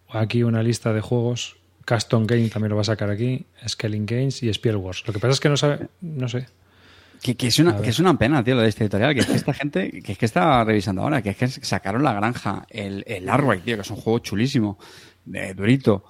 aquí 0.09 0.43
una 0.43 0.61
lista 0.61 0.91
de 0.91 0.99
juegos. 0.99 1.55
Custom 1.87 2.27
Game 2.27 2.49
también 2.49 2.71
lo 2.71 2.75
va 2.75 2.81
a 2.81 2.83
sacar 2.83 3.09
aquí, 3.09 3.45
Scaling 3.65 4.05
Games 4.05 4.43
y 4.43 4.49
Spielworks. 4.49 5.07
Lo 5.07 5.13
que 5.13 5.19
pasa 5.19 5.31
es 5.31 5.39
que 5.39 5.47
no 5.47 5.55
sabe, 5.55 5.87
no 6.01 6.27
sé. 6.27 6.47
Que, 7.21 7.37
que 7.37 7.47
es 7.47 7.57
una, 7.59 7.81
que 7.81 7.91
es 7.91 7.99
una 7.99 8.17
pena, 8.17 8.43
tío, 8.43 8.55
lo 8.55 8.63
de 8.63 8.67
este 8.67 8.83
editorial. 8.83 9.13
Que 9.13 9.21
es 9.21 9.27
que 9.27 9.35
esta 9.35 9.53
gente, 9.53 10.01
que 10.01 10.11
es 10.11 10.17
que 10.17 10.25
estaba 10.25 10.61
revisando 10.65 11.03
ahora, 11.03 11.21
que 11.21 11.29
es 11.29 11.37
que 11.37 11.47
sacaron 11.47 12.03
La 12.03 12.13
Granja, 12.15 12.65
el, 12.69 13.05
el 13.07 13.29
Artwork, 13.29 13.63
tío, 13.63 13.77
que 13.77 13.83
es 13.83 13.89
un 13.89 13.95
juego 13.95 14.19
chulísimo, 14.19 14.77
de 15.23 15.53
durito. 15.53 16.03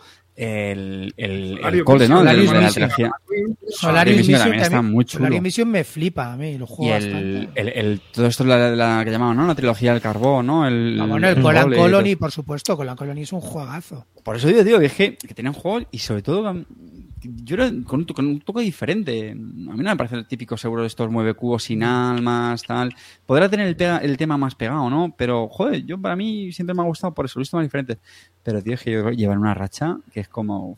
El, 0.44 1.14
el, 1.18 1.60
el 1.64 1.84
Code, 1.84 2.10
¿no? 2.10 2.24
De, 2.24 2.26
la 2.26 2.34
Mission. 2.34 2.68
trilogía. 2.72 3.12
Solarium 3.70 4.18
Mission 4.18 4.40
también 4.40 4.64
está 4.64 4.82
muy 4.82 5.06
chulo. 5.06 5.20
Solarium 5.26 5.44
Mission 5.44 5.70
me 5.70 5.84
flipa 5.84 6.34
a 6.34 6.36
mí, 6.36 6.58
lo 6.58 6.66
Y 6.66 6.68
juego 6.68 6.96
el, 6.96 7.04
bastante. 7.44 7.62
el, 7.62 7.68
el- 7.70 8.02
todo 8.12 8.26
esto 8.26 8.44
la, 8.44 8.72
la 8.72 9.06
que 9.06 9.12
llamaban, 9.12 9.38
¿no? 9.38 9.46
La 9.46 9.54
trilogía 9.54 9.92
del 9.94 10.02
carbón, 10.02 10.48
¿no? 10.48 10.68
El, 10.68 10.98
Ah, 11.00 11.06
bueno, 11.06 11.28
el 11.30 11.38
el 11.38 11.44
Colan 11.44 11.72
y 11.72 11.76
Colony, 11.76 12.16
por 12.16 12.32
supueto, 12.32 12.76
Colan 12.76 12.96
Colony 12.96 13.22
es 13.22 13.34
un 13.34 13.42
juegazo. 13.42 14.08
Por 14.24 14.36
eso 14.36 14.48
digo, 14.48 14.64
tío, 14.64 14.80
que 14.80 14.86
es 14.88 14.94
que, 14.94 15.16
que 15.16 15.34
tenían 15.36 15.54
juegos 15.54 15.84
y 15.92 16.00
sobre 16.00 16.24
todo 16.24 16.42
yo 17.24 17.56
era 17.56 17.72
con 17.86 18.00
un, 18.02 18.06
con 18.06 18.26
un 18.26 18.40
toque 18.42 18.62
diferente. 18.62 19.32
A 19.32 19.36
mí 19.36 19.64
no 19.66 19.76
me 19.76 19.96
parece 19.96 20.16
el 20.16 20.28
típico 20.28 20.58
seguro 20.58 20.82
de 20.82 20.88
estos 20.88 21.10
mueve 21.12 21.34
cubos 21.34 21.64
sin 21.64 21.84
almas, 21.84 22.64
tal. 22.64 22.94
Podrá 23.26 23.50
tener 23.50 23.68
el, 23.68 23.76
pega- 23.78 24.00
el 24.02 24.18
tema 24.18 24.38
más 24.38 24.56
pegado, 24.56 24.90
¿no? 24.90 25.14
Pero, 25.18 25.48
joder, 25.50 25.86
yo 25.86 26.00
para 26.00 26.16
mí 26.16 26.52
siempre 26.52 26.74
me 26.74 26.82
ha 26.82 26.86
gustado 26.86 27.14
por 27.14 27.26
eso, 27.26 27.38
lo 27.38 27.42
he 27.42 27.44
visto 27.44 27.58
más 27.58 27.66
diferente. 27.66 28.00
Pero, 28.44 28.62
tío, 28.62 28.74
es 28.74 28.82
que 28.82 28.92
yo 28.92 29.10
llevan 29.12 29.38
una 29.40 29.54
racha 29.54 29.98
que 30.12 30.22
es 30.22 30.28
como. 30.28 30.78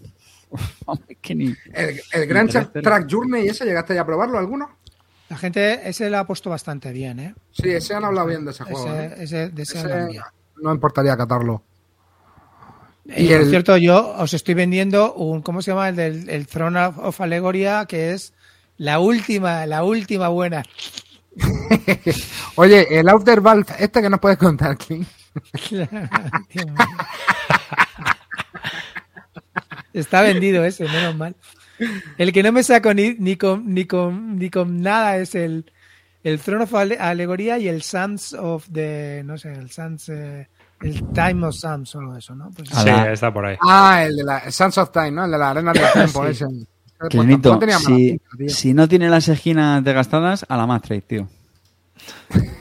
Hombre, 0.85 1.17
que 1.21 1.33
ni. 1.35 1.55
El, 1.73 1.99
el 2.11 2.27
Grand. 2.27 2.71
Track 2.71 3.07
Journey, 3.09 3.47
¿ese 3.47 3.65
llegaste 3.65 3.95
ya 3.95 4.01
a 4.01 4.05
probarlo 4.05 4.37
alguno? 4.37 4.69
La 5.29 5.37
gente, 5.37 5.87
ese 5.89 6.09
lo 6.09 6.19
ha 6.19 6.27
puesto 6.27 6.49
bastante 6.49 6.91
bien, 6.91 7.19
¿eh? 7.19 7.33
Sí, 7.51 7.69
ese 7.69 7.95
han 7.95 8.05
hablado 8.05 8.27
bien 8.27 8.45
de 8.45 8.51
ese 8.51 8.63
juego. 8.65 8.87
¿eh? 8.93 9.13
Ese, 9.17 9.23
ese- 9.23 9.49
de 9.49 9.61
ese 9.63 9.77
Ese 9.79 9.91
hablan 9.91 10.09
bien. 10.09 10.21
no 10.61 10.73
importaría 10.73 11.17
catarlo. 11.17 11.63
Y, 13.05 13.27
por 13.27 13.41
el- 13.41 13.49
cierto, 13.49 13.77
yo 13.77 14.15
os 14.17 14.33
estoy 14.33 14.53
vendiendo 14.53 15.13
un, 15.13 15.41
¿cómo 15.41 15.61
se 15.61 15.71
llama? 15.71 15.89
El 15.89 15.95
del 15.95 16.29
el 16.29 16.47
Throne 16.47 16.79
of, 16.85 17.19
Allegoria, 17.21 17.85
que 17.85 18.13
es 18.13 18.33
la 18.77 18.99
última, 18.99 19.65
la 19.65 19.83
última 19.83 20.29
buena. 20.29 20.63
Oye, 22.55 22.99
el 22.99 23.09
Outer 23.09 23.41
Valve, 23.41 23.65
este 23.79 24.01
que 24.01 24.09
nos 24.09 24.19
puedes 24.19 24.37
contar, 24.37 24.77
mío. 24.89 25.05
Está 29.93 30.21
vendido 30.21 30.63
ese, 30.65 30.85
menos 30.85 31.15
mal. 31.15 31.35
El 32.17 32.31
que 32.31 32.43
no 32.43 32.51
me 32.51 32.63
saco 32.63 32.93
ni, 32.93 33.15
ni, 33.15 33.35
con, 33.35 33.73
ni, 33.73 33.85
con, 33.85 34.37
ni 34.39 34.49
con 34.49 34.81
nada 34.81 35.17
es 35.17 35.35
el, 35.35 35.71
el 36.23 36.39
Throne 36.39 36.63
of 36.63 36.73
Alegoría 36.73 37.57
y 37.59 37.67
el 37.67 37.81
Sons 37.83 38.33
of 38.33 38.67
the. 38.71 39.21
No 39.25 39.37
sé, 39.37 39.51
el 39.53 39.69
Sons. 39.71 40.09
eh, 40.09 40.47
el 40.83 41.03
Time 41.13 41.47
of 41.47 41.55
Sons, 41.55 41.89
solo 41.89 42.15
eso, 42.17 42.35
¿no? 42.35 42.51
Pues, 42.51 42.71
A 42.73 42.81
Sí, 42.81 42.87
la- 42.89 43.11
está 43.13 43.33
por 43.33 43.45
ahí. 43.45 43.57
Ah, 43.61 44.03
el 44.05 44.15
de 44.17 44.23
la 44.23 44.51
Sands 44.51 44.77
of 44.77 44.91
Time, 44.91 45.11
¿no? 45.11 45.25
El 45.25 45.31
de 45.31 45.37
la 45.37 45.49
arena 45.51 45.71
del 45.73 45.83
tiempo, 45.93 46.23
Sí. 46.25 46.31
ese. 46.31 46.45
Pues 46.99 47.09
Clinito, 47.09 47.59
mala 47.59 47.79
si, 47.79 47.85
pinta, 48.11 48.25
tío. 48.37 48.49
si 48.49 48.73
no 48.73 48.87
tiene 48.87 49.09
las 49.09 49.27
esquinas 49.27 49.83
desgastadas, 49.83 50.45
a 50.47 50.55
la 50.55 50.65
Matrix, 50.67 51.05
tío. 51.07 51.27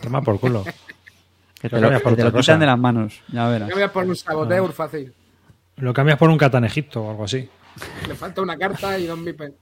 Toma 0.03 0.20
por 0.23 0.40
culo. 0.40 0.65
Que 1.61 1.69
te 1.69 1.77
Lo 1.77 1.82
lo, 1.82 1.82
cambias 1.82 2.03
por 2.03 2.12
que 2.12 2.16
te 2.16 2.23
lo 2.23 2.28
otra 2.31 2.40
quitan 2.40 2.55
cosa. 2.55 2.59
de 2.59 2.66
las 2.66 2.78
manos, 2.78 3.20
ya 3.28 3.47
verás. 3.49 3.70
Voy 3.73 3.82
a 3.82 3.93
poner 3.93 4.11
un 4.11 4.16
saboteur 4.16 4.73
fácil. 4.73 5.12
Lo 5.77 5.94
cambias 5.94 6.19
por 6.19 6.28
un 6.31 6.39
Catan 6.39 6.65
Egipto 6.65 7.03
o 7.03 7.11
algo 7.11 7.24
así. 7.24 7.49
Le 8.07 8.15
falta 8.15 8.43
una 8.43 8.57
carta 8.57 8.99
y 8.99 9.07
dos 9.07 9.23
bipes. 9.24 9.53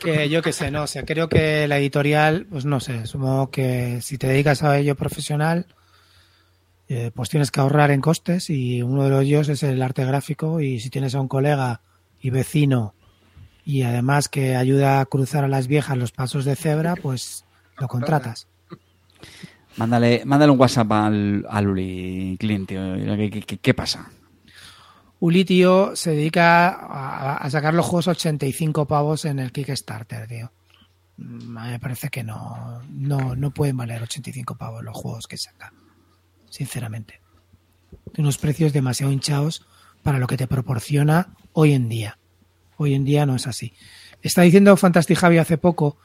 Que 0.00 0.28
yo 0.28 0.42
qué 0.42 0.52
sé, 0.52 0.70
no 0.70 0.86
sé, 0.86 1.04
creo 1.06 1.28
que 1.30 1.66
la 1.66 1.78
editorial, 1.78 2.46
pues 2.50 2.66
no 2.66 2.78
sé, 2.78 3.06
supongo 3.06 3.50
que 3.50 4.00
si 4.02 4.18
te 4.18 4.26
dedicas 4.26 4.62
a 4.62 4.76
ello 4.78 4.94
profesional, 4.96 5.66
eh, 6.88 7.10
pues 7.14 7.28
tienes 7.28 7.50
que 7.50 7.60
ahorrar 7.60 7.90
en 7.90 8.00
costes 8.00 8.48
y 8.50 8.82
uno 8.82 9.08
de 9.08 9.22
ellos 9.24 9.48
es 9.48 9.62
el 9.62 9.82
arte 9.82 10.04
gráfico 10.04 10.60
y 10.60 10.80
si 10.80 10.90
tienes 10.90 11.14
a 11.14 11.20
un 11.20 11.28
colega 11.28 11.80
y 12.20 12.30
vecino 12.30 12.94
y 13.64 13.82
además 13.82 14.28
que 14.28 14.54
ayuda 14.56 15.00
a 15.00 15.06
cruzar 15.06 15.44
a 15.44 15.48
las 15.48 15.66
viejas 15.66 15.98
los 15.98 16.12
pasos 16.12 16.44
de 16.44 16.54
cebra, 16.56 16.94
pues 16.96 17.44
lo 17.78 17.88
contratas. 17.88 18.46
Mándale, 19.76 20.22
mándale 20.24 20.52
un 20.52 20.58
WhatsApp 20.60 20.90
al, 20.92 21.44
al 21.50 21.68
Uli, 21.68 22.36
Clint, 22.40 22.68
tío. 22.68 22.80
¿Qué, 23.16 23.30
qué- 23.30 23.42
qué- 23.42 23.58
qué 23.58 23.74
pasa? 23.74 24.10
Uli, 25.20 25.44
tío, 25.44 25.94
se 25.96 26.12
dedica 26.12 26.68
a, 26.68 27.36
a 27.38 27.50
sacar 27.50 27.74
los 27.74 27.84
juegos 27.84 28.08
a 28.08 28.12
85 28.12 28.86
pavos 28.86 29.24
en 29.24 29.38
el 29.38 29.52
Kickstarter, 29.52 30.26
tío. 30.28 30.50
Mm, 31.18 31.58
me 31.70 31.78
parece 31.80 32.08
que 32.08 32.22
no, 32.22 32.80
no, 32.90 33.34
no 33.36 33.50
pueden 33.50 33.76
valer 33.76 34.02
85 34.02 34.54
pavos 34.56 34.82
los 34.84 34.96
juegos 34.96 35.26
que 35.26 35.36
saca. 35.36 35.72
Sinceramente. 36.56 37.20
De 38.14 38.22
unos 38.22 38.38
precios 38.38 38.72
demasiado 38.72 39.12
hinchados 39.12 39.66
para 40.02 40.18
lo 40.18 40.26
que 40.26 40.38
te 40.38 40.46
proporciona 40.46 41.34
hoy 41.52 41.74
en 41.74 41.90
día. 41.90 42.18
Hoy 42.78 42.94
en 42.94 43.04
día 43.04 43.26
no 43.26 43.36
es 43.36 43.46
así. 43.46 43.74
Está 44.22 44.40
diciendo 44.40 44.74
Fantastic 44.74 45.18
Javi 45.18 45.36
hace 45.36 45.58
poco, 45.58 45.98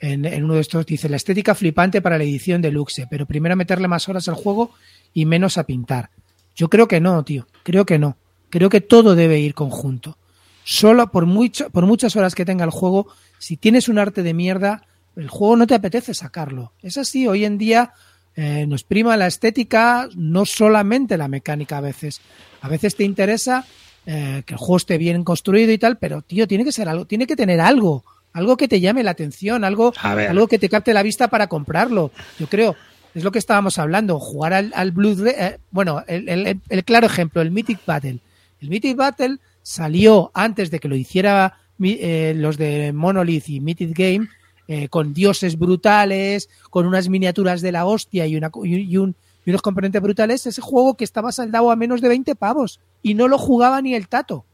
en, 0.00 0.24
en 0.24 0.44
uno 0.44 0.54
de 0.54 0.62
estos, 0.62 0.86
dice, 0.86 1.10
la 1.10 1.16
estética 1.16 1.54
flipante 1.54 2.00
para 2.00 2.16
la 2.16 2.24
edición 2.24 2.62
de 2.62 2.70
Luxe, 2.70 3.06
pero 3.10 3.26
primero 3.26 3.54
meterle 3.54 3.86
más 3.86 4.08
horas 4.08 4.26
al 4.28 4.34
juego 4.34 4.72
y 5.12 5.26
menos 5.26 5.58
a 5.58 5.64
pintar. 5.64 6.08
Yo 6.56 6.70
creo 6.70 6.88
que 6.88 7.00
no, 7.00 7.22
tío. 7.22 7.46
Creo 7.62 7.84
que 7.84 7.98
no. 7.98 8.16
Creo 8.48 8.70
que 8.70 8.80
todo 8.80 9.14
debe 9.14 9.40
ir 9.40 9.52
conjunto. 9.52 10.16
Solo 10.64 11.12
por, 11.12 11.26
mucho, 11.26 11.68
por 11.68 11.84
muchas 11.84 12.16
horas 12.16 12.34
que 12.34 12.46
tenga 12.46 12.64
el 12.64 12.70
juego, 12.70 13.08
si 13.38 13.58
tienes 13.58 13.90
un 13.90 13.98
arte 13.98 14.22
de 14.22 14.32
mierda, 14.32 14.86
el 15.16 15.28
juego 15.28 15.56
no 15.56 15.66
te 15.66 15.74
apetece 15.74 16.14
sacarlo. 16.14 16.72
Es 16.80 16.96
así, 16.96 17.28
hoy 17.28 17.44
en 17.44 17.58
día 17.58 17.92
eh, 18.40 18.66
nos 18.68 18.84
prima 18.84 19.16
la 19.16 19.26
estética, 19.26 20.08
no 20.14 20.46
solamente 20.46 21.16
la 21.16 21.26
mecánica 21.26 21.78
a 21.78 21.80
veces. 21.80 22.20
A 22.60 22.68
veces 22.68 22.94
te 22.94 23.02
interesa 23.02 23.64
eh, 24.06 24.42
que 24.46 24.54
el 24.54 24.58
juego 24.58 24.76
esté 24.76 24.96
bien 24.96 25.24
construido 25.24 25.72
y 25.72 25.78
tal, 25.78 25.98
pero 25.98 26.22
tío, 26.22 26.46
tiene 26.46 26.64
que 26.64 26.70
ser 26.72 26.88
algo, 26.88 27.04
tiene 27.04 27.26
que 27.26 27.34
tener 27.34 27.60
algo, 27.60 28.04
algo 28.32 28.56
que 28.56 28.68
te 28.68 28.80
llame 28.80 29.02
la 29.02 29.10
atención, 29.10 29.64
algo, 29.64 29.92
algo 30.30 30.46
que 30.46 30.58
te 30.60 30.68
capte 30.68 30.94
la 30.94 31.02
vista 31.02 31.26
para 31.28 31.48
comprarlo. 31.48 32.12
Yo 32.38 32.46
creo, 32.46 32.76
es 33.14 33.24
lo 33.24 33.32
que 33.32 33.40
estábamos 33.40 33.76
hablando, 33.78 34.20
jugar 34.20 34.52
al, 34.54 34.72
al 34.76 34.92
Blue 34.92 35.16
eh, 35.26 35.58
bueno, 35.72 36.04
el, 36.06 36.28
el- 36.28 36.60
el 36.68 36.84
claro 36.84 37.06
ejemplo, 37.06 37.42
el 37.42 37.50
Mythic 37.50 37.80
Battle. 37.84 38.20
El 38.60 38.68
Mythic 38.70 38.96
Battle 38.96 39.38
salió 39.62 40.30
antes 40.32 40.70
de 40.70 40.78
que 40.78 40.88
lo 40.88 40.94
hiciera 40.96 41.58
eh, 41.82 42.34
los 42.36 42.56
de 42.56 42.92
Monolith 42.92 43.48
y 43.48 43.60
Mythic 43.60 43.96
Game, 43.98 44.28
eh, 44.68 44.88
con 44.88 45.14
dioses 45.14 45.58
brutales, 45.58 46.48
con 46.70 46.86
unas 46.86 47.08
miniaturas 47.08 47.60
de 47.62 47.72
la 47.72 47.86
hostia 47.86 48.26
y, 48.26 48.36
una, 48.36 48.50
y, 48.62 48.96
un- 48.98 49.16
unos 49.46 49.62
componentes 49.62 50.02
brutales, 50.02 50.46
ese 50.46 50.60
juego 50.60 50.94
que 50.94 51.04
estaba 51.04 51.32
saldado 51.32 51.70
a 51.70 51.76
menos 51.76 52.00
de 52.02 52.08
20 52.08 52.34
pavos 52.36 52.80
y 53.02 53.14
no 53.14 53.28
lo 53.28 53.38
jugaba 53.38 53.80
ni 53.80 53.94
el 53.94 54.06
tato. 54.06 54.44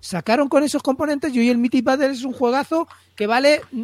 Sacaron 0.00 0.48
con 0.48 0.64
esos 0.64 0.82
componentes 0.82 1.34
y 1.34 1.38
hoy 1.40 1.48
el 1.50 1.58
Mythic 1.58 1.84
Battle 1.84 2.08
es 2.10 2.24
un 2.24 2.32
juegazo 2.32 2.88
que 3.14 3.26
vale 3.26 3.60
mm, 3.70 3.82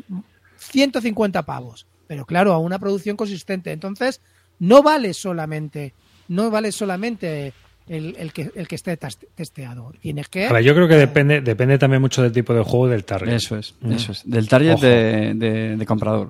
150 0.59 1.43
pavos. 1.44 1.86
Pero 2.06 2.24
claro, 2.24 2.52
a 2.52 2.59
una 2.59 2.78
producción 2.78 3.16
consistente. 3.16 3.70
Entonces, 3.73 4.20
no 4.59 4.82
vale 4.82 5.12
solamente, 5.14 5.93
no 6.28 6.51
vale 6.51 6.73
solamente 6.73 7.52
el, 7.89 8.17
el 8.19 8.33
que, 8.33 8.51
el 8.55 8.67
que 8.69 8.75
esté 8.75 8.97
testeado. 8.97 9.93
Tienes 10.01 10.29
que. 10.29 10.47
A 10.47 10.53
ver, 10.53 10.63
yo 10.65 10.75
creo 10.75 10.89
que 10.89 10.97
depende, 10.97 11.41
depende 11.41 11.79
también 11.79 12.01
mucho 12.03 12.23
del 12.23 12.33
tipo 12.33 12.53
de 12.55 12.63
juego 12.63 12.89
y 12.89 12.91
del 12.91 13.05
target. 13.05 13.33
Eso 13.35 13.57
es, 13.57 13.75
Mm. 13.81 13.93
eso 13.93 14.13
es. 14.13 14.29
Del 14.29 14.49
target 14.49 14.77
de, 14.79 15.35
de- 15.35 15.77
de 15.77 15.87
comprador. 15.87 16.29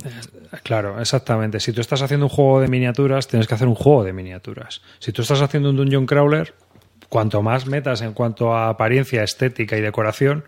Claro, 0.62 1.00
exactamente. 1.00 1.60
Si 1.60 1.72
tú 1.72 1.80
estás 1.80 2.02
haciendo 2.02 2.26
un 2.26 2.30
juego 2.30 2.60
de 2.60 2.68
miniaturas, 2.68 3.26
tienes 3.28 3.46
que 3.48 3.54
hacer 3.54 3.68
un 3.68 3.74
juego 3.74 4.04
de 4.04 4.12
miniaturas. 4.12 4.82
Si 4.98 5.12
tú 5.12 5.22
estás 5.22 5.40
haciendo 5.40 5.70
un 5.70 5.76
dungeon 5.76 6.06
crawler, 6.06 6.54
cuanto 7.08 7.40
más 7.42 7.66
metas 7.66 8.02
en 8.02 8.12
cuanto 8.12 8.54
a 8.54 8.68
apariencia, 8.68 9.22
estética 9.22 9.76
y 9.76 9.80
decoración, 9.80 10.44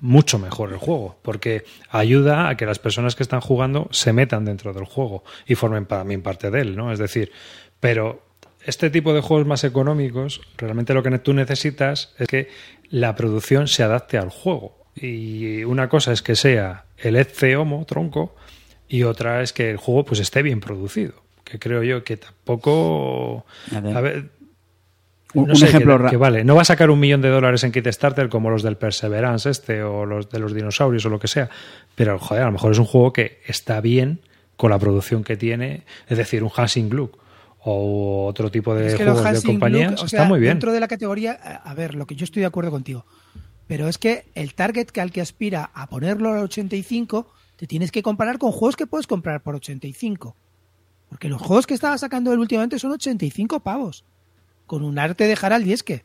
mucho 0.00 0.38
mejor 0.38 0.70
el 0.70 0.78
juego, 0.78 1.18
porque 1.22 1.64
ayuda 1.90 2.48
a 2.48 2.56
que 2.56 2.66
las 2.66 2.78
personas 2.78 3.16
que 3.16 3.24
están 3.24 3.40
jugando 3.40 3.88
se 3.90 4.12
metan 4.12 4.44
dentro 4.44 4.72
del 4.72 4.84
juego 4.84 5.24
y 5.44 5.56
formen 5.56 5.86
también 5.86 6.22
parte 6.22 6.52
de 6.52 6.60
él, 6.60 6.76
¿no? 6.76 6.92
Es 6.92 7.00
decir, 7.00 7.32
pero 7.80 8.22
este 8.64 8.90
tipo 8.90 9.14
de 9.14 9.20
juegos 9.20 9.46
más 9.46 9.64
económicos, 9.64 10.40
realmente 10.56 10.94
lo 10.94 11.02
que 11.02 11.18
tú 11.18 11.32
necesitas 11.32 12.14
es 12.18 12.26
que 12.26 12.48
la 12.90 13.14
producción 13.14 13.68
se 13.68 13.82
adapte 13.82 14.18
al 14.18 14.30
juego. 14.30 14.86
Y 14.94 15.64
una 15.64 15.88
cosa 15.88 16.12
es 16.12 16.22
que 16.22 16.34
sea 16.34 16.84
el 16.98 17.16
Eze 17.16 17.56
Homo, 17.56 17.84
tronco, 17.86 18.34
y 18.88 19.04
otra 19.04 19.42
es 19.42 19.52
que 19.52 19.70
el 19.70 19.76
juego 19.76 20.04
pues 20.04 20.20
esté 20.20 20.42
bien 20.42 20.60
producido. 20.60 21.14
Que 21.44 21.58
creo 21.58 21.82
yo 21.82 22.04
que 22.04 22.16
tampoco. 22.16 23.46
A 23.72 24.00
ver, 24.00 24.30
Un, 25.34 25.46
no 25.46 25.52
un 25.52 25.56
sé, 25.56 25.66
ejemplo 25.66 26.08
que 26.08 26.16
vale, 26.16 26.42
no 26.42 26.54
va 26.54 26.62
a 26.62 26.64
sacar 26.64 26.90
un 26.90 26.98
millón 26.98 27.20
de 27.20 27.28
dólares 27.28 27.62
en 27.64 27.72
Kickstarter 27.72 28.28
como 28.28 28.50
los 28.50 28.62
del 28.62 28.76
Perseverance 28.76 29.48
este 29.48 29.82
o 29.82 30.06
los 30.06 30.30
de 30.30 30.38
los 30.38 30.54
dinosaurios 30.54 31.04
o 31.04 31.10
lo 31.10 31.18
que 31.18 31.28
sea, 31.28 31.50
pero 31.94 32.18
joder, 32.18 32.42
a 32.42 32.46
lo 32.46 32.52
mejor 32.52 32.72
es 32.72 32.78
un 32.78 32.86
juego 32.86 33.12
que 33.12 33.40
está 33.46 33.80
bien 33.80 34.20
con 34.56 34.70
la 34.70 34.78
producción 34.78 35.24
que 35.24 35.36
tiene, 35.36 35.84
es 36.08 36.18
decir, 36.18 36.42
un 36.42 36.50
Hansing 36.54 36.88
Gluck 36.88 37.18
o 37.60 38.26
otro 38.26 38.50
tipo 38.50 38.74
de 38.74 38.88
Es 38.88 38.94
que 38.94 39.04
juegos 39.04 39.42
de 39.42 39.88
o 40.00 40.04
está 40.04 40.24
muy 40.24 40.40
bien. 40.40 40.52
Dentro 40.52 40.72
de 40.72 40.80
la 40.80 40.88
categoría, 40.88 41.32
a 41.32 41.74
ver, 41.74 41.94
lo 41.94 42.06
que 42.06 42.14
yo 42.14 42.24
estoy 42.24 42.40
de 42.40 42.46
acuerdo 42.46 42.70
contigo. 42.70 43.04
Pero 43.66 43.88
es 43.88 43.98
que 43.98 44.26
el 44.34 44.54
target 44.54 44.86
que 44.86 45.00
al 45.00 45.12
que 45.12 45.20
aspira 45.20 45.70
a 45.74 45.88
ponerlo 45.88 46.32
al 46.32 46.44
85, 46.44 47.30
te 47.56 47.66
tienes 47.66 47.92
que 47.92 48.02
comparar 48.02 48.38
con 48.38 48.52
juegos 48.52 48.76
que 48.76 48.86
puedes 48.86 49.06
comprar 49.06 49.42
por 49.42 49.54
85. 49.54 50.34
Porque 51.08 51.28
los 51.28 51.40
juegos 51.40 51.66
que 51.66 51.74
estaba 51.74 51.98
sacando 51.98 52.32
él 52.32 52.38
últimamente 52.38 52.78
son 52.78 52.92
85 52.92 53.60
pavos. 53.60 54.04
Con 54.66 54.84
un 54.84 54.98
arte 54.98 55.24
de 55.24 55.36
Harald 55.40 55.64
Dieske. 55.64 56.04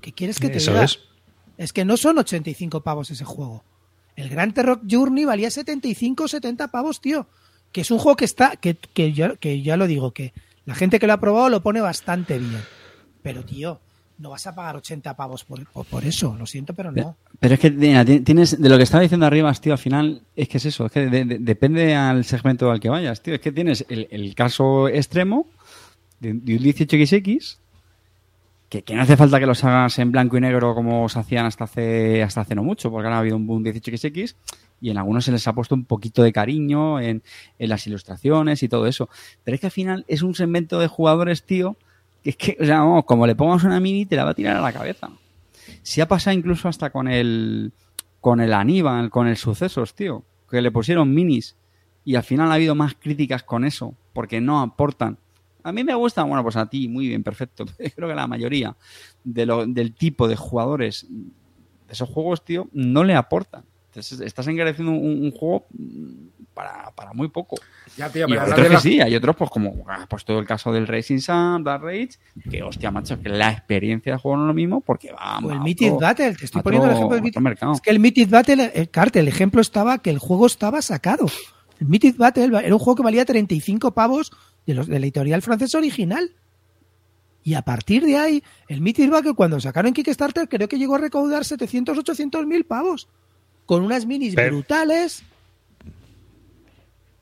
¿Qué 0.00 0.12
quieres 0.12 0.38
que 0.38 0.48
te 0.48 0.58
diga? 0.58 0.84
es. 0.84 1.00
Es 1.56 1.72
que 1.72 1.84
no 1.84 1.96
son 1.96 2.18
85 2.18 2.82
pavos 2.82 3.10
ese 3.10 3.24
juego. 3.24 3.64
El 4.16 4.28
Gran 4.28 4.52
Terror 4.52 4.80
Journey 4.88 5.24
valía 5.24 5.50
75 5.50 6.28
70 6.28 6.68
pavos, 6.68 7.00
tío. 7.00 7.26
Que 7.72 7.82
es 7.82 7.90
un 7.90 7.98
juego 7.98 8.16
que 8.16 8.24
está, 8.24 8.56
que, 8.56 8.74
que, 8.74 9.12
ya, 9.12 9.36
que 9.36 9.62
ya 9.62 9.76
lo 9.76 9.86
digo, 9.86 10.12
que 10.12 10.32
la 10.68 10.74
gente 10.74 10.98
que 10.98 11.06
lo 11.06 11.14
ha 11.14 11.20
probado 11.20 11.48
lo 11.48 11.62
pone 11.62 11.80
bastante 11.80 12.38
bien. 12.38 12.60
Pero, 13.22 13.42
tío, 13.44 13.80
no 14.18 14.30
vas 14.30 14.46
a 14.46 14.54
pagar 14.54 14.76
80 14.76 15.16
pavos 15.16 15.44
por, 15.44 15.64
por, 15.66 15.86
por 15.86 16.04
eso. 16.04 16.36
Lo 16.38 16.44
siento, 16.46 16.74
pero 16.74 16.92
no. 16.92 17.16
Pero 17.40 17.54
es 17.54 17.60
que 17.60 17.70
mira, 17.70 18.04
tienes 18.04 18.60
de 18.60 18.68
lo 18.68 18.76
que 18.76 18.82
estaba 18.82 19.02
diciendo 19.02 19.24
arriba, 19.26 19.52
tío, 19.54 19.72
al 19.72 19.78
final 19.78 20.22
es 20.36 20.48
que 20.48 20.58
es 20.58 20.66
eso, 20.66 20.86
es 20.86 20.92
que 20.92 21.06
de- 21.06 21.24
de- 21.24 21.38
depende 21.38 21.94
al 21.96 22.24
segmento 22.24 22.70
al 22.70 22.80
que 22.80 22.88
vayas, 22.88 23.22
tío. 23.22 23.34
Es 23.34 23.40
que 23.40 23.50
tienes 23.52 23.86
el, 23.88 24.08
el 24.10 24.34
caso 24.34 24.88
extremo 24.88 25.46
de, 26.20 26.34
de 26.34 26.56
un 26.56 26.62
18XX 26.62 27.56
que, 28.68 28.82
que 28.82 28.94
no 28.94 29.00
hace 29.02 29.16
falta 29.16 29.40
que 29.40 29.46
los 29.46 29.64
hagas 29.64 29.98
en 29.98 30.12
blanco 30.12 30.36
y 30.36 30.40
negro 30.42 30.74
como 30.74 31.08
se 31.08 31.18
hacían 31.18 31.46
hasta 31.46 31.64
hace, 31.64 32.22
hasta 32.22 32.42
hace 32.42 32.54
no 32.54 32.62
mucho, 32.62 32.90
porque 32.90 33.06
ahora 33.06 33.16
ha 33.16 33.20
habido 33.20 33.36
un 33.36 33.46
boom 33.46 33.64
18XX 33.64 34.34
y 34.80 34.90
en 34.90 34.98
algunos 34.98 35.24
se 35.24 35.32
les 35.32 35.46
ha 35.48 35.52
puesto 35.52 35.74
un 35.74 35.84
poquito 35.84 36.22
de 36.22 36.32
cariño 36.32 37.00
en, 37.00 37.22
en 37.58 37.68
las 37.68 37.86
ilustraciones 37.86 38.62
y 38.62 38.68
todo 38.68 38.86
eso. 38.86 39.08
Pero 39.44 39.54
es 39.54 39.60
que 39.60 39.66
al 39.66 39.72
final 39.72 40.04
es 40.08 40.22
un 40.22 40.34
segmento 40.34 40.78
de 40.78 40.86
jugadores, 40.86 41.44
tío, 41.44 41.76
que 42.22 42.30
es 42.30 42.36
que, 42.36 42.56
o 42.60 42.64
sea, 42.64 42.82
como 43.04 43.26
le 43.26 43.34
pongas 43.34 43.64
una 43.64 43.80
mini, 43.80 44.06
te 44.06 44.16
la 44.16 44.24
va 44.24 44.30
a 44.30 44.34
tirar 44.34 44.56
a 44.56 44.60
la 44.60 44.72
cabeza. 44.72 45.10
Si 45.82 46.00
ha 46.00 46.08
pasado 46.08 46.36
incluso 46.36 46.68
hasta 46.68 46.90
con 46.90 47.08
el, 47.08 47.72
con 48.20 48.40
el 48.40 48.52
Aníbal, 48.52 49.10
con 49.10 49.26
el 49.26 49.36
Sucesos, 49.36 49.94
tío, 49.94 50.24
que 50.50 50.62
le 50.62 50.70
pusieron 50.70 51.14
minis 51.14 51.56
y 52.04 52.14
al 52.14 52.22
final 52.22 52.50
ha 52.50 52.54
habido 52.54 52.74
más 52.74 52.94
críticas 52.94 53.42
con 53.42 53.64
eso, 53.64 53.94
porque 54.12 54.40
no 54.40 54.60
aportan. 54.60 55.18
A 55.62 55.72
mí 55.72 55.84
me 55.84 55.94
gusta, 55.94 56.22
bueno, 56.22 56.42
pues 56.42 56.56
a 56.56 56.66
ti, 56.66 56.88
muy 56.88 57.08
bien, 57.08 57.22
perfecto. 57.22 57.66
Pero 57.76 57.94
creo 57.94 58.08
que 58.08 58.14
la 58.14 58.26
mayoría 58.26 58.76
de 59.24 59.44
lo, 59.44 59.66
del 59.66 59.94
tipo 59.94 60.26
de 60.26 60.36
jugadores 60.36 61.06
de 61.08 61.92
esos 61.92 62.08
juegos, 62.08 62.44
tío, 62.44 62.68
no 62.72 63.04
le 63.04 63.14
aportan. 63.14 63.64
Entonces, 63.98 64.20
estás 64.20 64.46
encareciendo 64.46 64.92
un, 64.92 65.24
un 65.24 65.32
juego 65.32 65.66
mm, 65.70 66.28
para, 66.54 66.92
para 66.94 67.12
muy 67.12 67.28
poco. 67.28 67.56
Ya, 67.96 68.08
tío, 68.10 68.26
Y 68.28 68.32
pero 68.32 68.44
otros 68.44 68.68
que 68.68 68.76
sí, 68.78 69.00
hay 69.00 69.14
otros, 69.16 69.34
pues 69.34 69.50
como 69.50 69.84
ah, 69.88 70.06
pues 70.08 70.24
todo 70.24 70.38
el 70.38 70.46
caso 70.46 70.72
del 70.72 70.86
Racing 70.86 71.18
Sun, 71.18 71.64
Dark 71.64 71.82
Rage, 71.82 72.10
que 72.48 72.62
hostia, 72.62 72.92
macho, 72.92 73.20
que 73.20 73.28
la 73.28 73.50
experiencia 73.50 74.12
del 74.12 74.20
juego 74.20 74.36
no 74.36 74.44
es 74.44 74.46
lo 74.48 74.54
mismo 74.54 74.80
porque 74.80 75.12
va 75.12 75.38
O 75.38 75.50
el 75.50 75.60
Mythic 75.60 75.98
Battle, 75.98 76.34
te 76.36 76.44
estoy 76.44 76.62
poniendo 76.62 76.88
el 76.88 76.94
ejemplo 76.94 77.14
del 77.16 77.24
Mythic. 77.24 77.74
Es 77.74 77.80
que 77.80 77.90
el 77.90 77.98
Mythic 77.98 78.30
Battle, 78.30 78.70
el 78.72 78.90
Carte, 78.90 79.18
el 79.18 79.28
ejemplo 79.28 79.60
estaba 79.60 79.98
que 79.98 80.10
el 80.10 80.18
juego 80.18 80.46
estaba 80.46 80.80
sacado. 80.80 81.26
El 81.80 81.88
Mythic 81.88 82.16
Battle 82.16 82.44
era 82.64 82.74
un 82.74 82.78
juego 82.78 82.96
que 82.96 83.02
valía 83.02 83.24
35 83.24 83.92
pavos 83.94 84.32
de, 84.66 84.74
los, 84.74 84.86
de 84.86 84.98
la 84.98 85.06
editorial 85.06 85.42
francesa 85.42 85.78
original. 85.78 86.32
Y 87.42 87.54
a 87.54 87.62
partir 87.62 88.04
de 88.04 88.16
ahí, 88.16 88.42
el 88.68 88.80
Mythic 88.80 89.10
Battle, 89.10 89.34
cuando 89.34 89.58
sacaron 89.60 89.92
Kickstarter, 89.92 90.48
creo 90.48 90.68
que 90.68 90.78
llegó 90.78 90.96
a 90.96 90.98
recaudar 90.98 91.44
700, 91.44 91.96
800 91.96 92.46
mil 92.46 92.64
pavos. 92.64 93.08
Con 93.68 93.82
unas 93.84 94.06
minis 94.06 94.34
Pero- 94.34 94.52
brutales. 94.56 95.22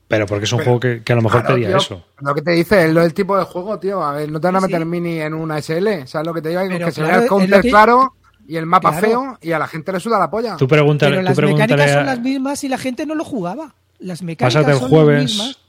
Pero 0.07 0.25
porque 0.25 0.45
es 0.45 0.53
un 0.53 0.59
Pero- 0.59 0.65
juego 0.65 0.79
que, 0.79 1.03
que 1.03 1.11
a 1.11 1.15
lo 1.17 1.21
mejor 1.21 1.41
Claro, 1.41 1.55
pedía 1.55 1.67
tío, 1.67 1.77
eso. 1.77 2.05
Lo 2.21 2.33
que 2.33 2.41
te 2.41 2.51
dice 2.51 2.85
es 2.85 2.93
lo 2.93 3.01
del 3.01 3.13
tipo 3.13 3.37
de 3.37 3.43
juego, 3.43 3.77
tío. 3.77 4.01
A 4.01 4.13
ver, 4.13 4.31
no 4.31 4.39
te 4.39 4.47
van 4.47 4.55
a 4.55 4.61
meter 4.61 4.79
sí. 4.79 4.85
mini 4.85 5.19
en 5.19 5.33
una 5.33 5.57
SL. 5.61 6.07
¿Sabes 6.07 6.25
lo 6.25 6.33
que 6.33 6.41
te 6.41 6.49
digo? 6.49 6.61
Pero 6.69 6.85
que 6.85 6.91
se 6.93 7.01
claro, 7.01 7.13
vea 7.15 7.23
el 7.23 7.27
counter 7.29 7.61
que- 7.61 7.69
claro 7.69 8.13
y 8.47 8.55
el 8.55 8.65
mapa 8.65 8.91
Claro. 8.91 9.05
feo 9.07 9.37
y 9.41 9.51
a 9.51 9.59
la 9.59 9.67
gente 9.67 9.91
le 9.91 9.99
suda 9.99 10.17
la 10.17 10.29
polla. 10.31 10.55
Tú 10.55 10.65
pregúntale, 10.69 11.11
Pero 11.17 11.21
tú 11.23 11.25
las 11.25 11.35
pregúntale 11.35 11.73
mecánicas 11.73 11.91
a- 11.95 11.99
son 11.99 12.05
las 12.05 12.19
mismas 12.21 12.63
y 12.63 12.69
la 12.69 12.77
gente 12.77 13.05
no 13.05 13.15
lo 13.15 13.25
jugaba. 13.25 13.75
Las 13.99 14.21
mecánicas 14.21 14.53
Pásate 14.63 14.71
el 14.71 14.79
son 14.79 14.83
las 14.83 14.89
jueves. 15.03 15.23
mismas. 15.25 15.59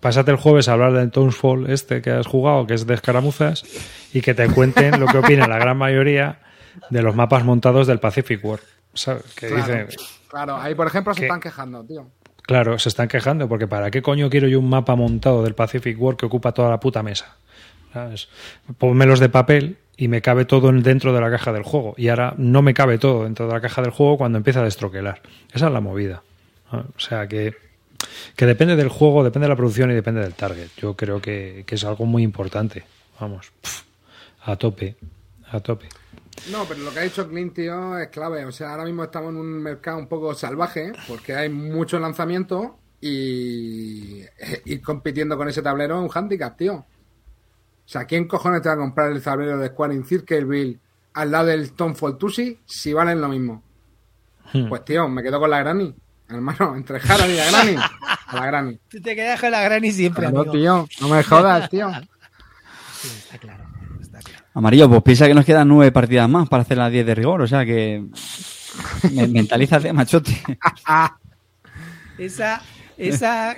Pásate 0.00 0.30
el 0.32 0.36
jueves 0.36 0.68
a 0.68 0.74
hablar 0.74 0.92
del 0.92 1.10
Tonesfall 1.10 1.70
este 1.70 2.02
que 2.02 2.10
has 2.10 2.26
jugado, 2.26 2.66
que 2.66 2.74
es 2.74 2.86
de 2.86 2.92
escaramuzas, 2.92 3.64
y 4.12 4.20
que 4.20 4.34
te 4.34 4.46
cuenten 4.50 5.00
lo 5.00 5.06
que 5.06 5.16
opina 5.16 5.48
la 5.48 5.56
gran 5.58 5.78
mayoría 5.78 6.40
de 6.90 7.00
los 7.02 7.16
mapas 7.16 7.42
montados 7.44 7.86
del 7.86 7.98
Pacific 8.00 8.44
War. 8.44 8.60
¿Sabes? 8.96 9.22
Que 9.34 9.48
Claro. 9.48 9.62
dicen, 9.62 9.88
Claro, 10.28 10.56
ahí 10.56 10.74
por 10.74 10.86
ejemplo 10.88 11.14
se 11.14 11.22
están 11.22 11.40
quejando, 11.40 11.84
tío. 11.84 12.08
claro, 12.42 12.78
se 12.78 12.88
están 12.88 13.06
quejando, 13.08 13.48
porque 13.48 13.66
¿para 13.68 13.90
qué 13.90 14.02
coño 14.02 14.28
quiero 14.28 14.48
yo 14.48 14.58
un 14.58 14.68
mapa 14.68 14.96
montado 14.96 15.42
del 15.44 15.54
Pacific 15.54 15.96
War 16.00 16.16
que 16.16 16.26
ocupa 16.26 16.52
toda 16.52 16.70
la 16.70 16.80
puta 16.80 17.02
mesa? 17.02 17.36
¿Sabes? 17.92 18.28
Pónmelos 18.78 19.20
de 19.20 19.28
papel 19.28 19.78
y 19.96 20.08
me 20.08 20.20
cabe 20.20 20.44
todo 20.44 20.68
en- 20.68 20.82
dentro 20.82 21.12
de 21.14 21.20
la 21.20 21.30
caja 21.30 21.52
del 21.52 21.62
juego. 21.62 21.94
Y 21.96 22.08
ahora 22.08 22.34
no 22.36 22.60
me 22.60 22.74
cabe 22.74 22.98
todo 22.98 23.24
dentro 23.24 23.46
de 23.46 23.52
la 23.54 23.60
caja 23.60 23.80
del 23.80 23.90
juego 23.92 24.18
cuando 24.18 24.36
empieza 24.38 24.60
a 24.60 24.64
destroquelar. 24.64 25.22
Esa 25.52 25.66
es 25.68 25.72
la 25.72 25.80
movida. 25.80 26.22
O 26.72 26.98
sea 27.00 27.26
que, 27.28 27.54
que 28.36 28.44
depende 28.44 28.76
del 28.76 28.88
juego, 28.88 29.24
depende 29.24 29.46
de 29.46 29.50
la 29.50 29.56
producción 29.56 29.90
y 29.90 29.94
depende 29.94 30.20
del 30.20 30.34
target. 30.34 30.68
Yo 30.76 30.94
creo 30.94 31.22
que, 31.22 31.64
que 31.66 31.76
es 31.76 31.84
algo 31.84 32.04
muy 32.04 32.22
importante. 32.22 32.84
Vamos, 33.20 33.50
pf, 33.62 33.84
a 34.44 34.56
tope, 34.56 34.96
a 35.50 35.60
tope. 35.60 35.88
No, 36.50 36.64
pero 36.66 36.80
lo 36.80 36.92
que 36.92 37.00
ha 37.00 37.02
dicho 37.02 37.28
Clint, 37.28 37.54
tío, 37.54 37.98
es 37.98 38.08
clave. 38.08 38.44
O 38.44 38.52
sea, 38.52 38.70
ahora 38.70 38.84
mismo 38.84 39.04
estamos 39.04 39.30
en 39.30 39.36
un 39.36 39.62
mercado 39.62 39.98
un 39.98 40.06
poco 40.08 40.34
salvaje 40.34 40.92
porque 41.08 41.34
hay 41.34 41.48
mucho 41.48 41.98
lanzamiento 41.98 42.78
y 43.00 44.22
ir 44.64 44.82
compitiendo 44.82 45.36
con 45.36 45.48
ese 45.48 45.62
tablero 45.62 45.98
es 45.98 46.10
un 46.10 46.16
handicap, 46.16 46.56
tío. 46.56 46.74
O 46.74 47.88
sea, 47.88 48.04
¿quién 48.04 48.26
cojones 48.26 48.62
te 48.62 48.68
va 48.68 48.74
a 48.74 48.78
comprar 48.78 49.12
el 49.12 49.22
tablero 49.22 49.58
de 49.58 49.68
Square 49.68 49.94
in 49.94 50.04
Circleville 50.04 50.78
al 51.14 51.30
lado 51.30 51.46
del 51.46 51.72
Tom 51.72 51.94
Tusi 52.18 52.58
si 52.64 52.92
valen 52.92 53.20
lo 53.20 53.28
mismo? 53.28 53.62
Hmm. 54.52 54.68
Pues, 54.68 54.84
tío, 54.84 55.08
me 55.08 55.22
quedo 55.22 55.38
con 55.38 55.50
la 55.50 55.60
Granny. 55.60 55.94
Hermano, 56.28 56.74
entre 56.76 56.98
Harold 56.98 57.30
y 57.30 57.36
la 57.36 57.50
Granny. 57.50 57.76
A 58.26 58.36
la 58.36 58.46
Granny. 58.46 58.80
Tú 58.88 59.00
te 59.00 59.14
quedas 59.14 59.40
con 59.40 59.50
la 59.50 59.62
granny 59.62 59.92
siempre, 59.92 60.26
amigo. 60.26 60.50
tío, 60.50 60.88
no 61.00 61.08
me 61.08 61.22
jodas, 61.22 61.70
tío. 61.70 61.90
Sí, 63.00 63.08
está 63.08 63.38
claro. 63.38 63.65
Amarillo, 64.56 64.88
pues 64.88 65.02
piensa 65.02 65.26
que 65.28 65.34
nos 65.34 65.44
quedan 65.44 65.68
nueve 65.68 65.92
partidas 65.92 66.28
más 66.30 66.48
para 66.48 66.62
hacer 66.62 66.78
las 66.78 66.90
10 66.90 67.04
de 67.04 67.14
rigor, 67.14 67.42
o 67.42 67.46
sea 67.46 67.64
que 67.66 68.02
me- 69.12 69.28
mentalízate, 69.28 69.92
machote. 69.92 70.32
Esa, 72.16 72.62
esa, 72.96 73.54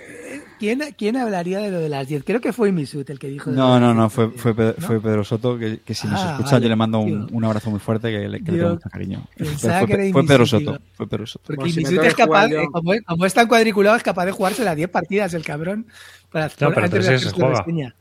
¿quién, 0.58 0.80
¿quién 0.98 1.16
hablaría 1.16 1.60
de 1.60 1.70
lo 1.70 1.78
de 1.78 1.88
las 1.88 2.08
10? 2.08 2.24
Creo 2.24 2.40
que 2.40 2.52
fue 2.52 2.72
Misut 2.72 3.08
el 3.10 3.20
que 3.20 3.28
dijo. 3.28 3.50
No, 3.52 3.78
no, 3.78 3.94
no, 3.94 4.08
10, 4.08 4.12
fue, 4.12 4.30
fue, 4.32 4.54
Pedro, 4.56 4.74
¿No? 4.76 4.86
fue 4.88 5.00
Pedro 5.00 5.22
Soto, 5.24 5.56
que, 5.56 5.78
que 5.84 5.94
si 5.94 6.08
nos 6.08 6.20
Ah, 6.20 6.30
escucha 6.32 6.50
vale, 6.56 6.64
yo 6.64 6.68
le 6.70 6.74
mando 6.76 6.98
un, 6.98 7.28
un 7.32 7.44
abrazo 7.44 7.70
muy 7.70 7.78
fuerte 7.78 8.10
que 8.10 8.28
le, 8.28 8.42
que 8.42 8.50
le 8.50 8.58
tengo 8.58 8.70
mucho 8.70 8.90
cariño. 8.90 9.24
Fue, 9.36 9.46
pensaba 9.46 9.78
fue- 9.78 9.86
que 9.86 9.92
era 9.94 10.12
fue 10.12 10.26
Pedro. 10.26 10.46
Soto, 10.46 10.78
fue 10.94 11.06
Pedro 11.06 11.26
Soto. 11.28 11.44
Porque 11.46 11.60
Pues 11.60 11.74
si 11.74 11.80
me 11.80 11.88
Misut 11.90 11.96
tengo 12.02 12.08
es 12.08 12.14
capaz, 12.16 12.46
eh, 12.50 12.66
como, 12.72 12.92
es- 12.92 13.02
como 13.02 13.24
es 13.24 13.34
tan 13.34 13.46
cuadriculado, 13.46 13.96
es 13.96 14.02
capaz 14.02 14.24
de 14.24 14.32
jugarse 14.32 14.64
las 14.64 14.74
10 14.74 14.88
partidas, 14.90 15.32
el 15.34 15.44
cabrón. 15.44 15.86
Para 16.32 16.48
pero 16.48 16.74
antes 16.84 17.06
de 17.06 17.18
se 17.20 17.30
juega. 17.30 17.60
reseña. 17.60 17.94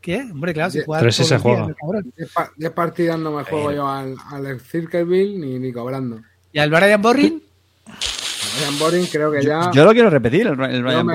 ¿Qué? 0.00 0.16
Hombre, 0.22 0.54
claro, 0.54 0.70
si 0.70 0.78
Tres 0.78 0.86
juega 0.86 1.10
se 1.12 1.22
todos 1.38 1.68
los 1.68 1.76
juega. 1.78 2.50
diez 2.56 2.70
partidas 2.72 3.18
no 3.18 3.32
me 3.32 3.44
juego 3.44 3.70
yo 3.72 3.86
al, 3.88 4.16
al 4.30 4.60
Circleville 4.60 5.38
ni, 5.38 5.58
ni 5.58 5.72
cobrando. 5.72 6.20
¿Y 6.52 6.58
al 6.58 6.70
Brian 6.70 7.02
Boring? 7.02 7.42
Ryan 7.86 8.78
Boring 8.78 9.06
creo 9.06 9.30
que 9.30 9.42
ya... 9.44 9.70
Yo 9.72 9.84
lo 9.84 9.92
quiero 9.92 10.08
repetir, 10.10 10.46
el, 10.46 10.60
el 10.60 10.82
Brian 10.82 11.06
de- 11.06 11.12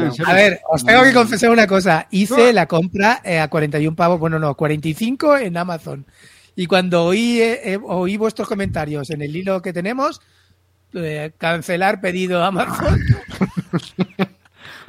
de 0.00 0.10
serio. 0.10 0.26
A 0.26 0.34
ver, 0.34 0.60
os 0.68 0.84
tengo 0.84 1.02
que 1.02 1.12
confesar 1.12 1.50
una 1.50 1.66
cosa. 1.66 2.06
Hice 2.10 2.52
la 2.52 2.66
compra 2.66 3.20
eh, 3.24 3.40
a 3.40 3.48
41 3.48 3.96
pavos, 3.96 4.20
bueno, 4.20 4.38
no, 4.38 4.54
45 4.54 5.38
en 5.38 5.56
Amazon. 5.56 6.06
Y 6.54 6.66
cuando 6.66 7.04
oí, 7.06 7.40
eh, 7.40 7.72
eh, 7.72 7.78
oí 7.82 8.16
vuestros 8.18 8.46
comentarios 8.46 9.08
en 9.10 9.22
el 9.22 9.34
hilo 9.34 9.62
que 9.62 9.72
tenemos, 9.72 10.20
eh, 10.92 11.32
cancelar 11.38 12.00
pedido 12.00 12.42
a 12.44 12.48
Amazon. 12.48 13.00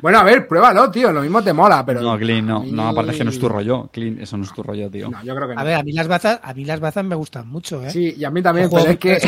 Bueno, 0.01 0.17
a 0.19 0.23
ver, 0.23 0.47
pruébalo, 0.47 0.89
tío. 0.89 1.11
Lo 1.11 1.21
mismo 1.21 1.43
te 1.43 1.53
mola, 1.53 1.85
pero... 1.85 2.01
No, 2.01 2.17
Clean, 2.17 2.45
no, 2.45 2.63
no, 2.63 2.87
aparte 2.89 3.11
es 3.11 3.17
que 3.17 3.23
no 3.23 3.29
es 3.29 3.39
tu 3.39 3.47
rollo. 3.47 3.89
Clean, 3.93 4.19
eso 4.19 4.35
no 4.37 4.43
es 4.43 4.53
tu 4.53 4.63
rollo, 4.63 4.89
tío. 4.89 5.09
No, 5.09 5.23
yo 5.23 5.35
creo 5.35 5.47
que 5.47 5.55
no. 5.55 5.61
A 5.61 5.63
ver, 5.63 5.75
a 5.75 5.83
mí 5.83 5.91
las 5.91 6.07
bazas, 6.07 6.39
a 6.41 6.53
mí 6.53 6.65
las 6.65 6.79
bazas 6.79 7.05
me 7.05 7.15
gustan 7.15 7.47
mucho, 7.47 7.83
¿eh? 7.85 7.89
Sí, 7.91 8.15
y 8.17 8.23
a 8.23 8.31
mí 8.31 8.41
también, 8.41 8.69
pero 8.69 8.89
es 8.89 8.97
que... 8.97 9.19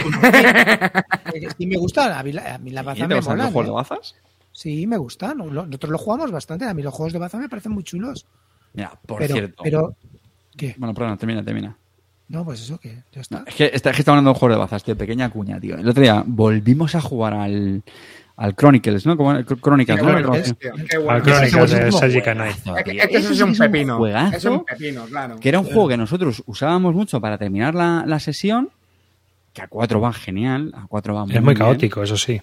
Sí 1.57 1.65
me 1.67 1.77
gustan, 1.77 2.11
a 2.11 2.23
mí, 2.23 2.31
la- 2.31 2.55
a 2.55 2.57
mí 2.57 2.71
las 2.71 2.83
¿Y 2.83 2.85
bazas 2.85 3.01
te 3.01 3.07
me 3.07 3.15
gustan 3.15 3.37
los 3.37 3.45
molan. 3.51 3.53
juegos 3.53 3.65
de 3.65 3.71
¿eh? 3.71 3.75
bazas? 3.75 4.15
Sí, 4.51 4.87
me 4.87 4.97
gustan. 4.97 5.37
Nosotros 5.37 5.91
lo 5.91 5.97
jugamos 5.97 6.31
bastante. 6.31 6.65
A 6.65 6.73
mí 6.73 6.81
los 6.83 6.93
juegos 6.93 7.13
de 7.13 7.19
baza 7.19 7.37
me 7.37 7.49
parecen 7.49 7.71
muy 7.71 7.83
chulos. 7.83 8.25
Mira, 8.73 8.91
por 9.05 9.19
pero, 9.19 9.33
cierto. 9.35 9.63
pero, 9.63 9.95
¿qué? 10.57 10.75
Bueno, 10.77 10.93
perdona, 10.93 11.17
termina, 11.17 11.43
termina. 11.43 11.75
No, 12.29 12.45
pues 12.45 12.61
eso 12.61 12.79
que 12.79 13.03
ya 13.11 13.21
está. 13.21 13.43
Es 13.45 13.55
que, 13.55 13.71
está, 13.73 13.89
es 13.91 13.95
que 13.95 14.01
está 14.01 14.11
hablando 14.11 14.31
de 14.33 14.39
juegos 14.39 14.55
de 14.57 14.59
bazas, 14.61 14.83
tío. 14.83 14.97
Pequeña 14.97 15.29
cuña, 15.29 15.59
tío. 15.59 15.75
El 15.75 15.87
otro 15.87 16.01
día 16.01 16.23
volvimos 16.25 16.95
a 16.95 17.01
jugar 17.01 17.33
al, 17.33 17.83
al 18.35 18.55
Chronicles, 18.55 19.05
¿no? 19.05 19.15
Como, 19.15 19.41
Chronicles, 19.43 19.97
¿no? 20.01 20.03
bueno, 20.11 20.21
Chronicles. 20.21 20.55
qué 20.59 20.97
Al 20.97 21.03
bueno. 21.03 21.23
Crónicas 21.23 21.71
de. 21.71 21.91
Sergi 21.91 22.21
Canay. 22.21 22.49
Es 22.51 22.83
que 22.83 22.97
este 22.97 23.17
Eso 23.17 23.33
es 23.33 23.41
un 23.41 23.55
pepino. 23.55 23.97
juegazo, 23.97 24.35
Es 24.37 24.45
un 24.45 24.65
pepino, 24.65 25.05
claro. 25.05 25.39
Que 25.39 25.49
era 25.49 25.59
un 25.59 25.65
juego 25.65 25.87
que 25.89 25.97
nosotros 25.97 26.41
usábamos 26.45 26.93
mucho 26.95 27.21
para 27.21 27.37
terminar 27.37 27.75
la, 27.75 28.03
la 28.07 28.19
sesión. 28.19 28.69
Que 29.53 29.61
a 29.61 29.67
4 29.67 30.01
va 30.01 30.11
genial, 30.13 30.73
a 30.75 30.87
4 30.87 31.13
va 31.13 31.25
muy 31.25 31.35
Es 31.35 31.41
muy 31.41 31.53
bien. 31.53 31.65
caótico, 31.67 32.01
eso 32.01 32.17
sí. 32.17 32.41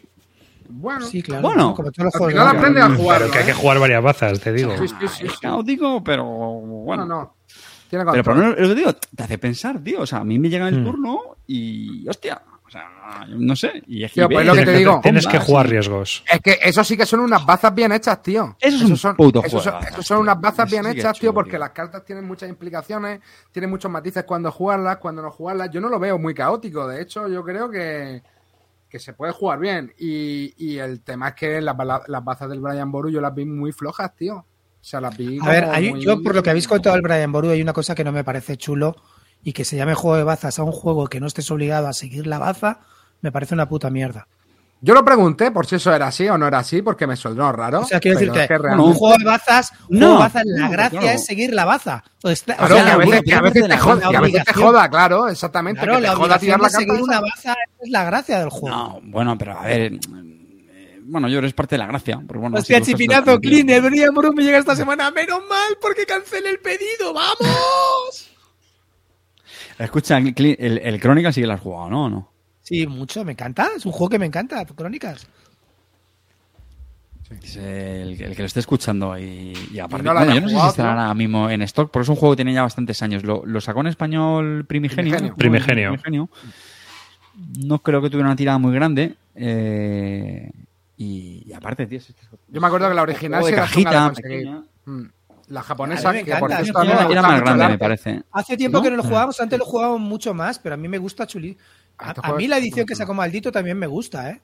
Bueno, 0.69 1.05
Sí, 1.05 1.21
claro. 1.23 1.43
Bueno, 1.43 1.63
¿no? 1.71 1.75
como 1.75 1.91
todos 1.91 2.05
los 2.05 2.15
al 2.15 2.19
juegos 2.21 2.33
final 2.35 2.47
baza. 2.47 2.59
aprende 2.59 2.81
a 2.81 2.91
jugar. 2.97 3.19
Pero 3.23 3.33
que 3.33 3.39
hay 3.41 3.47
que 3.47 3.53
jugar 3.53 3.79
varias 3.81 4.03
bazas, 4.05 4.39
te 4.41 4.53
digo. 4.53 4.77
Sí, 4.79 4.87
sí, 4.87 5.09
sí, 5.09 5.27
Es 5.27 5.39
caótico, 5.41 6.05
pero 6.05 6.25
bueno. 6.25 7.05
No, 7.05 7.15
no. 7.23 7.35
Tiene 7.89 8.05
Pero 8.13 8.23
por 8.23 8.37
lo 8.37 8.43
menos, 8.43 8.61
lo 8.61 8.69
que 8.69 8.75
digo, 8.77 8.93
te 8.95 9.23
hace 9.25 9.39
pensar, 9.39 9.81
tío. 9.81 10.03
O 10.03 10.07
sea, 10.07 10.21
a 10.21 10.25
mí 10.25 10.39
me 10.39 10.49
llega 10.49 10.69
el 10.69 10.81
Hmm. 10.81 10.85
turno 10.85 11.19
y, 11.49 12.09
hostia, 12.09 12.41
o 12.71 12.73
sea, 12.73 13.27
no 13.29 13.57
sé. 13.57 13.83
Y 13.89 14.05
es 14.05 14.13
Tío, 14.13 14.29
pues 14.29 14.47
lo 14.47 14.55
que 14.55 14.65
te 14.65 14.75
digo. 14.77 15.01
Tienes 15.03 15.27
que 15.27 15.41
jugar 15.41 15.69
riesgos. 15.69 16.23
Es 16.33 16.39
que 16.41 16.57
eso 16.63 16.85
sí 16.85 16.97
que 16.97 17.05
son 17.05 17.19
unas 17.19 17.45
bazas 17.45 17.75
bien 17.75 17.91
hechas, 17.91 18.23
tío. 18.23 18.57
Eso 18.61 18.77
es 18.77 18.83
un 18.83 18.97
son, 18.97 19.17
puto 19.17 19.43
esos 19.45 19.65
son, 19.65 19.75
son 20.05 20.19
unas 20.19 20.41
bazas 20.41 20.71
bien 20.71 20.87
hechas, 20.87 21.17
chulo, 21.17 21.31
tío, 21.31 21.35
porque 21.35 21.51
tío. 21.51 21.59
las 21.59 21.71
cartas 21.71 22.05
tienen 22.05 22.25
muchas 22.25 22.49
implicaciones, 22.49 23.19
tienen 23.51 23.71
muchos 23.71 23.91
matices 23.91 24.23
cuando 24.23 24.53
jugarlas, 24.53 24.99
cuando 24.99 25.21
no 25.21 25.33
jugarlas. 25.33 25.69
Yo 25.73 25.81
no 25.81 25.89
lo 25.89 25.99
veo 25.99 26.17
muy 26.17 26.33
caótico, 26.33 26.87
de 26.87 27.03
hecho, 27.03 27.27
yo 27.27 27.43
creo 27.43 27.69
que, 27.69 28.23
que 28.89 28.99
se 29.01 29.15
puede 29.15 29.33
jugar 29.33 29.59
bien. 29.59 29.93
Y, 29.99 30.55
y 30.57 30.79
el 30.79 31.01
tema 31.01 31.31
es 31.31 31.35
que 31.35 31.61
las, 31.61 31.77
bala- 31.77 32.05
las 32.07 32.23
bazas 32.23 32.49
del 32.49 32.61
Brian 32.61 32.93
Boru 32.93 33.11
yo 33.11 33.21
las 33.21 33.35
vi 33.35 33.47
muy 33.47 33.73
flojas, 33.73 34.15
tío. 34.15 34.37
O 34.37 34.47
sea, 34.85 35.01
las 35.01 35.17
vi. 35.17 35.41
A 35.43 35.49
ver, 35.49 35.65
hay- 35.65 35.91
muy- 35.91 36.01
yo 36.05 36.23
por 36.23 36.37
lo 36.37 36.43
que 36.45 36.51
habéis 36.51 36.69
contado 36.69 36.95
el 36.95 37.03
Brian 37.03 37.33
Boru, 37.33 37.51
hay 37.51 37.61
una 37.63 37.73
cosa 37.73 37.97
que 37.97 38.05
no 38.05 38.13
me 38.13 38.23
parece 38.23 38.57
chulo 38.57 38.95
y 39.43 39.53
que 39.53 39.65
se 39.65 39.77
llame 39.77 39.95
juego 39.95 40.17
de 40.17 40.25
bazas 40.25 40.59
a 40.59 40.63
un 40.65 40.73
juego 40.73 41.07
que 41.09 41.21
no 41.21 41.27
estés 41.27 41.51
obligado 41.51 41.89
a 41.89 41.93
seguir 41.93 42.27
la 42.27 42.39
baza, 42.39 42.81
me 43.23 43.33
parece 43.33 43.55
una 43.55 43.69
puta 43.69 43.91
mierda. 43.91 44.27
Yo 44.83 44.95
lo 44.95 45.05
pregunté 45.05 45.51
por 45.51 45.67
si 45.67 45.75
eso 45.77 45.93
era 45.95 46.07
así 46.07 46.27
o 46.29 46.39
no 46.39 46.47
era 46.47 46.61
así, 46.61 46.81
porque 46.81 47.07
me 47.07 47.15
sonó 47.15 47.53
raro. 47.53 47.81
O 47.81 47.85
sea, 47.85 48.01
quiero 48.01 48.19
pero 48.19 48.33
decirte, 48.33 48.43
es 48.45 48.49
que 48.49 48.55
un 48.57 48.63
realmente- 48.63 48.99
juego 48.99 49.19
de 49.19 49.25
bazas, 49.27 49.73
un 49.91 49.99
No, 49.99 50.07
juego 50.07 50.13
de 50.17 50.23
bazas, 50.25 50.43
la 50.47 50.65
no, 50.65 50.71
gracia 50.71 51.01
claro. 51.01 51.17
es 51.17 51.27
seguir 51.27 51.53
la 51.53 51.65
baza. 51.67 52.03
O 52.23 52.31
o 52.31 52.33
Claro, 52.35 52.35
sea, 52.35 52.57
que 52.67 52.91
a 52.91 52.97
veces, 52.97 52.97
obligación- 52.97 53.25
que 53.25 53.35
a 53.35 53.41
veces 53.43 53.69
te 53.69 53.77
joda, 53.79 54.01
que 54.11 54.17
a 54.17 54.21
veces 54.21 54.33
te 54.45 54.51
obligación- 54.53 54.65
joda, 54.67 54.89
claro, 54.89 55.29
exactamente. 55.29 55.81
Claro, 55.83 55.97
que 55.99 56.03
te 56.03 56.09
la 56.09 56.17
joda 56.17 56.39
tirar 56.39 56.61
la 56.61 56.69
de 56.69 56.75
seguir 56.75 57.03
una 57.03 57.21
baza 57.21 57.57
es 57.79 57.91
la 57.91 58.05
gracia 58.05 58.39
del 58.39 58.49
juego. 58.49 58.75
No, 58.75 59.01
bueno, 59.05 59.37
pero 59.37 59.59
a 59.59 59.65
ver. 59.65 59.99
Bueno, 61.03 61.27
yo 61.29 61.33
creo 61.35 61.41
que 61.43 61.47
es 61.49 61.55
parte 61.55 61.75
de 61.75 61.79
la 61.81 61.87
gracia. 61.87 62.17
Porque, 62.27 62.39
bueno, 62.39 62.57
Hostia, 62.59 62.79
si 62.79 62.93
chipinazo, 62.93 63.39
Clean, 63.41 63.69
el 63.69 64.11
Brum 64.13 64.35
me 64.35 64.45
llega 64.45 64.59
esta 64.59 64.77
semana. 64.77 65.11
Menos 65.11 65.41
mal, 65.49 65.77
porque 65.83 66.07
cancelé 66.07 66.51
el 66.51 66.61
pedido, 66.61 67.13
¡vamos! 67.13 67.37
Escucha, 69.85 70.19
el, 70.19 70.79
el 70.83 71.01
Crónica 71.01 71.33
sí 71.33 71.41
que 71.41 71.47
lo 71.47 71.55
has 71.55 71.61
jugado, 71.61 71.91
¿no? 71.91 72.05
¿O 72.05 72.09
no? 72.11 72.31
Sí, 72.63 72.87
mucho, 72.87 73.25
me 73.25 73.33
encanta. 73.33 73.69
Es 73.77 73.85
un 73.87 73.93
juego 73.93 74.11
que 74.11 74.19
me 74.19 74.27
encanta, 74.27 74.65
Crónicas. 74.65 75.27
Es 77.43 77.57
el, 77.57 78.21
el 78.21 78.35
que 78.35 78.43
lo 78.43 78.47
esté 78.47 78.59
escuchando 78.61 79.17
y, 79.17 79.53
y 79.73 79.79
aparte. 79.79 80.05
Y 80.05 80.09
no 80.09 80.15
bueno, 80.15 80.35
yo 80.35 80.41
no 80.41 80.49
sé 80.49 80.55
si 80.61 80.67
estará 80.69 80.91
ahora 80.91 81.15
mismo 81.15 81.49
en 81.49 81.63
stock, 81.63 81.91
porque 81.91 82.03
es 82.03 82.09
un 82.09 82.17
juego 82.17 82.33
que 82.35 82.37
tiene 82.39 82.53
ya 82.53 82.63
bastantes 82.63 83.01
años. 83.03 83.23
Lo, 83.23 83.47
lo 83.47 83.61
sacó 83.61 83.81
en 83.81 83.87
español 83.87 84.65
Primigenio. 84.67 85.35
Primigenio. 85.37 85.37
Primigenio. 85.37 85.89
Primigenio. 85.93 86.29
No 87.65 87.79
creo 87.79 88.03
que 88.03 88.11
tuviera 88.11 88.29
una 88.29 88.37
tirada 88.37 88.59
muy 88.59 88.75
grande. 88.75 89.15
eh, 89.37 90.51
y, 90.97 91.45
y 91.47 91.53
aparte, 91.55 91.87
tío, 91.87 91.99
es- 91.99 92.11
es- 92.11 92.17
Yo 92.49 92.61
me 92.61 92.67
acuerdo 92.67 92.89
que 92.89 92.95
la 92.95 93.03
original 93.03 93.43
sí 93.45 93.51
de 93.53 93.57
cajita, 93.57 94.13
pequeña. 94.13 94.63
Mm. 94.85 95.05
La 95.51 95.63
japonesa, 95.63 96.09
A 96.09 96.13
mí 96.13 96.19
me 96.21 96.25
que 96.25 96.37
por 96.37 96.49
me 96.49 96.55
era 97.13 97.23
más 97.23 97.41
grande, 97.43 97.69
me 97.69 97.79
parece. 97.79 98.23
Hace 98.33 98.57
tiempo 98.57 98.79
¿No? 98.79 98.83
que 98.85 98.91
no 98.91 98.97
lo 98.97 99.03
jugábamos, 99.03 99.41
antes 99.41 99.59
lo 99.59 99.65
jugábamos 99.65 100.01
mucho 100.01 100.33
más, 100.33 100.59
pero 100.59 100.75
a 100.75 100.79
mí 100.79 100.89
me 100.89 100.97
gusta 100.99 101.27
chuli. 101.27 101.59
A, 101.99 102.13
Este 102.13 102.33
mí 102.35 102.45
es 102.45 102.51
la 102.51 102.57
edición 102.59 102.85
muy 102.85 102.87
que 102.87 102.95
sacó 102.95 103.15
Maldito 103.15 103.51
también 103.53 103.77
me 103.79 103.87
gusta, 103.89 104.31
¿eh? 104.31 104.41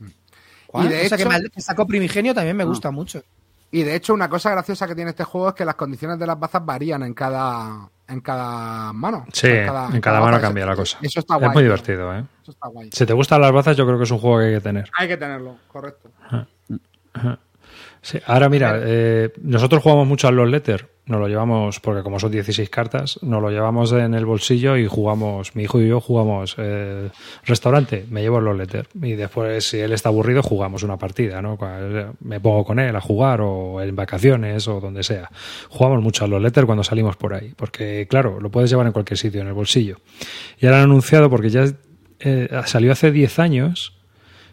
Y 0.00 0.88
de 0.88 1.06
o 1.06 1.08
sea, 1.08 1.16
que, 1.18 1.22
hecho- 1.24 1.50
que 1.54 1.60
sacó 1.60 1.86
Primigenio 1.86 2.34
también 2.34 2.56
me 2.56 2.64
gusta 2.64 2.90
mucho. 2.90 3.22
Y 3.70 3.82
de 3.82 3.94
hecho, 3.94 4.14
una 4.14 4.28
cosa 4.30 4.50
graciosa 4.50 4.86
que 4.86 4.94
tiene 4.94 5.10
este 5.10 5.24
juego 5.24 5.48
es 5.50 5.54
que 5.54 5.64
las 5.66 5.74
condiciones 5.74 6.18
de 6.18 6.26
las 6.26 6.38
bazas 6.40 6.64
varían 6.64 7.02
en 7.02 7.12
cada, 7.12 7.86
en 8.08 8.20
cada 8.22 8.92
mano. 8.94 9.26
Sí, 9.32 9.48
O 9.48 9.50
en 9.92 10.00
cada 10.00 10.20
mano 10.20 10.40
cambia 10.40 10.64
la 10.64 10.74
cosa. 10.74 10.96
Eso 11.02 11.20
está 11.20 11.34
es 11.34 11.40
guay. 11.40 11.52
muy 11.52 11.62
tío. 11.62 11.72
divertido, 11.72 12.14
¿eh? 12.16 12.24
Eso 12.42 12.52
está 12.52 12.68
guay. 12.68 12.88
Si 12.92 13.04
te 13.04 13.12
gustan 13.12 13.42
las 13.42 13.52
bazas, 13.52 13.76
yo 13.76 13.84
creo 13.84 13.98
que 13.98 14.04
es 14.04 14.10
un 14.10 14.18
juego 14.18 14.38
que 14.38 14.44
hay 14.46 14.54
que 14.54 14.60
tener. 14.62 14.90
Hay 14.96 15.08
que 15.08 15.16
tenerlo, 15.18 15.58
correcto. 15.70 16.10
Sí, 18.08 18.18
ahora 18.24 18.48
mira, 18.48 18.80
eh, 18.82 19.34
nosotros 19.42 19.82
jugamos 19.82 20.08
mucho 20.08 20.28
al 20.28 20.36
Love 20.36 20.48
Letter, 20.48 20.88
nos 21.04 21.20
lo 21.20 21.28
llevamos, 21.28 21.78
porque 21.78 22.02
como 22.02 22.18
son 22.18 22.32
16 22.32 22.70
cartas, 22.70 23.18
nos 23.20 23.42
lo 23.42 23.50
llevamos 23.50 23.92
en 23.92 24.14
el 24.14 24.24
bolsillo 24.24 24.78
y 24.78 24.86
jugamos, 24.86 25.54
mi 25.54 25.64
hijo 25.64 25.78
y 25.78 25.88
yo 25.88 26.00
jugamos 26.00 26.54
eh, 26.56 27.10
restaurante, 27.44 28.06
me 28.08 28.22
llevo 28.22 28.38
el 28.38 28.46
Love 28.46 28.56
Letter 28.56 28.88
y 29.02 29.12
después 29.12 29.62
si 29.68 29.80
él 29.80 29.92
está 29.92 30.08
aburrido 30.08 30.42
jugamos 30.42 30.82
una 30.84 30.96
partida, 30.96 31.42
¿no? 31.42 31.58
Me 32.20 32.40
pongo 32.40 32.64
con 32.64 32.78
él 32.78 32.96
a 32.96 33.00
jugar 33.02 33.42
o 33.42 33.82
en 33.82 33.94
vacaciones 33.94 34.66
o 34.68 34.80
donde 34.80 35.02
sea. 35.02 35.30
Jugamos 35.68 36.02
mucho 36.02 36.24
al 36.24 36.30
Love 36.30 36.44
Letter 36.44 36.64
cuando 36.64 36.84
salimos 36.84 37.18
por 37.18 37.34
ahí, 37.34 37.52
porque 37.54 38.06
claro, 38.08 38.40
lo 38.40 38.50
puedes 38.50 38.70
llevar 38.70 38.86
en 38.86 38.94
cualquier 38.94 39.18
sitio, 39.18 39.42
en 39.42 39.48
el 39.48 39.52
bolsillo. 39.52 39.98
Y 40.58 40.64
ahora 40.64 40.78
han 40.78 40.84
anunciado, 40.84 41.28
porque 41.28 41.50
ya 41.50 41.66
eh, 42.20 42.48
salió 42.64 42.90
hace 42.90 43.12
10 43.12 43.38
años, 43.38 43.97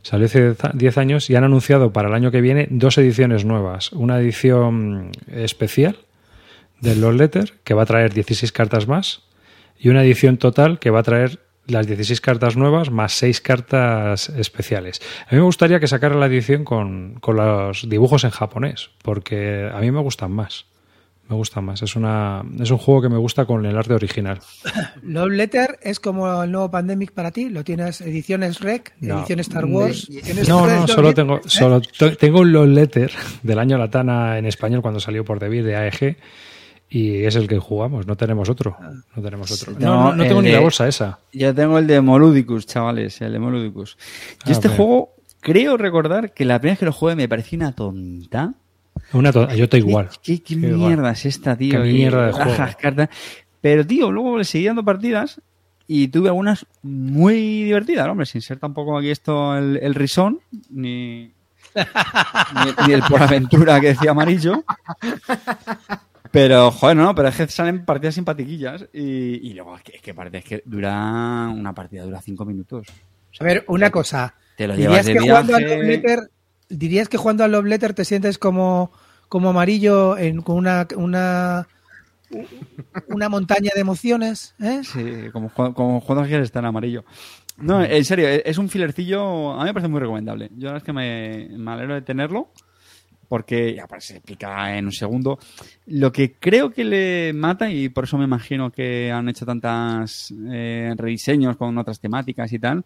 Salió 0.06 0.28
hace 0.28 0.54
10 0.76 0.98
años 1.00 1.32
y 1.32 1.36
han 1.36 1.46
anunciado 1.46 1.92
para 1.92 2.10
el 2.10 2.14
año 2.14 2.30
que 2.30 2.40
viene 2.40 2.68
dos 2.70 2.96
ediciones 3.00 3.44
nuevas. 3.44 3.92
Una 3.92 4.20
edición 4.20 5.10
especial 5.34 5.98
del 6.80 7.02
Love 7.02 7.16
Letter 7.16 7.54
que 7.64 7.74
va 7.74 7.82
a 7.82 7.86
traer 7.88 8.14
16 8.14 8.52
cartas 8.52 8.88
más 8.88 9.24
y 9.80 9.90
una 9.90 10.04
edición 10.04 10.38
total 10.38 10.78
que 10.78 10.92
va 10.92 11.00
a 11.00 11.04
traer 11.04 11.40
las 11.66 11.88
16 11.88 12.22
cartas 12.22 12.56
nuevas 12.56 12.92
más 12.92 13.14
6 13.14 13.42
cartas 13.42 14.30
especiales. 14.30 15.02
A 15.28 15.32
mí 15.32 15.40
me 15.40 15.46
gustaría 15.46 15.80
que 15.80 15.88
sacara 15.88 16.14
la 16.14 16.28
edición 16.28 16.66
con, 16.66 17.16
con 17.20 17.38
los 17.38 17.90
dibujos 17.90 18.26
en 18.26 18.30
japonés 18.30 18.92
porque 19.02 19.72
a 19.74 19.80
mí 19.80 19.90
me 19.90 20.02
gustan 20.02 20.32
más. 20.32 20.68
Me 21.28 21.36
gustan 21.36 21.66
más. 21.66 21.82
Es, 21.82 21.96
una, 21.96 22.44
es 22.60 22.70
un 22.70 22.78
juego 22.78 23.02
que 23.02 23.10
me 23.10 23.18
gusta 23.18 23.46
con 23.46 23.66
el 23.66 23.76
arte 23.76 23.94
original. 23.96 24.40
Love 25.04 25.32
Letter 25.32 25.80
es 25.82 26.00
como 26.00 26.44
el 26.44 26.52
nuevo 26.52 26.70
Pandemic 26.70 27.14
para 27.14 27.32
ti. 27.32 27.50
Lo 27.50 27.64
tienes 27.64 28.02
ediciones 28.02 28.60
Rec, 28.60 28.94
No. 29.00 29.20
edición 29.20 29.40
Star 29.40 29.66
Wars. 29.66 30.08
ediciones 30.10 30.48
No, 30.48 30.68
no, 30.68 30.88
solo 30.88 31.10
¿eh? 31.10 31.14
tengo, 31.16 31.42
solo 31.46 31.82
to- 31.82 32.16
tengo 32.16 32.42
un 32.42 32.52
Love 32.52 32.68
Letter 32.68 33.12
del 33.42 33.58
año 33.58 33.78
Latana 33.80 34.38
en 34.38 34.46
español 34.46 34.84
cuando 34.84 35.00
salió 35.00 35.26
por 35.26 35.40
David 35.40 35.66
de 35.66 35.76
AEG 35.76 36.18
y 36.88 37.24
es 37.26 37.36
el 37.36 37.48
que 37.48 37.58
jugamos, 37.58 38.06
no 38.06 38.16
tenemos 38.16 38.48
otro. 38.48 38.78
No 39.16 39.22
tenemos 39.24 39.52
otro. 39.52 39.74
No, 39.80 40.16
no, 40.16 40.24
tengo 40.28 40.44
ni 40.44 40.52
la 40.52 40.60
bolsa 40.60 40.88
esa. 40.88 41.18
Yo 41.34 41.56
tengo 41.56 41.80
el 41.80 41.88
de 41.88 42.00
Moludicus, 42.02 42.68
chavales, 42.68 43.20
el 43.22 43.34
de 43.34 43.40
Moludicus. 43.40 43.98
Yo 43.98 44.50
Ah, 44.50 44.52
este 44.52 44.68
juego, 44.70 45.16
creo 45.40 45.76
recordar 45.78 46.34
que 46.36 46.46
la 46.46 46.60
primera 46.60 46.74
vez 46.74 46.80
que 46.80 46.86
lo 46.86 46.94
jugué 46.94 47.16
me 47.16 47.28
pareció 47.28 47.56
una 47.58 47.72
tonta. 47.74 48.54
Una 49.14 49.32
to- 49.32 49.54
yo 49.54 49.66
estoy 49.66 49.80
igual. 49.80 50.10
¿Qué, 50.24 50.42
qué 50.42 50.54
igual. 50.56 50.74
mierda 50.76 51.12
es 51.12 51.26
esta, 51.26 51.56
tío? 51.56 51.82
Qué 51.82 51.90
Y 51.90 51.94
mierda 51.94 52.28
de 52.28 52.32
juego. 52.34 52.56
cartas. 52.80 53.10
Pero, 53.62 53.86
tío, 53.86 54.12
luego 54.12 54.38
le 54.38 54.44
seguí 54.44 54.66
dando 54.66 54.84
partidas 54.84 55.42
y 55.88 56.08
tuve 56.08 56.30
algunas 56.30 56.66
muy 56.84 57.64
divertidas, 57.64 58.08
hombre, 58.08 58.26
sin 58.26 58.42
ser 58.42 58.60
tampoco 58.60 58.98
aquí 58.98 59.10
esto 59.12 59.56
el, 59.58 59.78
el 59.78 59.94
risón, 59.96 60.40
ni, 60.70 61.32
ni, 61.76 62.88
ni 62.88 62.94
el 62.94 63.04
por 63.04 63.22
aventura 63.22 63.80
que 63.80 63.88
decía 63.90 64.12
Amarillo. 64.12 64.64
Pero, 66.32 66.70
joder, 66.72 66.98
no, 66.98 67.16
pero 67.16 67.30
es 67.30 67.36
que 67.36 67.48
salen 67.48 67.86
partidas 67.86 68.16
simpatiquillas 68.16 68.86
y, 68.94 69.50
y 69.50 69.54
luego 69.54 69.78
es 69.78 69.84
que, 69.84 69.96
es 69.96 70.02
que 70.02 70.14
parece 70.14 70.42
que 70.42 70.64
dura 70.66 71.48
una 71.50 71.74
partida 71.74 72.04
dura 72.04 72.22
cinco 72.22 72.44
minutos. 72.46 72.88
A 73.40 73.44
ver, 73.44 73.64
una 73.68 73.90
cosa. 73.90 74.34
Te 74.58 74.68
lo 74.68 74.76
¿Dirías 74.76 74.92
llevas 74.92 75.06
de 75.06 75.14
que, 75.14 75.20
jugando 75.20 75.56
al 75.56 75.64
viaje. 75.64 75.78
Love 75.78 75.88
Letter, 75.88 76.20
¿Dirías 76.78 77.10
que 77.10 77.18
jugando 77.18 77.44
al 77.44 77.52
Love 77.52 77.66
Letter 77.66 77.94
te 77.94 78.06
sientes 78.06 78.38
como, 78.38 78.92
como 79.30 79.50
amarillo 79.50 80.18
en, 80.18 80.42
con 80.42 80.58
una, 80.58 80.88
una, 80.96 81.68
una 83.08 83.30
montaña 83.30 83.72
de 83.74 83.82
emociones? 83.82 84.56
¿eh? 84.60 84.82
Sí, 84.84 85.30
como, 85.32 85.50
como 85.54 86.02
juegos 86.02 86.28
que 86.28 86.40
está 86.40 86.60
en 86.60 86.66
amarillo. 86.66 87.06
No, 87.58 87.84
en 87.84 88.04
serio, 88.04 88.28
e- 88.28 88.44
es 88.46 88.58
un 88.58 88.70
filercillo, 88.70 89.54
a 89.54 89.60
mí 89.60 89.66
me 89.66 89.74
parece 89.74 89.88
muy 89.90 90.00
recomendable. 90.00 90.50
Yo 90.56 90.68
la 90.68 90.74
verdad 90.74 90.78
es 90.78 90.84
que 90.84 90.94
me, 90.94 91.48
me 91.58 91.72
alegro 91.72 91.94
de 91.96 92.02
tenerlo, 92.02 92.50
porque 93.30 93.74
ya 93.76 93.88
pues, 93.88 94.06
se 94.06 94.18
explica 94.18 94.78
en 94.78 94.86
un 94.86 94.92
segundo. 94.92 95.40
Lo 95.86 96.12
que 96.12 96.34
creo 96.34 96.72
que 96.72 96.84
le 96.84 97.34
mata, 97.34 97.70
y 97.70 97.90
por 97.90 98.04
eso 98.04 98.18
me 98.18 98.26
imagino 98.26 98.72
que 98.72 99.12
han 99.12 99.30
hecho 99.30 99.46
tantas 99.46 100.34
eh, 100.52 100.94
rediseños 100.98 101.56
con 101.56 101.78
otras 101.78 102.00
temáticas 102.00 102.52
y 102.52 102.60
tal, 102.60 102.84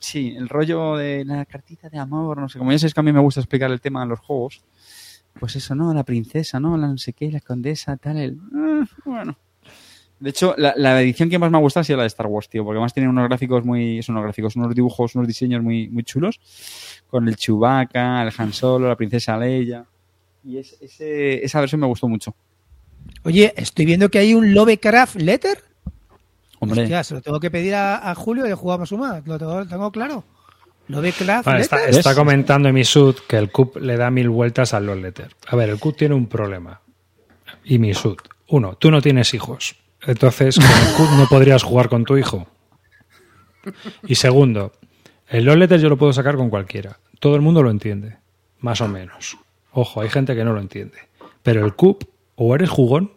sí, 0.00 0.34
el 0.36 0.48
rollo 0.48 0.96
de 0.96 1.24
la 1.24 1.44
cartita 1.44 1.88
de 1.88 1.98
amor, 1.98 2.38
no 2.38 2.48
sé, 2.48 2.58
como 2.58 2.72
ya 2.72 2.78
sabéis 2.78 2.94
que 2.94 3.00
a 3.00 3.02
mí 3.02 3.12
me 3.12 3.20
gusta 3.20 3.40
explicar 3.40 3.70
el 3.70 3.80
tema 3.80 4.02
en 4.02 4.08
los 4.10 4.20
juegos, 4.20 4.62
pues 5.38 5.56
eso, 5.56 5.74
¿no? 5.74 5.92
La 5.94 6.04
princesa, 6.04 6.60
¿no? 6.60 6.76
La 6.76 6.88
no 6.88 6.98
sé 6.98 7.12
qué, 7.12 7.30
la 7.30 7.40
condesa, 7.40 7.96
tal, 7.96 8.18
el... 8.18 8.38
ah, 8.54 8.84
bueno. 9.04 9.36
De 10.20 10.30
hecho, 10.30 10.54
la, 10.56 10.72
la 10.76 11.02
edición 11.02 11.28
que 11.28 11.38
más 11.38 11.50
me 11.50 11.56
ha 11.56 11.60
gustado 11.60 11.80
ha 11.80 11.84
sido 11.84 11.96
la 11.96 12.04
de 12.04 12.08
Star 12.08 12.26
Wars, 12.28 12.48
tío, 12.48 12.62
porque 12.64 12.76
además 12.76 12.94
tiene 12.94 13.08
unos 13.08 13.26
gráficos 13.28 13.64
muy, 13.64 14.00
son 14.04 14.14
unos 14.14 14.24
gráficos, 14.26 14.54
unos 14.54 14.72
dibujos, 14.74 15.16
unos 15.16 15.26
diseños 15.26 15.62
muy, 15.64 15.88
muy 15.88 16.04
chulos, 16.04 16.40
con 17.08 17.26
el 17.26 17.34
Chewbacca, 17.36 18.22
el 18.22 18.32
Han 18.38 18.52
Solo, 18.52 18.86
la 18.88 18.94
princesa 18.96 19.36
Leia, 19.36 19.84
y 20.44 20.58
es- 20.58 20.76
ese- 20.80 21.44
esa 21.44 21.58
versión 21.60 21.80
me 21.80 21.88
gustó 21.88 22.08
mucho. 22.08 22.34
Oye, 23.24 23.52
estoy 23.56 23.84
viendo 23.84 24.08
que 24.10 24.18
hay 24.20 24.32
un 24.34 24.54
Lovecraft 24.54 25.16
Letter. 25.16 25.58
Hombre, 26.62 26.82
Hostia, 26.82 27.02
se 27.02 27.14
lo 27.14 27.20
tengo 27.20 27.40
que 27.40 27.50
pedir 27.50 27.74
a, 27.74 28.08
a 28.08 28.14
Julio 28.14 28.46
y 28.46 28.52
jugamos 28.52 28.92
una. 28.92 29.20
Lo 29.26 29.36
tengo, 29.36 29.66
tengo 29.66 29.90
claro. 29.90 30.24
Vale, 30.88 31.08
está, 31.08 31.76
Letter. 31.76 31.90
está 31.90 32.14
comentando 32.14 32.68
Emisud 32.68 33.16
que 33.26 33.36
el 33.36 33.50
CUP 33.50 33.78
le 33.78 33.96
da 33.96 34.10
mil 34.10 34.28
vueltas 34.28 34.74
al 34.74 34.86
Love 34.86 35.00
Letter. 35.00 35.34
A 35.48 35.56
ver, 35.56 35.70
el 35.70 35.78
CUP 35.78 35.96
tiene 35.96 36.14
un 36.14 36.26
problema. 36.26 36.80
Y 37.64 37.78
Misud. 37.78 38.16
Uno, 38.48 38.76
tú 38.76 38.90
no 38.90 39.00
tienes 39.00 39.34
hijos. 39.34 39.76
Entonces, 40.02 40.56
con 40.56 40.66
el 40.66 40.94
CUP 40.96 41.18
no 41.18 41.26
podrías 41.28 41.62
jugar 41.62 41.88
con 41.88 42.04
tu 42.04 42.16
hijo. 42.16 42.46
Y 44.06 44.16
segundo, 44.16 44.72
el 45.28 45.44
Love 45.44 45.56
Letter 45.56 45.80
yo 45.80 45.88
lo 45.88 45.96
puedo 45.96 46.12
sacar 46.12 46.36
con 46.36 46.50
cualquiera. 46.50 46.98
Todo 47.18 47.36
el 47.36 47.42
mundo 47.42 47.62
lo 47.62 47.70
entiende. 47.70 48.18
Más 48.60 48.80
o 48.80 48.88
menos. 48.88 49.36
Ojo, 49.72 50.00
hay 50.00 50.10
gente 50.10 50.34
que 50.34 50.44
no 50.44 50.52
lo 50.52 50.60
entiende. 50.60 50.98
Pero 51.42 51.64
el 51.64 51.74
CUP, 51.74 52.04
o 52.36 52.54
eres 52.54 52.70
jugón 52.70 53.12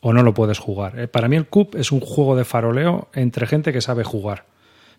o 0.00 0.12
no 0.12 0.22
lo 0.22 0.34
puedes 0.34 0.58
jugar. 0.58 0.98
Eh, 0.98 1.08
Para 1.08 1.28
mí 1.28 1.36
el 1.36 1.46
CUP 1.46 1.74
es 1.76 1.92
un 1.92 2.00
juego 2.00 2.36
de 2.36 2.44
faroleo 2.44 3.08
entre 3.14 3.46
gente 3.46 3.72
que 3.72 3.80
sabe 3.80 4.04
jugar. 4.04 4.44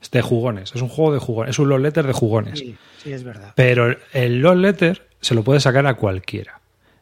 Es 0.01 0.11
de 0.11 0.21
jugones. 0.21 0.73
Es 0.75 0.81
un 0.81 0.89
juego 0.89 1.13
de 1.13 1.19
jugones. 1.19 1.51
Es 1.51 1.59
un 1.59 1.69
Love 1.69 1.81
Letter 1.81 2.07
de 2.07 2.13
jugones. 2.13 2.59
Sí, 2.59 2.75
sí, 3.03 3.11
es 3.11 3.23
verdad. 3.23 3.53
Pero 3.55 3.95
el 4.13 4.39
Love 4.39 4.57
Letter 4.57 5.07
se 5.19 5.35
lo 5.35 5.43
puede 5.43 5.59
sacar 5.59 5.85
a 5.87 5.95
cualquiera. 5.95 6.58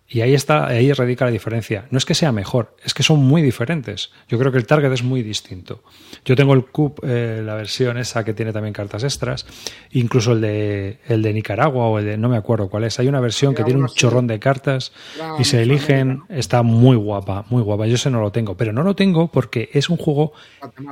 Y 0.10 0.22
ahí 0.22 0.34
está, 0.34 0.68
ahí 0.68 0.94
radica 0.94 1.26
la 1.26 1.32
diferencia. 1.32 1.86
No 1.92 1.98
es 1.98 2.06
que 2.06 2.14
sea 2.16 2.32
mejor, 2.32 2.76
es 2.86 2.94
que 2.94 3.04
son 3.04 3.20
muy 3.20 3.42
diferentes. 3.42 4.10
Yo 4.30 4.40
creo 4.40 4.54
que 4.54 4.58
el 4.58 4.66
target 4.66 4.92
es 4.94 5.04
muy 5.04 5.22
distinto. 5.22 5.84
Yo 6.24 6.36
tengo 6.38 6.54
el 6.54 6.66
CUP, 6.66 7.00
eh, 7.04 7.42
la 7.44 7.56
versión 7.56 7.98
esa 7.98 8.24
que 8.24 8.34
tiene 8.34 8.54
también 8.54 8.74
cartas 8.74 9.04
extras, 9.04 9.46
incluso 9.92 10.32
el 10.32 10.40
de, 10.42 11.00
el 11.10 11.22
de 11.22 11.34
Nicaragua 11.34 11.88
o 11.88 12.00
el 12.00 12.06
de, 12.06 12.18
no 12.18 12.30
me 12.30 12.38
acuerdo 12.38 12.70
cuál 12.70 12.86
es. 12.86 12.98
Hay 13.00 13.10
una 13.10 13.20
versión 13.20 13.54
que 13.54 13.64
tiene 13.66 13.80
un 13.82 13.88
chorrón 14.00 14.28
de 14.28 14.40
cartas 14.40 14.94
y 15.40 15.44
se 15.44 15.62
eligen, 15.62 16.22
está 16.30 16.64
muy 16.64 16.96
guapa, 16.96 17.46
muy 17.50 17.62
guapa. 17.62 17.86
Yo 17.88 17.96
ese 17.96 18.10
no 18.10 18.22
lo 18.22 18.32
tengo, 18.32 18.56
pero 18.56 18.72
no 18.72 18.84
lo 18.84 18.96
tengo 18.96 19.30
porque 19.30 19.70
es 19.74 19.90
un 19.90 19.98
juego 19.98 20.32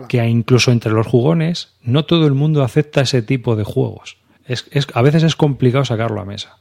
que 0.09 0.25
incluso 0.27 0.71
entre 0.73 0.91
los 0.91 1.07
jugones 1.07 1.69
no 1.81 2.03
todo 2.03 2.27
el 2.27 2.33
mundo 2.33 2.63
acepta 2.63 2.99
ese 3.01 3.21
tipo 3.21 3.55
de 3.55 3.63
juegos. 3.63 4.17
Es, 4.45 4.67
es- 4.71 4.87
a 4.93 5.01
veces 5.01 5.23
es 5.23 5.37
complicado 5.37 5.85
sacarlo 5.85 6.19
a 6.19 6.25
mesa. 6.25 6.57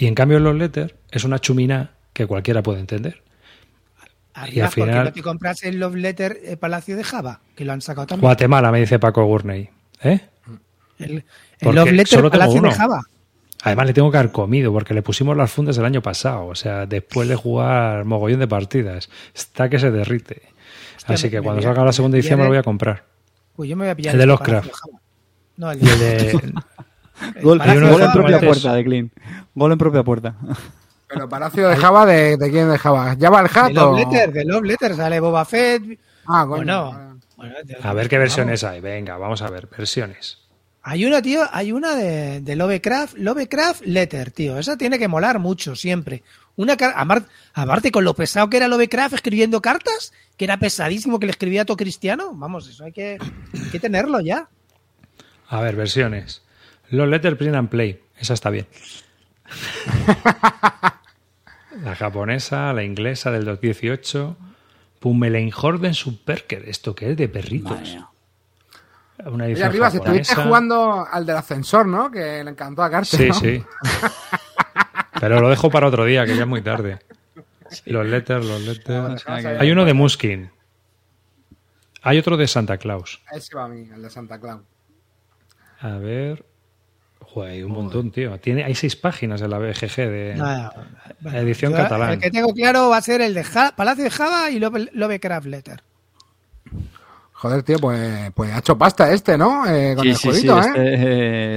Y 0.00 0.06
en 0.06 0.14
cambio, 0.14 0.38
los 0.38 0.54
letters 0.54 0.94
es 1.10 1.24
una 1.24 1.40
chumina 1.40 1.90
que 2.12 2.26
cualquiera 2.26 2.62
puede 2.62 2.78
entender. 2.78 3.20
Arriba, 4.34 4.66
al 4.66 4.72
final- 4.72 4.88
¿por 4.90 4.98
qué 4.98 5.04
no 5.08 5.12
te 5.12 5.22
compras 5.22 5.62
el 5.64 5.80
Love 5.80 5.96
Letter 5.96 6.38
eh, 6.44 6.56
Palacio 6.56 6.96
de 6.96 7.02
Java? 7.02 7.40
Que 7.56 7.64
lo 7.64 7.72
han 7.72 7.80
sacado 7.80 8.06
también. 8.06 8.22
Guatemala, 8.22 8.70
me 8.70 8.78
dice 8.78 9.00
Paco 9.00 9.24
Gurney. 9.24 9.68
¿Eh? 10.04 10.20
El, 11.00 11.24
el 11.58 11.74
Love 11.74 11.90
Letter 11.90 12.18
tengo 12.18 12.30
Palacio 12.30 12.62
de. 12.62 12.70
Java. 12.70 13.02
Además, 13.64 13.86
le 13.88 13.92
tengo 13.94 14.12
que 14.12 14.18
haber 14.18 14.30
comido 14.30 14.72
porque 14.72 14.94
le 14.94 15.02
pusimos 15.02 15.36
las 15.36 15.50
fundas 15.50 15.76
el 15.78 15.84
año 15.84 16.00
pasado. 16.00 16.46
O 16.46 16.54
sea, 16.54 16.86
después 16.86 17.28
de 17.28 17.34
jugar 17.34 18.04
mogollón 18.04 18.38
de 18.38 18.46
partidas. 18.46 19.10
Está 19.34 19.68
que 19.68 19.80
se 19.80 19.90
derrite. 19.90 20.42
Hostia, 20.96 21.14
Así 21.16 21.28
que 21.30 21.42
cuando 21.42 21.58
a- 21.58 21.64
salga 21.64 21.84
la 21.84 21.92
segunda 21.92 22.16
edición 22.18 22.38
me 22.38 22.44
lo 22.44 22.50
voy 22.50 22.58
a 22.58 22.62
comprar. 22.62 23.04
Pues 23.56 23.68
yo 23.68 23.76
me 23.76 23.84
voy 23.86 23.90
a 23.90 23.96
pillar 23.96 24.14
El 24.14 24.20
de 24.20 24.26
de 24.26 24.36
Java. 24.36 24.62
No, 25.56 25.72
el 25.72 25.82
Y 25.82 25.88
el 25.88 25.98
de. 25.98 26.52
Gol, 27.42 27.58
Palacio 27.58 27.78
uno 27.80 27.86
de 27.88 27.92
gol 27.92 28.02
en 28.02 28.06
de 28.08 28.12
propia 28.12 28.40
puerta 28.40 28.74
de 28.74 28.84
Clean. 28.84 29.10
Gol 29.54 29.72
en 29.72 29.78
propia 29.78 30.02
puerta. 30.02 30.34
Pero 31.08 31.28
Palacio 31.28 31.68
de 31.68 31.76
Java, 31.76 32.04
¿de, 32.06 32.36
de 32.36 32.50
quién 32.50 32.68
de 32.70 32.78
Java? 32.78 33.16
¿Java 33.18 33.40
el 33.40 33.46
De 33.48 33.58
Hat 33.60 33.70
o...? 33.70 33.72
Love 33.72 33.98
Letter, 33.98 34.32
de 34.32 34.44
Love 34.44 34.64
Letter, 34.64 34.94
sale 34.94 35.20
Boba 35.20 35.44
Fett. 35.44 35.98
Ah, 36.26 36.44
coño. 36.46 36.56
Bueno, 36.92 37.18
bueno, 37.36 37.54
de- 37.64 37.76
A 37.82 37.92
ver 37.94 38.08
qué 38.08 38.16
vamos. 38.16 38.28
versiones 38.28 38.62
hay. 38.64 38.80
Venga, 38.80 39.16
vamos 39.16 39.40
a 39.42 39.48
ver. 39.50 39.68
Versiones. 39.68 40.38
Hay 40.82 41.04
una, 41.04 41.20
tío, 41.20 41.42
hay 41.52 41.72
una 41.72 41.94
de, 41.94 42.40
de 42.40 42.56
Lovecraft, 42.56 43.16
Lovecraft 43.18 43.82
Letter, 43.84 44.30
tío. 44.30 44.58
Esa 44.58 44.76
tiene 44.76 44.98
que 44.98 45.08
molar 45.08 45.38
mucho, 45.38 45.74
siempre. 45.76 46.22
Una 46.56 46.76
aparte 47.54 47.92
con 47.92 48.04
lo 48.04 48.14
pesado 48.14 48.48
que 48.50 48.56
era 48.56 48.68
Lovecraft 48.68 49.14
escribiendo 49.14 49.60
cartas, 49.62 50.12
que 50.36 50.44
era 50.44 50.58
pesadísimo 50.58 51.18
que 51.18 51.26
le 51.26 51.32
escribía 51.32 51.62
a 51.62 51.64
todo 51.64 51.76
cristiano. 51.76 52.32
Vamos, 52.34 52.68
eso 52.68 52.84
hay 52.84 52.92
que, 52.92 53.18
hay 53.54 53.70
que 53.70 53.78
tenerlo 53.80 54.20
ya. 54.20 54.48
A 55.48 55.60
ver, 55.60 55.76
versiones. 55.76 56.42
Los 56.90 57.08
Letter 57.08 57.36
Print 57.36 57.54
and 57.54 57.68
Play. 57.68 58.02
Esa 58.18 58.34
está 58.34 58.50
bien. 58.50 58.66
la 61.82 61.94
japonesa, 61.94 62.72
la 62.72 62.82
inglesa 62.82 63.30
del 63.30 63.44
2018. 63.44 64.36
Pummeleinhorden 65.00 65.94
Superker. 65.94 66.68
¿Esto 66.68 66.94
qué 66.94 67.12
es? 67.12 67.16
De 67.16 67.28
perritos. 67.28 67.96
Una 69.24 69.46
Oye, 69.46 69.64
arriba, 69.64 69.90
si 69.90 69.96
estuviste 69.98 70.34
jugando 70.36 71.06
al 71.10 71.26
del 71.26 71.36
ascensor, 71.36 71.86
¿no? 71.86 72.10
Que 72.10 72.42
le 72.44 72.50
encantó 72.50 72.82
a 72.82 72.90
Carte, 72.90 73.16
Sí, 73.16 73.28
¿no? 73.28 73.34
sí. 73.34 73.64
Pero 75.20 75.40
lo 75.40 75.48
dejo 75.48 75.70
para 75.70 75.88
otro 75.88 76.04
día, 76.04 76.24
que 76.24 76.36
ya 76.36 76.42
es 76.42 76.48
muy 76.48 76.62
tarde. 76.62 77.00
Los 77.86 78.06
letters, 78.06 78.46
los 78.46 78.60
letters. 78.62 79.24
Hay 79.26 79.70
uno 79.70 79.84
de 79.84 79.94
Muskin. 79.94 80.50
Hay 82.02 82.18
otro 82.18 82.36
de 82.36 82.46
Santa 82.46 82.78
Claus. 82.78 83.20
Ese 83.32 83.56
va 83.56 83.64
a 83.64 83.68
mí, 83.68 83.88
el 83.92 84.02
de 84.02 84.10
Santa 84.10 84.38
Claus. 84.38 84.62
A 85.80 85.96
ver. 85.98 86.44
Joder, 87.30 87.52
hay 87.52 87.62
un 87.62 87.72
montón, 87.72 88.10
tío. 88.10 88.38
Tiene, 88.40 88.64
hay 88.64 88.74
seis 88.74 88.96
páginas 88.96 89.42
en 89.42 89.50
la 89.50 89.58
BGG 89.58 89.96
de 89.96 90.36
Ah, 90.40 90.72
bueno, 91.20 91.38
edición 91.38 91.72
yo, 91.72 91.78
catalán. 91.78 92.12
El 92.12 92.18
que 92.20 92.30
tengo 92.30 92.52
claro 92.54 92.88
va 92.88 92.96
a 92.96 93.02
ser 93.02 93.20
el 93.20 93.34
de 93.34 93.44
Ja- 93.44 93.74
Palacio 93.76 94.04
de 94.04 94.10
Java 94.10 94.50
y 94.50 94.58
Love- 94.58 94.90
Lovecraft 94.92 95.46
Letter. 95.46 95.82
Joder, 97.32 97.62
tío, 97.62 97.78
pues, 97.78 98.32
pues 98.34 98.52
ha 98.52 98.58
hecho 98.58 98.76
pasta 98.76 99.12
este, 99.12 99.38
¿no? 99.38 99.64
Eh, 99.66 99.94
con 99.94 100.02
Sí, 100.04 100.08
el 100.10 100.16
sí, 100.16 100.20
sí. 100.22 100.28
jueguito, 100.48 100.58
¿eh? 100.58 100.66
este, 100.66 100.94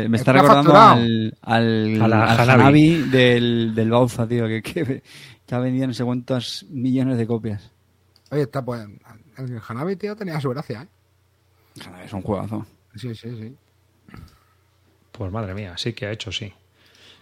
eh, 0.03 0.09
me 0.09 0.17
está 0.17 0.31
Está 0.31 0.33
recordando 0.33 0.71
facturado. 0.71 0.93
al, 1.01 1.37
al, 1.41 2.13
al 2.13 2.49
Hanabi. 2.51 3.03
Del, 3.09 3.73
del 3.73 3.89
Bauza, 3.89 4.27
tío, 4.27 4.47
que, 4.47 4.61
que, 4.61 5.01
que 5.45 5.55
ha 5.55 5.59
vendido 5.59 5.87
no 5.87 5.93
sé 5.93 6.03
cuántos 6.03 6.65
millones 6.69 7.17
de 7.17 7.25
copias. 7.25 7.71
Oye, 8.29 8.43
está 8.43 8.63
pues. 8.63 8.85
El 9.37 9.59
Hanabi, 9.67 9.95
tío, 9.95 10.15
tenía 10.15 10.39
su 10.39 10.49
gracia, 10.51 10.83
¿eh? 10.83 11.81
Hanabi 11.87 12.05
Es 12.05 12.13
un 12.13 12.21
juegazo. 12.21 12.65
Sí, 12.95 13.15
sí, 13.15 13.29
sí. 13.39 13.55
Pues 15.11 15.31
madre 15.31 15.53
mía, 15.53 15.73
sí 15.77 15.93
que 15.93 16.05
ha 16.05 16.11
hecho, 16.11 16.31
sí. 16.31 16.53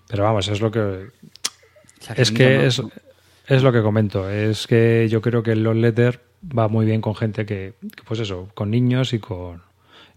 Pero 0.07 0.23
vamos, 0.23 0.47
es 0.47 0.61
lo 0.61 0.71
que. 0.71 1.07
Es 2.15 2.31
que 2.31 2.65
es, 2.65 2.81
es 3.47 3.63
lo 3.63 3.71
que 3.71 3.81
comento. 3.81 4.29
Es 4.29 4.67
que 4.67 5.07
yo 5.09 5.21
creo 5.21 5.43
que 5.43 5.51
el 5.51 5.63
Love 5.63 5.75
Letter 5.75 6.19
va 6.57 6.67
muy 6.67 6.85
bien 6.85 7.01
con 7.01 7.15
gente 7.15 7.45
que, 7.45 7.73
que, 7.95 8.03
pues 8.03 8.19
eso, 8.19 8.49
con 8.53 8.71
niños 8.71 9.13
y 9.13 9.19
con 9.19 9.61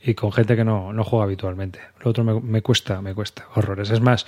y 0.04 0.14
con 0.14 0.32
gente 0.32 0.56
que 0.56 0.64
no, 0.64 0.92
no 0.92 1.04
juega 1.04 1.24
habitualmente. 1.24 1.80
Lo 2.02 2.10
otro 2.10 2.24
me, 2.24 2.40
me 2.40 2.62
cuesta, 2.62 3.00
me 3.00 3.14
cuesta, 3.14 3.46
horrores. 3.54 3.90
Es 3.90 4.00
más, 4.00 4.26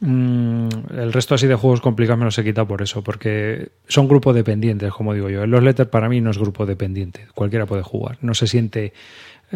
mm, 0.00 0.68
el 0.98 1.12
resto 1.12 1.34
así 1.34 1.46
de 1.46 1.54
juegos 1.54 1.80
complicados 1.80 2.18
me 2.18 2.24
los 2.24 2.36
he 2.38 2.44
quitado 2.44 2.66
por 2.66 2.82
eso, 2.82 3.02
porque 3.02 3.68
son 3.86 4.08
grupo 4.08 4.32
dependientes, 4.32 4.92
como 4.92 5.14
digo 5.14 5.30
yo. 5.30 5.44
El 5.44 5.50
Los 5.50 5.62
Letter 5.62 5.88
para 5.88 6.08
mí 6.08 6.20
no 6.20 6.30
es 6.30 6.38
grupo 6.38 6.66
dependiente, 6.66 7.28
cualquiera 7.34 7.66
puede 7.66 7.82
jugar. 7.82 8.18
No 8.20 8.34
se 8.34 8.46
siente 8.48 8.92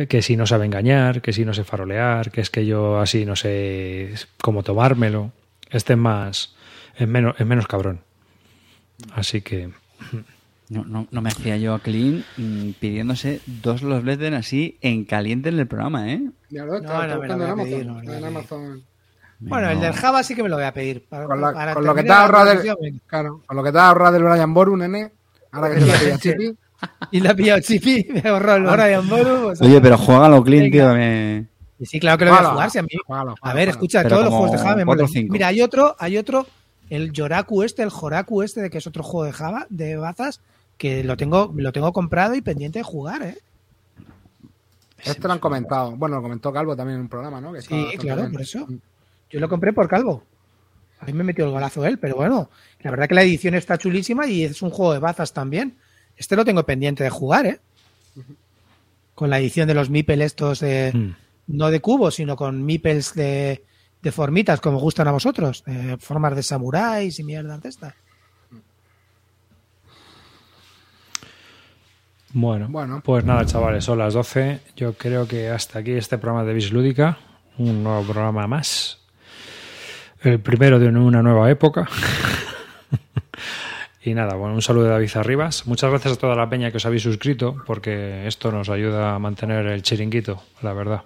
que 0.08 0.22
si 0.22 0.36
no 0.36 0.46
sabe 0.46 0.66
engañar, 0.66 1.20
que 1.22 1.32
si 1.32 1.44
no 1.44 1.52
sé 1.54 1.64
farolear, 1.64 2.30
que 2.30 2.40
es 2.40 2.50
que 2.50 2.66
yo 2.66 3.00
así 3.00 3.24
no 3.26 3.36
sé 3.36 4.14
cómo 4.40 4.62
tomármelo. 4.62 5.32
Este 5.70 5.94
es 5.94 5.98
más, 5.98 6.54
es 6.96 7.08
menos, 7.08 7.34
es 7.38 7.46
menos 7.46 7.66
cabrón. 7.66 8.00
Así 9.14 9.40
que 9.40 9.70
No, 10.68 10.84
no, 10.84 11.08
no 11.10 11.20
me 11.22 11.30
hacía 11.30 11.56
yo 11.56 11.74
a 11.74 11.80
Clean 11.80 12.24
mm, 12.36 12.70
pidiéndose 12.78 13.40
dos 13.46 13.82
los 13.82 14.04
Letters 14.04 14.36
así 14.36 14.78
en 14.82 15.04
caliente 15.04 15.48
en 15.48 15.58
el 15.58 15.66
programa, 15.66 16.12
¿eh? 16.12 16.20
Ya 16.50 16.64
lo 16.64 16.72
No, 16.72 16.78
está, 16.78 16.94
no, 16.94 17.02
está 17.02 17.18
me 17.18 17.28
lo 17.28 17.36
buscando 17.36 17.44
voy 17.44 17.48
a 17.48 17.52
en 17.52 17.56
pedir, 17.70 17.86
no 17.86 17.92
Amazon. 17.98 18.00
me 18.00 18.06
lo 18.06 18.12
en 18.12 18.20
voy 18.20 18.24
a 18.24 18.28
Amazon. 18.28 18.82
Bueno, 19.40 19.70
el 19.70 19.80
del 19.80 19.92
Java 19.94 20.22
sí 20.22 20.34
que 20.34 20.42
me 20.42 20.48
lo 20.48 20.56
voy 20.56 20.64
a 20.66 20.74
pedir. 20.74 21.08
Para, 21.08 21.24
Con, 21.26 21.40
la- 21.40 21.52
para 21.52 21.74
con 21.74 21.84
lo 21.84 21.94
que 21.94 22.02
te 22.02 22.08
la 22.08 22.44
del, 22.44 23.00
claro, 23.06 23.42
con 23.46 23.56
lo 23.56 23.62
que 23.64 23.72
te 23.72 23.78
ha 23.78 23.88
ahorrado 23.88 24.12
del 24.12 24.22
Brian 24.22 24.52
Boru, 24.54 24.76
nene. 24.76 25.12
Ahora 25.50 25.74
que 25.74 25.80
se 25.80 25.86
lo 25.86 25.92
pilla 25.98 26.18
Chipi. 26.18 26.54
Y 27.10 27.20
la 27.20 27.30
ha 27.30 27.34
pillado 27.34 27.60
Chipi, 27.60 28.06
me 28.22 28.28
ahorró 28.28 28.54
el 28.56 28.62
Brian 28.64 29.08
Boru. 29.08 29.42
pues, 29.44 29.60
Oye, 29.62 29.80
pero 29.80 29.98
juégalo, 29.98 30.42
Clean, 30.42 30.70
Venga. 30.70 30.72
tío. 30.90 30.94
Me... 30.94 31.46
y 31.78 31.86
sí, 31.86 31.98
claro 32.00 32.18
que 32.18 32.24
lo 32.26 32.30
voy 32.32 32.40
a 32.40 32.50
jugar. 32.50 32.70
si 32.70 32.78
a 32.78 32.82
mí- 32.82 32.88
a 33.42 33.54
ver, 33.54 33.68
escucha, 33.68 34.02
Pero 34.02 34.16
todos 34.16 34.24
los 34.26 34.34
juegos 34.34 34.52
de 34.52 34.58
Java 34.58 34.76
me 34.76 34.84
molan. 34.84 35.06
Mira, 35.28 35.48
hay 35.48 35.60
otro, 35.62 35.96
hay 35.98 36.16
otro, 36.18 36.46
el 36.88 37.12
Yoraku 37.12 37.62
este, 37.62 37.82
el 37.82 37.90
Joraku 37.90 38.42
este, 38.42 38.60
de 38.62 38.70
que 38.70 38.78
es 38.78 38.86
otro 38.86 39.02
juego 39.02 39.24
de 39.26 39.32
Java, 39.32 39.66
de 39.70 39.96
bazas, 39.96 40.40
que 40.78 41.04
lo 41.04 41.16
tengo, 41.16 41.52
lo 41.56 41.72
tengo 41.72 41.92
comprado 41.92 42.34
y 42.34 42.40
pendiente 42.40 42.78
de 42.78 42.82
jugar, 42.84 43.22
¿eh? 43.22 43.38
Este 45.02 45.26
lo 45.26 45.32
han 45.32 45.38
comentado. 45.38 45.92
Bueno, 45.96 46.16
lo 46.16 46.22
comentó 46.22 46.52
Calvo 46.52 46.76
también 46.76 46.96
en 46.96 47.02
un 47.02 47.08
programa, 47.08 47.40
¿no? 47.40 47.52
Que 47.52 47.62
Sí, 47.62 47.86
claro, 47.98 48.22
bien. 48.22 48.32
por 48.32 48.42
eso. 48.42 48.66
Yo 49.30 49.40
lo 49.40 49.48
compré 49.48 49.72
por 49.72 49.88
Calvo. 49.88 50.22
A 51.00 51.06
mí 51.06 51.14
me 51.14 51.24
metió 51.24 51.46
el 51.46 51.50
golazo 51.50 51.86
él, 51.86 51.98
pero 51.98 52.16
bueno, 52.16 52.50
la 52.80 52.90
verdad 52.90 53.08
que 53.08 53.14
la 53.14 53.22
edición 53.22 53.54
está 53.54 53.78
chulísima 53.78 54.26
y 54.26 54.44
es 54.44 54.60
un 54.60 54.68
juego 54.70 54.92
de 54.92 54.98
bazas 54.98 55.32
también. 55.32 55.76
Este 56.20 56.36
lo 56.36 56.44
tengo 56.44 56.64
pendiente 56.66 57.02
de 57.02 57.08
jugar, 57.08 57.46
¿eh? 57.46 57.60
Con 59.14 59.30
la 59.30 59.38
edición 59.38 59.66
de 59.66 59.72
los 59.74 59.88
Mipel 59.88 60.20
estos 60.20 60.60
de, 60.60 60.92
mm, 60.94 61.56
no 61.56 61.70
de 61.70 61.80
cubos, 61.80 62.16
sino 62.16 62.36
con 62.36 62.62
Mipels 62.64 63.14
de, 63.14 63.64
de 64.02 64.12
formitas, 64.12 64.60
como 64.60 64.78
gustan 64.78 65.08
a 65.08 65.12
vosotros, 65.12 65.64
eh, 65.66 65.96
formas 65.98 66.36
de 66.36 66.42
samuráis 66.42 67.18
y 67.18 67.24
mierdas 67.24 67.62
de 67.62 67.68
estas. 67.70 67.94
Bueno, 72.32 72.68
Bueno. 72.68 73.00
pues 73.04 73.24
nada, 73.24 73.44
chavales, 73.46 73.82
son 73.84 73.98
las 73.98 74.12
12. 74.14 74.60
Yo 74.76 74.92
creo 74.92 75.26
que 75.26 75.48
hasta 75.48 75.78
aquí 75.80 75.92
este 75.92 76.18
programa 76.18 76.44
de 76.44 76.52
Bislúdica, 76.52 77.18
un 77.58 77.82
nuevo 77.82 78.04
programa 78.04 78.46
más. 78.46 78.98
El 80.22 80.38
primero 80.38 80.78
de 80.78 80.88
una 80.88 81.22
nueva 81.22 81.50
época. 81.50 81.88
y 84.02 84.14
nada, 84.14 84.34
bueno, 84.34 84.54
un 84.54 84.62
saludo 84.62 84.84
de 84.84 84.90
David 84.90 85.10
Arribas. 85.16 85.66
Muchas 85.66 85.90
gracias 85.90 86.14
a 86.14 86.16
toda 86.16 86.34
la 86.34 86.48
peña 86.48 86.70
que 86.70 86.78
os 86.78 86.86
habéis 86.86 87.02
suscrito, 87.02 87.56
porque 87.66 88.26
esto 88.26 88.50
nos 88.50 88.68
ayuda 88.70 89.14
a 89.14 89.18
mantener 89.18 89.66
el 89.66 89.82
chiringuito, 89.82 90.42
la 90.62 90.72
verdad. 90.72 91.02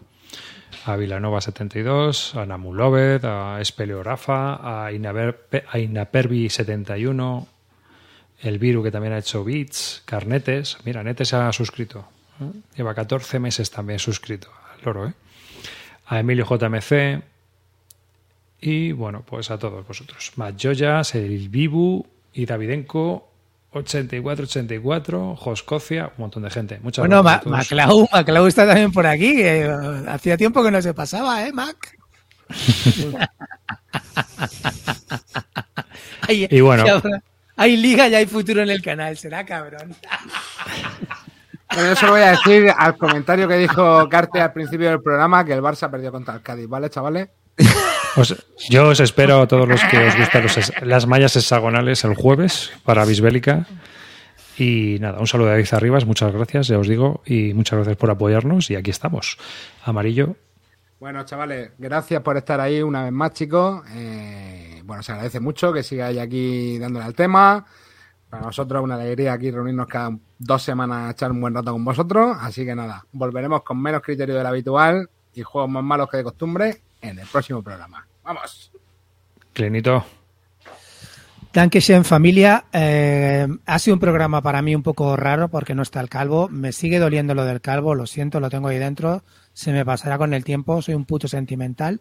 A 0.87 0.97
Vilanova72, 0.97 2.37
a 2.41 2.47
Namulovet, 2.47 3.25
a 3.25 3.61
Espeleo 3.61 4.03
Rafa, 4.03 4.85
a, 4.87 4.93
Inaber- 4.93 5.65
a 5.69 5.79
Inapervi71, 5.79 7.47
el 8.43 8.59
Viru 8.59 8.83
que 8.83 8.91
también 8.91 9.15
ha 9.15 9.19
hecho 9.19 9.43
beats, 9.45 10.03
Carnetes, 10.05 10.77
mira, 10.85 11.03
Netes 11.03 11.33
ha 11.35 11.51
suscrito, 11.53 12.07
lleva 12.77 12.95
14 12.95 13.39
meses 13.39 13.71
también 13.71 13.99
suscrito 13.99 14.49
al 14.75 14.85
loro, 14.85 15.07
¿eh? 15.09 15.13
a 16.07 16.21
Emilio 16.21 16.45
JMC 16.45 17.23
y 18.61 18.93
bueno, 18.93 19.23
pues 19.27 19.51
a 19.51 19.59
todos 19.59 19.87
vosotros, 19.87 20.33
Matt 20.37 20.61
Joyas, 20.63 21.15
el 21.15 21.49
Vibu 21.49 22.07
y 22.35 22.47
Davidenko 22.47 23.31
84-84, 23.73 25.37
Joscocia, 25.37 26.07
un 26.17 26.23
montón 26.23 26.43
de 26.45 26.51
gente. 26.51 26.79
Muchas 26.83 27.03
Bueno, 27.03 27.23
gracias. 27.23 27.47
Maclau, 27.47 28.09
Maclau 28.13 28.47
está 28.47 28.67
también 28.67 28.93
por 28.93 29.07
aquí, 29.07 29.41
eh, 29.43 29.69
hacía 30.09 30.37
tiempo 30.37 30.63
que 30.63 30.71
no 30.71 30.81
se 30.83 30.95
pasaba, 30.95 31.47
¿eh, 31.47 31.53
Mac? 31.53 31.97
Hay- 36.29 36.47
Y 36.51 36.61
bueno. 36.61 36.85
habrá- 36.87 37.23
hay 37.57 37.77
liga 37.77 38.09
y 38.09 38.15
hay 38.15 38.27
futuro 38.27 38.63
en 38.63 38.71
el 38.71 38.83
canal, 38.83 39.17
será 39.17 39.45
cabrón. 39.45 39.95
Bueno, 41.73 41.89
yo 41.91 41.97
solo 41.97 42.13
voy 42.13 42.23
a 42.23 42.31
decir 42.33 42.73
al 42.77 42.97
comentario 42.97 43.49
que 43.49 43.57
dijo 43.57 44.09
Carte 44.09 44.41
al 44.41 44.53
principio 44.53 44.91
del 44.91 45.03
programa 45.03 45.45
que 45.45 45.53
el 45.53 45.61
Barça 45.63 45.91
perdió 45.91 46.11
contra 46.13 46.35
el 46.35 46.43
Cádiz, 46.43 46.69
¿vale, 46.69 46.91
chavales? 46.91 47.29
Os- 48.17 48.47
yo 48.71 48.89
os 48.89 49.01
espero 49.01 49.41
a 49.43 49.49
todos 49.49 49.67
los 49.69 49.83
que 49.85 49.99
os 49.99 50.17
gustan 50.17 50.43
los 50.45 50.73
las 50.83 51.07
mallas 51.07 51.35
hexagonales 51.37 52.05
el 52.05 52.15
jueves 52.15 52.71
para 52.85 53.05
Bisbélica. 53.05 53.67
Y 54.57 54.99
nada, 55.01 55.19
un 55.19 55.27
saludo 55.27 55.49
de 55.49 55.55
David 55.55 55.69
Arribas, 55.75 56.05
muchas 56.07 56.33
gracias, 56.33 56.69
ya 56.69 56.79
os 56.79 56.87
digo, 56.87 57.23
y 57.27 57.53
muchas 57.55 57.77
gracias 57.79 57.97
por 57.97 58.11
apoyarnos. 58.11 58.71
Y 58.71 58.77
aquí 58.77 58.91
estamos. 58.91 59.37
Amarillo. 59.85 60.37
Bueno, 61.01 61.25
chavales, 61.25 61.73
gracias 61.77 62.23
por 62.23 62.37
estar 62.37 62.61
ahí 62.61 62.81
una 62.81 63.03
vez 63.03 63.13
más, 63.13 63.33
chicos. 63.33 63.83
Eh, 63.95 64.81
bueno, 64.85 65.03
se 65.03 65.11
agradece 65.11 65.41
mucho 65.41 65.73
que 65.73 65.83
sigáis 65.83 66.19
aquí 66.21 66.79
dándole 66.79 67.05
al 67.05 67.15
tema. 67.15 67.67
Para 68.31 68.45
nosotros 68.45 68.81
es 68.81 68.85
una 68.85 68.95
alegría 68.95 69.33
aquí 69.33 69.51
reunirnos 69.51 69.89
cada 69.89 70.17
dos 70.39 70.63
semanas 70.63 71.09
a 71.09 71.11
echar 71.11 71.33
un 71.33 71.41
buen 71.41 71.53
rato 71.55 71.73
con 71.73 71.85
vosotros. 71.85 72.37
Así 72.41 72.65
que 72.65 72.77
nada, 72.77 73.05
volveremos 73.13 73.65
con 73.65 73.83
menos 73.83 74.03
criterio 74.03 74.37
del 74.37 74.47
habitual 74.47 75.11
y 75.35 75.43
juegos 75.43 75.69
más 75.71 75.83
malos 75.83 76.09
que 76.09 76.19
de 76.19 76.25
costumbre 76.25 76.77
en 77.01 77.19
el 77.19 77.27
próximo 77.27 77.61
programa. 77.63 78.04
¡Vamos! 78.25 78.73
Clinito. 79.53 80.05
Dankeschön 81.53 82.05
familia. 82.05 82.65
Eh, 82.73 83.47
ha 83.67 83.79
sido 83.79 83.95
un 83.95 84.01
programa 84.01 84.43
para 84.43 84.61
mí 84.63 84.75
un 84.75 84.83
poco 84.83 85.17
raro 85.17 85.49
porque 85.49 85.75
no 85.75 85.83
está 85.83 86.01
el 86.01 86.09
calvo. 86.09 86.49
Me 86.49 86.73
sigue 86.73 86.99
doliendo 86.99 87.35
lo 87.35 87.45
del 87.45 87.61
calvo, 87.61 87.95
lo 87.95 88.07
siento, 88.07 88.41
lo 88.41 88.51
tengo 88.51 88.69
ahí 88.69 88.79
dentro. 88.79 89.23
Se 89.53 89.73
me 89.73 89.85
pasará 89.85 90.19
con 90.19 90.35
el 90.35 90.43
tiempo, 90.43 90.83
soy 90.83 90.95
un 90.95 91.05
puto 91.05 91.29
sentimental. 91.29 92.01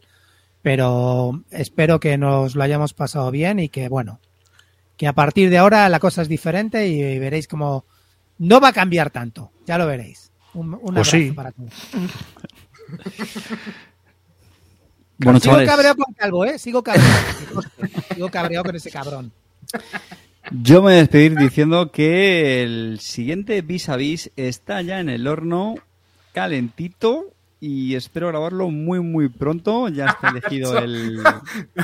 Pero 0.63 1.43
espero 1.51 1.99
que 1.99 2.17
nos 2.17 2.55
lo 2.55 2.63
hayamos 2.63 2.93
pasado 2.93 3.29
bien 3.29 3.59
y 3.59 3.69
que, 3.69 3.89
bueno, 3.89 4.19
que 4.97 5.07
a 5.07 5.13
partir 5.13 5.49
de 5.51 5.57
ahora 5.59 5.87
la 5.89 5.99
cosa 5.99 6.21
es 6.23 6.29
diferente 6.29 6.87
y 6.87 7.19
veréis 7.19 7.47
como 7.47 7.85
no 8.39 8.59
va 8.59 8.69
a 8.69 8.73
cambiar 8.73 9.11
tanto. 9.11 9.51
Ya 9.67 9.77
lo 9.77 9.85
veréis. 9.85 10.31
Un, 10.55 10.73
un 10.73 10.79
Pues 10.95 11.13
abrazo 11.13 11.17
sí. 11.17 11.31
para 11.31 11.51
todos. 11.51 11.73
Bueno, 15.17 15.39
Sigo 15.39 15.53
chavales, 15.53 15.69
cabreado 15.69 15.95
con 15.95 16.13
Calvo, 16.13 16.45
¿eh? 16.45 16.59
Sigo 16.59 16.83
cabreado. 16.83 17.11
Sigo 18.13 18.29
cabreado 18.29 18.65
con 18.65 18.75
ese 18.75 18.91
cabrón. 18.91 19.31
yo 20.51 20.75
me 20.75 20.81
voy 20.81 20.93
a 20.93 20.97
despedir 20.97 21.37
diciendo 21.37 21.91
que 21.91 22.63
el 22.63 22.99
siguiente 22.99 23.61
vis 23.61 23.89
a 23.89 23.95
vis 23.95 24.31
está 24.35 24.81
ya 24.81 24.99
en 24.99 25.09
el 25.09 25.27
horno, 25.27 25.75
calentito, 26.33 27.27
y 27.65 27.95
espero 27.95 28.27
grabarlo 28.27 28.69
muy, 28.69 28.99
muy 28.99 29.29
pronto. 29.29 29.87
Ya 29.87 30.07
está 30.07 30.29
elegido 30.35 30.77
el. 30.77 31.21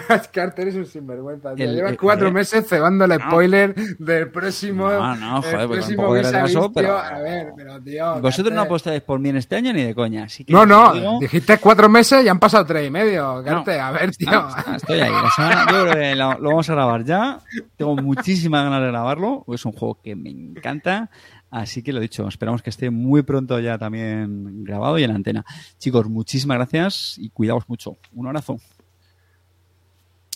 Es 0.09 0.27
que 0.27 0.41
Arter 0.41 0.67
es 0.67 0.75
un 0.75 0.85
sinvergüenza. 0.85 1.53
El- 1.55 1.75
Llevas 1.75 1.91
el- 1.93 1.97
cuatro 1.97 2.27
eh, 2.27 2.31
meses 2.31 2.67
cebando 2.67 3.05
el 3.05 3.13
spoiler 3.21 3.73
del 3.97 4.29
próximo. 4.29 4.89
No, 4.89 5.15
no, 5.15 5.41
joder, 5.41 5.67
pues 5.67 5.87
tampoco 5.87 6.15
retraso, 6.15 6.73
pero-. 6.73 6.97
A 6.97 7.19
ver, 7.19 7.53
pero 7.55 7.79
tío. 7.81 8.19
Vosotros 8.19 8.53
no 8.53 8.57
Carter. 8.61 8.65
apostáis 8.67 9.01
por 9.03 9.19
mí 9.19 9.29
en 9.29 9.37
este 9.37 9.55
año 9.55 9.71
ni 9.71 9.83
de 9.83 9.95
coña. 9.95 10.23
Así 10.25 10.43
que 10.43 10.51
No, 10.51 10.65
no, 10.65 10.93
digo- 10.93 11.17
dijiste 11.21 11.57
cuatro 11.59 11.87
meses 11.87 12.25
y 12.25 12.27
han 12.27 12.39
pasado 12.39 12.65
tres 12.65 12.85
y 12.87 12.91
medio. 12.91 13.41
Carter, 13.45 13.79
a 13.79 13.91
ver, 13.91 14.11
tío. 14.15 14.29
Ah, 14.33 14.73
estoy 14.75 14.99
ahí. 14.99 15.11
La 15.11 15.29
semana, 15.31 15.65
yo 15.71 15.83
creo 15.83 15.93
que 15.93 16.15
lo, 16.15 16.39
lo 16.39 16.49
vamos 16.49 16.69
a 16.69 16.73
grabar 16.73 17.03
ya. 17.05 17.39
Tengo 17.77 17.95
muchísimas 17.95 18.63
ganas 18.65 18.81
de 18.81 18.87
grabarlo. 18.87 19.45
Es 19.53 19.63
un 19.65 19.71
juego 19.71 19.97
que 20.03 20.15
me 20.15 20.29
encanta. 20.29 21.09
Así 21.51 21.81
que 21.81 21.93
lo 21.93 21.99
dicho, 21.99 22.27
esperamos 22.27 22.61
que 22.61 22.69
esté 22.69 22.89
muy 22.89 23.23
pronto 23.23 23.59
ya 23.59 23.77
también 23.77 24.63
grabado 24.63 24.99
y 24.99 25.03
en 25.03 25.09
la 25.09 25.15
antena. 25.15 25.45
Chicos, 25.77 26.07
muchísimas 26.07 26.57
gracias 26.57 27.15
y 27.17 27.29
cuidaos 27.29 27.67
mucho. 27.67 27.97
Un 28.13 28.27
abrazo. 28.27 28.59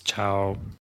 Chao. 0.03 0.57